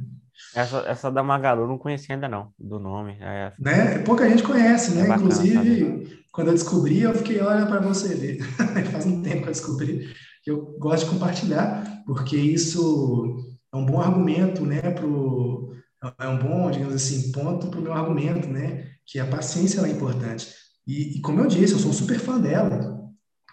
Essa, 0.55 0.79
essa 0.87 1.11
da 1.11 1.23
Magalu 1.23 1.63
eu 1.63 1.69
não 1.69 1.79
conhecia 1.79 2.15
ainda 2.15 2.29
não, 2.29 2.53
do 2.59 2.79
nome. 2.79 3.17
É, 3.21 3.53
Né? 3.59 3.99
Pouca 3.99 4.29
gente 4.29 4.43
conhece, 4.43 4.93
é 4.93 5.03
né? 5.03 5.09
bacana 5.09 5.31
saber. 5.31 5.51
Inclusive, 5.51 6.25
quando 6.33 6.49
eu 6.49 6.55
descobri, 6.55 7.03
eu 7.03 7.15
fiquei, 7.15 7.41
olha 7.41 7.67
para 7.67 7.81
você 7.81 8.15
ver. 8.15 8.43
Faz 8.91 9.07
um 9.07 9.23
tempo 9.23 9.43
que 9.43 9.49
eu 9.49 9.53
descobri 9.53 10.11
que 10.43 10.51
eu 10.51 10.77
gosto 10.79 11.05
de 11.05 11.11
compartilhar, 11.13 12.03
porque 12.07 12.37
isso 12.37 13.37
é 13.73 13.77
um 13.77 13.85
bom 13.85 14.01
argumento, 14.01 14.65
né, 14.65 14.81
pro, 14.81 15.75
é 16.19 16.29
um 16.29 16.39
bom, 16.39 16.71
digamos 16.71 16.95
assim, 16.95 17.31
ponto 17.31 17.69
para 17.69 17.79
o 17.79 17.83
meu 17.83 17.93
argumento, 17.93 18.49
né, 18.49 18.91
que 19.07 19.19
a 19.19 19.27
paciência 19.27 19.81
é 19.81 19.91
importante. 19.91 20.49
E, 20.87 21.19
e 21.19 21.21
como 21.21 21.41
eu 21.41 21.47
disse, 21.47 21.75
eu 21.75 21.79
sou 21.79 21.93
super 21.93 22.19
fã 22.19 22.41
dela. 22.41 22.99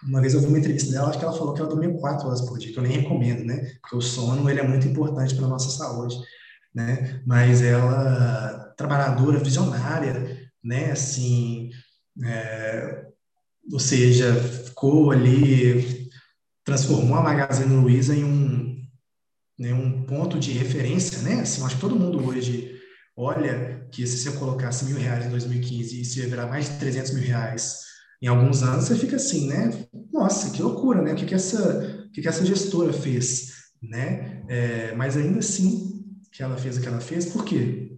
Uma 0.07 0.21
vez 0.21 0.33
eu 0.33 0.39
vi 0.39 0.47
uma 0.47 0.59
entrevista 0.59 0.91
dela, 0.91 1.09
acho 1.09 1.19
que 1.19 1.25
ela 1.25 1.37
falou 1.37 1.53
que 1.53 1.59
ela 1.59 1.69
dormia 1.69 1.93
quatro 1.97 2.27
horas 2.27 2.41
por 2.41 2.57
dia, 2.57 2.71
que 2.71 2.79
eu 2.79 2.83
nem 2.83 2.99
recomendo, 2.99 3.43
né, 3.43 3.73
porque 3.81 3.95
o 3.95 4.01
sono 4.01 4.49
ele 4.49 4.59
é 4.59 4.67
muito 4.67 4.87
importante 4.87 5.35
para 5.35 5.45
a 5.45 5.49
nossa 5.49 5.69
saúde, 5.69 6.15
né, 6.73 7.21
mas 7.25 7.61
ela, 7.61 8.73
trabalhadora, 8.77 9.39
visionária, 9.39 10.49
né, 10.63 10.91
assim, 10.91 11.69
é, 12.23 13.05
ou 13.71 13.79
seja, 13.79 14.33
ficou 14.35 15.11
ali, 15.11 16.09
transformou 16.63 17.17
a 17.17 17.23
Magazine 17.23 17.75
Luiza 17.75 18.15
em 18.15 18.23
um, 18.23 18.77
né, 19.57 19.73
um 19.73 20.03
ponto 20.03 20.39
de 20.39 20.51
referência, 20.51 21.19
né? 21.19 21.41
Assim, 21.41 21.63
acho 21.63 21.75
que 21.75 21.81
todo 21.81 21.95
mundo 21.95 22.23
hoje 22.25 22.77
olha 23.15 23.87
que 23.91 24.05
se 24.05 24.17
você 24.17 24.37
colocasse 24.37 24.85
mil 24.85 24.97
reais 24.97 25.25
em 25.25 25.29
2015 25.29 25.95
e 25.95 26.19
ia 26.21 26.29
virar 26.29 26.47
mais 26.47 26.69
de 26.69 26.77
300 26.77 27.13
mil 27.13 27.23
reais 27.23 27.81
em 28.21 28.27
alguns 28.27 28.63
anos, 28.63 28.85
você 28.85 28.95
fica 28.95 29.15
assim, 29.15 29.47
né? 29.47 29.85
Nossa, 30.11 30.51
que 30.51 30.61
loucura, 30.61 31.01
né? 31.01 31.13
O 31.13 31.15
que, 31.15 31.25
que, 31.25 31.35
essa, 31.35 32.05
o 32.07 32.11
que, 32.11 32.21
que 32.21 32.27
essa 32.27 32.45
gestora 32.45 32.93
fez, 32.93 33.53
né? 33.81 34.43
É, 34.47 34.95
mas 34.95 35.17
ainda 35.17 35.39
assim, 35.39 35.96
que 36.37 36.43
ela 36.43 36.55
fez 36.55 36.77
o 36.77 36.81
que 36.81 36.87
ela 36.87 37.01
fez, 37.01 37.25
por 37.25 37.43
quê? 37.43 37.97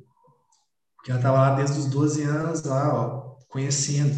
Porque 0.95 1.11
ela 1.11 1.19
estava 1.19 1.39
lá 1.39 1.55
desde 1.55 1.77
os 1.77 1.87
12 1.87 2.23
anos, 2.23 2.63
lá, 2.63 2.95
ó, 2.95 3.35
conhecendo, 3.49 4.15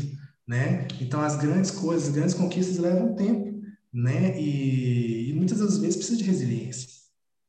né? 0.47 0.87
Então, 0.99 1.21
as 1.21 1.35
grandes 1.35 1.71
coisas, 1.71 2.09
as 2.09 2.13
grandes 2.13 2.35
conquistas 2.35 2.77
levam 2.77 3.15
tempo, 3.15 3.59
né? 3.91 4.39
E, 4.39 5.31
e 5.31 5.33
muitas 5.33 5.57
das 5.57 5.79
vezes 5.79 5.95
precisa 5.95 6.19
de 6.19 6.23
resiliência. 6.23 6.87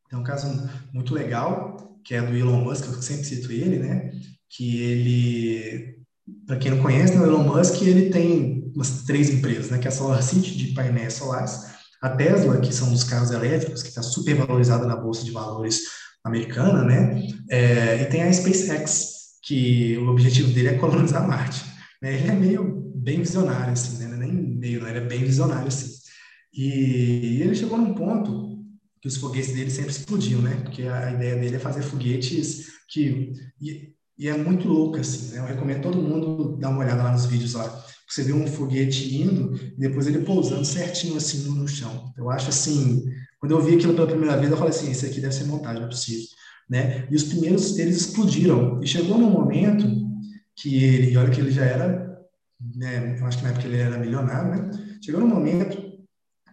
Tem 0.08 0.18
um 0.18 0.24
caso 0.24 0.48
muito 0.94 1.12
legal, 1.12 2.00
que 2.02 2.14
é 2.14 2.22
do 2.22 2.34
Elon 2.34 2.64
Musk, 2.64 2.86
eu 2.86 3.02
sempre 3.02 3.24
cito 3.24 3.52
ele, 3.52 3.78
né? 3.78 4.10
Que 4.48 4.80
ele, 4.80 5.98
para 6.46 6.56
quem 6.56 6.70
não 6.70 6.82
conhece, 6.82 7.14
né, 7.14 7.20
o 7.20 7.26
Elon 7.26 7.44
Musk, 7.44 7.82
ele 7.82 8.08
tem 8.08 8.72
umas 8.74 9.02
três 9.02 9.28
empresas, 9.28 9.70
né? 9.70 9.78
Que 9.78 9.88
é 9.88 9.90
a 9.90 9.94
SolarCity, 9.94 10.56
de 10.56 10.72
painéis 10.72 11.12
solares, 11.12 11.66
a 12.00 12.08
Tesla, 12.08 12.62
que 12.62 12.72
são 12.72 12.90
os 12.94 13.04
carros 13.04 13.30
elétricos, 13.30 13.82
que 13.82 13.90
está 13.90 14.02
super 14.02 14.34
valorizada 14.36 14.86
na 14.86 14.96
Bolsa 14.96 15.22
de 15.22 15.32
Valores 15.32 16.00
americana, 16.24 16.84
né? 16.84 17.26
É, 17.50 18.02
e 18.02 18.06
tem 18.06 18.22
a 18.22 18.32
SpaceX, 18.32 19.12
que 19.42 19.98
o 19.98 20.08
objetivo 20.08 20.52
dele 20.52 20.68
é 20.68 20.78
colonizar 20.78 21.26
Marte. 21.26 21.64
Né? 22.00 22.14
Ele 22.14 22.30
é 22.30 22.34
meio 22.34 22.92
bem 22.94 23.18
visionário, 23.18 23.72
assim, 23.72 23.98
né? 23.98 24.16
Nem 24.16 24.32
meio, 24.32 24.80
não, 24.80 24.88
ele 24.88 24.98
é 24.98 25.04
bem 25.04 25.24
visionário, 25.24 25.68
assim. 25.68 25.90
E, 26.54 27.38
e 27.38 27.42
ele 27.42 27.54
chegou 27.54 27.76
num 27.76 27.94
ponto 27.94 28.62
que 29.00 29.08
os 29.08 29.16
foguetes 29.16 29.52
dele 29.52 29.70
sempre 29.70 29.90
explodiam, 29.90 30.40
né? 30.40 30.60
Porque 30.62 30.82
a, 30.82 31.12
ideia 31.12 31.36
dele 31.36 31.56
é 31.56 31.58
fazer 31.58 31.82
foguetes 31.82 32.68
que... 32.88 33.32
E, 33.60 33.92
e, 34.16 34.28
é 34.28 34.36
muito 34.36 34.68
louco, 34.68 34.98
assim, 34.98 35.32
né? 35.32 35.40
Eu 35.40 35.46
recomendo 35.46 35.82
todo 35.82 36.00
mundo 36.00 36.56
dar 36.58 36.68
uma 36.68 36.80
olhada 36.80 37.02
lá 37.02 37.10
nos 37.10 37.26
vídeos 37.26 37.54
lá. 37.54 37.84
Você 38.08 38.22
vê 38.22 38.32
um 38.32 38.46
foguete 38.46 39.16
indo 39.16 39.56
e 39.56 39.80
depois 39.80 40.06
ele 40.06 40.20
pousando 40.20 40.64
certinho, 40.64 41.16
assim, 41.16 41.50
no 41.50 41.66
chão. 41.66 42.12
Eu 42.16 42.30
acho, 42.30 42.50
assim... 42.50 43.02
Quando 43.42 43.56
eu 43.56 43.60
vi 43.60 43.74
aquilo 43.74 43.94
pela 43.94 44.06
primeira 44.06 44.36
vez, 44.36 44.52
eu 44.52 44.56
falei 44.56 44.70
assim, 44.70 44.92
isso 44.92 45.04
aqui 45.04 45.20
deve 45.20 45.34
ser 45.34 45.46
montagem, 45.46 45.80
não 45.80 45.88
é 45.88 45.90
possível. 45.90 46.24
Né? 46.70 47.08
E 47.10 47.16
os 47.16 47.24
primeiros, 47.24 47.76
eles 47.76 47.96
explodiram. 47.96 48.80
E 48.80 48.86
chegou 48.86 49.18
num 49.18 49.30
momento 49.30 49.84
que 50.54 50.84
ele, 50.84 51.16
olha 51.16 51.28
que 51.28 51.40
ele 51.40 51.50
já 51.50 51.64
era, 51.64 52.16
né, 52.76 53.18
eu 53.18 53.26
acho 53.26 53.38
que 53.38 53.42
na 53.42 53.50
época 53.50 53.66
ele 53.66 53.78
era 53.78 53.98
milionário, 53.98 54.52
né? 54.52 54.98
Chegou 55.04 55.20
num 55.20 55.26
momento 55.26 55.76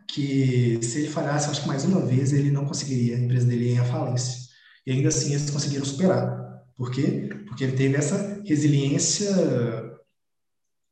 que 0.07 0.79
se 0.81 1.01
ele 1.01 1.09
falhasse, 1.09 1.51
acho 1.51 1.61
que 1.61 1.67
mais 1.67 1.85
uma 1.85 2.03
vez, 2.03 2.33
ele 2.33 2.49
não 2.49 2.65
conseguiria, 2.65 3.17
a 3.17 3.19
empresa 3.19 3.45
dele 3.45 3.73
ia 3.73 3.83
à 3.83 3.85
falência. 3.85 4.49
E 4.87 4.91
ainda 4.91 5.09
assim 5.09 5.29
eles 5.35 5.51
conseguiram 5.51 5.85
superar. 5.85 6.63
Por 6.75 6.89
quê? 6.89 7.29
Porque 7.47 7.65
ele 7.65 7.77
teve 7.77 7.97
essa 7.97 8.41
resiliência. 8.43 9.29
Eu 9.29 9.99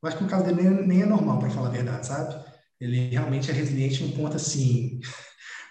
acho 0.03 0.17
que 0.17 0.23
no 0.23 0.29
caso 0.29 0.45
dele 0.45 0.61
nem, 0.61 0.87
nem 0.87 1.01
é 1.01 1.05
normal, 1.07 1.39
para 1.39 1.49
falar 1.49 1.69
a 1.69 1.71
verdade, 1.71 2.05
sabe? 2.05 2.35
Ele 2.79 3.09
realmente 3.09 3.49
é 3.49 3.53
resiliente 3.55 4.03
num 4.03 4.11
ponto 4.11 4.35
assim, 4.35 4.99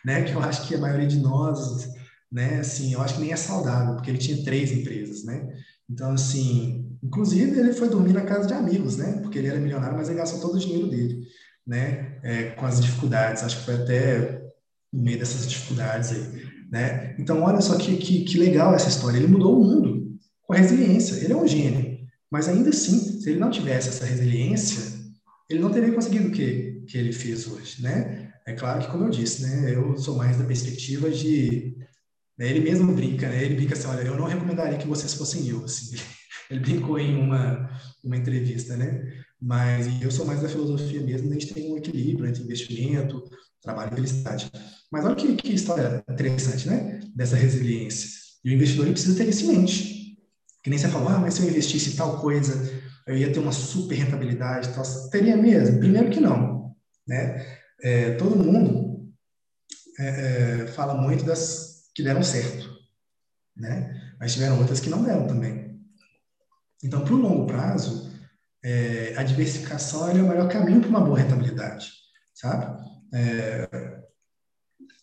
né? 0.07 0.23
Que 0.23 0.33
eu 0.35 0.41
acho 0.41 0.69
que 0.69 0.75
a 0.77 0.79
maioria 0.79 1.09
de 1.09 1.19
nós, 1.19 1.89
né? 2.31 2.61
Assim, 2.61 2.93
eu 2.93 3.03
acho 3.03 3.15
que 3.15 3.21
nem 3.21 3.33
é 3.33 3.37
saudável, 3.37 3.97
porque 3.97 4.09
ele 4.09 4.19
tinha 4.19 4.45
três 4.45 4.71
empresas, 4.71 5.25
né? 5.25 5.53
Então, 5.91 6.13
assim, 6.13 6.97
inclusive 7.03 7.59
ele 7.59 7.73
foi 7.73 7.89
dormir 7.89 8.13
na 8.13 8.21
casa 8.21 8.47
de 8.47 8.55
amigos, 8.55 8.97
né? 8.97 9.19
Porque 9.21 9.37
ele 9.37 9.49
era 9.49 9.59
milionário, 9.59 9.97
mas 9.97 10.09
ele 10.09 10.19
gastou 10.19 10.41
todo 10.41 10.55
o 10.55 10.61
dinheiro 10.61 10.87
dele 10.89 11.27
né, 11.67 12.21
é, 12.23 12.45
com 12.51 12.65
as 12.65 12.81
dificuldades. 12.81 13.43
Acho 13.43 13.59
que 13.59 13.65
foi 13.65 13.75
até 13.75 14.43
no 14.93 15.03
meio 15.03 15.19
dessas 15.19 15.49
dificuldades 15.49 16.13
aí, 16.13 16.47
né? 16.71 17.17
Então, 17.19 17.43
olha 17.43 17.61
só 17.61 17.77
que, 17.77 17.97
que, 17.97 18.25
que 18.25 18.39
legal 18.39 18.75
essa 18.75 18.89
história. 18.89 19.19
Ele 19.19 19.27
mudou 19.27 19.61
o 19.61 19.65
mundo 19.65 20.17
com 20.43 20.55
a 20.55 20.57
resiliência. 20.57 21.17
Ele 21.17 21.33
é 21.33 21.37
um 21.37 21.49
gênio, 21.49 21.99
mas 22.31 22.49
ainda 22.49 22.71
assim, 22.71 23.21
se 23.21 23.29
ele 23.29 23.41
não 23.41 23.51
tivesse 23.51 23.89
essa 23.89 24.07
resiliência, 24.07 24.95
ele 25.51 25.61
não 25.61 25.73
teria 25.73 25.93
conseguido 25.93 26.29
o 26.29 26.31
que, 26.31 26.85
que 26.87 26.97
ele 26.97 27.13
fez 27.13 27.49
hoje, 27.49 27.83
né? 27.83 28.16
É 28.47 28.53
claro 28.55 28.81
que, 28.81 28.91
como 28.91 29.05
eu 29.05 29.11
disse, 29.11 29.43
né, 29.43 29.75
eu 29.75 29.97
sou 29.99 30.17
mais 30.17 30.39
da 30.39 30.45
perspectiva 30.45 31.11
de... 31.11 31.77
Né, 32.39 32.49
ele 32.49 32.61
mesmo 32.61 32.93
brinca, 32.93 33.29
né? 33.29 33.45
Ele 33.45 33.57
brinca 33.57 33.75
assim, 33.75 33.89
olha, 33.89 34.03
eu 34.03 34.17
não 34.17 34.27
recomendaria 34.27 34.79
que 34.79 34.87
vocês 34.87 35.15
fossem 35.15 35.49
eu, 35.49 35.65
assim. 35.65 35.97
Ele 36.49 36.61
brincou 36.61 36.97
em 36.97 37.17
uma, 37.17 37.69
uma 38.05 38.17
entrevista, 38.17 38.77
né? 38.77 39.25
Mas 39.41 40.01
eu 40.01 40.13
sou 40.13 40.25
mais 40.25 40.41
da 40.41 40.49
filosofia 40.49 41.01
mesmo, 41.01 41.29
a 41.29 41.33
gente 41.33 41.53
tem 41.53 41.73
um 41.73 41.77
equilíbrio 41.77 42.29
entre 42.29 42.43
investimento, 42.43 43.25
trabalho 43.61 43.93
e 43.93 43.95
felicidade. 43.97 44.51
Mas 44.93 45.05
olha 45.05 45.17
que, 45.17 45.35
que 45.35 45.55
história 45.55 46.05
interessante, 46.09 46.69
né? 46.69 47.01
Dessa 47.17 47.35
resiliência. 47.35 48.09
E 48.45 48.51
o 48.51 48.55
investidor 48.55 48.87
precisa 48.91 49.17
ter 49.17 49.29
isso 49.29 49.51
em 49.51 49.57
mente. 49.57 50.19
Que 50.63 50.71
nem 50.71 50.79
você 50.79 50.89
falou, 50.89 51.09
ah, 51.09 51.19
mas 51.19 51.35
se 51.35 51.43
eu 51.43 51.49
investisse 51.49 51.97
tal 51.97 52.21
coisa, 52.21 52.55
eu 53.07 53.17
ia 53.17 53.33
ter 53.33 53.41
uma 53.41 53.53
super 53.53 53.97
rentabilidade. 53.97 54.73
Tal. 54.73 54.85
Teria 55.11 55.37
mesmo? 55.37 55.81
Primeiro 55.81 56.11
que 56.11 56.21
não. 56.21 56.75
Né? 57.07 57.56
É, 57.83 58.13
todo 58.13 58.37
mundo 58.37 59.13
é, 59.99 60.63
é, 60.63 60.67
fala 60.69 60.95
muito 60.95 61.25
das 61.25 61.91
que 61.95 62.03
deram 62.03 62.23
certo. 62.23 62.77
Né? 63.57 64.15
Mas 64.19 64.35
tiveram 64.35 64.59
outras 64.59 64.81
que 64.81 64.91
não 64.91 65.03
deram 65.03 65.27
também. 65.27 65.81
Então, 66.83 67.05
para 67.05 67.15
o 67.15 67.19
longo 67.19 67.47
prazo, 67.47 68.13
é, 68.63 69.15
a 69.17 69.23
diversificação 69.23 70.09
é 70.09 70.23
o 70.23 70.29
melhor 70.29 70.49
caminho 70.49 70.81
para 70.81 70.91
uma 70.91 71.01
boa 71.01 71.19
rentabilidade, 71.19 71.91
sabe? 72.35 72.85
É, 73.15 73.69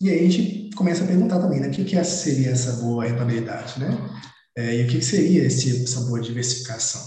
e 0.00 0.10
aí 0.10 0.26
a 0.26 0.30
gente 0.30 0.70
começa 0.76 1.02
a 1.02 1.06
perguntar 1.06 1.40
também, 1.40 1.60
né? 1.60 1.68
O 1.68 1.70
que, 1.70 1.84
que 1.84 1.96
é, 1.96 2.04
seria 2.04 2.50
essa 2.50 2.74
boa 2.74 3.04
rentabilidade, 3.04 3.80
né? 3.80 3.88
E 4.56 4.84
o 4.84 4.86
que, 4.86 4.98
que 4.98 5.04
seria 5.04 5.44
esse, 5.44 5.82
essa 5.82 6.02
boa 6.02 6.20
diversificação, 6.20 7.02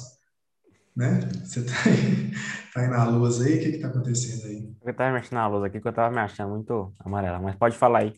né? 0.97 1.19
Você 1.45 1.59
está 1.59 1.89
aí, 1.89 2.31
tá 2.73 2.81
aí 2.81 2.87
na 2.87 3.07
luz 3.07 3.39
aí, 3.39 3.57
o 3.57 3.59
que 3.59 3.67
está 3.67 3.87
acontecendo 3.87 4.47
aí? 4.47 4.75
Eu 4.83 4.91
estava 4.91 5.13
mexendo 5.13 5.33
na 5.33 5.47
luz 5.47 5.63
aqui 5.63 5.79
que 5.79 5.87
eu 5.87 5.91
estava 5.91 6.13
me 6.13 6.19
achando 6.19 6.49
muito 6.49 6.91
amarela, 6.99 7.39
mas 7.39 7.55
pode 7.55 7.77
falar 7.77 7.99
aí. 7.99 8.13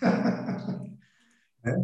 É, 1.62 1.74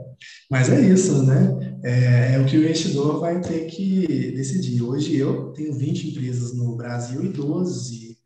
mas 0.50 0.70
é 0.70 0.80
isso, 0.80 1.22
né? 1.26 1.80
É, 1.84 2.32
é, 2.32 2.38
o 2.38 2.46
que 2.46 2.56
o 2.56 2.60
investidor 2.60 3.20
vai 3.20 3.42
ter 3.42 3.66
que 3.66 4.32
decidir. 4.32 4.80
Hoje 4.80 5.14
eu 5.18 5.52
tenho 5.52 5.74
20 5.74 6.12
empresas 6.12 6.56
no 6.56 6.74
Brasil 6.78 7.22
e 7.22 7.28
12 7.28 8.16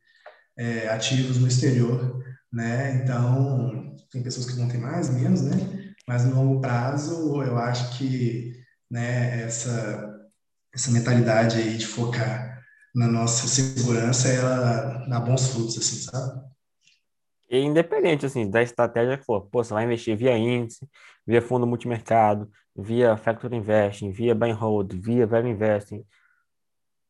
é, 0.56 0.86
ativos 0.90 1.38
no 1.38 1.48
exterior, 1.48 2.24
né? 2.52 3.02
Então, 3.02 3.96
tem 4.12 4.22
pessoas 4.22 4.46
que 4.46 4.56
vão 4.56 4.68
ter 4.68 4.78
mais, 4.78 5.10
menos, 5.12 5.42
né? 5.42 5.56
Mas 6.06 6.24
no 6.24 6.36
longo 6.36 6.60
prazo, 6.60 7.42
eu 7.42 7.58
acho 7.58 7.98
que 7.98 8.52
né, 8.88 9.42
essa, 9.42 10.09
essa 10.72 10.90
mentalidade 10.90 11.56
aí 11.56 11.76
de 11.76 11.86
focar 11.86 12.60
na 12.94 13.06
nossa 13.06 13.46
segurança, 13.46 14.28
ela 14.28 15.06
dá 15.08 15.20
bons 15.20 15.48
frutos, 15.48 15.78
assim, 15.78 15.96
sabe? 15.96 16.50
E 17.48 17.58
independente, 17.58 18.26
assim, 18.26 18.48
da 18.48 18.62
estratégia 18.62 19.18
que 19.18 19.24
for, 19.24 19.42
pô, 19.42 19.62
você 19.62 19.74
vai 19.74 19.84
investir 19.84 20.16
via 20.16 20.36
índice, 20.36 20.88
via 21.26 21.42
fundo 21.42 21.66
multimercado, 21.66 22.50
via 22.76 23.16
Factor 23.16 23.52
Investing, 23.52 24.12
via 24.12 24.34
Buy 24.34 24.50
and 24.50 24.54
Hold, 24.54 24.94
via 24.94 25.26
Value 25.26 25.50
Investing. 25.50 26.04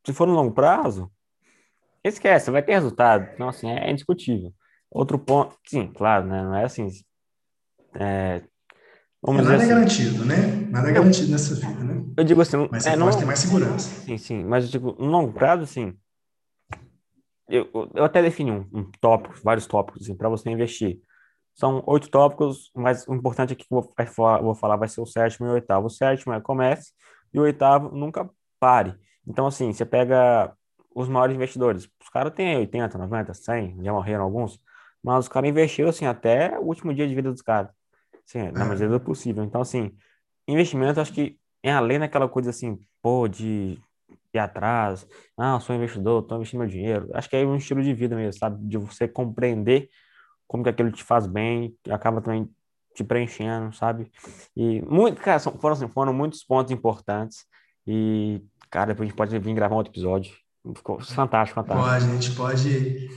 Se 0.06 0.14
for 0.14 0.26
no 0.26 0.34
longo 0.34 0.52
prazo, 0.52 1.12
esquece, 2.02 2.50
vai 2.50 2.62
ter 2.62 2.72
resultado. 2.72 3.28
Então, 3.34 3.48
assim, 3.48 3.70
é, 3.70 3.88
é 3.88 3.90
indiscutível. 3.90 4.52
Outro 4.90 5.18
ponto, 5.18 5.56
sim, 5.66 5.92
claro, 5.92 6.26
né? 6.26 6.42
Não 6.42 6.54
é 6.54 6.64
assim. 6.64 6.88
É, 7.94 8.42
vamos 9.22 9.42
é, 9.42 9.44
nada 9.44 9.54
é 9.54 9.56
assim, 9.56 9.64
é 9.64 9.74
garantido, 9.74 10.24
né? 10.24 10.36
Nada 10.70 10.90
é 10.90 10.92
garantido 10.92 11.30
nessa 11.30 11.54
vida, 11.54 11.84
né? 11.84 12.04
Eu 12.16 12.24
digo 12.24 12.40
assim, 12.40 12.68
mas 12.70 12.82
você 12.82 12.90
é, 12.90 12.96
pode 12.96 13.12
não, 13.12 13.18
ter 13.18 13.24
mais 13.26 13.38
segurança. 13.38 13.88
Sim, 14.02 14.18
sim, 14.18 14.44
mas 14.44 14.64
eu 14.64 14.70
digo, 14.70 14.96
no 14.98 15.06
longo 15.06 15.32
prazo, 15.32 15.66
sim, 15.66 15.96
eu, 17.48 17.68
eu 17.94 18.04
até 18.04 18.22
defini 18.22 18.52
um, 18.52 18.66
um 18.72 18.90
tópico, 19.00 19.34
vários 19.42 19.66
tópicos 19.66 20.02
assim, 20.02 20.16
para 20.16 20.28
você 20.28 20.48
investir. 20.50 21.00
São 21.54 21.82
oito 21.86 22.08
tópicos, 22.08 22.70
mas 22.74 23.06
o 23.06 23.14
importante 23.14 23.52
aqui 23.52 23.66
que 23.66 23.74
eu 23.74 23.82
vou 24.42 24.54
falar 24.54 24.76
vai 24.76 24.88
ser 24.88 25.00
o 25.00 25.06
sétimo 25.06 25.46
e 25.46 25.50
o 25.50 25.52
oitavo. 25.54 25.86
O 25.86 25.90
sétimo 25.90 26.32
é 26.32 26.40
comece 26.40 26.92
e 27.34 27.38
o 27.38 27.42
oitavo 27.42 27.94
nunca 27.94 28.30
pare. 28.58 28.94
Então, 29.26 29.46
assim, 29.46 29.72
você 29.72 29.84
pega 29.84 30.54
os 30.94 31.08
maiores 31.08 31.34
investidores. 31.34 31.88
Os 32.02 32.08
caras 32.08 32.32
têm 32.32 32.56
80, 32.56 32.96
90, 32.96 33.34
100, 33.34 33.84
já 33.84 33.92
morreram 33.92 34.24
alguns, 34.24 34.60
mas 35.02 35.18
os 35.24 35.28
caras 35.28 35.50
investiram, 35.50 35.90
assim, 35.90 36.06
até 36.06 36.58
o 36.58 36.62
último 36.62 36.94
dia 36.94 37.06
de 37.06 37.14
vida 37.14 37.30
dos 37.30 37.42
caras. 37.42 37.70
Assim, 38.30 38.52
na 38.52 38.64
medida 38.64 38.88
do 38.88 39.00
possível. 39.00 39.42
Então, 39.42 39.60
assim, 39.60 39.90
investimento, 40.46 41.00
acho 41.00 41.12
que 41.12 41.36
é 41.64 41.72
além 41.72 41.98
daquela 41.98 42.28
coisa 42.28 42.50
assim, 42.50 42.78
pô, 43.02 43.26
de 43.26 43.76
ir 44.32 44.38
atrás, 44.38 45.04
ah, 45.36 45.58
sou 45.58 45.74
investidor, 45.74 46.22
estou 46.22 46.36
investindo 46.36 46.60
meu 46.60 46.68
dinheiro. 46.68 47.10
Acho 47.12 47.28
que 47.28 47.36
é 47.36 47.44
um 47.44 47.56
estilo 47.56 47.82
de 47.82 47.92
vida 47.92 48.14
mesmo, 48.14 48.38
sabe? 48.38 48.64
De 48.64 48.78
você 48.78 49.08
compreender 49.08 49.88
como 50.46 50.62
que 50.62 50.70
aquilo 50.70 50.92
te 50.92 51.02
faz 51.02 51.26
bem, 51.26 51.74
acaba 51.90 52.20
também 52.20 52.48
te 52.94 53.02
preenchendo, 53.02 53.74
sabe? 53.74 54.10
E 54.56 54.80
muito, 54.82 55.20
cara, 55.20 55.40
foram, 55.40 55.74
assim, 55.74 55.88
foram 55.88 56.12
muitos 56.12 56.44
pontos 56.44 56.70
importantes 56.70 57.44
e, 57.84 58.40
cara, 58.70 58.88
depois 58.88 59.06
a 59.06 59.10
gente 59.10 59.16
pode 59.16 59.36
vir 59.38 59.54
gravar 59.54 59.74
um 59.74 59.78
outro 59.78 59.92
episódio. 59.92 60.32
Ficou 60.76 61.00
fantástico, 61.00 61.60
fantástico. 61.60 61.88
Pode, 61.88 62.04
a 62.04 62.14
gente 62.14 62.36
pode, 62.36 63.08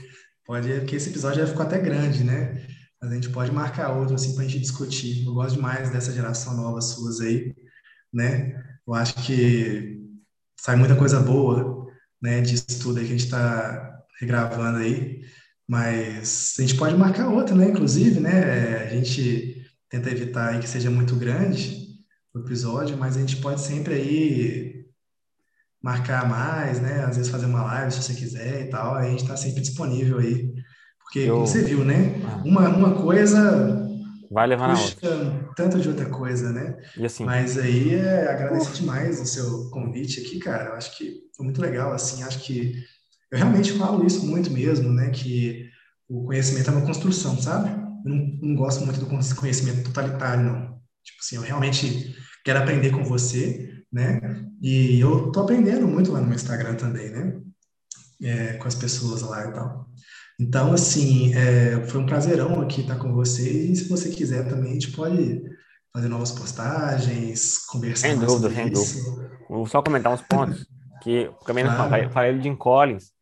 pode, 0.44 0.80
porque 0.80 0.96
esse 0.96 1.10
episódio 1.10 1.40
já 1.40 1.46
ficou 1.46 1.64
até 1.64 1.78
grande, 1.78 2.24
né? 2.24 2.66
Mas 3.04 3.12
a 3.12 3.14
gente 3.16 3.28
pode 3.28 3.52
marcar 3.52 3.92
outro, 3.92 4.14
assim, 4.14 4.34
para 4.34 4.44
a 4.44 4.48
gente 4.48 4.60
discutir. 4.60 5.26
Eu 5.26 5.34
gosto 5.34 5.56
demais 5.56 5.90
dessa 5.90 6.10
geração 6.10 6.56
nova 6.56 6.80
suas 6.80 7.20
aí, 7.20 7.54
né? 8.12 8.64
Eu 8.86 8.94
acho 8.94 9.14
que 9.26 10.00
sai 10.58 10.74
muita 10.76 10.96
coisa 10.96 11.20
boa, 11.20 11.86
né, 12.22 12.40
disso 12.40 12.80
tudo 12.80 12.98
aí 12.98 13.04
que 13.04 13.12
a 13.12 13.16
gente 13.16 13.26
está 13.26 14.00
regravando 14.18 14.78
aí. 14.78 15.22
Mas 15.68 16.54
a 16.58 16.62
gente 16.62 16.76
pode 16.76 16.96
marcar 16.96 17.28
outra, 17.28 17.54
né? 17.54 17.68
Inclusive, 17.68 18.20
né? 18.20 18.84
A 18.84 18.88
gente 18.88 19.66
tenta 19.90 20.10
evitar 20.10 20.58
que 20.58 20.66
seja 20.66 20.90
muito 20.90 21.14
grande 21.16 21.84
o 22.34 22.38
episódio, 22.40 22.96
mas 22.96 23.16
a 23.16 23.20
gente 23.20 23.36
pode 23.36 23.60
sempre 23.60 23.94
aí 23.94 24.86
marcar 25.82 26.26
mais, 26.26 26.80
né? 26.80 27.04
Às 27.04 27.18
vezes 27.18 27.30
fazer 27.30 27.46
uma 27.46 27.64
live 27.64 27.92
se 27.92 28.02
você 28.02 28.14
quiser 28.14 28.66
e 28.66 28.70
tal. 28.70 28.94
A 28.94 29.06
gente 29.10 29.22
está 29.22 29.36
sempre 29.36 29.60
disponível 29.60 30.18
aí. 30.18 30.53
Porque, 31.14 31.30
Eu... 31.30 31.38
você 31.38 31.62
viu, 31.62 31.84
né? 31.84 32.20
Ah. 32.26 32.42
Uma, 32.44 32.68
uma 32.70 32.94
coisa 32.96 33.88
vai 34.32 34.48
levar 34.48 34.66
na 34.66 34.80
outra. 34.80 35.48
tanto 35.54 35.78
de 35.78 35.88
outra 35.88 36.06
coisa, 36.06 36.50
né? 36.50 36.76
E 36.96 37.06
assim, 37.06 37.24
Mas 37.24 37.56
aí 37.56 37.94
é 37.94 38.28
agradecer 38.28 38.72
demais 38.72 39.20
o 39.20 39.24
seu 39.24 39.70
convite 39.70 40.20
aqui, 40.20 40.40
cara. 40.40 40.70
Eu 40.70 40.74
acho 40.74 40.98
que 40.98 41.20
foi 41.36 41.44
muito 41.44 41.60
legal, 41.60 41.92
assim. 41.92 42.24
Acho 42.24 42.40
que 42.40 42.74
eu 43.30 43.38
realmente 43.38 43.78
falo 43.78 44.04
isso 44.04 44.26
muito 44.26 44.50
mesmo, 44.50 44.92
né? 44.92 45.10
Que 45.10 45.70
o 46.08 46.24
conhecimento 46.24 46.68
é 46.68 46.72
uma 46.72 46.84
construção, 46.84 47.40
sabe? 47.40 47.70
Eu 48.04 48.10
não, 48.10 48.38
não 48.42 48.56
gosto 48.56 48.84
muito 48.84 48.98
do 48.98 49.36
conhecimento 49.36 49.84
totalitário, 49.84 50.42
não. 50.42 50.80
Tipo 51.04 51.20
assim, 51.20 51.36
eu 51.36 51.42
realmente 51.42 52.12
quero 52.44 52.58
aprender 52.58 52.90
com 52.90 53.04
você, 53.04 53.84
né? 53.92 54.20
E 54.60 54.98
eu 54.98 55.30
tô 55.30 55.42
aprendendo 55.42 55.86
muito 55.86 56.10
lá 56.10 56.18
no 56.18 56.26
meu 56.26 56.34
Instagram 56.34 56.74
também, 56.74 57.08
né? 57.10 57.40
É, 58.20 58.54
com 58.54 58.66
as 58.66 58.74
pessoas 58.74 59.22
lá 59.22 59.48
e 59.48 59.52
tal. 59.52 59.83
Então, 60.38 60.72
assim, 60.72 61.32
é, 61.34 61.86
foi 61.86 62.00
um 62.00 62.06
prazerão 62.06 62.60
aqui 62.60 62.80
estar 62.80 62.96
com 62.96 63.12
você. 63.12 63.48
E 63.48 63.76
se 63.76 63.88
você 63.88 64.10
quiser 64.10 64.48
também, 64.48 64.70
a 64.70 64.74
gente 64.74 64.92
pode 64.92 65.42
fazer 65.92 66.08
novas 66.08 66.32
postagens, 66.32 67.58
conversar 67.66 68.08
sem 68.08 68.18
dúvida, 68.18 68.50
sem 68.50 68.70
dúvida. 68.70 69.30
Vou 69.48 69.66
só 69.66 69.80
comentar 69.80 70.12
uns 70.12 70.22
pontos 70.22 70.66
que 71.02 71.30
também 71.46 71.64
claro. 71.64 71.82
não 71.82 71.90
falei, 71.90 72.08
falei 72.08 72.42
Jim 72.42 72.56
Collins, 72.56 73.12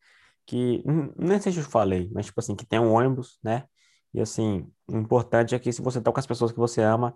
que 0.45 0.83
nem 1.17 1.39
sei 1.39 1.51
se 1.51 1.59
eu 1.59 1.63
falei, 1.65 2.09
mas 2.13 2.25
tipo 2.25 2.39
assim, 2.39 2.55
que 2.55 2.65
tem 2.65 2.79
um 2.79 2.91
ônibus, 2.91 3.37
né? 3.43 3.65
E 4.13 4.21
assim, 4.21 4.65
o 4.87 4.97
importante 4.97 5.53
é 5.53 5.59
que 5.59 5.71
se 5.71 5.81
você 5.81 6.01
tá 6.01 6.11
com 6.11 6.19
as 6.19 6.25
pessoas 6.25 6.51
que 6.51 6.57
você 6.57 6.81
ama, 6.81 7.13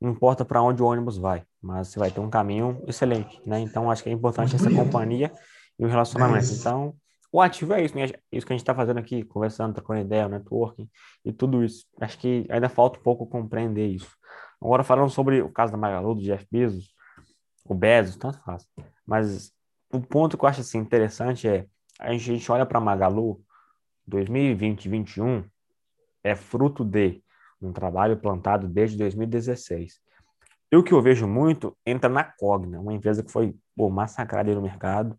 não 0.00 0.10
importa 0.10 0.44
para 0.44 0.62
onde 0.62 0.82
o 0.82 0.86
ônibus 0.86 1.18
vai, 1.18 1.42
mas 1.60 1.88
você 1.88 1.98
vai 1.98 2.10
ter 2.10 2.20
um 2.20 2.30
caminho 2.30 2.82
excelente, 2.86 3.40
né? 3.46 3.60
Então 3.60 3.90
acho 3.90 4.02
que 4.02 4.08
é 4.08 4.12
importante 4.12 4.50
Muito 4.50 4.56
essa 4.56 4.70
bonito. 4.70 4.84
companhia 4.84 5.32
e 5.78 5.84
o 5.84 5.88
relacionamento. 5.88 6.50
É 6.50 6.54
então, 6.54 6.94
o 7.32 7.40
ativo 7.40 7.72
é 7.74 7.84
isso, 7.84 7.96
né? 7.96 8.06
Isso 8.32 8.46
que 8.46 8.52
a 8.52 8.56
gente 8.56 8.62
está 8.62 8.74
fazendo 8.74 8.98
aqui, 8.98 9.22
conversando, 9.22 9.74
trocando 9.74 10.00
ideia, 10.00 10.28
networking 10.28 10.88
e 11.24 11.32
tudo 11.32 11.64
isso. 11.64 11.86
Acho 12.00 12.18
que 12.18 12.46
ainda 12.50 12.68
falta 12.68 12.98
um 12.98 13.02
pouco 13.02 13.26
compreender 13.26 13.86
isso. 13.86 14.16
Agora, 14.60 14.82
falando 14.84 15.10
sobre 15.10 15.40
o 15.40 15.50
caso 15.50 15.72
da 15.72 15.78
Magalu, 15.78 16.16
do 16.16 16.22
Jeff 16.22 16.46
Bezos, 16.50 16.92
o 17.64 17.74
Bezos, 17.74 18.16
tanto 18.16 18.40
faz. 18.42 18.66
Mas 19.06 19.52
o 19.92 20.00
ponto 20.00 20.36
que 20.36 20.44
eu 20.44 20.48
acho 20.48 20.60
assim, 20.60 20.78
interessante 20.78 21.48
é 21.48 21.66
a 21.98 22.12
gente, 22.12 22.30
a 22.30 22.34
gente 22.34 22.52
olha 22.52 22.66
para 22.66 22.80
Magalu 22.80 23.40
2020 24.06 24.88
2021 24.88 25.44
é 26.24 26.34
fruto 26.34 26.84
de 26.84 27.22
um 27.60 27.72
trabalho 27.72 28.16
plantado 28.16 28.68
desde 28.68 28.96
2016. 28.98 30.00
E 30.72 30.76
o 30.76 30.82
que 30.82 30.92
eu 30.92 31.02
vejo 31.02 31.26
muito 31.26 31.76
entra 31.84 32.08
na 32.08 32.24
Cogna, 32.24 32.80
uma 32.80 32.92
empresa 32.92 33.22
que 33.22 33.30
foi 33.30 33.54
pô, 33.76 33.90
massacrada 33.90 34.54
no 34.54 34.62
mercado. 34.62 35.18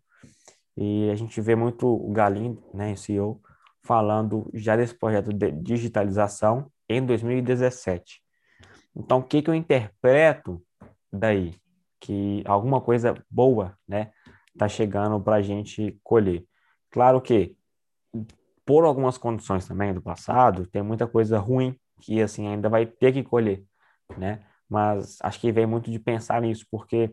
E 0.76 1.10
a 1.10 1.14
gente 1.14 1.40
vê 1.40 1.54
muito 1.54 1.86
o 1.86 2.10
Galindo, 2.12 2.62
né, 2.72 2.92
o 2.92 2.96
CEO, 2.96 3.40
falando 3.82 4.50
já 4.54 4.76
desse 4.76 4.94
projeto 4.94 5.32
de 5.32 5.50
digitalização 5.50 6.70
em 6.88 7.04
2017. 7.04 8.22
Então, 8.94 9.18
o 9.18 9.22
que, 9.22 9.42
que 9.42 9.50
eu 9.50 9.54
interpreto 9.54 10.62
daí? 11.12 11.54
Que 12.00 12.42
alguma 12.46 12.80
coisa 12.80 13.14
boa, 13.30 13.76
né, 13.86 14.12
está 14.54 14.68
chegando 14.68 15.20
para 15.20 15.36
a 15.36 15.42
gente 15.42 15.98
colher. 16.02 16.44
Claro 16.90 17.20
que, 17.20 17.56
por 18.64 18.84
algumas 18.84 19.18
condições 19.18 19.66
também 19.66 19.92
do 19.92 20.02
passado, 20.02 20.66
tem 20.66 20.82
muita 20.82 21.06
coisa 21.06 21.38
ruim 21.38 21.78
que, 22.00 22.20
assim, 22.20 22.46
ainda 22.48 22.68
vai 22.68 22.86
ter 22.86 23.12
que 23.12 23.22
colher, 23.22 23.64
né? 24.16 24.44
Mas 24.68 25.18
acho 25.22 25.40
que 25.40 25.52
vem 25.52 25.66
muito 25.66 25.90
de 25.90 25.98
pensar 25.98 26.42
nisso, 26.42 26.66
porque 26.70 27.12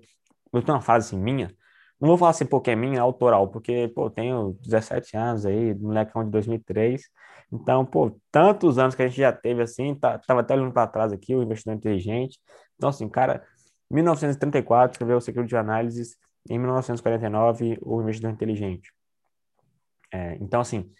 eu 0.51 0.61
tenho 0.61 0.75
uma 0.77 0.81
fase 0.81 1.07
assim, 1.07 1.21
minha, 1.21 1.53
não 1.99 2.09
vou 2.09 2.17
falar 2.17 2.31
assim, 2.31 2.45
porque 2.45 2.71
é 2.71 2.75
minha, 2.75 2.97
é 2.97 2.99
autoral, 2.99 3.47
porque, 3.49 3.89
pô, 3.93 4.05
eu 4.05 4.09
tenho 4.09 4.57
17 4.61 5.17
anos 5.17 5.45
aí, 5.45 5.73
molecão 5.75 6.23
de 6.23 6.31
2003, 6.31 7.01
então, 7.51 7.85
pô, 7.85 8.17
tantos 8.31 8.77
anos 8.77 8.95
que 8.95 9.01
a 9.01 9.07
gente 9.07 9.17
já 9.17 9.33
teve 9.33 9.61
assim, 9.61 9.95
tá, 9.95 10.17
tava 10.19 10.41
até 10.41 10.53
olhando 10.53 10.71
para 10.71 10.87
trás 10.87 11.11
aqui, 11.11 11.35
o 11.35 11.43
investidor 11.43 11.75
inteligente, 11.75 12.39
então, 12.77 12.89
assim, 12.89 13.09
cara, 13.09 13.45
1934 13.91 14.93
escreveu 14.93 15.17
o 15.17 15.21
segredo 15.21 15.47
de 15.47 15.57
análises, 15.57 16.15
em 16.49 16.57
1949 16.57 17.77
o 17.81 18.01
investidor 18.01 18.31
inteligente. 18.31 18.93
É, 20.11 20.37
então, 20.39 20.61
assim, 20.61 20.91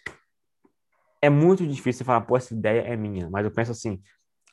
é 1.22 1.30
muito 1.30 1.66
difícil 1.66 2.04
falar, 2.04 2.22
pô, 2.22 2.36
essa 2.36 2.54
ideia 2.54 2.80
é 2.80 2.96
minha, 2.96 3.28
mas 3.30 3.44
eu 3.44 3.50
penso 3.50 3.72
assim, 3.72 4.00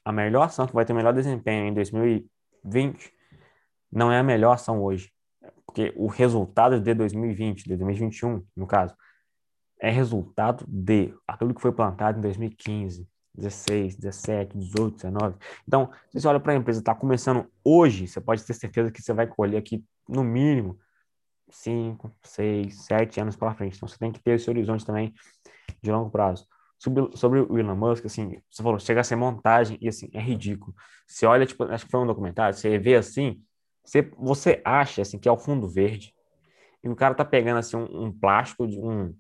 a 0.03 0.11
melhor 0.11 0.43
ação 0.43 0.65
que 0.65 0.73
vai 0.73 0.85
ter 0.85 0.93
melhor 0.93 1.13
desempenho 1.13 1.67
em 1.67 1.73
2020 1.73 3.11
não 3.91 4.11
é 4.11 4.19
a 4.19 4.23
melhor 4.23 4.53
ação 4.53 4.81
hoje, 4.81 5.11
porque 5.67 5.93
o 5.95 6.07
resultado 6.07 6.79
de 6.79 6.93
2020, 6.93 7.65
de 7.65 7.75
2021, 7.75 8.43
no 8.55 8.65
caso, 8.65 8.95
é 9.79 9.91
resultado 9.91 10.65
de 10.67 11.13
aquilo 11.27 11.53
que 11.53 11.61
foi 11.61 11.71
plantado 11.71 12.17
em 12.17 12.21
2015, 12.21 13.07
16, 13.35 13.97
17, 13.97 14.57
18, 14.57 14.95
19. 14.95 15.35
Então, 15.67 15.91
se 16.09 16.19
você 16.19 16.27
olha 16.27 16.39
para 16.39 16.53
a 16.53 16.55
empresa, 16.55 16.79
está 16.79 16.95
começando 16.95 17.45
hoje, 17.63 18.07
você 18.07 18.19
pode 18.19 18.43
ter 18.43 18.53
certeza 18.53 18.91
que 18.91 19.01
você 19.01 19.13
vai 19.13 19.27
colher 19.27 19.57
aqui, 19.57 19.85
no 20.09 20.23
mínimo, 20.23 20.79
5, 21.49 22.11
6, 22.23 22.85
7 22.85 23.19
anos 23.19 23.35
para 23.35 23.53
frente. 23.53 23.75
Então, 23.75 23.87
você 23.87 23.97
tem 23.99 24.11
que 24.11 24.19
ter 24.19 24.31
esse 24.31 24.49
horizonte 24.49 24.85
também 24.85 25.13
de 25.83 25.91
longo 25.91 26.09
prazo. 26.09 26.47
Sobre, 26.79 27.15
sobre 27.15 27.41
o 27.41 27.57
Elon 27.57 27.75
Musk, 27.75 28.05
assim, 28.05 28.41
você 28.49 28.63
falou, 28.63 28.79
chega 28.79 29.01
a 29.01 29.03
ser 29.03 29.15
montagem 29.15 29.77
e, 29.81 29.87
assim, 29.87 30.09
é 30.13 30.19
ridículo. 30.19 30.73
Você 31.05 31.25
olha, 31.25 31.45
tipo, 31.45 31.63
acho 31.65 31.85
que 31.85 31.91
foi 31.91 31.99
um 31.99 32.07
documentário, 32.07 32.57
você 32.57 32.79
vê 32.79 32.95
assim, 32.95 33.41
você, 33.87 34.01
você 34.17 34.61
acha, 34.65 35.01
assim, 35.01 35.17
que 35.17 35.29
é 35.29 35.31
o 35.31 35.37
fundo 35.37 35.65
verde, 35.65 36.13
e 36.83 36.89
o 36.89 36.95
cara 36.95 37.15
tá 37.15 37.23
pegando, 37.23 37.57
assim, 37.57 37.77
um, 37.77 38.07
um 38.07 38.11
plástico, 38.11 38.67
de 38.67 38.77
um, 38.77 39.15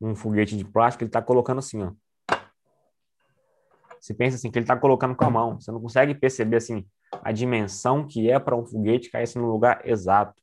um 0.00 0.14
foguete 0.14 0.56
de 0.56 0.64
plástico, 0.64 1.02
ele 1.02 1.10
tá 1.10 1.20
colocando 1.20 1.58
assim, 1.58 1.82
ó. 1.82 1.92
Você 4.00 4.14
pensa 4.14 4.36
assim, 4.36 4.50
que 4.50 4.58
ele 4.58 4.66
tá 4.66 4.76
colocando 4.76 5.16
com 5.16 5.24
a 5.24 5.30
mão. 5.30 5.58
Você 5.58 5.72
não 5.72 5.80
consegue 5.80 6.14
perceber, 6.14 6.56
assim, 6.56 6.86
a 7.22 7.32
dimensão 7.32 8.06
que 8.06 8.30
é 8.30 8.38
para 8.38 8.54
um 8.54 8.64
foguete 8.64 9.10
cair 9.10 9.24
assim, 9.24 9.38
no 9.38 9.50
lugar 9.50 9.80
exato. 9.84 10.40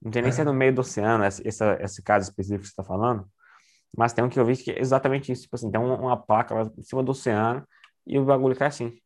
Não 0.00 0.10
tem 0.12 0.22
nem 0.22 0.28
é. 0.28 0.32
ser 0.32 0.44
no 0.44 0.54
meio 0.54 0.72
do 0.74 0.82
oceano, 0.82 1.24
esse, 1.24 1.42
esse 1.44 2.02
caso 2.02 2.30
específico 2.30 2.60
que 2.60 2.66
você 2.66 2.72
está 2.72 2.84
falando, 2.84 3.28
mas 3.96 4.12
tem 4.12 4.24
um 4.24 4.28
que 4.28 4.38
eu 4.38 4.44
vi 4.44 4.56
que 4.56 4.70
é 4.70 4.78
exatamente 4.78 5.32
isso. 5.32 5.42
Tipo 5.42 5.56
assim, 5.56 5.70
tem 5.70 5.80
uma, 5.80 5.98
uma 5.98 6.16
placa 6.16 6.54
lá 6.54 6.70
em 6.78 6.82
cima 6.82 7.02
do 7.02 7.10
oceano 7.10 7.66
e 8.06 8.16
o 8.18 8.24
bagulho 8.24 8.54
cai 8.54 8.68
assim. 8.68 8.96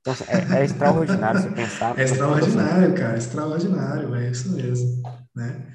Então, 0.00 0.12
assim, 0.12 0.24
é, 0.28 0.60
é 0.60 0.64
extraordinário 0.64 1.40
você 1.42 1.50
pensar. 1.50 1.98
É 1.98 2.04
extraordinário, 2.04 2.94
cara, 2.94 3.18
extraordinário, 3.18 4.14
é 4.14 4.30
isso 4.30 4.50
mesmo, 4.52 5.02
né? 5.36 5.66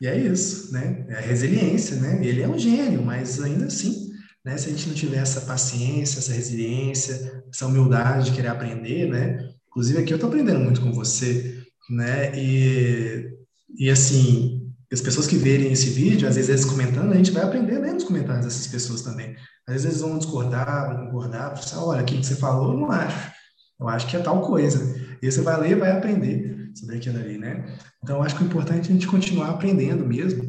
E 0.00 0.06
é 0.06 0.16
isso, 0.16 0.72
né? 0.72 1.04
É 1.08 1.16
a 1.16 1.20
resiliência, 1.20 1.96
né? 1.96 2.24
Ele 2.24 2.42
é 2.42 2.48
um 2.48 2.58
gênio, 2.58 3.02
mas 3.02 3.40
ainda 3.42 3.66
assim, 3.66 4.10
né? 4.44 4.56
Se 4.56 4.68
a 4.68 4.72
gente 4.72 4.88
não 4.88 4.94
tiver 4.94 5.18
essa 5.18 5.42
paciência, 5.42 6.20
essa 6.20 6.32
resiliência, 6.32 7.44
essa 7.52 7.66
humildade 7.66 8.30
de 8.30 8.36
querer 8.36 8.48
aprender, 8.48 9.10
né? 9.10 9.50
Inclusive 9.68 9.98
aqui 9.98 10.12
eu 10.12 10.16
estou 10.16 10.28
aprendendo 10.28 10.60
muito 10.60 10.80
com 10.80 10.92
você, 10.92 11.62
né? 11.90 12.32
E, 12.38 13.30
e 13.76 13.90
assim, 13.90 14.72
as 14.92 15.00
pessoas 15.00 15.26
que 15.26 15.36
verem 15.36 15.72
esse 15.72 15.90
vídeo, 15.90 16.28
às 16.28 16.36
vezes 16.36 16.48
eles 16.48 16.64
comentando, 16.64 17.12
a 17.12 17.16
gente 17.16 17.32
vai 17.32 17.42
aprender 17.42 17.78
lendo 17.78 17.98
os 17.98 18.04
comentários 18.04 18.46
dessas 18.46 18.68
pessoas 18.68 19.02
também. 19.02 19.36
Às 19.66 19.74
vezes 19.74 19.86
eles 19.86 20.00
vão 20.00 20.18
discordar, 20.18 20.94
vão 20.94 21.06
concordar, 21.06 21.56
você, 21.56 21.76
olha, 21.76 22.00
aquilo 22.00 22.20
que 22.20 22.26
você 22.26 22.36
falou, 22.36 22.72
eu 22.72 22.78
não 22.78 22.90
acho. 22.90 23.39
Eu 23.80 23.88
acho 23.88 24.06
que 24.06 24.16
é 24.16 24.20
tal 24.20 24.42
coisa. 24.42 24.94
E 25.22 25.30
você 25.30 25.40
vai 25.40 25.58
ler 25.60 25.70
e 25.70 25.74
vai 25.74 25.90
aprender 25.90 26.70
sobre 26.74 26.96
aquilo 26.96 27.18
ali, 27.18 27.38
né? 27.38 27.64
Então, 28.02 28.16
eu 28.16 28.22
acho 28.22 28.36
que 28.36 28.44
o 28.44 28.46
importante 28.46 28.88
é 28.88 28.90
a 28.90 28.94
gente 28.94 29.06
continuar 29.06 29.50
aprendendo 29.50 30.06
mesmo, 30.06 30.44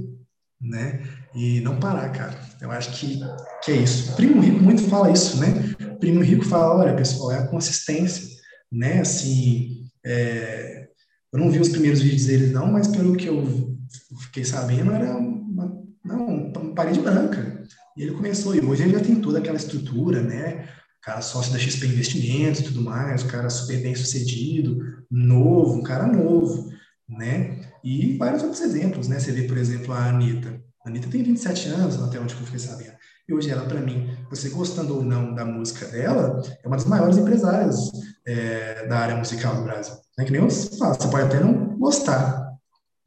né? 0.60 1.02
E 1.34 1.62
não 1.62 1.80
parar, 1.80 2.10
cara. 2.10 2.38
Eu 2.60 2.72
acho 2.72 2.92
que, 2.92 3.20
que 3.64 3.72
é 3.72 3.78
isso. 3.78 4.16
Primo 4.16 4.42
Rico 4.42 4.62
muito 4.62 4.84
fala 4.84 5.12
isso, 5.12 5.40
né? 5.40 5.74
Primo 6.00 6.22
Rico 6.22 6.46
fala, 6.46 6.78
olha, 6.78 6.96
pessoal, 6.96 7.32
é 7.32 7.40
a 7.40 7.48
consistência, 7.48 8.28
né? 8.72 9.00
Assim, 9.00 9.86
é... 10.06 10.88
eu 11.32 11.40
não 11.40 11.50
vi 11.50 11.60
os 11.60 11.70
primeiros 11.70 12.02
vídeos 12.02 12.26
deles, 12.26 12.52
não, 12.52 12.72
mas 12.72 12.88
pelo 12.88 13.16
que 13.16 13.28
eu 13.28 13.78
fiquei 14.24 14.44
sabendo, 14.44 14.92
era 14.92 15.16
uma, 15.16 15.82
não, 16.04 16.52
uma 16.52 16.76
parede 16.76 17.00
branca. 17.00 17.64
E 17.98 18.04
ele 18.04 18.14
começou, 18.14 18.56
e 18.56 18.60
hoje 18.60 18.84
ele 18.84 18.94
já 18.94 19.00
tem 19.00 19.16
toda 19.16 19.40
aquela 19.40 19.58
estrutura, 19.58 20.22
né? 20.22 20.68
Cara 21.02 21.22
sócio 21.22 21.52
da 21.52 21.60
XP 21.60 21.88
Investimentos 21.88 22.62
e 22.62 22.64
tudo 22.64 22.82
mais, 22.82 23.24
o 23.24 23.28
cara 23.28 23.50
super 23.50 23.82
bem 23.82 23.96
sucedido, 23.96 25.04
novo, 25.10 25.80
um 25.80 25.84
cara 25.84 26.06
novo, 26.06 26.70
né? 27.10 27.60
E 27.84 28.18
vários 28.18 28.44
outros 28.44 28.62
exemplos, 28.62 29.08
né? 29.08 29.20
Você 29.20 29.32
vê, 29.32 29.44
por 29.44 29.58
exemplo, 29.58 29.94
a 29.94 30.10
Anitta. 30.10 30.62
A 30.86 30.90
Anitta 30.90 31.08
tem 31.10 31.24
27 31.24 31.70
anos, 31.70 32.02
até 32.02 32.20
onde 32.20 32.34
eu 32.34 32.40
fiquei 32.42 32.60
sabendo. 32.60 32.94
E 33.28 33.34
hoje 33.34 33.50
ela, 33.50 33.66
para 33.66 33.80
mim, 33.80 34.10
você 34.30 34.50
gostando 34.50 34.96
ou 34.96 35.04
não 35.04 35.34
da 35.34 35.46
música 35.46 35.88
dela, 35.88 36.42
é 36.64 36.68
uma 36.68 36.78
das 36.78 36.86
maiores 36.86 37.18
empresárias 37.18 37.92
é, 38.26 38.88
da 38.88 39.00
área 39.00 39.16
musical 39.16 39.56
do 39.56 39.64
Brasil. 39.64 39.96
É 40.20 40.24
que 40.24 40.32
nem 40.32 40.42
eu 40.42 40.50
falo, 40.50 40.96
você 40.96 41.08
pode 41.08 41.24
até 41.24 41.40
não 41.40 41.78
gostar, 41.78 42.52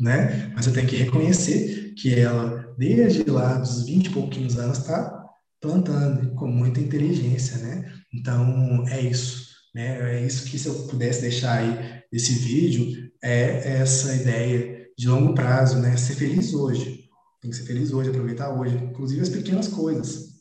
né? 0.00 0.52
Mas 0.54 0.66
eu 0.66 0.72
tenho 0.72 0.88
que 0.88 0.96
reconhecer 0.96 1.94
que 1.94 2.18
ela, 2.18 2.74
desde 2.76 3.28
lá 3.30 3.54
dos 3.54 3.84
20 3.84 4.06
e 4.06 4.10
pouquinhos 4.10 4.58
anos, 4.58 4.78
está 4.78 5.23
plantando 5.64 6.34
com 6.34 6.46
muita 6.46 6.78
inteligência, 6.78 7.56
né? 7.56 7.90
Então, 8.12 8.86
é 8.88 9.00
isso, 9.00 9.48
né? 9.74 10.16
É 10.16 10.26
isso 10.26 10.44
que 10.44 10.58
se 10.58 10.68
eu 10.68 10.74
pudesse 10.86 11.22
deixar 11.22 11.54
aí 11.54 12.02
desse 12.12 12.34
vídeo, 12.34 13.10
é 13.22 13.80
essa 13.80 14.14
ideia 14.14 14.86
de 14.96 15.08
longo 15.08 15.34
prazo, 15.34 15.78
né? 15.78 15.96
Ser 15.96 16.16
feliz 16.16 16.52
hoje. 16.52 17.08
Tem 17.40 17.50
que 17.50 17.56
ser 17.56 17.64
feliz 17.64 17.92
hoje, 17.92 18.10
aproveitar 18.10 18.50
hoje, 18.50 18.76
inclusive 18.76 19.22
as 19.22 19.30
pequenas 19.30 19.66
coisas, 19.68 20.34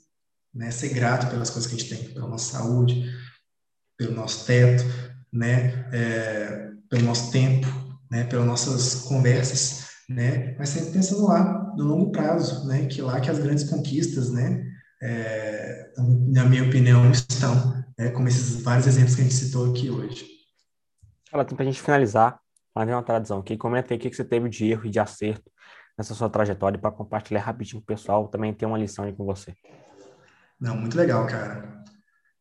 né? 0.53 0.69
Ser 0.71 0.89
grato 0.89 1.31
pelas 1.31 1.49
coisas 1.49 1.71
que 1.71 1.77
a 1.77 1.79
gente 1.79 1.95
tem, 1.95 2.13
pela 2.13 2.27
nossa 2.27 2.57
saúde, 2.57 3.09
pelo 3.97 4.13
nosso 4.13 4.45
teto, 4.45 4.83
né? 5.31 5.87
É, 5.93 6.69
pelo 6.89 7.05
nosso 7.05 7.31
tempo, 7.31 7.65
né, 8.11 8.25
pelas 8.25 8.45
nossas 8.45 8.95
conversas, 9.05 9.85
né, 10.07 10.55
mas 10.59 10.69
sempre 10.69 10.91
pensando 10.91 11.23
lá 11.23 11.73
no 11.75 11.85
longo 11.85 12.11
prazo, 12.11 12.67
né, 12.67 12.85
que 12.85 13.01
lá 13.01 13.19
que 13.19 13.31
as 13.31 13.39
grandes 13.39 13.63
conquistas, 13.63 14.29
né, 14.29 14.63
é, 15.05 15.91
na 16.29 16.45
minha 16.45 16.63
opinião, 16.63 17.11
estão, 17.11 17.73
né, 17.97 18.09
como 18.11 18.29
esses 18.29 18.61
vários 18.61 18.87
exemplos 18.87 19.15
que 19.15 19.21
a 19.21 19.23
gente 19.25 19.35
citou 19.35 19.69
aqui 19.69 19.89
hoje. 19.89 20.25
Fala, 21.29 21.43
para 21.43 21.61
a 21.61 21.65
gente 21.65 21.81
finalizar, 21.81 22.39
fazer 22.73 22.93
uma 22.93 23.03
tradição 23.03 23.39
aqui, 23.39 23.57
comenta 23.57 23.93
aí 23.93 23.97
o 23.97 23.99
que 23.99 24.13
você 24.13 24.23
teve 24.23 24.47
de 24.47 24.65
erro 24.65 24.85
e 24.85 24.89
de 24.89 24.99
acerto 24.99 25.51
nessa 25.97 26.13
sua 26.13 26.29
trajetória 26.29 26.79
para 26.79 26.89
compartilhar 26.89 27.41
rapidinho 27.41 27.81
com 27.81 27.83
o 27.83 27.95
pessoal, 27.95 28.29
também 28.29 28.53
ter 28.53 28.65
uma 28.65 28.77
lição 28.77 29.03
aí 29.03 29.11
com 29.13 29.25
você. 29.25 29.53
Não, 30.59 30.77
muito 30.77 30.97
legal, 30.97 31.27
cara. 31.27 31.83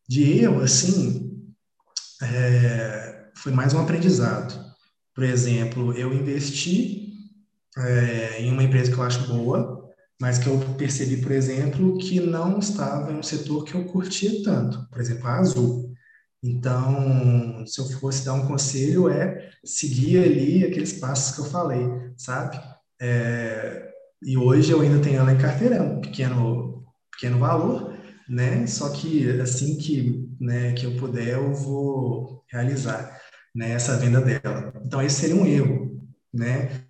De 0.07 0.39
erro, 0.39 0.61
assim, 0.61 1.53
é, 2.21 3.29
foi 3.35 3.51
mais 3.51 3.73
um 3.73 3.81
aprendizado. 3.81 4.53
Por 5.13 5.23
exemplo, 5.23 5.93
eu 5.93 6.13
investi 6.13 7.13
é, 7.77 8.41
em 8.41 8.51
uma 8.51 8.63
empresa 8.63 8.91
que 8.91 8.97
eu 8.97 9.03
acho 9.03 9.27
boa, 9.27 9.72
mas 10.21 10.37
que 10.37 10.47
eu 10.47 10.59
percebi, 10.77 11.17
por 11.17 11.31
exemplo, 11.31 11.97
que 11.97 12.19
não 12.19 12.59
estava 12.59 13.11
em 13.11 13.17
um 13.17 13.23
setor 13.23 13.63
que 13.65 13.75
eu 13.75 13.85
curtia 13.85 14.43
tanto, 14.43 14.87
por 14.89 15.01
exemplo, 15.01 15.27
a 15.27 15.39
Azul. 15.39 15.93
Então, 16.43 17.65
se 17.65 17.79
eu 17.79 17.85
fosse 17.85 18.25
dar 18.25 18.33
um 18.33 18.45
conselho, 18.45 19.09
é 19.09 19.49
seguir 19.63 20.19
ali 20.23 20.65
aqueles 20.65 20.93
passos 20.93 21.35
que 21.35 21.41
eu 21.41 21.45
falei, 21.45 21.85
sabe? 22.17 22.59
É, 23.01 23.89
e 24.21 24.37
hoje 24.37 24.71
eu 24.71 24.81
ainda 24.81 25.01
tenho 25.01 25.19
ela 25.19 25.31
em 25.33 25.37
carteirão, 25.37 26.01
pequeno, 26.01 26.85
pequeno 27.11 27.39
valor, 27.39 27.93
né? 28.27 28.67
Só 28.67 28.89
que 28.89 29.29
assim 29.39 29.77
que, 29.77 30.29
né, 30.39 30.73
que 30.73 30.85
eu 30.85 30.95
puder, 30.97 31.35
eu 31.35 31.53
vou 31.53 32.43
realizar 32.51 33.19
né, 33.55 33.71
essa 33.71 33.97
venda 33.97 34.21
dela. 34.21 34.73
Então, 34.85 35.01
esse 35.01 35.21
seria 35.21 35.35
um 35.35 35.45
erro, 35.45 36.01
né? 36.33 36.81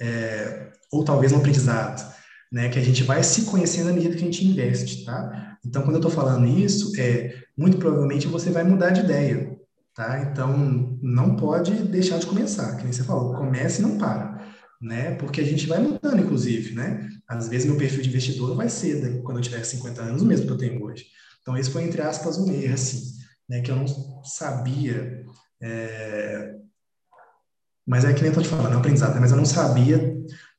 É, 0.00 0.70
ou 0.92 1.04
talvez 1.04 1.32
um 1.32 1.38
aprendizado, 1.38 2.14
né? 2.50 2.68
Que 2.68 2.78
a 2.78 2.82
gente 2.82 3.02
vai 3.02 3.22
se 3.22 3.42
conhecendo 3.42 3.90
à 3.90 3.92
medida 3.92 4.14
que 4.14 4.22
a 4.22 4.24
gente 4.24 4.46
investe, 4.46 5.04
tá? 5.04 5.58
Então, 5.64 5.82
quando 5.82 5.96
eu 5.96 6.00
estou 6.00 6.10
falando 6.10 6.46
isso, 6.46 6.92
é 7.00 7.34
muito 7.56 7.78
provavelmente 7.78 8.26
você 8.26 8.50
vai 8.50 8.64
mudar 8.64 8.90
de 8.90 9.00
ideia, 9.00 9.56
tá? 9.94 10.22
Então, 10.22 10.98
não 11.02 11.36
pode 11.36 11.72
deixar 11.84 12.18
de 12.18 12.26
começar, 12.26 12.76
que 12.76 12.84
nem 12.84 12.92
você 12.92 13.04
falou, 13.04 13.34
comece 13.34 13.80
e 13.80 13.84
não 13.84 13.98
para, 13.98 14.46
né? 14.80 15.14
Porque 15.16 15.40
a 15.40 15.44
gente 15.44 15.66
vai 15.66 15.78
mudando, 15.80 16.20
inclusive, 16.20 16.74
né? 16.74 17.08
Às 17.28 17.48
vezes 17.48 17.66
meu 17.66 17.76
perfil 17.76 18.02
de 18.02 18.08
investidor 18.08 18.54
vai 18.56 18.68
ser, 18.68 19.22
quando 19.22 19.38
eu 19.38 19.42
tiver 19.42 19.62
50 19.64 20.02
anos, 20.02 20.22
o 20.22 20.26
mesmo 20.26 20.46
que 20.46 20.52
eu 20.52 20.58
tenho 20.58 20.82
hoje. 20.82 21.06
Então, 21.42 21.56
esse 21.56 21.70
foi, 21.70 21.82
entre 21.84 22.02
aspas, 22.02 22.38
um 22.38 22.50
erro, 22.52 22.74
assim, 22.74 23.14
né? 23.48 23.60
Que 23.60 23.70
eu 23.70 23.76
não 23.76 23.86
sabia 24.24 25.24
é... 25.60 26.54
Mas 27.86 28.04
é 28.04 28.12
que 28.12 28.20
nem 28.20 28.30
eu 28.30 28.34
tô 28.34 28.42
te 28.42 28.48
falando, 28.48 28.72
é 28.72 28.76
um 28.76 28.80
aprendizado, 28.80 29.14
né? 29.14 29.20
mas 29.20 29.30
eu 29.30 29.36
não 29.36 29.46
sabia 29.46 30.14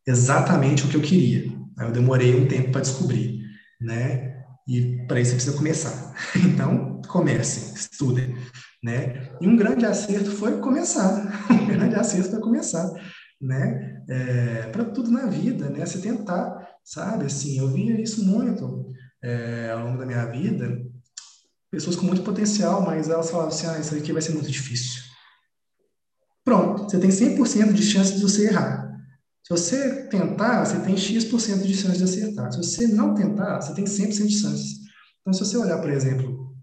exatamente 0.05 0.83
o 0.83 0.89
que 0.89 0.95
eu 0.95 1.01
queria. 1.01 1.58
Eu 1.79 1.91
demorei 1.91 2.35
um 2.35 2.47
tempo 2.47 2.71
para 2.71 2.81
descobrir, 2.81 3.41
né? 3.79 4.43
E 4.67 5.05
para 5.07 5.19
isso 5.19 5.31
você 5.31 5.35
precisa 5.35 5.57
começar. 5.57 6.15
Então, 6.35 7.01
comecem, 7.07 7.73
estudem, 7.73 8.35
né? 8.83 9.31
E 9.41 9.47
um 9.47 9.55
grande 9.55 9.85
acerto 9.85 10.31
foi 10.31 10.59
começar. 10.59 11.47
Um 11.49 11.65
grande 11.67 11.95
acerto 11.95 12.31
foi 12.31 12.39
começar, 12.39 12.89
né? 13.41 14.03
É, 14.07 14.69
para 14.71 14.85
tudo 14.85 15.09
na 15.11 15.25
vida, 15.25 15.69
né? 15.69 15.85
Você 15.85 15.99
tentar, 15.99 16.67
sabe? 16.83 17.25
Assim, 17.25 17.57
eu 17.57 17.67
via 17.67 17.99
isso 17.99 18.25
muito 18.25 18.91
é, 19.23 19.71
ao 19.71 19.85
longo 19.85 19.97
da 19.97 20.05
minha 20.05 20.25
vida, 20.25 20.81
pessoas 21.71 21.95
com 21.95 22.05
muito 22.05 22.23
potencial, 22.23 22.81
mas 22.81 23.09
elas 23.09 23.29
falavam 23.29 23.49
assim, 23.49 23.67
ah, 23.67 23.79
isso 23.79 23.95
aqui 23.95 24.11
vai 24.11 24.21
ser 24.21 24.33
muito 24.33 24.49
difícil. 24.49 25.03
Pronto, 26.43 26.83
você 26.83 26.99
tem 26.99 27.09
100% 27.09 27.73
de 27.73 27.83
chance 27.83 28.15
de 28.15 28.21
você 28.21 28.47
errar. 28.47 28.88
Se 29.51 29.57
você 29.57 30.03
tentar, 30.09 30.63
você 30.63 30.79
tem 30.81 30.95
X% 30.95 31.65
de 31.65 31.75
chance 31.75 31.97
de 31.97 32.03
acertar. 32.03 32.51
Se 32.51 32.57
você 32.57 32.87
não 32.87 33.15
tentar, 33.15 33.59
você 33.59 33.73
tem 33.73 33.83
100% 33.83 34.27
de 34.27 34.37
chances. 34.37 34.77
Então, 35.21 35.33
se 35.33 35.39
você 35.39 35.57
olhar, 35.57 35.79
por 35.79 35.89
exemplo, 35.89 36.53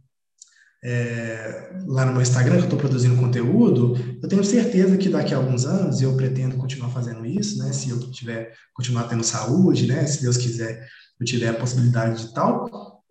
é, 0.84 1.80
lá 1.84 2.04
no 2.04 2.12
meu 2.12 2.22
Instagram, 2.22 2.54
que 2.58 2.60
eu 2.60 2.64
estou 2.66 2.78
produzindo 2.78 3.16
conteúdo, 3.16 3.96
eu 4.22 4.28
tenho 4.28 4.44
certeza 4.44 4.96
que 4.96 5.08
daqui 5.08 5.34
a 5.34 5.36
alguns 5.36 5.64
anos, 5.64 6.00
eu 6.00 6.16
pretendo 6.16 6.56
continuar 6.58 6.90
fazendo 6.90 7.26
isso, 7.26 7.58
né? 7.58 7.72
Se 7.72 7.90
eu 7.90 7.98
tiver, 8.12 8.52
continuar 8.72 9.08
tendo 9.08 9.24
saúde, 9.24 9.88
né? 9.88 10.06
Se 10.06 10.22
Deus 10.22 10.36
quiser, 10.36 10.86
eu 11.18 11.26
tiver 11.26 11.48
a 11.48 11.54
possibilidade 11.54 12.24
de 12.24 12.34
tal, 12.34 13.02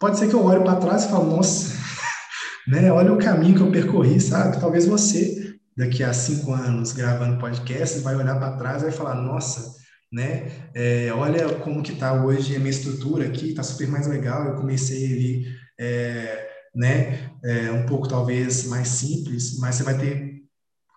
pode 0.00 0.18
ser 0.18 0.28
que 0.28 0.34
eu 0.34 0.42
olhe 0.42 0.64
para 0.64 0.76
trás 0.76 1.04
e 1.04 1.08
fale, 1.10 1.26
nossa, 1.26 1.74
né, 2.66 2.90
olha 2.90 3.12
o 3.12 3.18
caminho 3.18 3.56
que 3.56 3.60
eu 3.60 3.70
percorri, 3.70 4.18
sabe? 4.20 4.58
Talvez 4.58 4.86
você, 4.86 5.47
daqui 5.78 6.02
a 6.02 6.12
cinco 6.12 6.52
anos, 6.52 6.90
gravando 6.90 7.38
podcast, 7.38 8.00
vai 8.00 8.16
olhar 8.16 8.36
para 8.36 8.56
trás 8.56 8.82
e 8.82 8.86
vai 8.86 8.92
falar, 8.92 9.14
nossa, 9.14 9.76
né, 10.12 10.70
é, 10.74 11.12
olha 11.12 11.54
como 11.60 11.84
que 11.84 11.92
está 11.92 12.24
hoje 12.24 12.56
a 12.56 12.58
minha 12.58 12.70
estrutura 12.70 13.26
aqui, 13.26 13.50
está 13.50 13.62
super 13.62 13.86
mais 13.86 14.08
legal, 14.08 14.44
eu 14.44 14.56
comecei 14.56 15.04
ali, 15.04 15.46
é, 15.78 16.48
né, 16.74 17.30
é, 17.44 17.70
um 17.70 17.86
pouco 17.86 18.08
talvez 18.08 18.66
mais 18.66 18.88
simples, 18.88 19.56
mas 19.60 19.76
você 19.76 19.84
vai 19.84 19.96
ter 19.96 20.42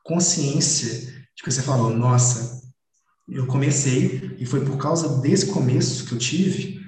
consciência 0.03 0.89
de 1.35 1.43
que 1.43 1.51
você 1.51 1.61
falou, 1.61 1.95
nossa, 1.95 2.59
eu 3.29 3.45
comecei 3.45 4.35
e 4.39 4.47
foi 4.47 4.65
por 4.65 4.77
causa 4.79 5.21
desse 5.21 5.45
começo 5.45 6.07
que 6.07 6.15
eu 6.15 6.17
tive 6.17 6.81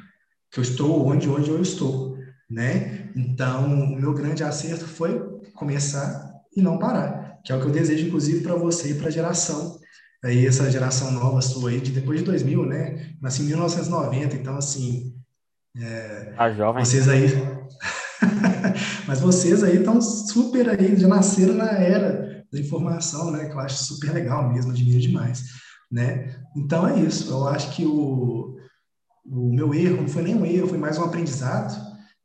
que 0.51 0.59
eu 0.59 0.63
estou 0.63 1.07
onde 1.07 1.29
onde 1.29 1.49
eu 1.49 1.61
estou, 1.61 2.17
né? 2.49 3.11
Então, 3.15 3.71
o 3.71 3.95
meu 3.95 4.13
grande 4.13 4.43
acerto 4.43 4.87
foi 4.87 5.19
começar 5.53 6.31
e 6.55 6.61
não 6.61 6.77
parar, 6.77 7.22
que 7.43 7.51
é 7.51 7.55
o 7.55 7.59
que 7.59 7.67
eu 7.67 7.71
desejo 7.71 8.07
inclusive 8.07 8.41
para 8.41 8.55
você 8.55 8.91
e 8.91 8.95
para 8.95 9.07
a 9.07 9.11
geração 9.11 9.79
aí 10.23 10.47
essa 10.47 10.71
geração 10.71 11.11
nova 11.11 11.41
sua 11.41 11.69
aí 11.69 11.81
de 11.81 11.91
depois 11.91 12.19
de 12.19 12.25
2000, 12.25 12.65
né? 12.65 13.13
Nasci 13.21 13.41
em 13.41 13.47
1990, 13.47 14.35
então 14.35 14.55
assim, 14.55 15.13
é, 15.77 16.33
a 16.37 16.49
jovem. 16.51 16.85
Vocês 16.85 17.09
aí 17.09 17.27
Mas 19.05 19.19
vocês 19.19 19.63
aí 19.63 19.77
estão 19.77 20.01
super 20.01 20.69
aí, 20.69 20.95
já 20.95 21.07
nasceram 21.07 21.55
na 21.55 21.71
era 21.71 22.45
da 22.51 22.59
informação, 22.59 23.31
né? 23.31 23.49
Que 23.49 23.53
eu 23.53 23.59
acho 23.59 23.83
super 23.83 24.13
legal 24.13 24.51
mesmo, 24.51 24.71
admiro 24.71 25.01
demais, 25.01 25.43
né? 25.91 26.35
Então 26.55 26.87
é 26.87 26.99
isso. 26.99 27.29
Eu 27.29 27.47
acho 27.47 27.75
que 27.75 27.85
o 27.85 28.53
o 29.25 29.53
meu 29.53 29.73
erro 29.73 30.01
não 30.01 30.07
foi 30.07 30.21
nem 30.21 30.35
um 30.35 30.45
erro, 30.45 30.67
foi 30.67 30.77
mais 30.77 30.97
um 30.97 31.03
aprendizado, 31.03 31.73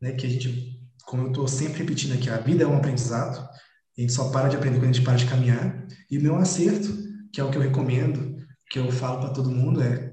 né? 0.00 0.12
Que 0.12 0.26
a 0.26 0.30
gente, 0.30 0.80
como 1.04 1.24
eu 1.24 1.28
estou 1.28 1.48
sempre 1.48 1.78
repetindo 1.78 2.14
aqui, 2.14 2.28
a 2.28 2.38
vida 2.38 2.64
é 2.64 2.66
um 2.66 2.76
aprendizado. 2.76 3.48
A 3.98 4.00
gente 4.00 4.12
só 4.12 4.30
para 4.30 4.48
de 4.48 4.56
aprender 4.56 4.78
quando 4.78 4.90
a 4.90 4.92
gente 4.92 5.04
para 5.04 5.16
de 5.16 5.26
caminhar. 5.26 5.84
E 6.08 6.18
o 6.18 6.22
meu 6.22 6.36
acerto, 6.36 6.88
que 7.32 7.40
é 7.40 7.44
o 7.44 7.50
que 7.50 7.58
eu 7.58 7.62
recomendo, 7.62 8.36
que 8.70 8.78
eu 8.78 8.92
falo 8.92 9.20
para 9.20 9.30
todo 9.30 9.50
mundo, 9.50 9.82
é 9.82 10.12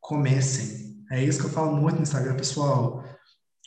comecem. 0.00 1.04
É 1.10 1.22
isso 1.22 1.40
que 1.40 1.46
eu 1.46 1.50
falo 1.50 1.76
muito 1.76 1.96
no 1.96 2.02
Instagram, 2.02 2.34
pessoal. 2.34 3.04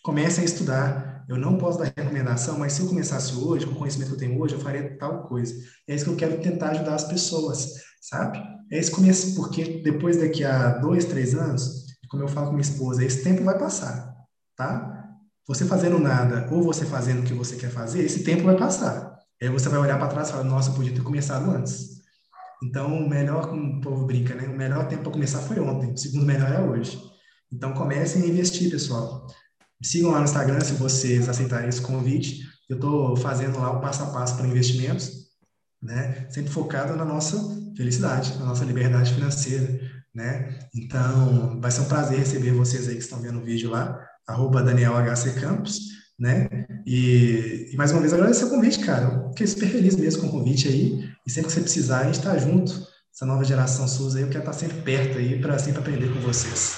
Comecem 0.03 0.41
a 0.41 0.45
estudar. 0.45 1.23
Eu 1.29 1.37
não 1.37 1.57
posso 1.57 1.77
dar 1.77 1.93
recomendação, 1.95 2.57
mas 2.57 2.73
se 2.73 2.81
eu 2.81 2.87
começasse 2.87 3.35
hoje, 3.35 3.67
com 3.67 3.73
o 3.73 3.75
conhecimento 3.75 4.07
que 4.09 4.15
eu 4.15 4.19
tenho 4.19 4.41
hoje, 4.41 4.55
eu 4.55 4.59
faria 4.59 4.97
tal 4.97 5.27
coisa. 5.27 5.53
É 5.87 5.93
isso 5.93 6.05
que 6.05 6.11
eu 6.11 6.15
quero 6.15 6.41
tentar 6.41 6.71
ajudar 6.71 6.95
as 6.95 7.03
pessoas, 7.03 7.75
sabe? 8.01 8.39
É 8.71 8.79
esse 8.79 8.89
começo, 8.89 9.35
porque 9.35 9.81
depois 9.83 10.17
daqui 10.17 10.43
a 10.43 10.79
dois, 10.79 11.05
três 11.05 11.35
anos, 11.35 11.85
como 12.09 12.23
eu 12.23 12.27
falo 12.27 12.47
com 12.47 12.53
minha 12.53 12.63
esposa, 12.63 13.05
esse 13.05 13.23
tempo 13.23 13.43
vai 13.43 13.59
passar, 13.59 14.15
tá? 14.55 15.05
Você 15.47 15.65
fazendo 15.65 15.99
nada 15.99 16.47
ou 16.51 16.63
você 16.63 16.85
fazendo 16.85 17.21
o 17.21 17.23
que 17.23 17.33
você 17.33 17.55
quer 17.55 17.69
fazer, 17.69 18.03
esse 18.03 18.23
tempo 18.23 18.43
vai 18.43 18.57
passar. 18.57 19.09
Aí 19.41 19.49
você 19.49 19.69
vai 19.69 19.79
olhar 19.79 19.97
para 19.97 20.09
trás 20.09 20.29
e 20.29 20.31
falar, 20.31 20.43
nossa, 20.43 20.69
eu 20.69 20.75
podia 20.75 20.93
ter 20.93 21.01
começado 21.01 21.49
antes. 21.49 21.99
Então, 22.61 23.05
o 23.05 23.09
melhor, 23.09 23.47
como 23.47 23.77
o 23.77 23.81
povo 23.81 24.05
brinca, 24.05 24.35
né? 24.35 24.47
O 24.47 24.57
melhor 24.57 24.87
tempo 24.87 25.03
para 25.03 25.11
começar 25.13 25.39
foi 25.39 25.59
ontem, 25.59 25.93
o 25.93 25.97
segundo 25.97 26.25
melhor 26.25 26.51
é 26.51 26.61
hoje. 26.61 27.01
Então, 27.51 27.73
comecem 27.73 28.23
a 28.23 28.27
investir, 28.27 28.69
pessoal. 28.69 29.25
Sigam 29.81 30.11
lá 30.11 30.19
no 30.19 30.25
Instagram 30.25 30.59
se 30.59 30.73
vocês 30.73 31.29
aceitarem 31.29 31.69
esse 31.69 31.81
convite. 31.81 32.43
Eu 32.69 32.75
estou 32.75 33.15
fazendo 33.15 33.59
lá 33.59 33.71
o 33.71 33.79
passo 33.79 34.03
a 34.03 34.07
passo 34.07 34.35
para 34.35 34.47
investimentos, 34.47 35.09
né? 35.81 36.27
Sempre 36.29 36.51
focado 36.51 36.95
na 36.97 37.05
nossa 37.05 37.37
felicidade, 37.77 38.37
na 38.37 38.45
nossa 38.45 38.65
liberdade 38.65 39.13
financeira, 39.13 39.79
né? 40.13 40.59
Então, 40.75 41.59
vai 41.61 41.71
ser 41.71 41.81
um 41.81 41.87
prazer 41.87 42.19
receber 42.19 42.51
vocês 42.51 42.89
aí 42.89 42.95
que 42.95 43.01
estão 43.01 43.21
vendo 43.21 43.39
o 43.39 43.43
vídeo 43.43 43.69
lá, 43.69 44.05
arroba 44.27 44.61
Daniel 44.61 44.93
HC 44.95 45.39
Campos, 45.39 45.79
né? 46.19 46.49
E, 46.85 47.69
e, 47.71 47.77
mais 47.77 47.91
uma 47.91 48.01
vez 48.01 48.13
agradecer 48.13 48.45
o 48.45 48.49
convite, 48.49 48.79
cara. 48.85 49.29
Fiquei 49.29 49.47
super 49.47 49.69
feliz 49.69 49.95
mesmo 49.95 50.21
com 50.21 50.27
o 50.27 50.31
convite 50.31 50.67
aí. 50.67 51.09
E 51.25 51.31
sempre 51.31 51.47
que 51.47 51.53
você 51.53 51.61
precisar, 51.61 52.01
a 52.01 52.03
gente 52.05 52.19
está 52.19 52.37
junto. 52.37 52.73
Essa 53.13 53.25
nova 53.25 53.43
geração 53.43 53.87
SUS 53.87 54.15
aí, 54.15 54.23
eu 54.23 54.29
quero 54.29 54.39
estar 54.39 54.53
sempre 54.53 54.81
perto 54.81 55.17
aí 55.17 55.39
para 55.39 55.57
sempre 55.57 55.79
aprender 55.79 56.13
com 56.13 56.19
vocês. 56.19 56.77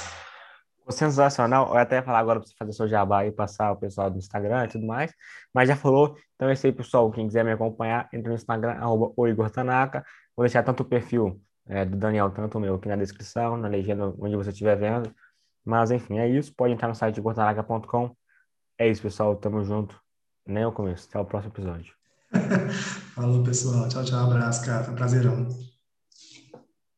Sensacional. 0.89 1.69
Eu 1.69 1.77
até 1.77 2.01
falar 2.01 2.19
agora 2.19 2.39
para 2.39 2.47
você 2.47 2.55
fazer 2.57 2.73
seu 2.73 2.87
jabá 2.87 3.25
e 3.25 3.31
passar 3.31 3.71
o 3.71 3.77
pessoal 3.77 4.09
do 4.09 4.17
Instagram 4.17 4.65
e 4.65 4.67
tudo 4.67 4.85
mais. 4.85 5.13
Mas 5.53 5.67
já 5.69 5.75
falou. 5.75 6.17
Então 6.35 6.49
é 6.49 6.53
isso 6.53 6.67
aí, 6.67 6.73
pessoal. 6.73 7.09
Quem 7.11 7.27
quiser 7.27 7.45
me 7.45 7.51
acompanhar, 7.51 8.09
entra 8.11 8.29
no 8.29 8.35
Instagram, 8.35 8.73
arroba 8.73 9.29
Igor 9.29 9.49
Tanaka. 9.49 10.03
Vou 10.35 10.45
deixar 10.45 10.63
tanto 10.63 10.81
o 10.83 10.85
perfil 10.85 11.39
é, 11.67 11.85
do 11.85 11.95
Daniel, 11.95 12.29
tanto 12.31 12.57
o 12.57 12.61
meu 12.61 12.75
aqui 12.75 12.89
na 12.89 12.97
descrição, 12.97 13.55
na 13.55 13.69
legenda, 13.69 14.13
onde 14.19 14.35
você 14.35 14.49
estiver 14.49 14.75
vendo. 14.75 15.13
Mas 15.63 15.91
enfim, 15.91 16.19
é 16.19 16.27
isso. 16.27 16.53
Pode 16.53 16.73
entrar 16.73 16.89
no 16.89 16.95
site 16.95 17.17
igortanaka.com 17.17 18.15
é 18.81 18.89
isso, 18.89 19.01
pessoal. 19.01 19.35
Tamo 19.35 19.63
junto. 19.63 19.99
Nem 20.45 20.65
o 20.65 20.71
começo. 20.71 21.07
Até 21.09 21.19
o 21.19 21.25
próximo 21.25 21.53
episódio. 21.53 21.93
Falou, 23.15 23.43
pessoal. 23.43 23.87
Tchau, 23.89 24.03
tchau. 24.03 24.31
Abraço, 24.31 24.65
cara. 24.65 24.83
Foi 24.83 24.93
um 24.93 24.97
prazerão. 24.97 25.70